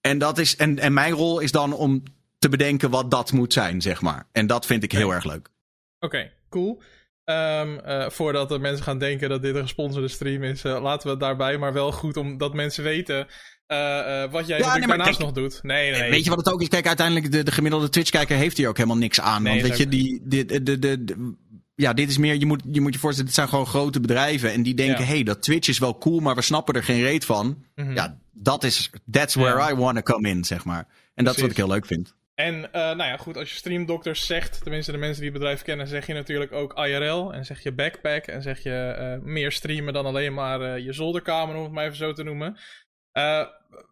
En, 0.00 0.18
dat 0.18 0.38
is, 0.38 0.56
en, 0.56 0.78
en 0.78 0.92
mijn 0.92 1.12
rol 1.12 1.38
is 1.38 1.52
dan 1.52 1.72
om 1.72 2.02
te 2.38 2.48
bedenken 2.48 2.90
wat 2.90 3.10
dat 3.10 3.32
moet 3.32 3.52
zijn, 3.52 3.82
zeg 3.82 4.00
maar. 4.00 4.26
En 4.32 4.46
dat 4.46 4.66
vind 4.66 4.82
ik 4.82 4.92
heel 4.92 5.10
erg 5.10 5.24
leuk. 5.24 5.48
Oké, 6.00 6.32
cool. 6.48 6.82
Ehm, 7.24 7.78
eh, 7.78 8.10
voordat 8.10 8.48
de 8.48 8.58
mensen 8.58 8.84
gaan 8.84 8.98
denken 8.98 9.28
dat 9.28 9.42
dit 9.42 9.54
een 9.54 9.62
gesponsorde 9.62 10.08
stream 10.08 10.42
is, 10.42 10.64
eh, 10.64 10.82
laten 10.82 11.06
we 11.06 11.10
het 11.10 11.20
daarbij. 11.20 11.58
Maar 11.58 11.72
wel 11.72 11.92
goed 11.92 12.16
omdat 12.16 12.54
mensen 12.54 12.84
weten 12.84 13.26
eh, 13.74 14.22
eh, 14.22 14.30
wat 14.30 14.46
jij 14.46 14.58
Ja, 14.58 14.76
nee, 14.76 14.86
daarnaast 14.86 15.08
kijk, 15.08 15.18
nog 15.18 15.32
doet. 15.32 15.62
Nee, 15.62 15.90
nee, 15.90 16.00
nee. 16.00 16.10
Weet 16.10 16.24
je 16.24 16.30
wat 16.30 16.38
het 16.38 16.52
ook 16.52 16.62
is? 16.62 16.68
Kijk, 16.68 16.86
uiteindelijk 16.86 17.32
de, 17.32 17.42
de 17.42 17.52
gemiddelde 17.52 17.88
Twitch-kijker 17.88 18.36
heeft 18.36 18.56
hier 18.56 18.68
ook 18.68 18.76
helemaal 18.76 18.98
niks 18.98 19.20
aan. 19.20 19.42
Nee, 19.42 19.52
want 19.52 19.68
weet 19.68 19.78
je, 19.78 19.88
die, 19.88 20.22
die, 20.24 20.62
de, 20.62 20.78
de, 20.78 21.34
ja, 21.74 21.92
dit 21.92 22.08
is 22.08 22.18
meer, 22.18 22.38
je 22.38 22.46
moet, 22.46 22.62
je 22.70 22.80
moet 22.80 22.92
je 22.92 22.98
voorstellen, 22.98 23.26
dit 23.26 23.38
zijn 23.38 23.48
gewoon 23.48 23.66
grote 23.66 24.00
bedrijven. 24.00 24.52
En 24.52 24.62
die 24.62 24.74
denken, 24.74 25.04
Ja. 25.04 25.10
hey, 25.10 25.22
dat 25.22 25.42
Twitch 25.42 25.68
is 25.68 25.78
wel 25.78 25.98
cool, 25.98 26.20
maar 26.20 26.34
we 26.34 26.42
snappen 26.42 26.74
er 26.74 26.84
geen 26.84 27.02
reet 27.02 27.24
van. 27.24 27.64
Mhm. 27.74 27.94
Ja, 27.94 28.18
dat 28.32 28.64
is, 28.64 28.90
that's 29.10 29.34
where 29.34 29.58
Ja. 29.58 29.70
I 29.70 29.74
want 29.74 29.96
to 29.96 30.02
come 30.02 30.28
in, 30.28 30.44
zeg 30.44 30.64
maar. 30.64 30.86
En 31.14 31.24
dat 31.24 31.34
is 31.34 31.40
wat 31.40 31.50
ik 31.50 31.56
heel 31.56 31.68
leuk 31.68 31.86
vind. 31.86 32.14
En 32.34 32.72
eh, 32.72 32.80
nou 32.80 33.02
ja, 33.02 33.16
goed, 33.16 33.36
als 33.36 33.50
je 33.50 33.56
streamdokters 33.56 34.26
zegt, 34.26 34.62
tenminste 34.62 34.92
de 34.92 34.98
mensen 34.98 35.20
die 35.20 35.30
het 35.30 35.38
bedrijf 35.38 35.62
kennen, 35.62 35.86
zeg 35.86 36.06
je 36.06 36.12
natuurlijk 36.12 36.52
ook 36.52 36.78
IRL 36.78 37.32
en 37.32 37.44
zeg 37.44 37.62
je 37.62 37.72
backpack 37.72 38.24
en 38.26 38.42
zeg 38.42 38.62
je 38.62 38.94
eh, 38.98 39.18
meer 39.22 39.52
streamen 39.52 39.92
dan 39.92 40.06
alleen 40.06 40.34
maar 40.34 40.60
eh, 40.60 40.84
je 40.84 40.92
zolderkamer, 40.92 41.56
om 41.56 41.62
het 41.62 41.72
maar 41.72 41.84
even 41.84 41.96
zo 41.96 42.12
te 42.12 42.22
noemen. 42.22 42.58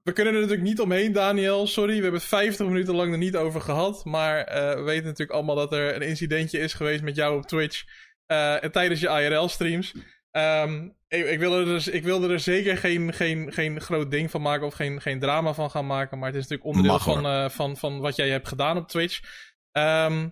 We 0.03 0.13
kunnen 0.13 0.35
er 0.35 0.41
natuurlijk 0.41 0.69
niet 0.69 0.81
omheen, 0.81 1.13
Daniel. 1.13 1.67
Sorry, 1.67 1.97
we 1.97 2.03
hebben 2.03 2.21
het 2.21 2.29
50 2.29 2.67
minuten 2.67 2.95
lang 2.95 3.13
er 3.13 3.19
niet 3.19 3.37
over 3.37 3.61
gehad. 3.61 4.05
Maar 4.05 4.45
eh, 4.45 4.75
we 4.75 4.83
weten 4.83 5.05
natuurlijk 5.05 5.31
allemaal 5.31 5.57
dat 5.57 5.73
er 5.73 5.95
een 5.95 6.03
incidentje 6.03 6.59
is 6.59 6.75
geweest 6.75 7.03
met 7.03 7.17
jou 7.17 7.37
op 7.37 7.47
Twitch 7.47 7.85
en 8.27 8.73
tijdens 8.73 9.01
je 9.01 9.09
IRL-streams. 9.09 9.95
Ehm, 10.33 10.89
ik, 11.09 11.27
ik, 11.27 11.39
wilde 11.39 11.59
er, 11.59 11.65
dus- 11.65 11.89
ik 11.89 12.03
wilde 12.03 12.29
er 12.29 12.41
zeker 12.41 12.77
geen, 12.77 13.13
geen, 13.13 13.53
geen 13.53 13.81
groot 13.81 14.11
ding 14.11 14.31
van 14.31 14.43
maken 14.43 14.67
of 14.67 14.75
geen, 14.75 15.01
geen 15.01 15.19
drama 15.19 15.53
van 15.53 15.71
gaan 15.71 15.87
maken. 15.87 16.19
Maar 16.19 16.29
het 16.29 16.37
is 16.37 16.49
natuurlijk 16.49 16.77
onderdeel 16.77 16.99
van, 16.99 17.27
eh, 17.27 17.49
van, 17.49 17.77
van 17.77 18.01
wat 18.01 18.17
jij 18.17 18.29
hebt 18.29 18.49
gedaan 18.49 18.77
op 18.77 18.89
Twitch. 18.89 19.21
Ehm, 19.73 20.29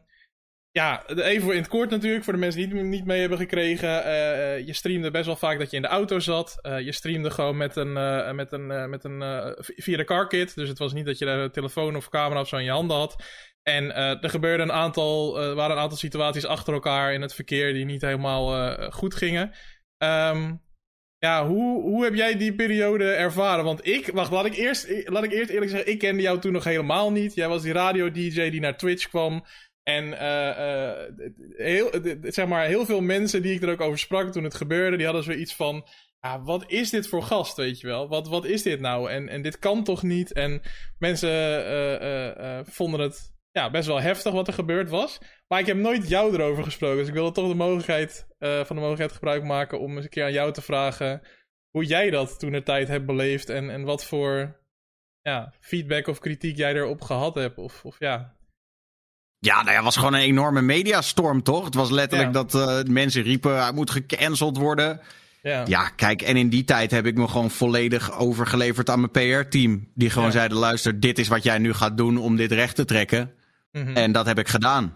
ja, 0.72 1.06
even 1.06 1.50
in 1.50 1.58
het 1.58 1.68
kort 1.68 1.90
natuurlijk, 1.90 2.24
voor 2.24 2.32
de 2.32 2.38
mensen 2.38 2.60
die 2.60 2.78
het 2.78 2.86
niet 2.86 3.04
mee 3.04 3.20
hebben 3.20 3.38
gekregen. 3.38 4.04
eh, 4.04 4.54
eh, 4.54 4.66
je 4.66 4.72
streamde 4.72 5.10
best 5.10 5.26
wel 5.26 5.36
vaak 5.36 5.58
dat 5.58 5.70
je 5.70 5.76
in 5.76 5.82
de 5.82 5.88
auto 5.88 6.18
zat. 6.18 6.58
Eh, 6.62 6.80
je 6.80 6.92
streamde 6.92 7.30
gewoon 7.30 7.56
met 7.56 7.76
een, 7.76 7.92
met 8.36 8.52
een, 8.52 8.90
met 8.90 9.04
een 9.04 9.22
via 9.58 9.96
de 9.96 10.04
car 10.04 10.26
kit. 10.26 10.54
Dus 10.54 10.68
het 10.68 10.78
was 10.78 10.92
niet 10.92 11.06
dat 11.06 11.18
je 11.18 11.24
de 11.24 11.48
telefoon 11.52 11.96
of 11.96 12.08
camera 12.08 12.40
of 12.40 12.48
zo 12.48 12.56
in 12.56 12.64
je 12.64 12.70
handen 12.70 12.96
had. 12.96 13.24
En 13.62 13.94
er 13.94 14.30
gebeurde 14.30 14.62
een 14.62 14.72
aantal, 14.72 15.34
waren 15.54 15.76
een 15.76 15.82
aantal 15.82 15.98
situaties 15.98 16.44
achter 16.44 16.74
elkaar 16.74 17.14
in 17.14 17.22
het 17.22 17.34
verkeer 17.34 17.72
die 17.72 17.84
niet 17.84 18.00
helemaal 18.00 18.74
goed 18.90 19.14
gingen. 19.14 19.52
Ehm, 19.98 20.52
ja, 21.18 21.46
hoe, 21.46 21.82
hoe 21.82 22.04
heb 22.04 22.14
jij 22.14 22.36
die 22.36 22.54
periode 22.54 23.12
ervaren? 23.12 23.64
Want 23.64 23.86
ik, 23.86 24.06
wacht, 24.06 24.30
laat 24.30 24.46
ik, 24.46 24.56
eerst, 24.56 25.08
laat 25.08 25.24
ik 25.24 25.32
eerst 25.32 25.50
eerlijk 25.50 25.70
zeggen, 25.70 25.90
ik 25.90 25.98
kende 25.98 26.22
jou 26.22 26.38
toen 26.38 26.52
nog 26.52 26.64
helemaal 26.64 27.12
niet. 27.12 27.34
Jij 27.34 27.48
was 27.48 27.62
die 27.62 27.72
radio-dj 27.72 28.50
die 28.50 28.60
naar 28.60 28.76
Twitch 28.76 29.08
kwam. 29.08 29.44
En 29.82 30.18
eh, 30.18 30.90
eh, 30.90 31.12
heel, 31.56 31.90
d- 31.90 32.34
zeg 32.34 32.46
maar, 32.46 32.66
heel 32.66 32.84
veel 32.84 33.00
mensen 33.00 33.42
die 33.42 33.54
ik 33.54 33.62
er 33.62 33.70
ook 33.70 33.80
over 33.80 33.98
sprak 33.98 34.32
toen 34.32 34.44
het 34.44 34.54
gebeurde, 34.54 34.96
die 34.96 35.06
hadden 35.06 35.24
zoiets 35.24 35.54
van... 35.54 35.86
Ja, 36.20 36.42
wat 36.42 36.64
is 36.66 36.90
dit 36.90 37.08
voor 37.08 37.22
gast, 37.22 37.56
weet 37.56 37.80
je 37.80 37.86
wel? 37.86 38.08
Wat, 38.08 38.28
wat 38.28 38.44
is 38.44 38.62
dit 38.62 38.80
nou? 38.80 39.10
En, 39.10 39.28
en 39.28 39.42
dit 39.42 39.58
kan 39.58 39.84
toch 39.84 40.02
niet? 40.02 40.32
En 40.32 40.62
mensen 40.98 41.30
eh, 41.30 41.94
eh, 41.94 42.58
eh, 42.58 42.66
vonden 42.66 43.00
het 43.00 43.32
ja, 43.50 43.70
best 43.70 43.86
wel 43.86 44.00
heftig 44.00 44.32
wat 44.32 44.46
er 44.46 44.52
gebeurd 44.52 44.90
was. 44.90 45.18
Maar 45.48 45.60
ik 45.60 45.66
heb 45.66 45.76
nooit 45.76 46.08
jou 46.08 46.34
erover 46.34 46.64
gesproken. 46.64 46.98
Dus 46.98 47.08
ik 47.08 47.14
wilde 47.14 47.32
toch 47.32 47.48
de 47.48 47.54
mogelijkheid, 47.54 48.26
eh, 48.38 48.56
van 48.56 48.66
de 48.76 48.82
mogelijkheid 48.82 49.12
gebruik 49.12 49.44
maken 49.44 49.80
om 49.80 49.94
eens 49.94 50.04
een 50.04 50.10
keer 50.10 50.24
aan 50.24 50.32
jou 50.32 50.52
te 50.52 50.62
vragen 50.62 51.22
hoe 51.70 51.84
jij 51.84 52.10
dat 52.10 52.38
toen 52.38 52.52
de 52.52 52.62
tijd 52.62 52.88
hebt 52.88 53.06
beleefd. 53.06 53.48
En, 53.48 53.70
en 53.70 53.82
wat 53.82 54.04
voor 54.04 54.60
ja, 55.20 55.54
feedback 55.60 56.06
of 56.06 56.18
kritiek 56.18 56.56
jij 56.56 56.74
erop 56.74 57.00
gehad 57.00 57.34
hebt. 57.34 57.58
Of, 57.58 57.84
of 57.84 57.98
ja, 57.98 58.36
Ja, 59.42 59.54
nou 59.56 59.68
ja, 59.68 59.74
het 59.74 59.84
was 59.84 59.96
gewoon 59.96 60.14
een 60.14 60.20
enorme 60.20 60.62
mediastorm, 60.62 61.42
toch? 61.42 61.64
Het 61.64 61.74
was 61.74 61.90
letterlijk 61.90 62.34
Ja. 62.34 62.42
dat 62.44 62.54
eh, 62.54 62.92
mensen 62.92 63.22
riepen, 63.22 63.62
hij 63.62 63.72
moet 63.72 63.90
gecanceld 63.90 64.56
worden. 64.56 65.00
ja. 65.42 65.64
Ja, 65.66 65.88
kijk, 65.88 66.22
en 66.22 66.36
in 66.36 66.48
die 66.48 66.64
tijd 66.64 66.90
heb 66.90 67.06
ik 67.06 67.16
me 67.16 67.28
gewoon 67.28 67.50
volledig 67.50 68.18
overgeleverd 68.18 68.90
aan 68.90 69.00
mijn 69.00 69.10
PR-team. 69.44 69.88
Die 69.94 70.10
gewoon 70.10 70.28
Ja. 70.28 70.34
zeiden, 70.34 70.58
luister, 70.58 71.00
dit 71.00 71.18
is 71.18 71.28
wat 71.28 71.42
jij 71.42 71.58
nu 71.58 71.72
gaat 71.72 71.96
doen 71.96 72.16
om 72.18 72.36
dit 72.36 72.52
recht 72.52 72.74
te 72.74 72.84
trekken. 72.84 73.32
Mhm. 73.72 73.96
En 73.96 74.12
dat 74.12 74.26
heb 74.26 74.38
ik 74.38 74.48
gedaan. 74.48 74.92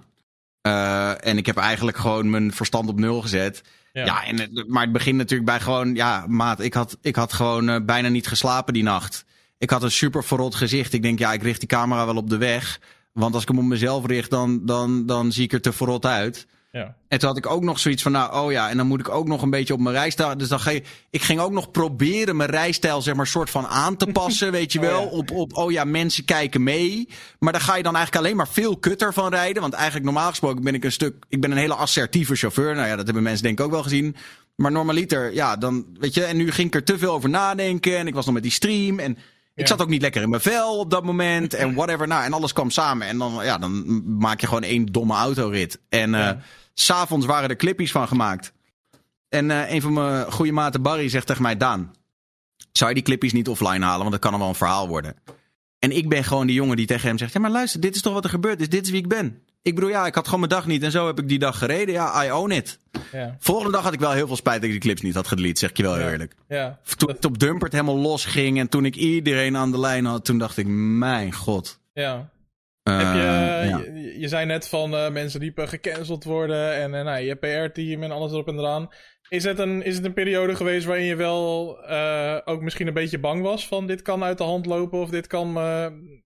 Eh, 0.60 1.26
en 1.26 1.36
ik 1.38 1.46
heb 1.46 1.56
eigenlijk 1.56 1.96
gewoon 1.96 2.30
mijn 2.30 2.52
verstand 2.52 2.88
op 2.88 2.98
nul 2.98 3.22
gezet. 3.22 3.62
ja. 3.92 4.04
Ja, 4.04 4.24
en, 4.24 4.40
het- 4.40 4.68
maar 4.68 4.82
het 4.82 4.92
begint 4.92 5.16
natuurlijk 5.16 5.50
bij 5.50 5.60
gewoon... 5.60 5.94
Ja, 5.94 6.24
maat, 6.28 6.60
ik 6.60 6.74
had, 6.74 6.98
ik 7.02 7.16
had 7.16 7.32
gewoon 7.32 7.68
eh, 7.68 7.76
bijna 7.82 8.08
niet 8.08 8.26
geslapen 8.26 8.72
die 8.74 8.82
nacht. 8.82 9.24
Ik 9.58 9.70
had 9.70 9.82
een 9.82 9.90
super 9.90 10.24
verrot 10.24 10.54
gezicht. 10.54 10.92
Ik 10.92 11.02
denk, 11.02 11.18
ja, 11.18 11.32
ik 11.32 11.42
richt 11.42 11.58
die 11.60 11.68
camera 11.68 12.06
wel 12.06 12.16
op 12.16 12.30
de 12.30 12.36
weg. 12.36 12.80
Want 13.14 13.34
als 13.34 13.42
ik 13.42 13.48
hem 13.48 13.58
op 13.58 13.64
mezelf 13.64 14.06
richt, 14.06 14.30
dan, 14.30 14.66
dan, 14.66 15.06
dan 15.06 15.32
zie 15.32 15.44
ik 15.44 15.52
er 15.52 15.60
te 15.60 15.72
verrot 15.72 16.06
uit. 16.06 16.46
ja. 16.72 16.96
En 17.08 17.18
toen 17.18 17.28
had 17.28 17.38
ik 17.38 17.46
ook 17.46 17.62
nog 17.62 17.78
zoiets 17.78 18.02
van, 18.02 18.12
nou, 18.12 18.44
oh 18.44 18.52
ja, 18.52 18.70
en 18.70 18.76
dan 18.76 18.86
moet 18.86 19.00
ik 19.00 19.08
ook 19.08 19.26
nog 19.28 19.42
een 19.42 19.50
beetje 19.50 19.72
op 19.74 19.80
mijn 19.80 19.94
rijstijl. 19.94 20.36
Dus 20.36 20.48
dan 20.48 20.60
ga 20.60 20.70
je, 20.70 20.82
ik 21.10 21.22
ging 21.22 21.40
ook 21.40 21.52
nog 21.52 21.70
proberen 21.70 22.36
mijn 22.36 22.50
rijstijl, 22.50 23.02
zeg 23.02 23.14
maar, 23.14 23.26
soort 23.26 23.50
van 23.50 23.66
aan 23.66 23.96
te 23.96 24.06
passen, 24.06 24.52
weet 24.58 24.72
je 24.72 24.78
Oh 24.78 24.84
wel. 24.84 25.00
ja. 25.00 25.06
Op, 25.08 25.30
op, 25.30 25.56
oh 25.56 25.72
ja, 25.72 25.84
mensen 25.84 26.24
kijken 26.24 26.62
mee. 26.62 27.08
Maar 27.38 27.52
daar 27.52 27.60
ga 27.60 27.76
je 27.76 27.82
dan 27.82 27.96
eigenlijk 27.96 28.24
alleen 28.24 28.36
maar 28.36 28.48
veel 28.48 28.76
kutter 28.76 29.12
van 29.12 29.30
rijden. 29.30 29.62
Want 29.62 29.74
eigenlijk 29.74 30.04
normaal 30.04 30.28
gesproken 30.30 30.64
ben 30.64 30.74
ik 30.74 30.84
een 30.84 30.92
stuk, 30.92 31.24
ik 31.28 31.40
ben 31.40 31.50
een 31.50 31.56
hele 31.56 31.74
assertieve 31.74 32.34
chauffeur. 32.34 32.74
Nou 32.74 32.86
ja, 32.88 32.96
dat 32.96 33.04
hebben 33.04 33.22
mensen 33.22 33.42
denk 33.42 33.58
ik 33.58 33.64
ook 33.64 33.70
wel 33.70 33.82
gezien. 33.82 34.16
Maar 34.56 34.72
normaliter, 34.72 35.34
ja, 35.34 35.56
dan, 35.56 35.86
weet 35.98 36.14
je, 36.14 36.24
en 36.24 36.36
nu 36.36 36.50
ging 36.50 36.68
ik 36.68 36.74
er 36.74 36.84
te 36.84 36.98
veel 36.98 37.12
over 37.12 37.28
nadenken. 37.30 37.96
En 37.98 38.06
ik 38.06 38.14
was 38.14 38.24
nog 38.24 38.34
met 38.34 38.42
die 38.42 38.52
stream 38.52 38.98
en... 38.98 39.18
Ik 39.54 39.66
zat 39.66 39.82
ook 39.82 39.88
niet 39.88 40.02
lekker 40.02 40.22
in 40.22 40.28
mijn 40.28 40.42
vel 40.42 40.78
op 40.78 40.90
dat 40.90 41.04
moment. 41.04 41.54
En 41.54 41.74
whatever. 41.74 42.08
Nou, 42.08 42.24
en 42.24 42.32
alles 42.32 42.52
kwam 42.52 42.70
samen. 42.70 43.06
En 43.06 43.18
dan, 43.18 43.44
ja, 43.44 43.58
dan 43.58 44.02
maak 44.18 44.40
je 44.40 44.46
gewoon 44.46 44.62
één 44.62 44.86
domme 44.86 45.14
autorit. 45.14 45.80
En 45.88 46.10
Ja. 46.10 46.40
S'avonds 46.74 47.26
waren 47.26 47.48
er 47.48 47.56
clippies 47.56 47.92
van 47.92 48.08
gemaakt. 48.08 48.52
En 49.28 49.50
eh, 49.50 49.72
een 49.72 49.82
van 49.82 49.92
mijn 49.92 50.32
goede 50.32 50.52
maten, 50.52 50.82
Barry, 50.82 51.08
zegt 51.08 51.26
tegen 51.26 51.42
mij... 51.42 51.56
Daan, 51.56 51.94
zou 52.72 52.88
je 52.88 52.94
die 52.94 53.04
clippies 53.04 53.32
niet 53.32 53.48
offline 53.48 53.84
halen? 53.84 53.98
Want 53.98 54.10
dat 54.10 54.20
kan 54.20 54.30
dan 54.30 54.40
wel 54.40 54.48
een 54.48 54.54
verhaal 54.54 54.88
worden. 54.88 55.16
En 55.78 55.96
ik 55.96 56.08
ben 56.08 56.24
gewoon 56.24 56.46
die 56.46 56.56
jongen 56.56 56.76
die 56.76 56.86
tegen 56.86 57.08
hem 57.08 57.18
zegt... 57.18 57.32
Ja, 57.32 57.40
maar 57.40 57.50
luister, 57.50 57.80
dit 57.80 57.94
is 57.94 58.02
toch 58.02 58.12
wat 58.12 58.24
er 58.24 58.30
gebeurd 58.30 58.60
is? 58.60 58.68
Dit 58.68 58.84
is 58.84 58.90
wie 58.90 59.00
ik 59.00 59.08
ben. 59.08 59.42
Ik 59.64 59.74
bedoel, 59.74 59.90
ja, 59.90 60.06
ik 60.06 60.14
had 60.14 60.24
gewoon 60.24 60.38
mijn 60.40 60.52
dag 60.52 60.66
niet. 60.66 60.82
En 60.82 60.90
zo 60.90 61.06
heb 61.06 61.18
ik 61.18 61.28
die 61.28 61.38
dag 61.38 61.58
gereden. 61.58 61.94
Ja, 61.94 62.24
I 62.24 62.30
own 62.30 62.50
it. 62.50 62.80
ja. 63.12 63.36
Volgende 63.38 63.72
dag 63.72 63.82
had 63.82 63.92
ik 63.92 64.00
wel 64.00 64.12
heel 64.12 64.26
veel 64.26 64.36
spijt 64.36 64.56
dat 64.56 64.64
ik 64.64 64.70
die 64.70 64.80
clips 64.80 65.00
niet 65.00 65.14
had 65.14 65.26
gedelete. 65.26 65.58
Zeg 65.58 65.70
ik 65.70 65.76
je 65.76 65.82
wel 65.82 65.94
heel 65.94 66.04
Ja. 66.04 66.10
eerlijk. 66.10 66.34
ja. 66.48 66.78
Toen 66.96 67.08
het 67.08 67.24
op 67.24 67.38
Dumpert 67.38 67.72
helemaal 67.72 67.98
los 67.98 68.24
ging... 68.24 68.58
en 68.58 68.68
toen 68.68 68.84
ik 68.84 68.96
iedereen 68.96 69.56
aan 69.56 69.70
de 69.70 69.78
lijn 69.80 70.04
had... 70.04 70.24
toen 70.24 70.38
dacht 70.38 70.56
ik, 70.56 70.66
mijn 70.66 71.32
god. 71.32 71.80
ja. 71.92 72.32
Eh, 72.82 72.96
Heb 72.98 73.14
je, 73.14 73.20
ja. 73.68 73.78
je, 73.78 74.14
je 74.20 74.28
zei 74.28 74.46
net 74.46 74.68
van 74.68 74.94
eh, 74.96 75.10
mensen 75.10 75.40
diepen 75.40 75.68
gecanceld 75.68 76.24
worden 76.24 76.74
en 76.74 76.94
eh, 76.94 77.04
nou, 77.04 77.18
je 77.24 77.34
PR-team 77.34 78.02
en 78.02 78.10
alles 78.10 78.32
erop 78.32 78.48
en 78.48 78.58
eraan. 78.58 78.88
Is 79.28 79.44
het, 79.44 79.58
een, 79.58 79.82
is 79.82 79.96
het 79.96 80.04
een 80.04 80.12
periode 80.12 80.54
geweest 80.56 80.86
waarin 80.86 81.04
je 81.04 81.16
wel 81.16 81.78
eh, 81.84 82.36
ook 82.44 82.60
misschien 82.62 82.86
een 82.86 82.94
beetje 82.94 83.18
bang 83.18 83.42
was 83.42 83.66
van 83.68 83.86
dit 83.86 84.02
kan 84.02 84.22
uit 84.24 84.38
de 84.38 84.44
hand 84.44 84.66
lopen 84.66 84.98
of 84.98 85.10
dit 85.10 85.26
kan 85.26 85.52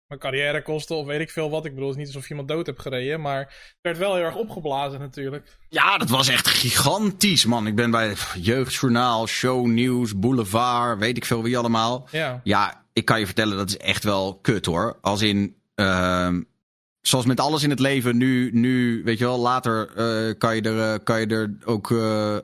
mijn 0.10 0.22
carrière 0.22 0.62
kosten 0.62 0.96
of 0.96 1.06
weet 1.06 1.20
ik 1.20 1.30
veel 1.30 1.50
wat. 1.50 1.66
Ik 1.66 1.74
bedoel, 1.74 1.90
het 1.90 1.98
is 1.98 2.04
niet 2.04 2.14
alsof 2.14 2.24
je 2.24 2.30
iemand 2.30 2.48
dood 2.48 2.66
hebt 2.66 2.82
gereden, 2.82 3.22
maar 3.22 3.40
het 3.40 3.78
werd 3.82 3.98
wel 3.98 4.16
heel 4.16 4.24
erg 4.24 4.36
opgeblazen 4.36 5.00
natuurlijk. 5.00 5.58
Ja, 5.70 5.98
dat 5.98 6.10
was 6.10 6.28
echt 6.28 6.48
gigantisch, 6.48 7.46
man. 7.46 7.68
Ik 7.68 7.76
ben 7.76 7.92
bij 7.92 8.16
Jeugdjournaal, 8.36 9.28
Show 9.28 9.66
News, 9.66 10.20
Boulevard, 10.20 11.00
weet 11.00 11.18
ik 11.18 11.26
veel 11.26 11.44
wie 11.44 11.58
allemaal. 11.58 12.08
Ja, 12.12 12.42
Ja, 12.44 12.86
ik 12.94 13.06
kan 13.06 13.20
je 13.20 13.26
vertellen, 13.26 13.58
dat 13.58 13.70
is 13.70 13.78
echt 13.78 14.04
wel 14.04 14.40
kut 14.42 14.66
hoor. 14.66 14.98
Als 15.02 15.22
in, 15.22 15.56
ehm, 15.76 16.42
zoals 17.02 17.26
met 17.26 17.40
alles 17.40 17.64
in 17.64 17.70
het 17.70 17.80
leven, 17.80 18.18
nu, 18.18 18.50
nu 18.54 19.02
weet 19.04 19.18
je 19.18 19.26
wel, 19.26 19.40
later 19.40 19.90
eh, 19.96 20.38
kan, 20.38 20.56
je 20.56 20.62
er, 20.62 20.94
eh, 20.94 21.04
kan 21.04 21.20
je 21.20 21.28
er 21.28 21.58
ook, 21.66 21.92
eh, 21.92 22.38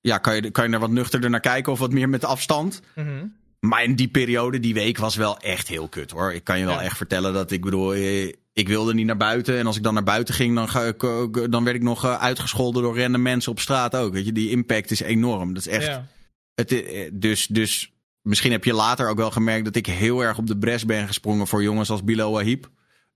ja, 0.00 0.18
kan 0.18 0.34
je, 0.34 0.50
kan 0.50 0.68
je 0.68 0.74
er 0.74 0.80
wat 0.80 0.90
nuchterder 0.90 1.30
naar 1.30 1.40
kijken 1.40 1.72
of 1.72 1.78
wat 1.78 1.92
meer 1.92 2.08
met 2.08 2.24
afstand. 2.24 2.80
Mhm. 2.94 3.26
Maar 3.68 3.84
in 3.84 3.94
die 3.94 4.08
periode, 4.08 4.60
die 4.60 4.74
week, 4.74 4.98
was 4.98 5.16
wel 5.16 5.38
echt 5.38 5.68
heel 5.68 5.88
kut 5.88 6.10
hoor. 6.10 6.32
Ik 6.32 6.44
kan 6.44 6.58
je 6.58 6.64
wel 6.64 6.74
Ja. 6.74 6.82
echt 6.82 6.96
vertellen 6.96 7.32
dat 7.32 7.50
ik 7.50 7.60
bedoel, 7.62 7.94
eh, 7.94 8.32
ik 8.52 8.68
wilde 8.68 8.94
niet 8.94 9.06
naar 9.06 9.16
buiten. 9.16 9.58
En 9.58 9.66
als 9.66 9.76
ik 9.76 9.82
dan 9.82 9.94
naar 9.94 10.02
buiten 10.02 10.34
ging, 10.34 10.54
dan, 10.54 10.68
ga 10.68 10.82
ik, 10.82 11.04
ook- 11.04 11.50
dan 11.50 11.64
werd 11.64 11.76
ik 11.76 11.82
nog 11.82 12.04
eh, 12.04 12.20
uitgescholden 12.22 12.82
door 12.82 12.98
random 13.00 13.22
mensen 13.22 13.52
op 13.52 13.60
straat 13.60 13.96
ook. 13.96 14.12
Weet 14.12 14.24
je, 14.26 14.32
die 14.32 14.50
impact 14.50 14.90
is 14.90 15.00
enorm. 15.00 15.54
Dat 15.54 15.66
is 15.66 15.72
echt. 15.72 15.86
ja. 15.86 16.06
Het, 16.54 16.82
eh, 16.84 17.10
dus, 17.12 17.46
dus 17.46 17.92
misschien 18.22 18.52
heb 18.52 18.64
je 18.64 18.72
later 18.74 19.08
ook 19.08 19.16
wel 19.16 19.30
gemerkt 19.30 19.64
dat 19.64 19.76
ik 19.76 19.86
heel 19.86 20.20
erg 20.24 20.38
op 20.38 20.46
de 20.46 20.58
bres 20.58 20.84
ben 20.86 21.06
gesprongen 21.06 21.46
voor 21.46 21.62
jongens 21.62 21.90
als 21.90 22.04
Bilo 22.04 22.30
Wahib. 22.30 22.68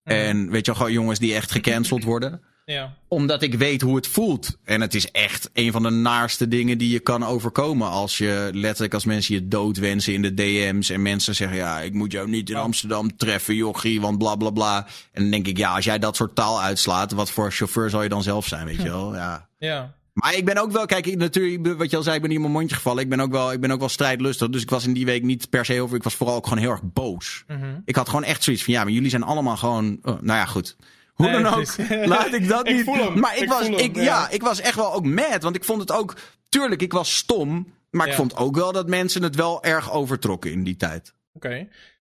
En 0.02 0.50
weet 0.50 0.66
je 0.66 0.72
wel, 0.72 0.80
gewoon 0.80 0.92
jongens 0.96 1.18
die 1.18 1.34
echt 1.34 1.50
gecanceld 1.50 2.04
worden. 2.04 2.42
Ja. 2.70 2.94
Omdat 3.08 3.42
ik 3.42 3.54
weet 3.54 3.80
hoe 3.80 3.96
het 3.96 4.06
voelt. 4.06 4.56
En 4.64 4.80
het 4.80 4.94
is 4.94 5.10
echt 5.10 5.50
een 5.52 5.72
van 5.72 5.82
de 5.82 5.90
naarste 5.90 6.48
dingen 6.48 6.78
die 6.78 6.90
je 6.90 7.00
kan 7.00 7.24
overkomen. 7.24 7.88
Als 7.88 8.18
je 8.18 8.50
letterlijk 8.52 8.94
als 8.94 9.04
mensen 9.04 9.34
je 9.34 9.48
dood 9.48 9.76
wensen 9.76 10.12
in 10.12 10.22
de 10.22 10.34
DM's. 10.34 10.90
En 10.90 11.02
mensen 11.02 11.34
zeggen: 11.34 11.56
Ja, 11.56 11.80
ik 11.80 11.92
moet 11.94 12.12
jou 12.12 12.28
niet 12.28 12.50
in 12.50 12.56
Amsterdam 12.56 13.16
treffen, 13.16 13.54
jochie, 13.54 14.00
want 14.00 14.18
bla 14.18 14.34
bla 14.36 14.50
bla. 14.50 14.86
En 15.12 15.22
dan 15.22 15.30
denk 15.30 15.46
ik: 15.46 15.56
Ja, 15.56 15.74
als 15.74 15.84
jij 15.84 15.98
dat 15.98 16.16
soort 16.16 16.34
taal 16.34 16.62
uitslaat, 16.62 17.12
wat 17.12 17.30
voor 17.30 17.52
chauffeur 17.52 17.90
zal 17.90 18.02
je 18.02 18.08
dan 18.08 18.22
zelf 18.22 18.46
zijn, 18.46 18.66
weet 18.66 18.76
je 18.82 18.88
wel? 18.90 19.14
Ja. 19.14 19.48
Ja. 19.58 19.94
Maar 20.12 20.34
ik 20.36 20.44
ben 20.44 20.56
ook 20.58 20.72
wel, 20.72 20.86
kijk, 20.86 21.06
ik- 21.06 21.16
natuurlijk, 21.16 21.78
wat 21.78 21.90
je 21.90 21.96
al 21.96 22.02
zei, 22.02 22.14
ik 22.14 22.20
ben 22.20 22.30
niet 22.30 22.38
in 22.38 22.44
mijn 22.44 22.58
mondje 22.58 22.76
gevallen. 22.76 23.02
Ik 23.02 23.08
ben 23.08 23.20
ook 23.20 23.30
wel, 23.30 23.52
ik 23.52 23.60
ben 23.60 23.70
ook 23.70 23.78
wel 23.78 23.88
strijdlustig. 23.88 24.48
Dus 24.48 24.62
ik 24.62 24.70
was 24.70 24.86
in 24.86 24.92
die 24.92 25.04
week 25.04 25.22
niet 25.22 25.50
per 25.50 25.64
se 25.64 25.80
over. 25.80 25.96
Ik 25.96 26.02
was 26.02 26.14
vooral 26.14 26.36
ook 26.36 26.44
gewoon 26.46 26.62
heel 26.62 26.70
erg 26.70 26.82
boos. 26.82 27.44
Mhm. 27.46 27.64
Ik 27.84 27.96
had 27.96 28.08
gewoon 28.08 28.24
echt 28.24 28.42
zoiets 28.44 28.64
van, 28.64 28.72
ja, 28.74 28.82
maar 28.84 28.92
jullie 28.92 29.10
zijn 29.10 29.22
allemaal 29.22 29.56
gewoon, 29.56 29.98
oh, 30.02 30.20
nou 30.20 30.38
ja, 30.38 30.44
goed. 30.46 30.76
Hoe 31.20 31.30
dan 31.30 31.46
ook, 31.46 31.76
laat 32.14 32.34
ik 32.34 32.48
dat 32.48 32.68
Ik 32.68 32.74
niet. 32.74 32.84
voel 32.84 32.94
hem, 32.94 33.18
Maar 33.20 33.36
ik, 33.36 33.42
ik 33.42 33.48
was, 33.48 33.68
hem, 33.68 33.94
ja. 33.94 34.28
ik 34.30 34.42
was 34.42 34.60
echt 34.60 34.74
wel 34.74 34.94
ook 34.94 35.04
mad, 35.04 35.42
want 35.42 35.56
ik 35.56 35.64
vond 35.64 35.80
het 35.80 35.92
ook, 35.92 36.16
tuurlijk, 36.48 36.82
ik 36.82 36.92
was 36.92 37.16
stom. 37.16 37.78
Maar 37.90 38.06
ik 38.08 38.14
vond 38.14 38.36
ook 38.36 38.56
wel 38.56 38.72
dat 38.72 38.88
mensen 38.88 39.22
het 39.22 39.34
wel 39.36 39.62
erg 39.64 39.92
overtrokken 39.92 40.50
in 40.52 40.64
die 40.64 40.76
tijd. 40.76 41.14
Oké. 41.32 41.68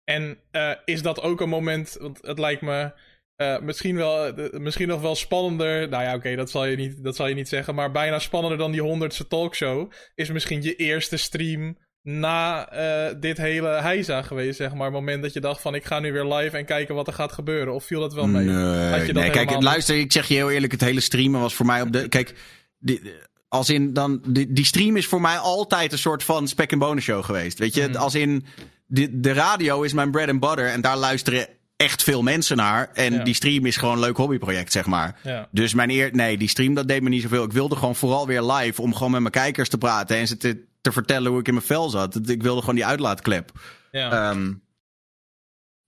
En 0.05 0.39
eh, 0.51 0.71
is 0.85 1.03
dat 1.03 1.21
ook 1.21 1.41
een 1.41 1.49
moment, 1.49 1.97
want 2.01 2.19
het 2.23 2.39
lijkt 2.39 2.63
me 2.63 2.93
eh, 3.37 3.59
misschien, 3.61 3.97
wel, 3.97 4.27
eh, 4.27 4.61
misschien 4.61 4.89
nog 4.89 5.01
wel 5.01 5.15
spannender. 5.15 5.89
Nou 5.89 6.03
ja, 6.03 6.15
oké, 6.15 6.37
dat, 6.37 6.51
zal 6.51 6.65
je 6.65 6.77
niet- 6.77 7.05
dat 7.05 7.17
zal 7.17 7.27
je 7.27 7.35
niet 7.35 7.49
zeggen. 7.49 7.75
Maar 7.75 7.91
bijna 7.91 8.19
spannender 8.19 8.59
dan 8.59 8.71
die 8.71 8.83
honderdste 8.83 9.27
talkshow. 9.27 9.91
Is 10.15 10.31
misschien 10.31 10.63
je 10.63 10.77
eerste 10.77 11.17
stream 11.17 11.77
na 12.05 12.69
eh, 12.69 13.15
dit 13.21 13.37
hele 13.37 13.69
heisa 13.69 14.23
geweest, 14.23 14.57
zeg 14.57 14.75
maar. 14.75 14.85
Het 14.85 14.95
moment 14.95 15.23
dat 15.23 15.33
je 15.33 15.41
dacht 15.41 15.61
van 15.61 15.75
ik 15.75 15.85
ga 15.85 15.99
nu 16.01 16.13
weer 16.13 16.25
live 16.25 16.57
en 16.57 16.65
kijken 16.65 16.95
wat 16.95 17.07
er 17.07 17.13
gaat 17.13 17.33
gebeuren. 17.33 17.75
Of 17.75 17.85
viel 17.85 18.01
dat 18.01 18.15
wel 18.15 18.27
mee? 18.27 18.45
Nee, 18.45 19.13
nee 19.13 19.13
kijk, 19.13 19.35
helemaal 19.35 19.61
luister, 19.63 19.99
ik 19.99 20.13
zeg 20.13 20.29
je 20.29 20.35
heel 20.35 20.51
eerlijk, 20.51 20.73
het 20.73 20.81
hele 20.81 21.01
streamen 21.01 21.41
was 21.41 21.55
voor 21.55 21.67
mij 21.67 21.81
op 21.83 21.93
de. 21.93 22.09
Kijk, 22.09 22.35
die, 22.79 23.01
als 23.49 23.71
in 23.71 23.93
dan. 23.93 24.23
Die, 24.27 24.53
die 24.53 24.65
stream 24.65 24.97
is 24.97 25.07
voor 25.07 25.21
mij 25.21 25.37
altijd 25.39 25.93
een 25.93 25.99
soort 25.99 26.23
van 26.23 26.49
spek 26.49 26.73
en 26.73 26.79
bonus 26.79 27.05
show 27.05 27.25
geweest. 27.25 27.59
Weet 27.59 27.75
je, 27.75 27.89
Mhm. 27.89 27.97
als 27.97 28.15
in. 28.15 28.45
De, 28.87 29.21
de 29.21 29.33
radio 29.33 29.83
is 29.83 29.93
mijn 29.93 30.11
bread 30.11 30.29
and 30.29 30.41
butter 30.41 30.67
en 30.67 30.81
daar 30.81 30.97
luisteren 30.97 31.47
echt 31.77 32.03
veel 32.03 32.23
mensen 32.23 32.57
naar. 32.57 32.91
En 32.95 33.13
Ja. 33.13 33.23
die 33.25 33.35
stream 33.35 33.67
is 33.67 33.77
gewoon 33.77 33.95
een 33.95 34.01
leuk 34.01 34.17
hobbyproject, 34.17 34.73
zeg 34.73 34.87
maar. 34.87 35.19
Ja. 35.23 35.49
Dus 35.51 35.75
mijn 35.75 35.91
eer. 35.91 36.11
Nee, 36.13 36.37
die 36.39 36.49
stream 36.49 36.75
dat 36.75 36.89
deed 36.89 37.03
me 37.03 37.09
niet 37.09 37.23
zoveel. 37.23 37.45
Ik 37.45 37.53
wilde 37.53 37.77
gewoon 37.77 37.95
vooral 37.97 38.27
weer 38.27 38.43
live 38.43 38.83
om 38.83 38.95
gewoon 38.95 39.11
met 39.11 39.21
mijn 39.21 39.33
kijkers 39.33 39.69
te 39.69 39.79
praten 39.79 40.17
en 40.17 40.27
ze 40.27 40.37
te, 40.37 40.65
te 40.85 40.93
vertellen 40.93 41.31
hoe 41.31 41.41
ik 41.41 41.49
in 41.49 41.55
mijn 41.55 41.67
vel 41.67 41.91
zat. 41.91 42.29
Ik 42.29 42.43
wilde 42.43 42.61
gewoon 42.61 42.75
die 42.75 42.87
uitlaatklep. 42.87 43.51
Ja. 43.91 44.31
Ehm, 44.31 44.53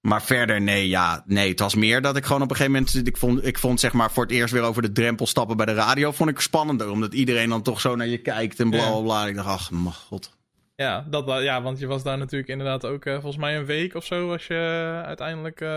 maar 0.00 0.22
verder, 0.22 0.60
nee, 0.60 0.88
ja, 0.88 1.22
nee. 1.26 1.48
Het 1.48 1.60
was 1.60 1.74
meer 1.74 2.02
dat 2.02 2.16
ik 2.16 2.24
gewoon 2.24 2.42
op 2.42 2.50
een 2.50 2.56
gegeven 2.56 2.78
moment. 2.78 3.06
Ik 3.06 3.16
vond, 3.16 3.46
ik 3.46 3.58
vond 3.58 3.80
zeg 3.80 3.92
maar 3.92 4.10
voor 4.10 4.22
het 4.22 4.32
eerst 4.32 4.52
weer 4.52 4.62
over 4.62 4.82
de 4.82 4.92
drempel 4.92 5.26
stappen 5.26 5.56
bij 5.56 5.66
de 5.66 5.74
radio. 5.74 6.12
Vond 6.12 6.30
ik 6.30 6.40
spannender. 6.40 6.90
Omdat 6.90 7.14
iedereen 7.14 7.48
dan 7.48 7.62
toch 7.62 7.80
zo 7.80 7.96
naar 7.96 8.06
je 8.06 8.18
kijkt 8.18 8.60
en 8.60 8.70
bla 8.70 8.90
bla 8.90 9.00
bla. 9.00 9.26
Ik 9.26 9.34
dacht, 9.34 9.48
ach, 9.48 9.70
mijn 9.70 9.94
god. 9.94 10.36
Ja, 10.76 11.06
dat, 11.10 11.42
ja, 11.42 11.62
want 11.62 11.78
je 11.78 11.86
was 11.86 12.02
daar 12.02 12.18
natuurlijk 12.18 12.50
inderdaad 12.50 12.84
ook 12.84 13.04
eh, 13.04 13.12
volgens 13.12 13.36
mij 13.36 13.56
een 13.56 13.64
week 13.64 13.94
of 13.94 14.04
zo 14.04 14.26
was 14.26 14.46
je 14.46 14.54
eh, 14.54 15.06
uiteindelijk 15.06 15.60
eh, 15.60 15.68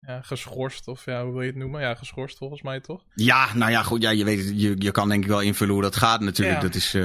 ja, 0.00 0.20
geschorst. 0.22 0.88
Of 0.88 1.04
ja, 1.04 1.22
hoe 1.24 1.32
wil 1.32 1.42
je 1.42 1.46
het 1.48 1.56
noemen? 1.56 1.80
Ja, 1.80 1.94
geschorst 1.94 2.38
volgens 2.38 2.62
mij 2.62 2.80
toch? 2.80 3.04
Ja, 3.14 3.54
nou 3.54 3.70
ja, 3.70 3.82
goed. 3.82 4.02
Ja, 4.02 4.10
je, 4.10 4.24
weet, 4.24 4.52
je, 4.54 4.74
je 4.78 4.90
kan 4.90 5.08
denk 5.08 5.22
ik 5.22 5.30
wel 5.30 5.40
invullen 5.40 5.74
hoe 5.74 5.82
dat 5.82 5.96
gaat 5.96 6.20
natuurlijk. 6.20 6.62
Ja. 6.62 6.66
Dat 6.66 6.74
is 6.74 6.96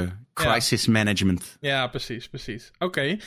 crisis 0.46 0.88
management. 0.88 1.58
Ja, 1.60 1.88
precies, 1.88 2.30
precies. 2.30 2.72
Oké. 2.80 3.18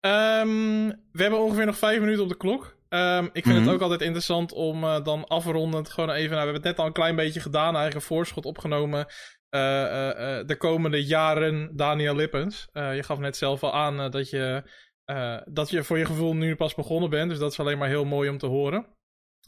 Ehm, 0.00 0.86
we 1.12 1.22
hebben 1.22 1.40
ongeveer 1.40 1.66
nog 1.66 1.78
vijf 1.78 2.00
minuten 2.00 2.22
op 2.22 2.28
de 2.28 2.36
klok. 2.36 2.76
Ehm, 2.88 3.24
ik 3.24 3.44
vind 3.44 3.56
Mhm. 3.56 3.64
het 3.64 3.74
ook 3.74 3.80
altijd 3.80 4.00
interessant 4.00 4.52
om 4.52 4.84
eh, 4.84 5.04
dan 5.04 5.26
afrondend 5.28 5.90
gewoon 5.90 6.10
even... 6.10 6.20
Nou, 6.30 6.30
we 6.30 6.36
hebben 6.36 6.54
het 6.54 6.64
net 6.64 6.78
al 6.78 6.86
een 6.86 6.92
klein 6.92 7.16
beetje 7.16 7.40
gedaan, 7.40 7.74
eigenlijk 7.74 7.94
een 7.94 8.14
voorschot 8.16 8.44
opgenomen. 8.46 9.06
eh, 9.50 10.38
eh, 10.38 10.46
de 10.46 10.56
komende 10.56 11.04
jaren 11.04 11.76
Daniel 11.76 12.14
Lippens. 12.16 12.68
Je 12.72 13.02
gaf 13.02 13.18
net 13.18 13.36
zelf 13.36 13.62
al 13.62 13.74
aan 13.74 14.10
dat, 14.10 14.30
je, 14.30 14.62
dat 15.44 15.70
je 15.70 15.84
voor 15.84 15.98
je 15.98 16.04
gevoel 16.04 16.34
nu 16.34 16.56
pas 16.56 16.74
begonnen 16.74 17.10
bent. 17.10 17.30
Dus 17.30 17.38
dat 17.38 17.52
is 17.52 17.60
alleen 17.60 17.78
maar 17.78 17.88
heel 17.88 18.04
mooi 18.04 18.28
om 18.30 18.38
te 18.38 18.46
horen. 18.46 18.86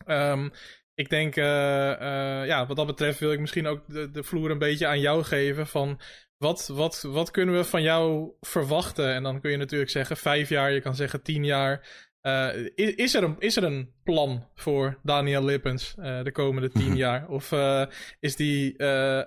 Ehm, 0.06 0.48
ik 0.94 1.08
denk, 1.10 1.34
ja, 1.34 2.66
wat 2.66 2.76
dat 2.76 2.86
betreft 2.86 3.18
wil 3.18 3.32
ik 3.32 3.40
misschien 3.40 3.66
ook 3.66 3.80
de, 3.86 4.10
de 4.10 4.22
vloer 4.22 4.50
een 4.50 4.58
beetje 4.58 4.86
aan 4.86 5.00
jou 5.00 5.22
geven. 5.24 5.66
Van 5.66 6.00
wat, 6.42 6.70
wat, 6.72 7.02
wat 7.02 7.30
kunnen 7.30 7.54
we 7.54 7.64
van 7.64 7.82
jou 7.82 8.30
verwachten? 8.40 9.14
En 9.14 9.22
dan 9.22 9.40
kun 9.40 9.50
je 9.50 9.56
natuurlijk 9.56 9.90
zeggen 9.90 10.16
vijf 10.16 10.48
jaar, 10.48 10.72
je 10.72 10.80
kan 10.80 10.94
zeggen 10.94 11.22
tien 11.22 11.44
jaar. 11.44 11.88
Eh, 12.20 12.48
is, 12.74 12.94
is, 12.94 13.14
er 13.14 13.22
een, 13.22 13.36
is 13.38 13.56
er 13.56 13.64
een 13.64 13.92
plan 14.04 14.46
voor 14.54 14.98
Daniel 15.02 15.44
Lippens 15.44 15.94
eh, 15.98 16.22
de 16.22 16.32
komende 16.32 16.70
tien 16.70 16.96
jaar? 17.06 17.28
Of 17.28 17.52
eh, 17.52 17.84
is 18.20 18.36
die 18.36 18.74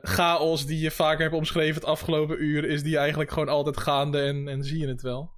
chaos 0.01 0.66
die 0.66 0.80
je 0.80 0.91
vaker 0.91 1.22
hebt 1.22 1.36
omschreven 1.36 1.76
het 1.76 1.86
afgelopen 1.86 2.43
uur, 2.43 2.66
is 2.66 2.84
die 2.84 2.97
eigenlijk 2.97 3.32
gewoon 3.32 3.49
altijd 3.49 3.78
gaande 3.78 4.22
en, 4.22 4.47
en 4.47 4.63
zie 4.63 4.80
je 4.80 4.88
het 4.88 5.01
wel? 5.01 5.35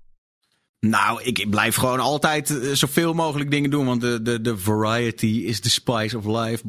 Nou, 0.79 1.23
ik 1.23 1.49
blijf 1.49 1.75
gewoon 1.75 1.99
altijd 1.99 2.49
eh, 2.49 2.71
zoveel 2.71 3.13
mogelijk 3.13 3.51
dingen 3.51 3.69
doen. 3.69 3.85
Want 3.85 4.01
de, 4.01 4.21
de, 4.21 4.41
de 4.41 4.57
variety 4.57 5.43
is 5.45 5.59
the 5.59 5.69
spice 5.69 6.17
of 6.17 6.25
life. 6.25 6.63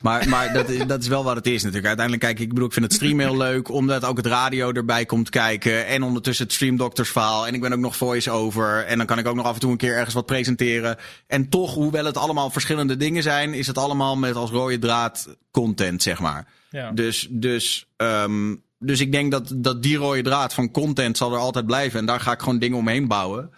Maar, 0.00 0.28
maar 0.28 0.52
dat, 0.52 0.68
is, 0.68 0.86
dat 0.86 1.02
is 1.02 1.08
wel 1.08 1.24
wat 1.24 1.36
het 1.36 1.46
is 1.46 1.58
natuurlijk. 1.58 1.86
Uiteindelijk, 1.86 2.26
kijk, 2.26 2.40
ik 2.40 2.48
bedoel, 2.48 2.66
ik 2.66 2.72
vind 2.72 2.84
het 2.84 2.94
stream 2.94 3.18
heel 3.18 3.36
leuk. 3.36 3.68
Omdat 3.68 4.04
ook 4.04 4.16
het 4.16 4.26
radio 4.26 4.72
erbij 4.72 5.04
komt 5.04 5.30
kijken. 5.30 5.86
En 5.86 6.02
ondertussen 6.02 6.44
het 6.44 6.54
Stream 6.54 6.76
Doctors 6.76 7.10
verhaal. 7.10 7.46
En 7.46 7.54
ik 7.54 7.60
ben 7.60 7.72
ook 7.72 7.78
nog 7.78 7.96
voice-over. 7.96 8.84
En 8.84 8.98
dan 8.98 9.06
kan 9.06 9.18
ik 9.18 9.26
ook 9.26 9.36
nog 9.36 9.46
af 9.46 9.54
en 9.54 9.60
toe 9.60 9.70
een 9.70 9.76
keer 9.76 9.96
ergens 9.96 10.14
wat 10.14 10.26
presenteren. 10.26 10.96
En 11.26 11.48
toch, 11.48 11.74
hoewel 11.74 12.04
het 12.04 12.16
allemaal 12.16 12.50
verschillende 12.50 12.96
dingen 12.96 13.22
zijn... 13.22 13.54
is 13.54 13.66
het 13.66 13.78
allemaal 13.78 14.16
met 14.16 14.34
als 14.34 14.50
rode 14.50 14.78
draad 14.78 15.36
content, 15.50 16.02
zeg 16.02 16.20
maar. 16.20 16.46
Ja. 16.70 16.90
Dus, 16.92 17.28
dus, 17.30 17.86
ehm, 17.96 18.54
dus 18.78 19.00
ik 19.00 19.12
denk 19.12 19.30
dat, 19.30 19.52
dat 19.56 19.82
die 19.82 19.96
rode 19.96 20.22
draad 20.22 20.54
van 20.54 20.70
content 20.70 21.16
zal 21.16 21.32
er 21.32 21.38
altijd 21.38 21.66
blijven. 21.66 21.98
En 21.98 22.06
daar 22.06 22.20
ga 22.20 22.32
ik 22.32 22.40
gewoon 22.40 22.58
dingen 22.58 22.78
omheen 22.78 23.08
bouwen. 23.08 23.50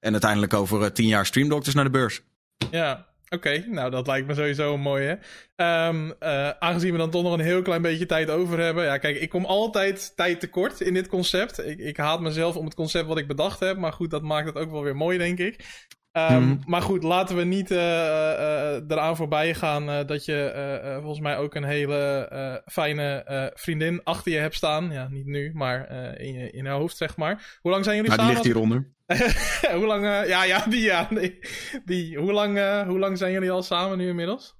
En 0.00 0.12
uiteindelijk 0.12 0.54
over 0.54 0.82
eh, 0.82 0.90
tien 0.90 1.06
jaar 1.06 1.26
Stream 1.26 1.48
Doctors 1.48 1.74
naar 1.74 1.84
de 1.84 1.90
beurs. 1.90 2.22
Ja, 2.70 3.06
oké. 3.28 3.64
Nou, 3.66 3.90
dat 3.90 4.06
lijkt 4.06 4.26
me 4.26 4.34
sowieso 4.34 4.74
een 4.74 4.80
mooie. 4.80 5.18
Ehm, 5.56 6.10
eh, 6.18 6.48
aangezien 6.48 6.92
we 6.92 6.98
dan 6.98 7.10
toch 7.10 7.22
nog 7.22 7.32
een 7.32 7.40
heel 7.40 7.62
klein 7.62 7.82
beetje 7.82 8.06
tijd 8.06 8.30
over 8.30 8.58
hebben. 8.58 8.84
Ja, 8.84 8.98
kijk, 8.98 9.16
ik 9.16 9.28
kom 9.28 9.44
altijd 9.44 10.16
tijd 10.16 10.40
tekort 10.40 10.80
in 10.80 10.94
dit 10.94 11.08
concept. 11.08 11.66
Ik, 11.66 11.78
ik 11.78 11.96
haat 11.96 12.20
mezelf 12.20 12.56
om 12.56 12.64
het 12.64 12.74
concept 12.74 13.06
wat 13.06 13.18
ik 13.18 13.26
bedacht 13.26 13.60
heb. 13.60 13.76
Maar 13.76 13.92
goed, 13.92 14.10
dat 14.10 14.22
maakt 14.22 14.46
het 14.46 14.56
ook 14.56 14.70
wel 14.70 14.82
weer 14.82 14.96
mooi, 14.96 15.18
denk 15.18 15.38
ik. 15.38 15.86
Ehm, 16.18 16.42
Mhm. 16.42 16.56
Maar 16.66 16.82
goed, 16.82 17.02
laten 17.02 17.36
we 17.36 17.44
niet 17.44 17.70
eh, 17.70 18.32
eh, 18.76 18.82
eraan 18.88 19.16
voorbij 19.16 19.54
gaan 19.54 19.90
eh, 19.90 20.06
dat 20.06 20.24
je 20.24 20.44
eh, 20.44 20.74
eh, 20.94 20.98
volgens 21.00 21.20
mij 21.20 21.36
ook 21.38 21.54
een 21.54 21.64
hele 21.64 22.28
eh, 22.30 22.54
fijne 22.72 23.12
eh, 23.26 23.46
vriendin 23.54 24.00
achter 24.04 24.32
je 24.32 24.38
hebt 24.38 24.54
staan. 24.54 24.90
Ja, 24.92 25.08
niet 25.10 25.26
nu, 25.26 25.50
maar 25.54 25.84
eh, 25.86 26.26
in, 26.26 26.32
je, 26.34 26.50
in 26.50 26.64
je 26.64 26.70
hoofd, 26.70 26.96
zeg 26.96 27.16
maar. 27.16 27.58
Hoe 27.62 27.70
lang 27.70 27.84
zijn 27.84 27.96
jullie 27.96 28.10
Nou, 28.16 28.28
die 28.28 28.36
samen? 28.36 28.42
ligt 28.42 28.54
hieronder. 28.54 28.96
hoe 29.78 29.86
lang, 29.86 30.04
eh, 30.04 30.28
ja, 30.28 30.44
ja, 30.44 30.64
die, 30.68 30.80
ja, 30.82 31.06
nee, 31.10 31.38
die. 31.84 32.18
Hoe 32.18 32.32
lang, 32.32 32.58
eh, 32.58 32.82
hoe 32.86 32.98
lang 32.98 33.18
zijn 33.18 33.32
jullie 33.32 33.50
al 33.50 33.62
samen 33.62 33.98
nu 33.98 34.08
inmiddels? 34.08 34.56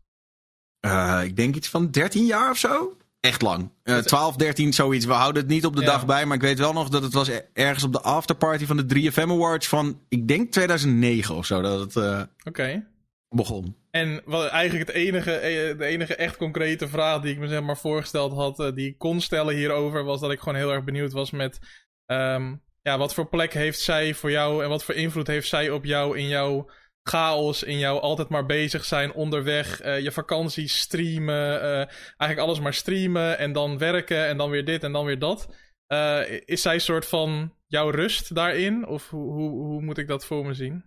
Eh, 0.81 1.21
ik 1.25 1.37
denk 1.37 1.55
iets 1.57 1.69
van 1.69 1.91
13 1.91 2.25
jaar 2.27 2.51
of 2.51 2.59
zo. 2.59 2.97
Echt 3.29 3.43
lang. 3.43 3.71
Eh 3.83 3.99
12, 3.99 4.37
13, 4.37 4.73
zoiets. 4.73 5.05
We 5.07 5.13
houden 5.13 5.43
het 5.43 5.51
niet 5.51 5.65
op 5.67 5.75
de 5.77 5.81
Ja. 5.81 5.87
dag 5.87 6.07
bij. 6.07 6.27
Maar 6.27 6.37
ik 6.37 6.43
weet 6.43 6.59
wel 6.59 6.73
nog 6.73 6.89
dat 6.89 7.03
het 7.03 7.13
was 7.13 7.29
er- 7.29 7.49
ergens 7.53 7.85
op 7.85 7.93
de 7.93 8.01
afterparty 8.01 8.67
van 8.67 8.77
de 8.77 8.87
3FM 8.87 9.31
Awards 9.31 9.69
van, 9.69 10.01
ik 10.09 10.29
denk 10.29 10.53
2009 10.53 11.35
of 11.35 11.47
zo, 11.47 11.61
dat 11.63 11.95
het 11.95 12.29
Oké. 12.45 12.87
begon. 13.29 13.77
En 13.91 14.23
wat 14.25 14.47
eigenlijk 14.49 14.87
het 14.87 14.97
enige, 14.97 15.33
eh, 15.33 15.79
de 15.79 15.85
enige 15.85 16.15
echt 16.15 16.37
concrete 16.37 16.89
vraag 16.89 17.21
die 17.21 17.33
ik 17.33 17.39
me 17.39 17.49
zeg 17.49 17.63
maar 17.63 17.77
voorgesteld 17.77 18.33
had, 18.33 18.61
eh, 18.61 18.73
die 18.75 18.89
ik 18.89 18.99
kon 18.99 19.21
stellen 19.21 19.55
hierover, 19.57 20.05
was 20.05 20.21
dat 20.21 20.31
ik 20.33 20.39
gewoon 20.39 20.59
heel 20.59 20.73
erg 20.73 20.85
benieuwd 20.85 21.13
was 21.13 21.31
met, 21.31 21.59
ehm, 22.07 22.55
ja, 22.83 22.99
wat 22.99 23.15
voor 23.15 23.29
plek 23.29 23.53
heeft 23.53 23.81
zij 23.81 24.15
voor 24.15 24.31
jou 24.31 24.63
en 24.63 24.69
wat 24.69 24.85
voor 24.85 24.95
invloed 24.95 25.27
heeft 25.27 25.49
zij 25.49 25.71
op 25.71 25.85
jou 25.85 26.19
in 26.19 26.29
jouw 26.29 26.71
chaos, 27.09 27.63
in 27.63 27.79
jouw 27.79 27.99
altijd 27.99 28.29
maar 28.29 28.47
bezig 28.47 28.85
zijn 28.85 29.13
onderweg, 29.13 29.81
eh, 29.81 30.01
je 30.01 30.13
vakantie 30.13 30.69
streamen, 30.69 31.63
eh, 31.63 31.77
eigenlijk 32.17 32.39
alles 32.39 32.61
maar 32.61 32.75
streamen 32.75 33.39
en 33.39 33.53
dan 33.53 33.79
werken 33.79 34.27
en 34.27 34.37
dan 34.37 34.51
weer 34.51 34.65
dit 34.65 34.83
en 34.83 34.93
dan 34.93 35.05
weer 35.05 35.19
dat. 35.19 35.49
Eh, 35.87 36.21
is 36.45 36.63
zij 36.63 36.75
een 36.75 36.81
soort 36.81 37.07
van 37.07 37.53
jouw 37.67 37.91
rust 37.91 38.35
daarin? 38.35 38.87
Of 38.87 39.09
hoe, 39.09 39.33
hoe, 39.33 39.51
hoe 39.51 39.83
moet 39.83 39.99
ik 39.99 40.09
dat 40.09 40.25
voor 40.25 40.47
me 40.47 40.55
zien? 40.55 40.85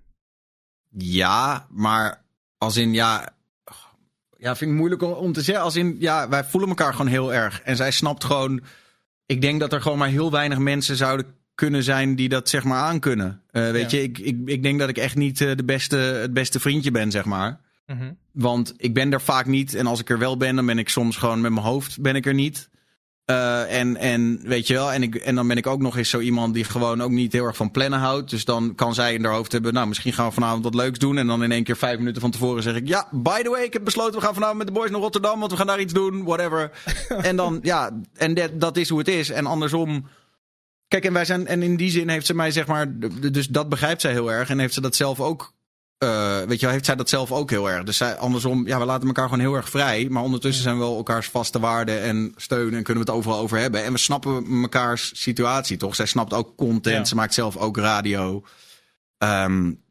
Ja, 0.98 1.68
maar 1.70 2.26
als 2.58 2.78
in, 2.78 2.94
ja... 2.94 3.40
Ja, 4.38 4.56
vind 4.56 4.72
ik 4.72 4.78
moeilijk 4.78 5.02
om, 5.02 5.12
om 5.12 5.34
te 5.34 5.42
zeggen. 5.42 5.64
Als 5.64 5.76
in, 5.76 5.96
ja, 6.00 6.30
wij 6.30 6.44
voelen 6.44 6.70
elkaar 6.70 6.92
gewoon 6.92 7.12
heel 7.12 7.34
erg. 7.34 7.62
En 7.62 7.76
zij 7.76 7.92
snapt 7.92 8.24
gewoon... 8.24 8.64
Ik 9.26 9.42
denk 9.42 9.60
dat 9.60 9.74
er 9.74 9.82
gewoon 9.82 9.98
maar 9.98 10.08
heel 10.08 10.32
weinig 10.32 10.58
mensen 10.58 10.96
zouden 10.96 11.41
kunnen 11.62 11.84
zijn 11.84 12.16
die 12.16 12.30
dat 12.30 12.50
zeg 12.50 12.64
maar 12.64 12.80
aankunnen. 12.82 13.42
Eh 13.52 13.72
weet 13.72 13.92
Ja. 13.92 13.98
je, 13.98 14.04
ik, 14.04 14.18
ik, 14.20 14.38
ik 14.46 14.64
denk 14.64 14.80
dat 14.80 14.90
ik 14.90 14.98
echt 14.98 15.16
niet 15.16 15.42
eh, 15.42 15.56
de 15.56 15.64
beste, 15.64 15.96
het 15.96 16.34
beste 16.34 16.60
vriendje 16.60 16.92
ben, 16.92 17.12
zeg 17.12 17.26
maar. 17.26 17.60
Mhm. 17.88 18.12
Want 18.32 18.74
ik 18.78 18.94
ben 18.94 19.14
er 19.14 19.22
vaak 19.22 19.46
niet. 19.46 19.74
En 19.76 19.88
als 19.88 20.00
ik 20.00 20.10
er 20.10 20.20
wel 20.20 20.38
ben, 20.38 20.56
dan 20.56 20.66
ben 20.66 20.78
ik 20.80 20.90
soms 20.90 21.18
gewoon 21.18 21.42
met 21.42 21.52
mijn 21.52 21.66
hoofd 21.66 22.02
ben 22.02 22.16
ik 22.16 22.26
er 22.26 22.34
niet. 22.34 22.70
Uh, 23.26 23.80
en, 23.80 23.98
en 23.98 24.40
weet 24.44 24.68
je 24.68 24.74
wel, 24.74 24.92
en, 24.92 25.04
ik, 25.04 25.16
en 25.16 25.36
dan 25.36 25.48
ben 25.48 25.58
ik 25.58 25.68
ook 25.68 25.82
nog 25.82 25.98
eens 25.98 26.10
zo 26.10 26.20
iemand 26.20 26.54
die 26.54 26.64
gewoon 26.64 27.02
ook 27.02 27.12
niet 27.12 27.34
heel 27.34 27.46
erg 27.46 27.56
van 27.56 27.72
plannen 27.72 28.00
houdt. 28.00 28.30
Dus 28.30 28.46
dan 28.46 28.76
kan 28.76 28.94
zij 28.94 29.14
in 29.14 29.24
haar 29.24 29.34
hoofd 29.34 29.52
hebben, 29.52 29.74
nou 29.74 29.88
misschien 29.88 30.14
gaan 30.14 30.28
we 30.28 30.34
vanavond 30.34 30.64
wat 30.64 30.76
leuks 30.76 31.00
doen. 31.00 31.18
En 31.18 31.28
dan 31.28 31.44
in 31.44 31.52
één 31.52 31.64
keer 31.64 31.78
vijf 31.78 31.98
minuten 31.98 32.22
van 32.22 32.32
tevoren 32.32 32.64
zeg 32.64 32.76
ik, 32.76 32.88
ja, 32.88 33.08
by 33.12 33.42
the 33.42 33.50
way, 33.50 33.64
ik 33.64 33.74
heb 33.74 33.84
besloten 33.84 34.20
we 34.20 34.26
gaan 34.26 34.34
vanavond 34.34 34.58
met 34.58 34.68
de 34.68 34.74
boys 34.74 34.90
naar 34.92 35.00
Rotterdam, 35.00 35.40
want 35.40 35.52
we 35.52 35.58
gaan 35.58 35.68
daar 35.68 35.80
iets 35.80 35.94
doen, 35.94 36.24
whatever. 36.24 36.72
en 37.30 37.36
dan, 37.36 37.60
ja, 37.62 38.00
en 38.14 38.34
dat, 38.34 38.60
dat 38.60 38.78
is 38.78 38.90
hoe 38.90 39.00
het 39.00 39.08
is. 39.08 39.30
En 39.30 39.46
andersom, 39.46 40.08
kijk, 40.92 41.06
en 41.06 41.14
wij 41.14 41.26
zijn, 41.26 41.48
en 41.48 41.64
in 41.64 41.76
die 41.76 41.92
zin 41.92 42.10
heeft 42.10 42.26
ze 42.26 42.34
mij 42.34 42.52
zeg 42.52 42.68
maar, 42.68 43.00
dus 43.32 43.48
dat 43.48 43.70
begrijpt 43.70 44.02
zij 44.02 44.12
heel 44.12 44.32
erg. 44.32 44.50
En 44.50 44.60
heeft 44.60 44.74
ze 44.74 44.82
dat 44.82 44.96
zelf 44.96 45.20
ook 45.20 45.54
uh, 46.04 46.42
weet 46.42 46.60
je 46.60 46.66
wel, 46.66 46.72
heeft 46.72 46.86
zij 46.86 46.96
dat 46.96 47.10
zelf 47.10 47.32
ook 47.32 47.50
heel 47.50 47.70
erg. 47.70 47.84
Dus 47.84 47.98
zij, 47.98 48.18
andersom, 48.18 48.68
ja, 48.68 48.80
we 48.80 48.86
laten 48.86 49.08
elkaar 49.08 49.24
gewoon 49.24 49.40
heel 49.40 49.54
erg 49.54 49.70
vrij. 49.70 50.08
Maar 50.10 50.24
ondertussen 50.24 50.64
zijn 50.64 50.76
we 50.76 50.82
wel 50.82 50.98
elkaars 50.98 51.28
vaste 51.28 51.60
waarden 51.60 52.02
en 52.02 52.34
steun 52.36 52.74
en 52.74 52.84
kunnen 52.84 53.04
we 53.04 53.10
het 53.12 53.20
overal 53.20 53.40
over 53.40 53.58
hebben. 53.58 53.84
En 53.84 53.92
we 53.92 53.98
snappen 53.98 54.60
mekaars 54.62 55.12
situatie, 55.22 55.78
toch? 55.78 55.96
Zij 55.96 56.06
snapt 56.06 56.34
ook 56.34 56.56
content, 56.56 56.98
ja. 56.98 57.06
ze 57.06 57.16
maakt 57.16 57.34
zelf 57.34 57.58
ook 57.58 57.78
radio. 57.78 58.44
Um, 59.18 59.84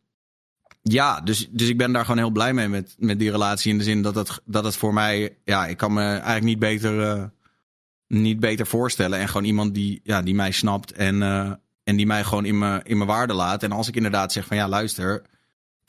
ja, 0.82 1.20
dus, 1.20 1.48
dus 1.50 1.68
ik 1.68 1.78
ben 1.78 1.92
daar 1.92 2.04
gewoon 2.04 2.18
heel 2.18 2.30
blij 2.30 2.52
mee 2.52 2.68
met, 2.68 2.94
met 2.98 3.18
die 3.18 3.30
relatie. 3.30 3.72
In 3.72 3.78
de 3.78 3.84
zin 3.84 4.02
dat 4.02 4.14
het, 4.14 4.40
dat 4.44 4.64
het 4.64 4.76
voor 4.76 4.94
mij, 4.94 5.36
ja, 5.44 5.66
ik 5.66 5.76
kan 5.76 5.92
me 5.92 6.02
eigenlijk 6.02 6.44
niet 6.44 6.58
beter, 6.58 6.94
uh, 6.94 7.24
niet 8.10 8.40
beter 8.40 8.66
voorstellen. 8.66 9.18
En 9.18 9.28
gewoon 9.28 9.44
iemand 9.44 9.74
die, 9.74 10.00
ja, 10.02 10.22
die 10.22 10.34
mij 10.34 10.50
snapt 10.50 10.92
en, 10.92 11.14
uh, 11.14 11.52
en 11.84 11.96
die 11.96 12.06
mij 12.06 12.24
gewoon 12.24 12.44
in 12.44 12.58
mijn 12.58 12.82
in 12.84 12.96
mijn 12.96 13.08
waarde 13.08 13.32
laat. 13.32 13.62
En 13.62 13.72
als 13.72 13.88
ik 13.88 13.96
inderdaad 13.96 14.32
zeg 14.32 14.46
van 14.46 14.56
ja, 14.56 14.68
luister 14.68 15.22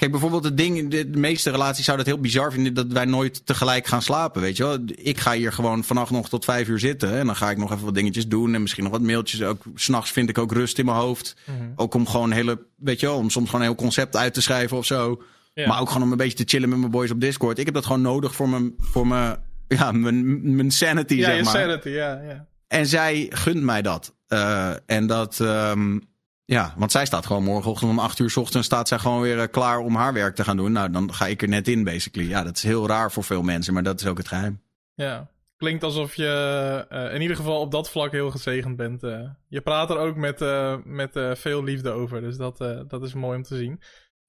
Kijk, 0.02 0.14
bijvoorbeeld 0.14 0.44
het 0.44 0.58
ding, 0.58 0.90
de, 0.90 1.10
de 1.10 1.18
meeste 1.18 1.52
relaties 1.52 1.86
zouden 1.86 2.06
het 2.06 2.16
heel 2.16 2.24
bizar 2.24 2.52
vinden 2.52 2.74
dat 2.74 2.88
wij 2.88 3.06
nooit 3.06 3.46
tegelijk 3.46 3.88
gaan 3.88 4.02
slapen, 4.02 4.42
weet 4.42 4.58
je 4.58 4.64
wel. 4.64 4.78
Ik 4.96 5.20
ga 5.20 5.34
hier 5.34 5.54
gewoon 5.54 5.84
vannacht 5.84 6.12
nog 6.12 6.30
tot 6.30 6.46
vijf 6.46 6.68
uur 6.68 6.80
zitten 6.80 7.18
en 7.18 7.26
dan 7.26 7.36
ga 7.36 7.50
ik 7.50 7.58
nog 7.58 7.72
even 7.72 7.86
wat 7.86 7.94
dingetjes 7.94 8.28
doen 8.28 8.54
en 8.54 8.62
misschien 8.62 8.84
nog 8.84 8.92
wat 8.92 9.02
mailtjes. 9.02 9.44
Ook 9.44 9.64
s'nachts 9.76 10.12
vind 10.12 10.30
ik 10.30 10.38
ook 10.38 10.52
rust 10.52 10.80
in 10.80 10.86
mijn 10.86 10.98
hoofd. 10.98 11.36
Mm-hmm. 11.46 11.74
Ook 11.76 11.94
om 11.94 12.08
gewoon 12.08 12.32
hele, 12.32 12.66
weet 12.76 13.00
je 13.00 13.06
wel, 13.06 13.18
om 13.18 13.30
soms 13.30 13.46
gewoon 13.46 13.62
een 13.62 13.72
heel 13.72 13.82
concept 13.82 14.16
uit 14.16 14.34
te 14.34 14.42
schrijven 14.42 14.78
of 14.78 14.86
zo. 14.86 15.22
Maar 15.54 15.80
ook 15.80 15.88
gewoon 15.88 16.04
om 16.04 16.12
een 16.12 16.18
beetje 16.18 16.46
te 16.46 16.56
chillen 16.56 16.70
met 16.70 16.80
mijn 16.80 16.92
boys 16.92 17.12
op 17.12 17.22
Discord. 17.22 17.60
Ik 17.60 17.66
heb 17.66 17.74
dat 17.74 17.86
gewoon 17.86 18.02
nodig 18.02 18.36
voor 18.36 18.50
mijn, 18.50 18.74
voor 18.78 19.08
mijn, 19.08 19.38
ja, 19.78 19.92
mijn, 19.92 20.56
mijn 20.56 20.72
sanity, 20.72 21.14
ja, 21.14 21.26
zeg 21.26 21.44
maar. 21.44 21.54
sanity, 21.54 21.90
ja, 21.90 22.22
ja. 22.22 22.48
En 22.68 22.86
zij 22.86 23.28
gunt 23.30 23.62
mij 23.62 23.82
dat. 23.82 24.16
Uh, 24.28 24.74
en 24.86 25.08
dat, 25.08 25.40
um, 25.40 26.02
ja, 26.46 26.74
want 26.78 26.92
zij 26.92 27.06
staat 27.06 27.26
gewoon 27.26 27.44
morgenochtend 27.44 27.92
om 27.92 28.00
8 28.00 28.20
uur 28.20 28.30
s 28.30 28.38
ochtends 28.38 28.68
staat 28.68 28.88
zij 28.88 29.00
gewoon 29.00 29.22
weer 29.22 29.38
uh, 29.38 29.44
klaar 29.52 29.80
om 29.80 29.96
haar 29.96 30.14
werk 30.14 30.36
te 30.36 30.44
gaan 30.44 30.58
doen. 30.58 30.72
Nou, 30.72 30.92
dan 30.92 31.14
ga 31.14 31.26
ik 31.26 31.42
er 31.42 31.48
net 31.48 31.68
in, 31.68 31.84
basically. 31.84 32.30
Ja, 32.30 32.44
dat 32.44 32.56
is 32.56 32.64
heel 32.64 32.88
raar 32.88 33.12
voor 33.12 33.24
veel 33.24 33.42
mensen, 33.42 33.74
maar 33.74 33.84
dat 33.84 34.02
is 34.02 34.08
ook 34.08 34.18
het 34.18 34.28
geheim. 34.28 34.62
Ja, 34.94 35.30
klinkt 35.58 35.84
alsof 35.84 36.16
je 36.16 36.86
uh, 36.92 37.14
in 37.14 37.22
ieder 37.22 37.36
geval 37.36 37.60
op 37.60 37.72
dat 37.72 37.90
vlak 37.90 38.12
heel 38.12 38.32
gezegend 38.32 38.76
bent. 38.76 39.04
Uh, 39.04 39.30
je 39.48 39.62
praat 39.62 39.90
er 39.90 39.98
ook 39.98 40.16
met, 40.16 40.40
met 40.84 41.20
veel 41.40 41.64
liefde 41.64 41.90
over, 41.90 42.22
dus 42.22 42.38
dat, 42.38 42.58
dat 42.88 43.04
is 43.04 43.14
mooi 43.14 43.38
om 43.38 43.44
te 43.44 43.58
zien. 43.58 43.82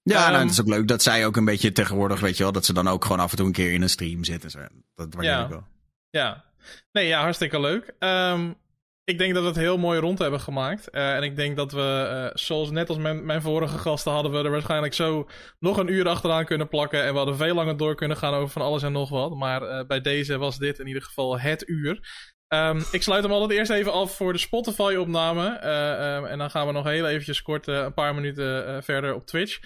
Ja, 0.03 0.27
um, 0.27 0.33
nou, 0.33 0.43
het 0.43 0.53
is 0.53 0.61
ook 0.61 0.69
leuk 0.69 0.89
dat 0.89 1.03
zij 1.03 1.27
ook 1.27 1.37
een 1.37 1.45
beetje 1.45 1.73
tegenwoordig, 1.73 2.21
weet 2.21 2.37
je 2.37 2.43
wel, 2.43 2.53
dat 2.53 2.65
ze 2.65 2.73
dan 2.73 2.89
ook 2.89 3.03
gewoon 3.03 3.21
af 3.21 3.31
en 3.31 3.37
toe 3.37 3.47
een 3.47 3.53
keer 3.53 3.73
in 3.73 3.83
een 3.83 3.89
stream 3.89 4.25
zitten. 4.25 4.51
Zo. 4.51 4.59
Dat 4.95 5.15
waardeer 5.15 5.31
ja. 5.31 5.43
ik 5.43 5.49
wel. 5.49 5.67
Ja, 6.11 6.45
nee, 6.93 7.07
ja, 7.07 7.21
hartstikke 7.21 7.61
leuk. 7.61 7.95
Um, 7.99 8.57
ik 9.05 9.19
denk 9.19 9.35
dat 9.35 9.43
we 9.43 9.49
het 9.49 9.59
heel 9.59 9.79
mooi 9.79 10.01
rond 10.01 10.19
hebben 10.19 10.41
gemaakt. 10.41 10.89
Uh, 10.93 11.15
en 11.15 11.23
ik 11.23 11.37
denk 11.37 11.57
dat 11.57 11.73
we, 11.73 12.09
uh, 12.11 12.31
zoals 12.35 12.71
net 12.71 12.89
als 12.89 12.99
mijn, 12.99 13.25
mijn, 13.25 13.43
vorige 13.43 13.79
gasten, 13.79 14.13
hadden 14.13 14.33
we 14.33 14.39
er 14.39 14.51
waarschijnlijk 14.51 14.95
zo 14.95 15.29
nog 15.59 15.77
een 15.77 15.93
uur 15.93 16.09
achteraan 16.09 16.45
kunnen 16.45 16.69
plakken. 16.69 17.05
En 17.05 17.11
we 17.11 17.17
hadden 17.17 17.37
veel 17.37 17.55
langer 17.55 17.77
door 17.77 17.95
kunnen 17.95 18.17
gaan 18.17 18.35
over 18.35 18.49
van 18.49 18.63
alles 18.63 18.83
en 18.83 18.93
nog 18.93 19.09
wat. 19.09 19.35
Maar 19.35 19.63
uh, 19.63 19.87
bij 19.87 20.01
deze 20.01 20.39
was 20.39 20.59
dit 20.59 20.79
in 20.79 20.87
ieder 20.87 21.03
geval 21.03 21.41
het 21.41 21.69
uur. 21.69 22.01
Um, 22.49 22.85
ik 22.91 23.03
sluit 23.03 23.23
hem 23.23 23.33
altijd 23.33 23.59
eerst 23.59 23.71
even 23.71 23.93
af 23.93 24.17
voor 24.17 24.33
de 24.33 24.39
Spotify-opname. 24.39 25.47
Um, 25.47 26.27
en 26.27 26.39
dan 26.39 26.51
gaan 26.51 26.67
we 26.67 26.73
nog 26.73 26.85
heel 26.85 27.07
eventjes 27.09 27.43
kort 27.43 27.67
een 27.67 27.95
paar 27.95 28.15
minuten 28.15 28.83
verder 28.85 29.15
op 29.15 29.27
Twitch. 29.27 29.61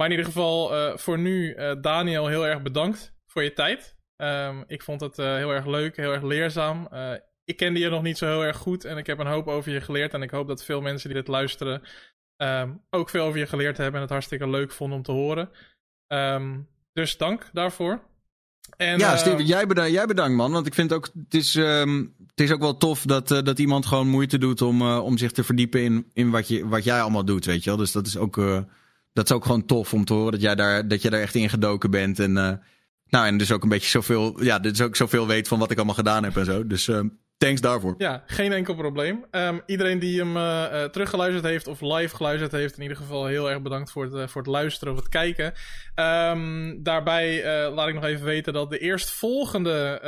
Maar 0.00 0.10
in 0.10 0.16
ieder 0.16 0.32
geval 0.32 0.98
voor 0.98 1.18
nu, 1.18 1.56
Daniel, 1.80 2.26
heel 2.26 2.46
erg 2.46 2.62
bedankt 2.62 3.14
voor 3.26 3.42
je 3.42 3.52
tijd. 3.52 3.96
Um, 4.16 4.64
ik 4.66 4.82
vond 4.82 5.00
het 5.00 5.16
heel 5.16 5.50
erg 5.50 5.66
leuk, 5.66 5.96
heel 5.96 6.12
erg 6.12 6.22
leerzaam 6.22 6.88
ik 7.50 7.56
kende 7.56 7.78
je 7.78 7.88
nog 7.88 8.02
niet 8.02 8.18
zo 8.18 8.26
heel 8.26 8.44
erg 8.44 8.56
goed 8.56 8.84
en 8.84 8.96
ik 8.96 9.06
heb 9.06 9.18
een 9.18 9.26
hoop 9.26 9.48
over 9.48 9.72
je 9.72 9.80
geleerd. 9.80 10.14
En 10.14 10.22
ik 10.22 10.30
hoop 10.30 10.48
dat 10.48 10.64
veel 10.64 10.80
mensen 10.80 11.08
die 11.08 11.18
dit 11.18 11.28
luisteren 11.28 11.82
um, 12.36 12.82
ook 12.90 13.10
veel 13.10 13.24
over 13.24 13.38
je 13.38 13.46
geleerd 13.46 13.76
hebben 13.76 13.94
en 13.94 14.00
het 14.00 14.10
hartstikke 14.10 14.48
leuk 14.48 14.72
vonden 14.72 14.96
om 14.96 15.04
te 15.04 15.12
horen. 15.12 15.50
Um, 16.08 16.68
dus 16.92 17.16
dank 17.16 17.48
daarvoor. 17.52 18.00
En, 18.76 18.98
ja, 18.98 19.16
Steven, 19.16 19.46
jij, 19.46 19.66
bedankt, 19.66 19.92
jij 19.92 20.06
bedankt 20.06 20.36
man. 20.36 20.52
Want 20.52 20.66
ik 20.66 20.74
vind 20.74 20.92
ook, 20.92 21.10
het 21.24 21.34
is, 21.34 21.54
het 21.54 22.40
is 22.40 22.52
ook 22.52 22.60
wel 22.60 22.76
tof 22.76 23.02
dat, 23.02 23.28
dat 23.28 23.58
iemand 23.58 23.86
gewoon 23.86 24.08
moeite 24.08 24.38
doet 24.38 24.62
om, 24.62 24.82
om 24.82 25.18
zich 25.18 25.32
te 25.32 25.44
verdiepen 25.44 25.82
in, 25.82 26.10
in 26.12 26.30
wat, 26.30 26.48
je, 26.48 26.68
wat 26.68 26.84
jij 26.84 27.00
allemaal 27.00 27.24
doet, 27.24 27.44
weet 27.44 27.64
je 27.64 27.70
wel. 27.70 27.78
Dus 27.78 27.92
dat 27.92 28.06
is 28.06 28.16
ook, 28.16 28.36
dat 29.12 29.24
is 29.24 29.36
ook 29.36 29.44
gewoon 29.44 29.66
tof 29.66 29.94
om 29.94 30.04
te 30.04 30.12
horen 30.12 30.32
dat 30.32 30.40
jij 30.40 30.54
daar, 30.54 30.88
dat 30.88 31.02
je 31.02 31.10
daar 31.10 31.20
echt 31.20 31.34
in 31.34 31.50
gedoken 31.50 31.90
bent. 31.90 32.18
En, 32.18 32.32
nou, 32.32 33.26
en 33.26 33.38
dus 33.38 33.52
ook 33.52 33.62
een 33.62 33.68
beetje 33.68 33.90
zoveel, 33.90 34.42
ja, 34.42 34.58
dus 34.58 34.80
ook 34.80 34.96
zoveel 34.96 35.26
weet 35.26 35.48
van 35.48 35.58
wat 35.58 35.70
ik 35.70 35.76
allemaal 35.76 35.94
gedaan 35.94 36.24
heb 36.24 36.36
en 36.36 36.44
zo. 36.44 36.66
Dus 36.66 36.90
Thanks 37.40 37.60
daarvoor. 37.60 37.94
Ja, 37.98 38.22
geen 38.26 38.52
enkel 38.52 38.74
probleem. 38.74 39.24
Um, 39.30 39.60
iedereen 39.66 39.98
die 39.98 40.18
hem 40.18 40.36
uh, 40.36 40.42
uh, 40.42 40.84
teruggeluisterd 40.84 41.44
heeft 41.44 41.66
of 41.66 41.80
live 41.80 42.16
geluisterd 42.16 42.52
heeft, 42.52 42.76
in 42.76 42.82
ieder 42.82 42.96
geval 42.96 43.26
heel 43.26 43.50
erg 43.50 43.62
bedankt 43.62 43.90
voor 43.90 44.04
het, 44.04 44.14
uh, 44.14 44.26
voor 44.26 44.42
het 44.42 44.50
luisteren 44.50 44.94
of 44.94 44.98
het 45.00 45.08
kijken. 45.08 45.52
Um, 45.94 46.82
daarbij 46.82 47.44
laat 47.70 47.88
ik 47.88 47.94
nog 47.94 48.04
even 48.04 48.24
weten 48.24 48.52
dat 48.52 48.70
de 48.70 48.78
eerstvolgende 48.78 50.00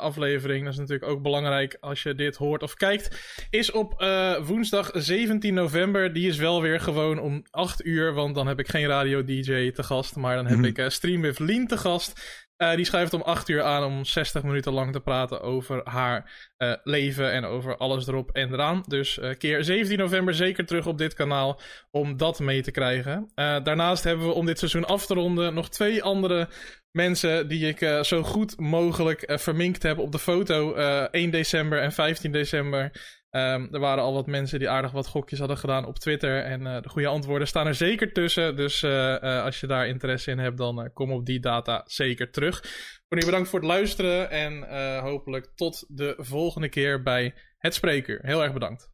aflevering, 0.00 0.64
dat 0.64 0.72
is 0.72 0.78
natuurlijk 0.78 1.10
ook 1.10 1.22
belangrijk 1.22 1.76
als 1.80 2.02
je 2.02 2.14
dit 2.14 2.36
hoort 2.36 2.62
of 2.62 2.74
kijkt, 2.74 3.36
is 3.50 3.70
op 3.70 4.04
woensdag 4.44 4.90
17 4.92 5.54
november. 5.54 6.12
Die 6.12 6.28
is 6.28 6.36
wel 6.36 6.62
weer 6.62 6.80
gewoon 6.80 7.18
om 7.20 7.42
8 7.50 7.84
uur, 7.84 8.14
want 8.14 8.34
dan 8.34 8.46
heb 8.46 8.58
ik 8.58 8.68
geen 8.68 8.86
radio-dj 8.86 9.70
te 9.70 9.82
gast, 9.82 10.16
maar 10.16 10.36
dan 10.36 10.46
heb 10.46 10.56
mm 10.56 10.64
-hmm. 10.64 10.84
ik 10.84 10.90
Stream 10.90 11.20
with 11.20 11.38
Lean 11.38 11.66
te 11.66 11.76
gast. 11.76 12.20
Uh, 12.62 12.74
die 12.74 12.84
schrijft 12.84 13.14
om 13.14 13.22
8 13.22 13.48
uur 13.48 13.62
aan 13.62 13.84
om 13.84 14.04
60 14.04 14.42
minuten 14.42 14.72
lang 14.72 14.92
te 14.92 15.00
praten 15.00 15.40
over 15.40 15.80
haar 15.84 16.48
uh, 16.58 16.74
leven 16.84 17.32
en 17.32 17.44
over 17.44 17.76
alles 17.76 18.06
erop 18.06 18.30
en 18.30 18.52
eraan. 18.52 18.82
Dus 18.86 19.18
uh, 19.18 19.30
keer 19.38 19.64
17 19.64 19.98
november 19.98 20.34
zeker 20.34 20.66
terug 20.66 20.86
op 20.86 20.98
dit 20.98 21.14
kanaal 21.14 21.60
om 21.90 22.16
dat 22.16 22.40
mee 22.40 22.62
te 22.62 22.70
krijgen. 22.70 23.30
daarnaast 23.34 24.04
hebben 24.04 24.26
we 24.26 24.32
om 24.32 24.46
dit 24.46 24.58
seizoen 24.58 24.84
af 24.84 25.06
te 25.06 25.14
ronden 25.14 25.54
nog 25.54 25.68
twee 25.68 26.02
andere 26.02 26.48
mensen 26.90 27.48
die 27.48 27.68
ik 27.68 28.04
zo 28.04 28.22
goed 28.22 28.60
mogelijk 28.60 29.24
verminkt 29.26 29.82
heb 29.82 29.98
op 29.98 30.12
de 30.12 30.18
foto. 30.18 30.74
1 30.74 31.30
december 31.30 31.80
en 31.80 31.92
15 31.92 32.32
december. 32.32 32.90
Um, 33.34 33.68
er 33.70 33.80
waren 33.80 34.04
al 34.04 34.12
wat 34.12 34.26
mensen 34.26 34.58
die 34.58 34.68
aardig 34.68 34.90
wat 34.90 35.06
gokjes 35.06 35.38
hadden 35.38 35.56
gedaan 35.56 35.86
op 35.86 35.98
Twitter. 35.98 36.42
En 36.42 36.60
uh, 36.60 36.80
de 36.80 36.88
goede 36.88 37.08
antwoorden 37.08 37.48
staan 37.48 37.66
er 37.66 37.74
zeker 37.74 38.12
tussen. 38.12 38.56
Dus 38.56 38.82
uh, 38.82 38.90
uh, 38.90 39.42
als 39.42 39.60
je 39.60 39.66
daar 39.66 39.86
interesse 39.86 40.30
in 40.30 40.38
hebt, 40.38 40.56
dan 40.56 40.90
kom 40.92 41.12
op 41.12 41.26
die 41.26 41.40
data 41.40 41.82
zeker 41.86 42.30
terug. 42.30 42.60
Voor 43.08 43.18
nu 43.18 43.24
bedankt 43.24 43.48
voor 43.48 43.58
het 43.58 43.68
luisteren. 43.68 44.30
En 44.30 44.62
hopelijk 45.00 45.52
tot 45.54 45.84
de 45.88 46.14
volgende 46.18 46.68
keer 46.68 47.02
bij 47.02 47.34
Het 47.58 47.74
Spreekuur. 47.74 48.18
Heel 48.22 48.42
erg 48.42 48.52
bedankt. 48.52 48.91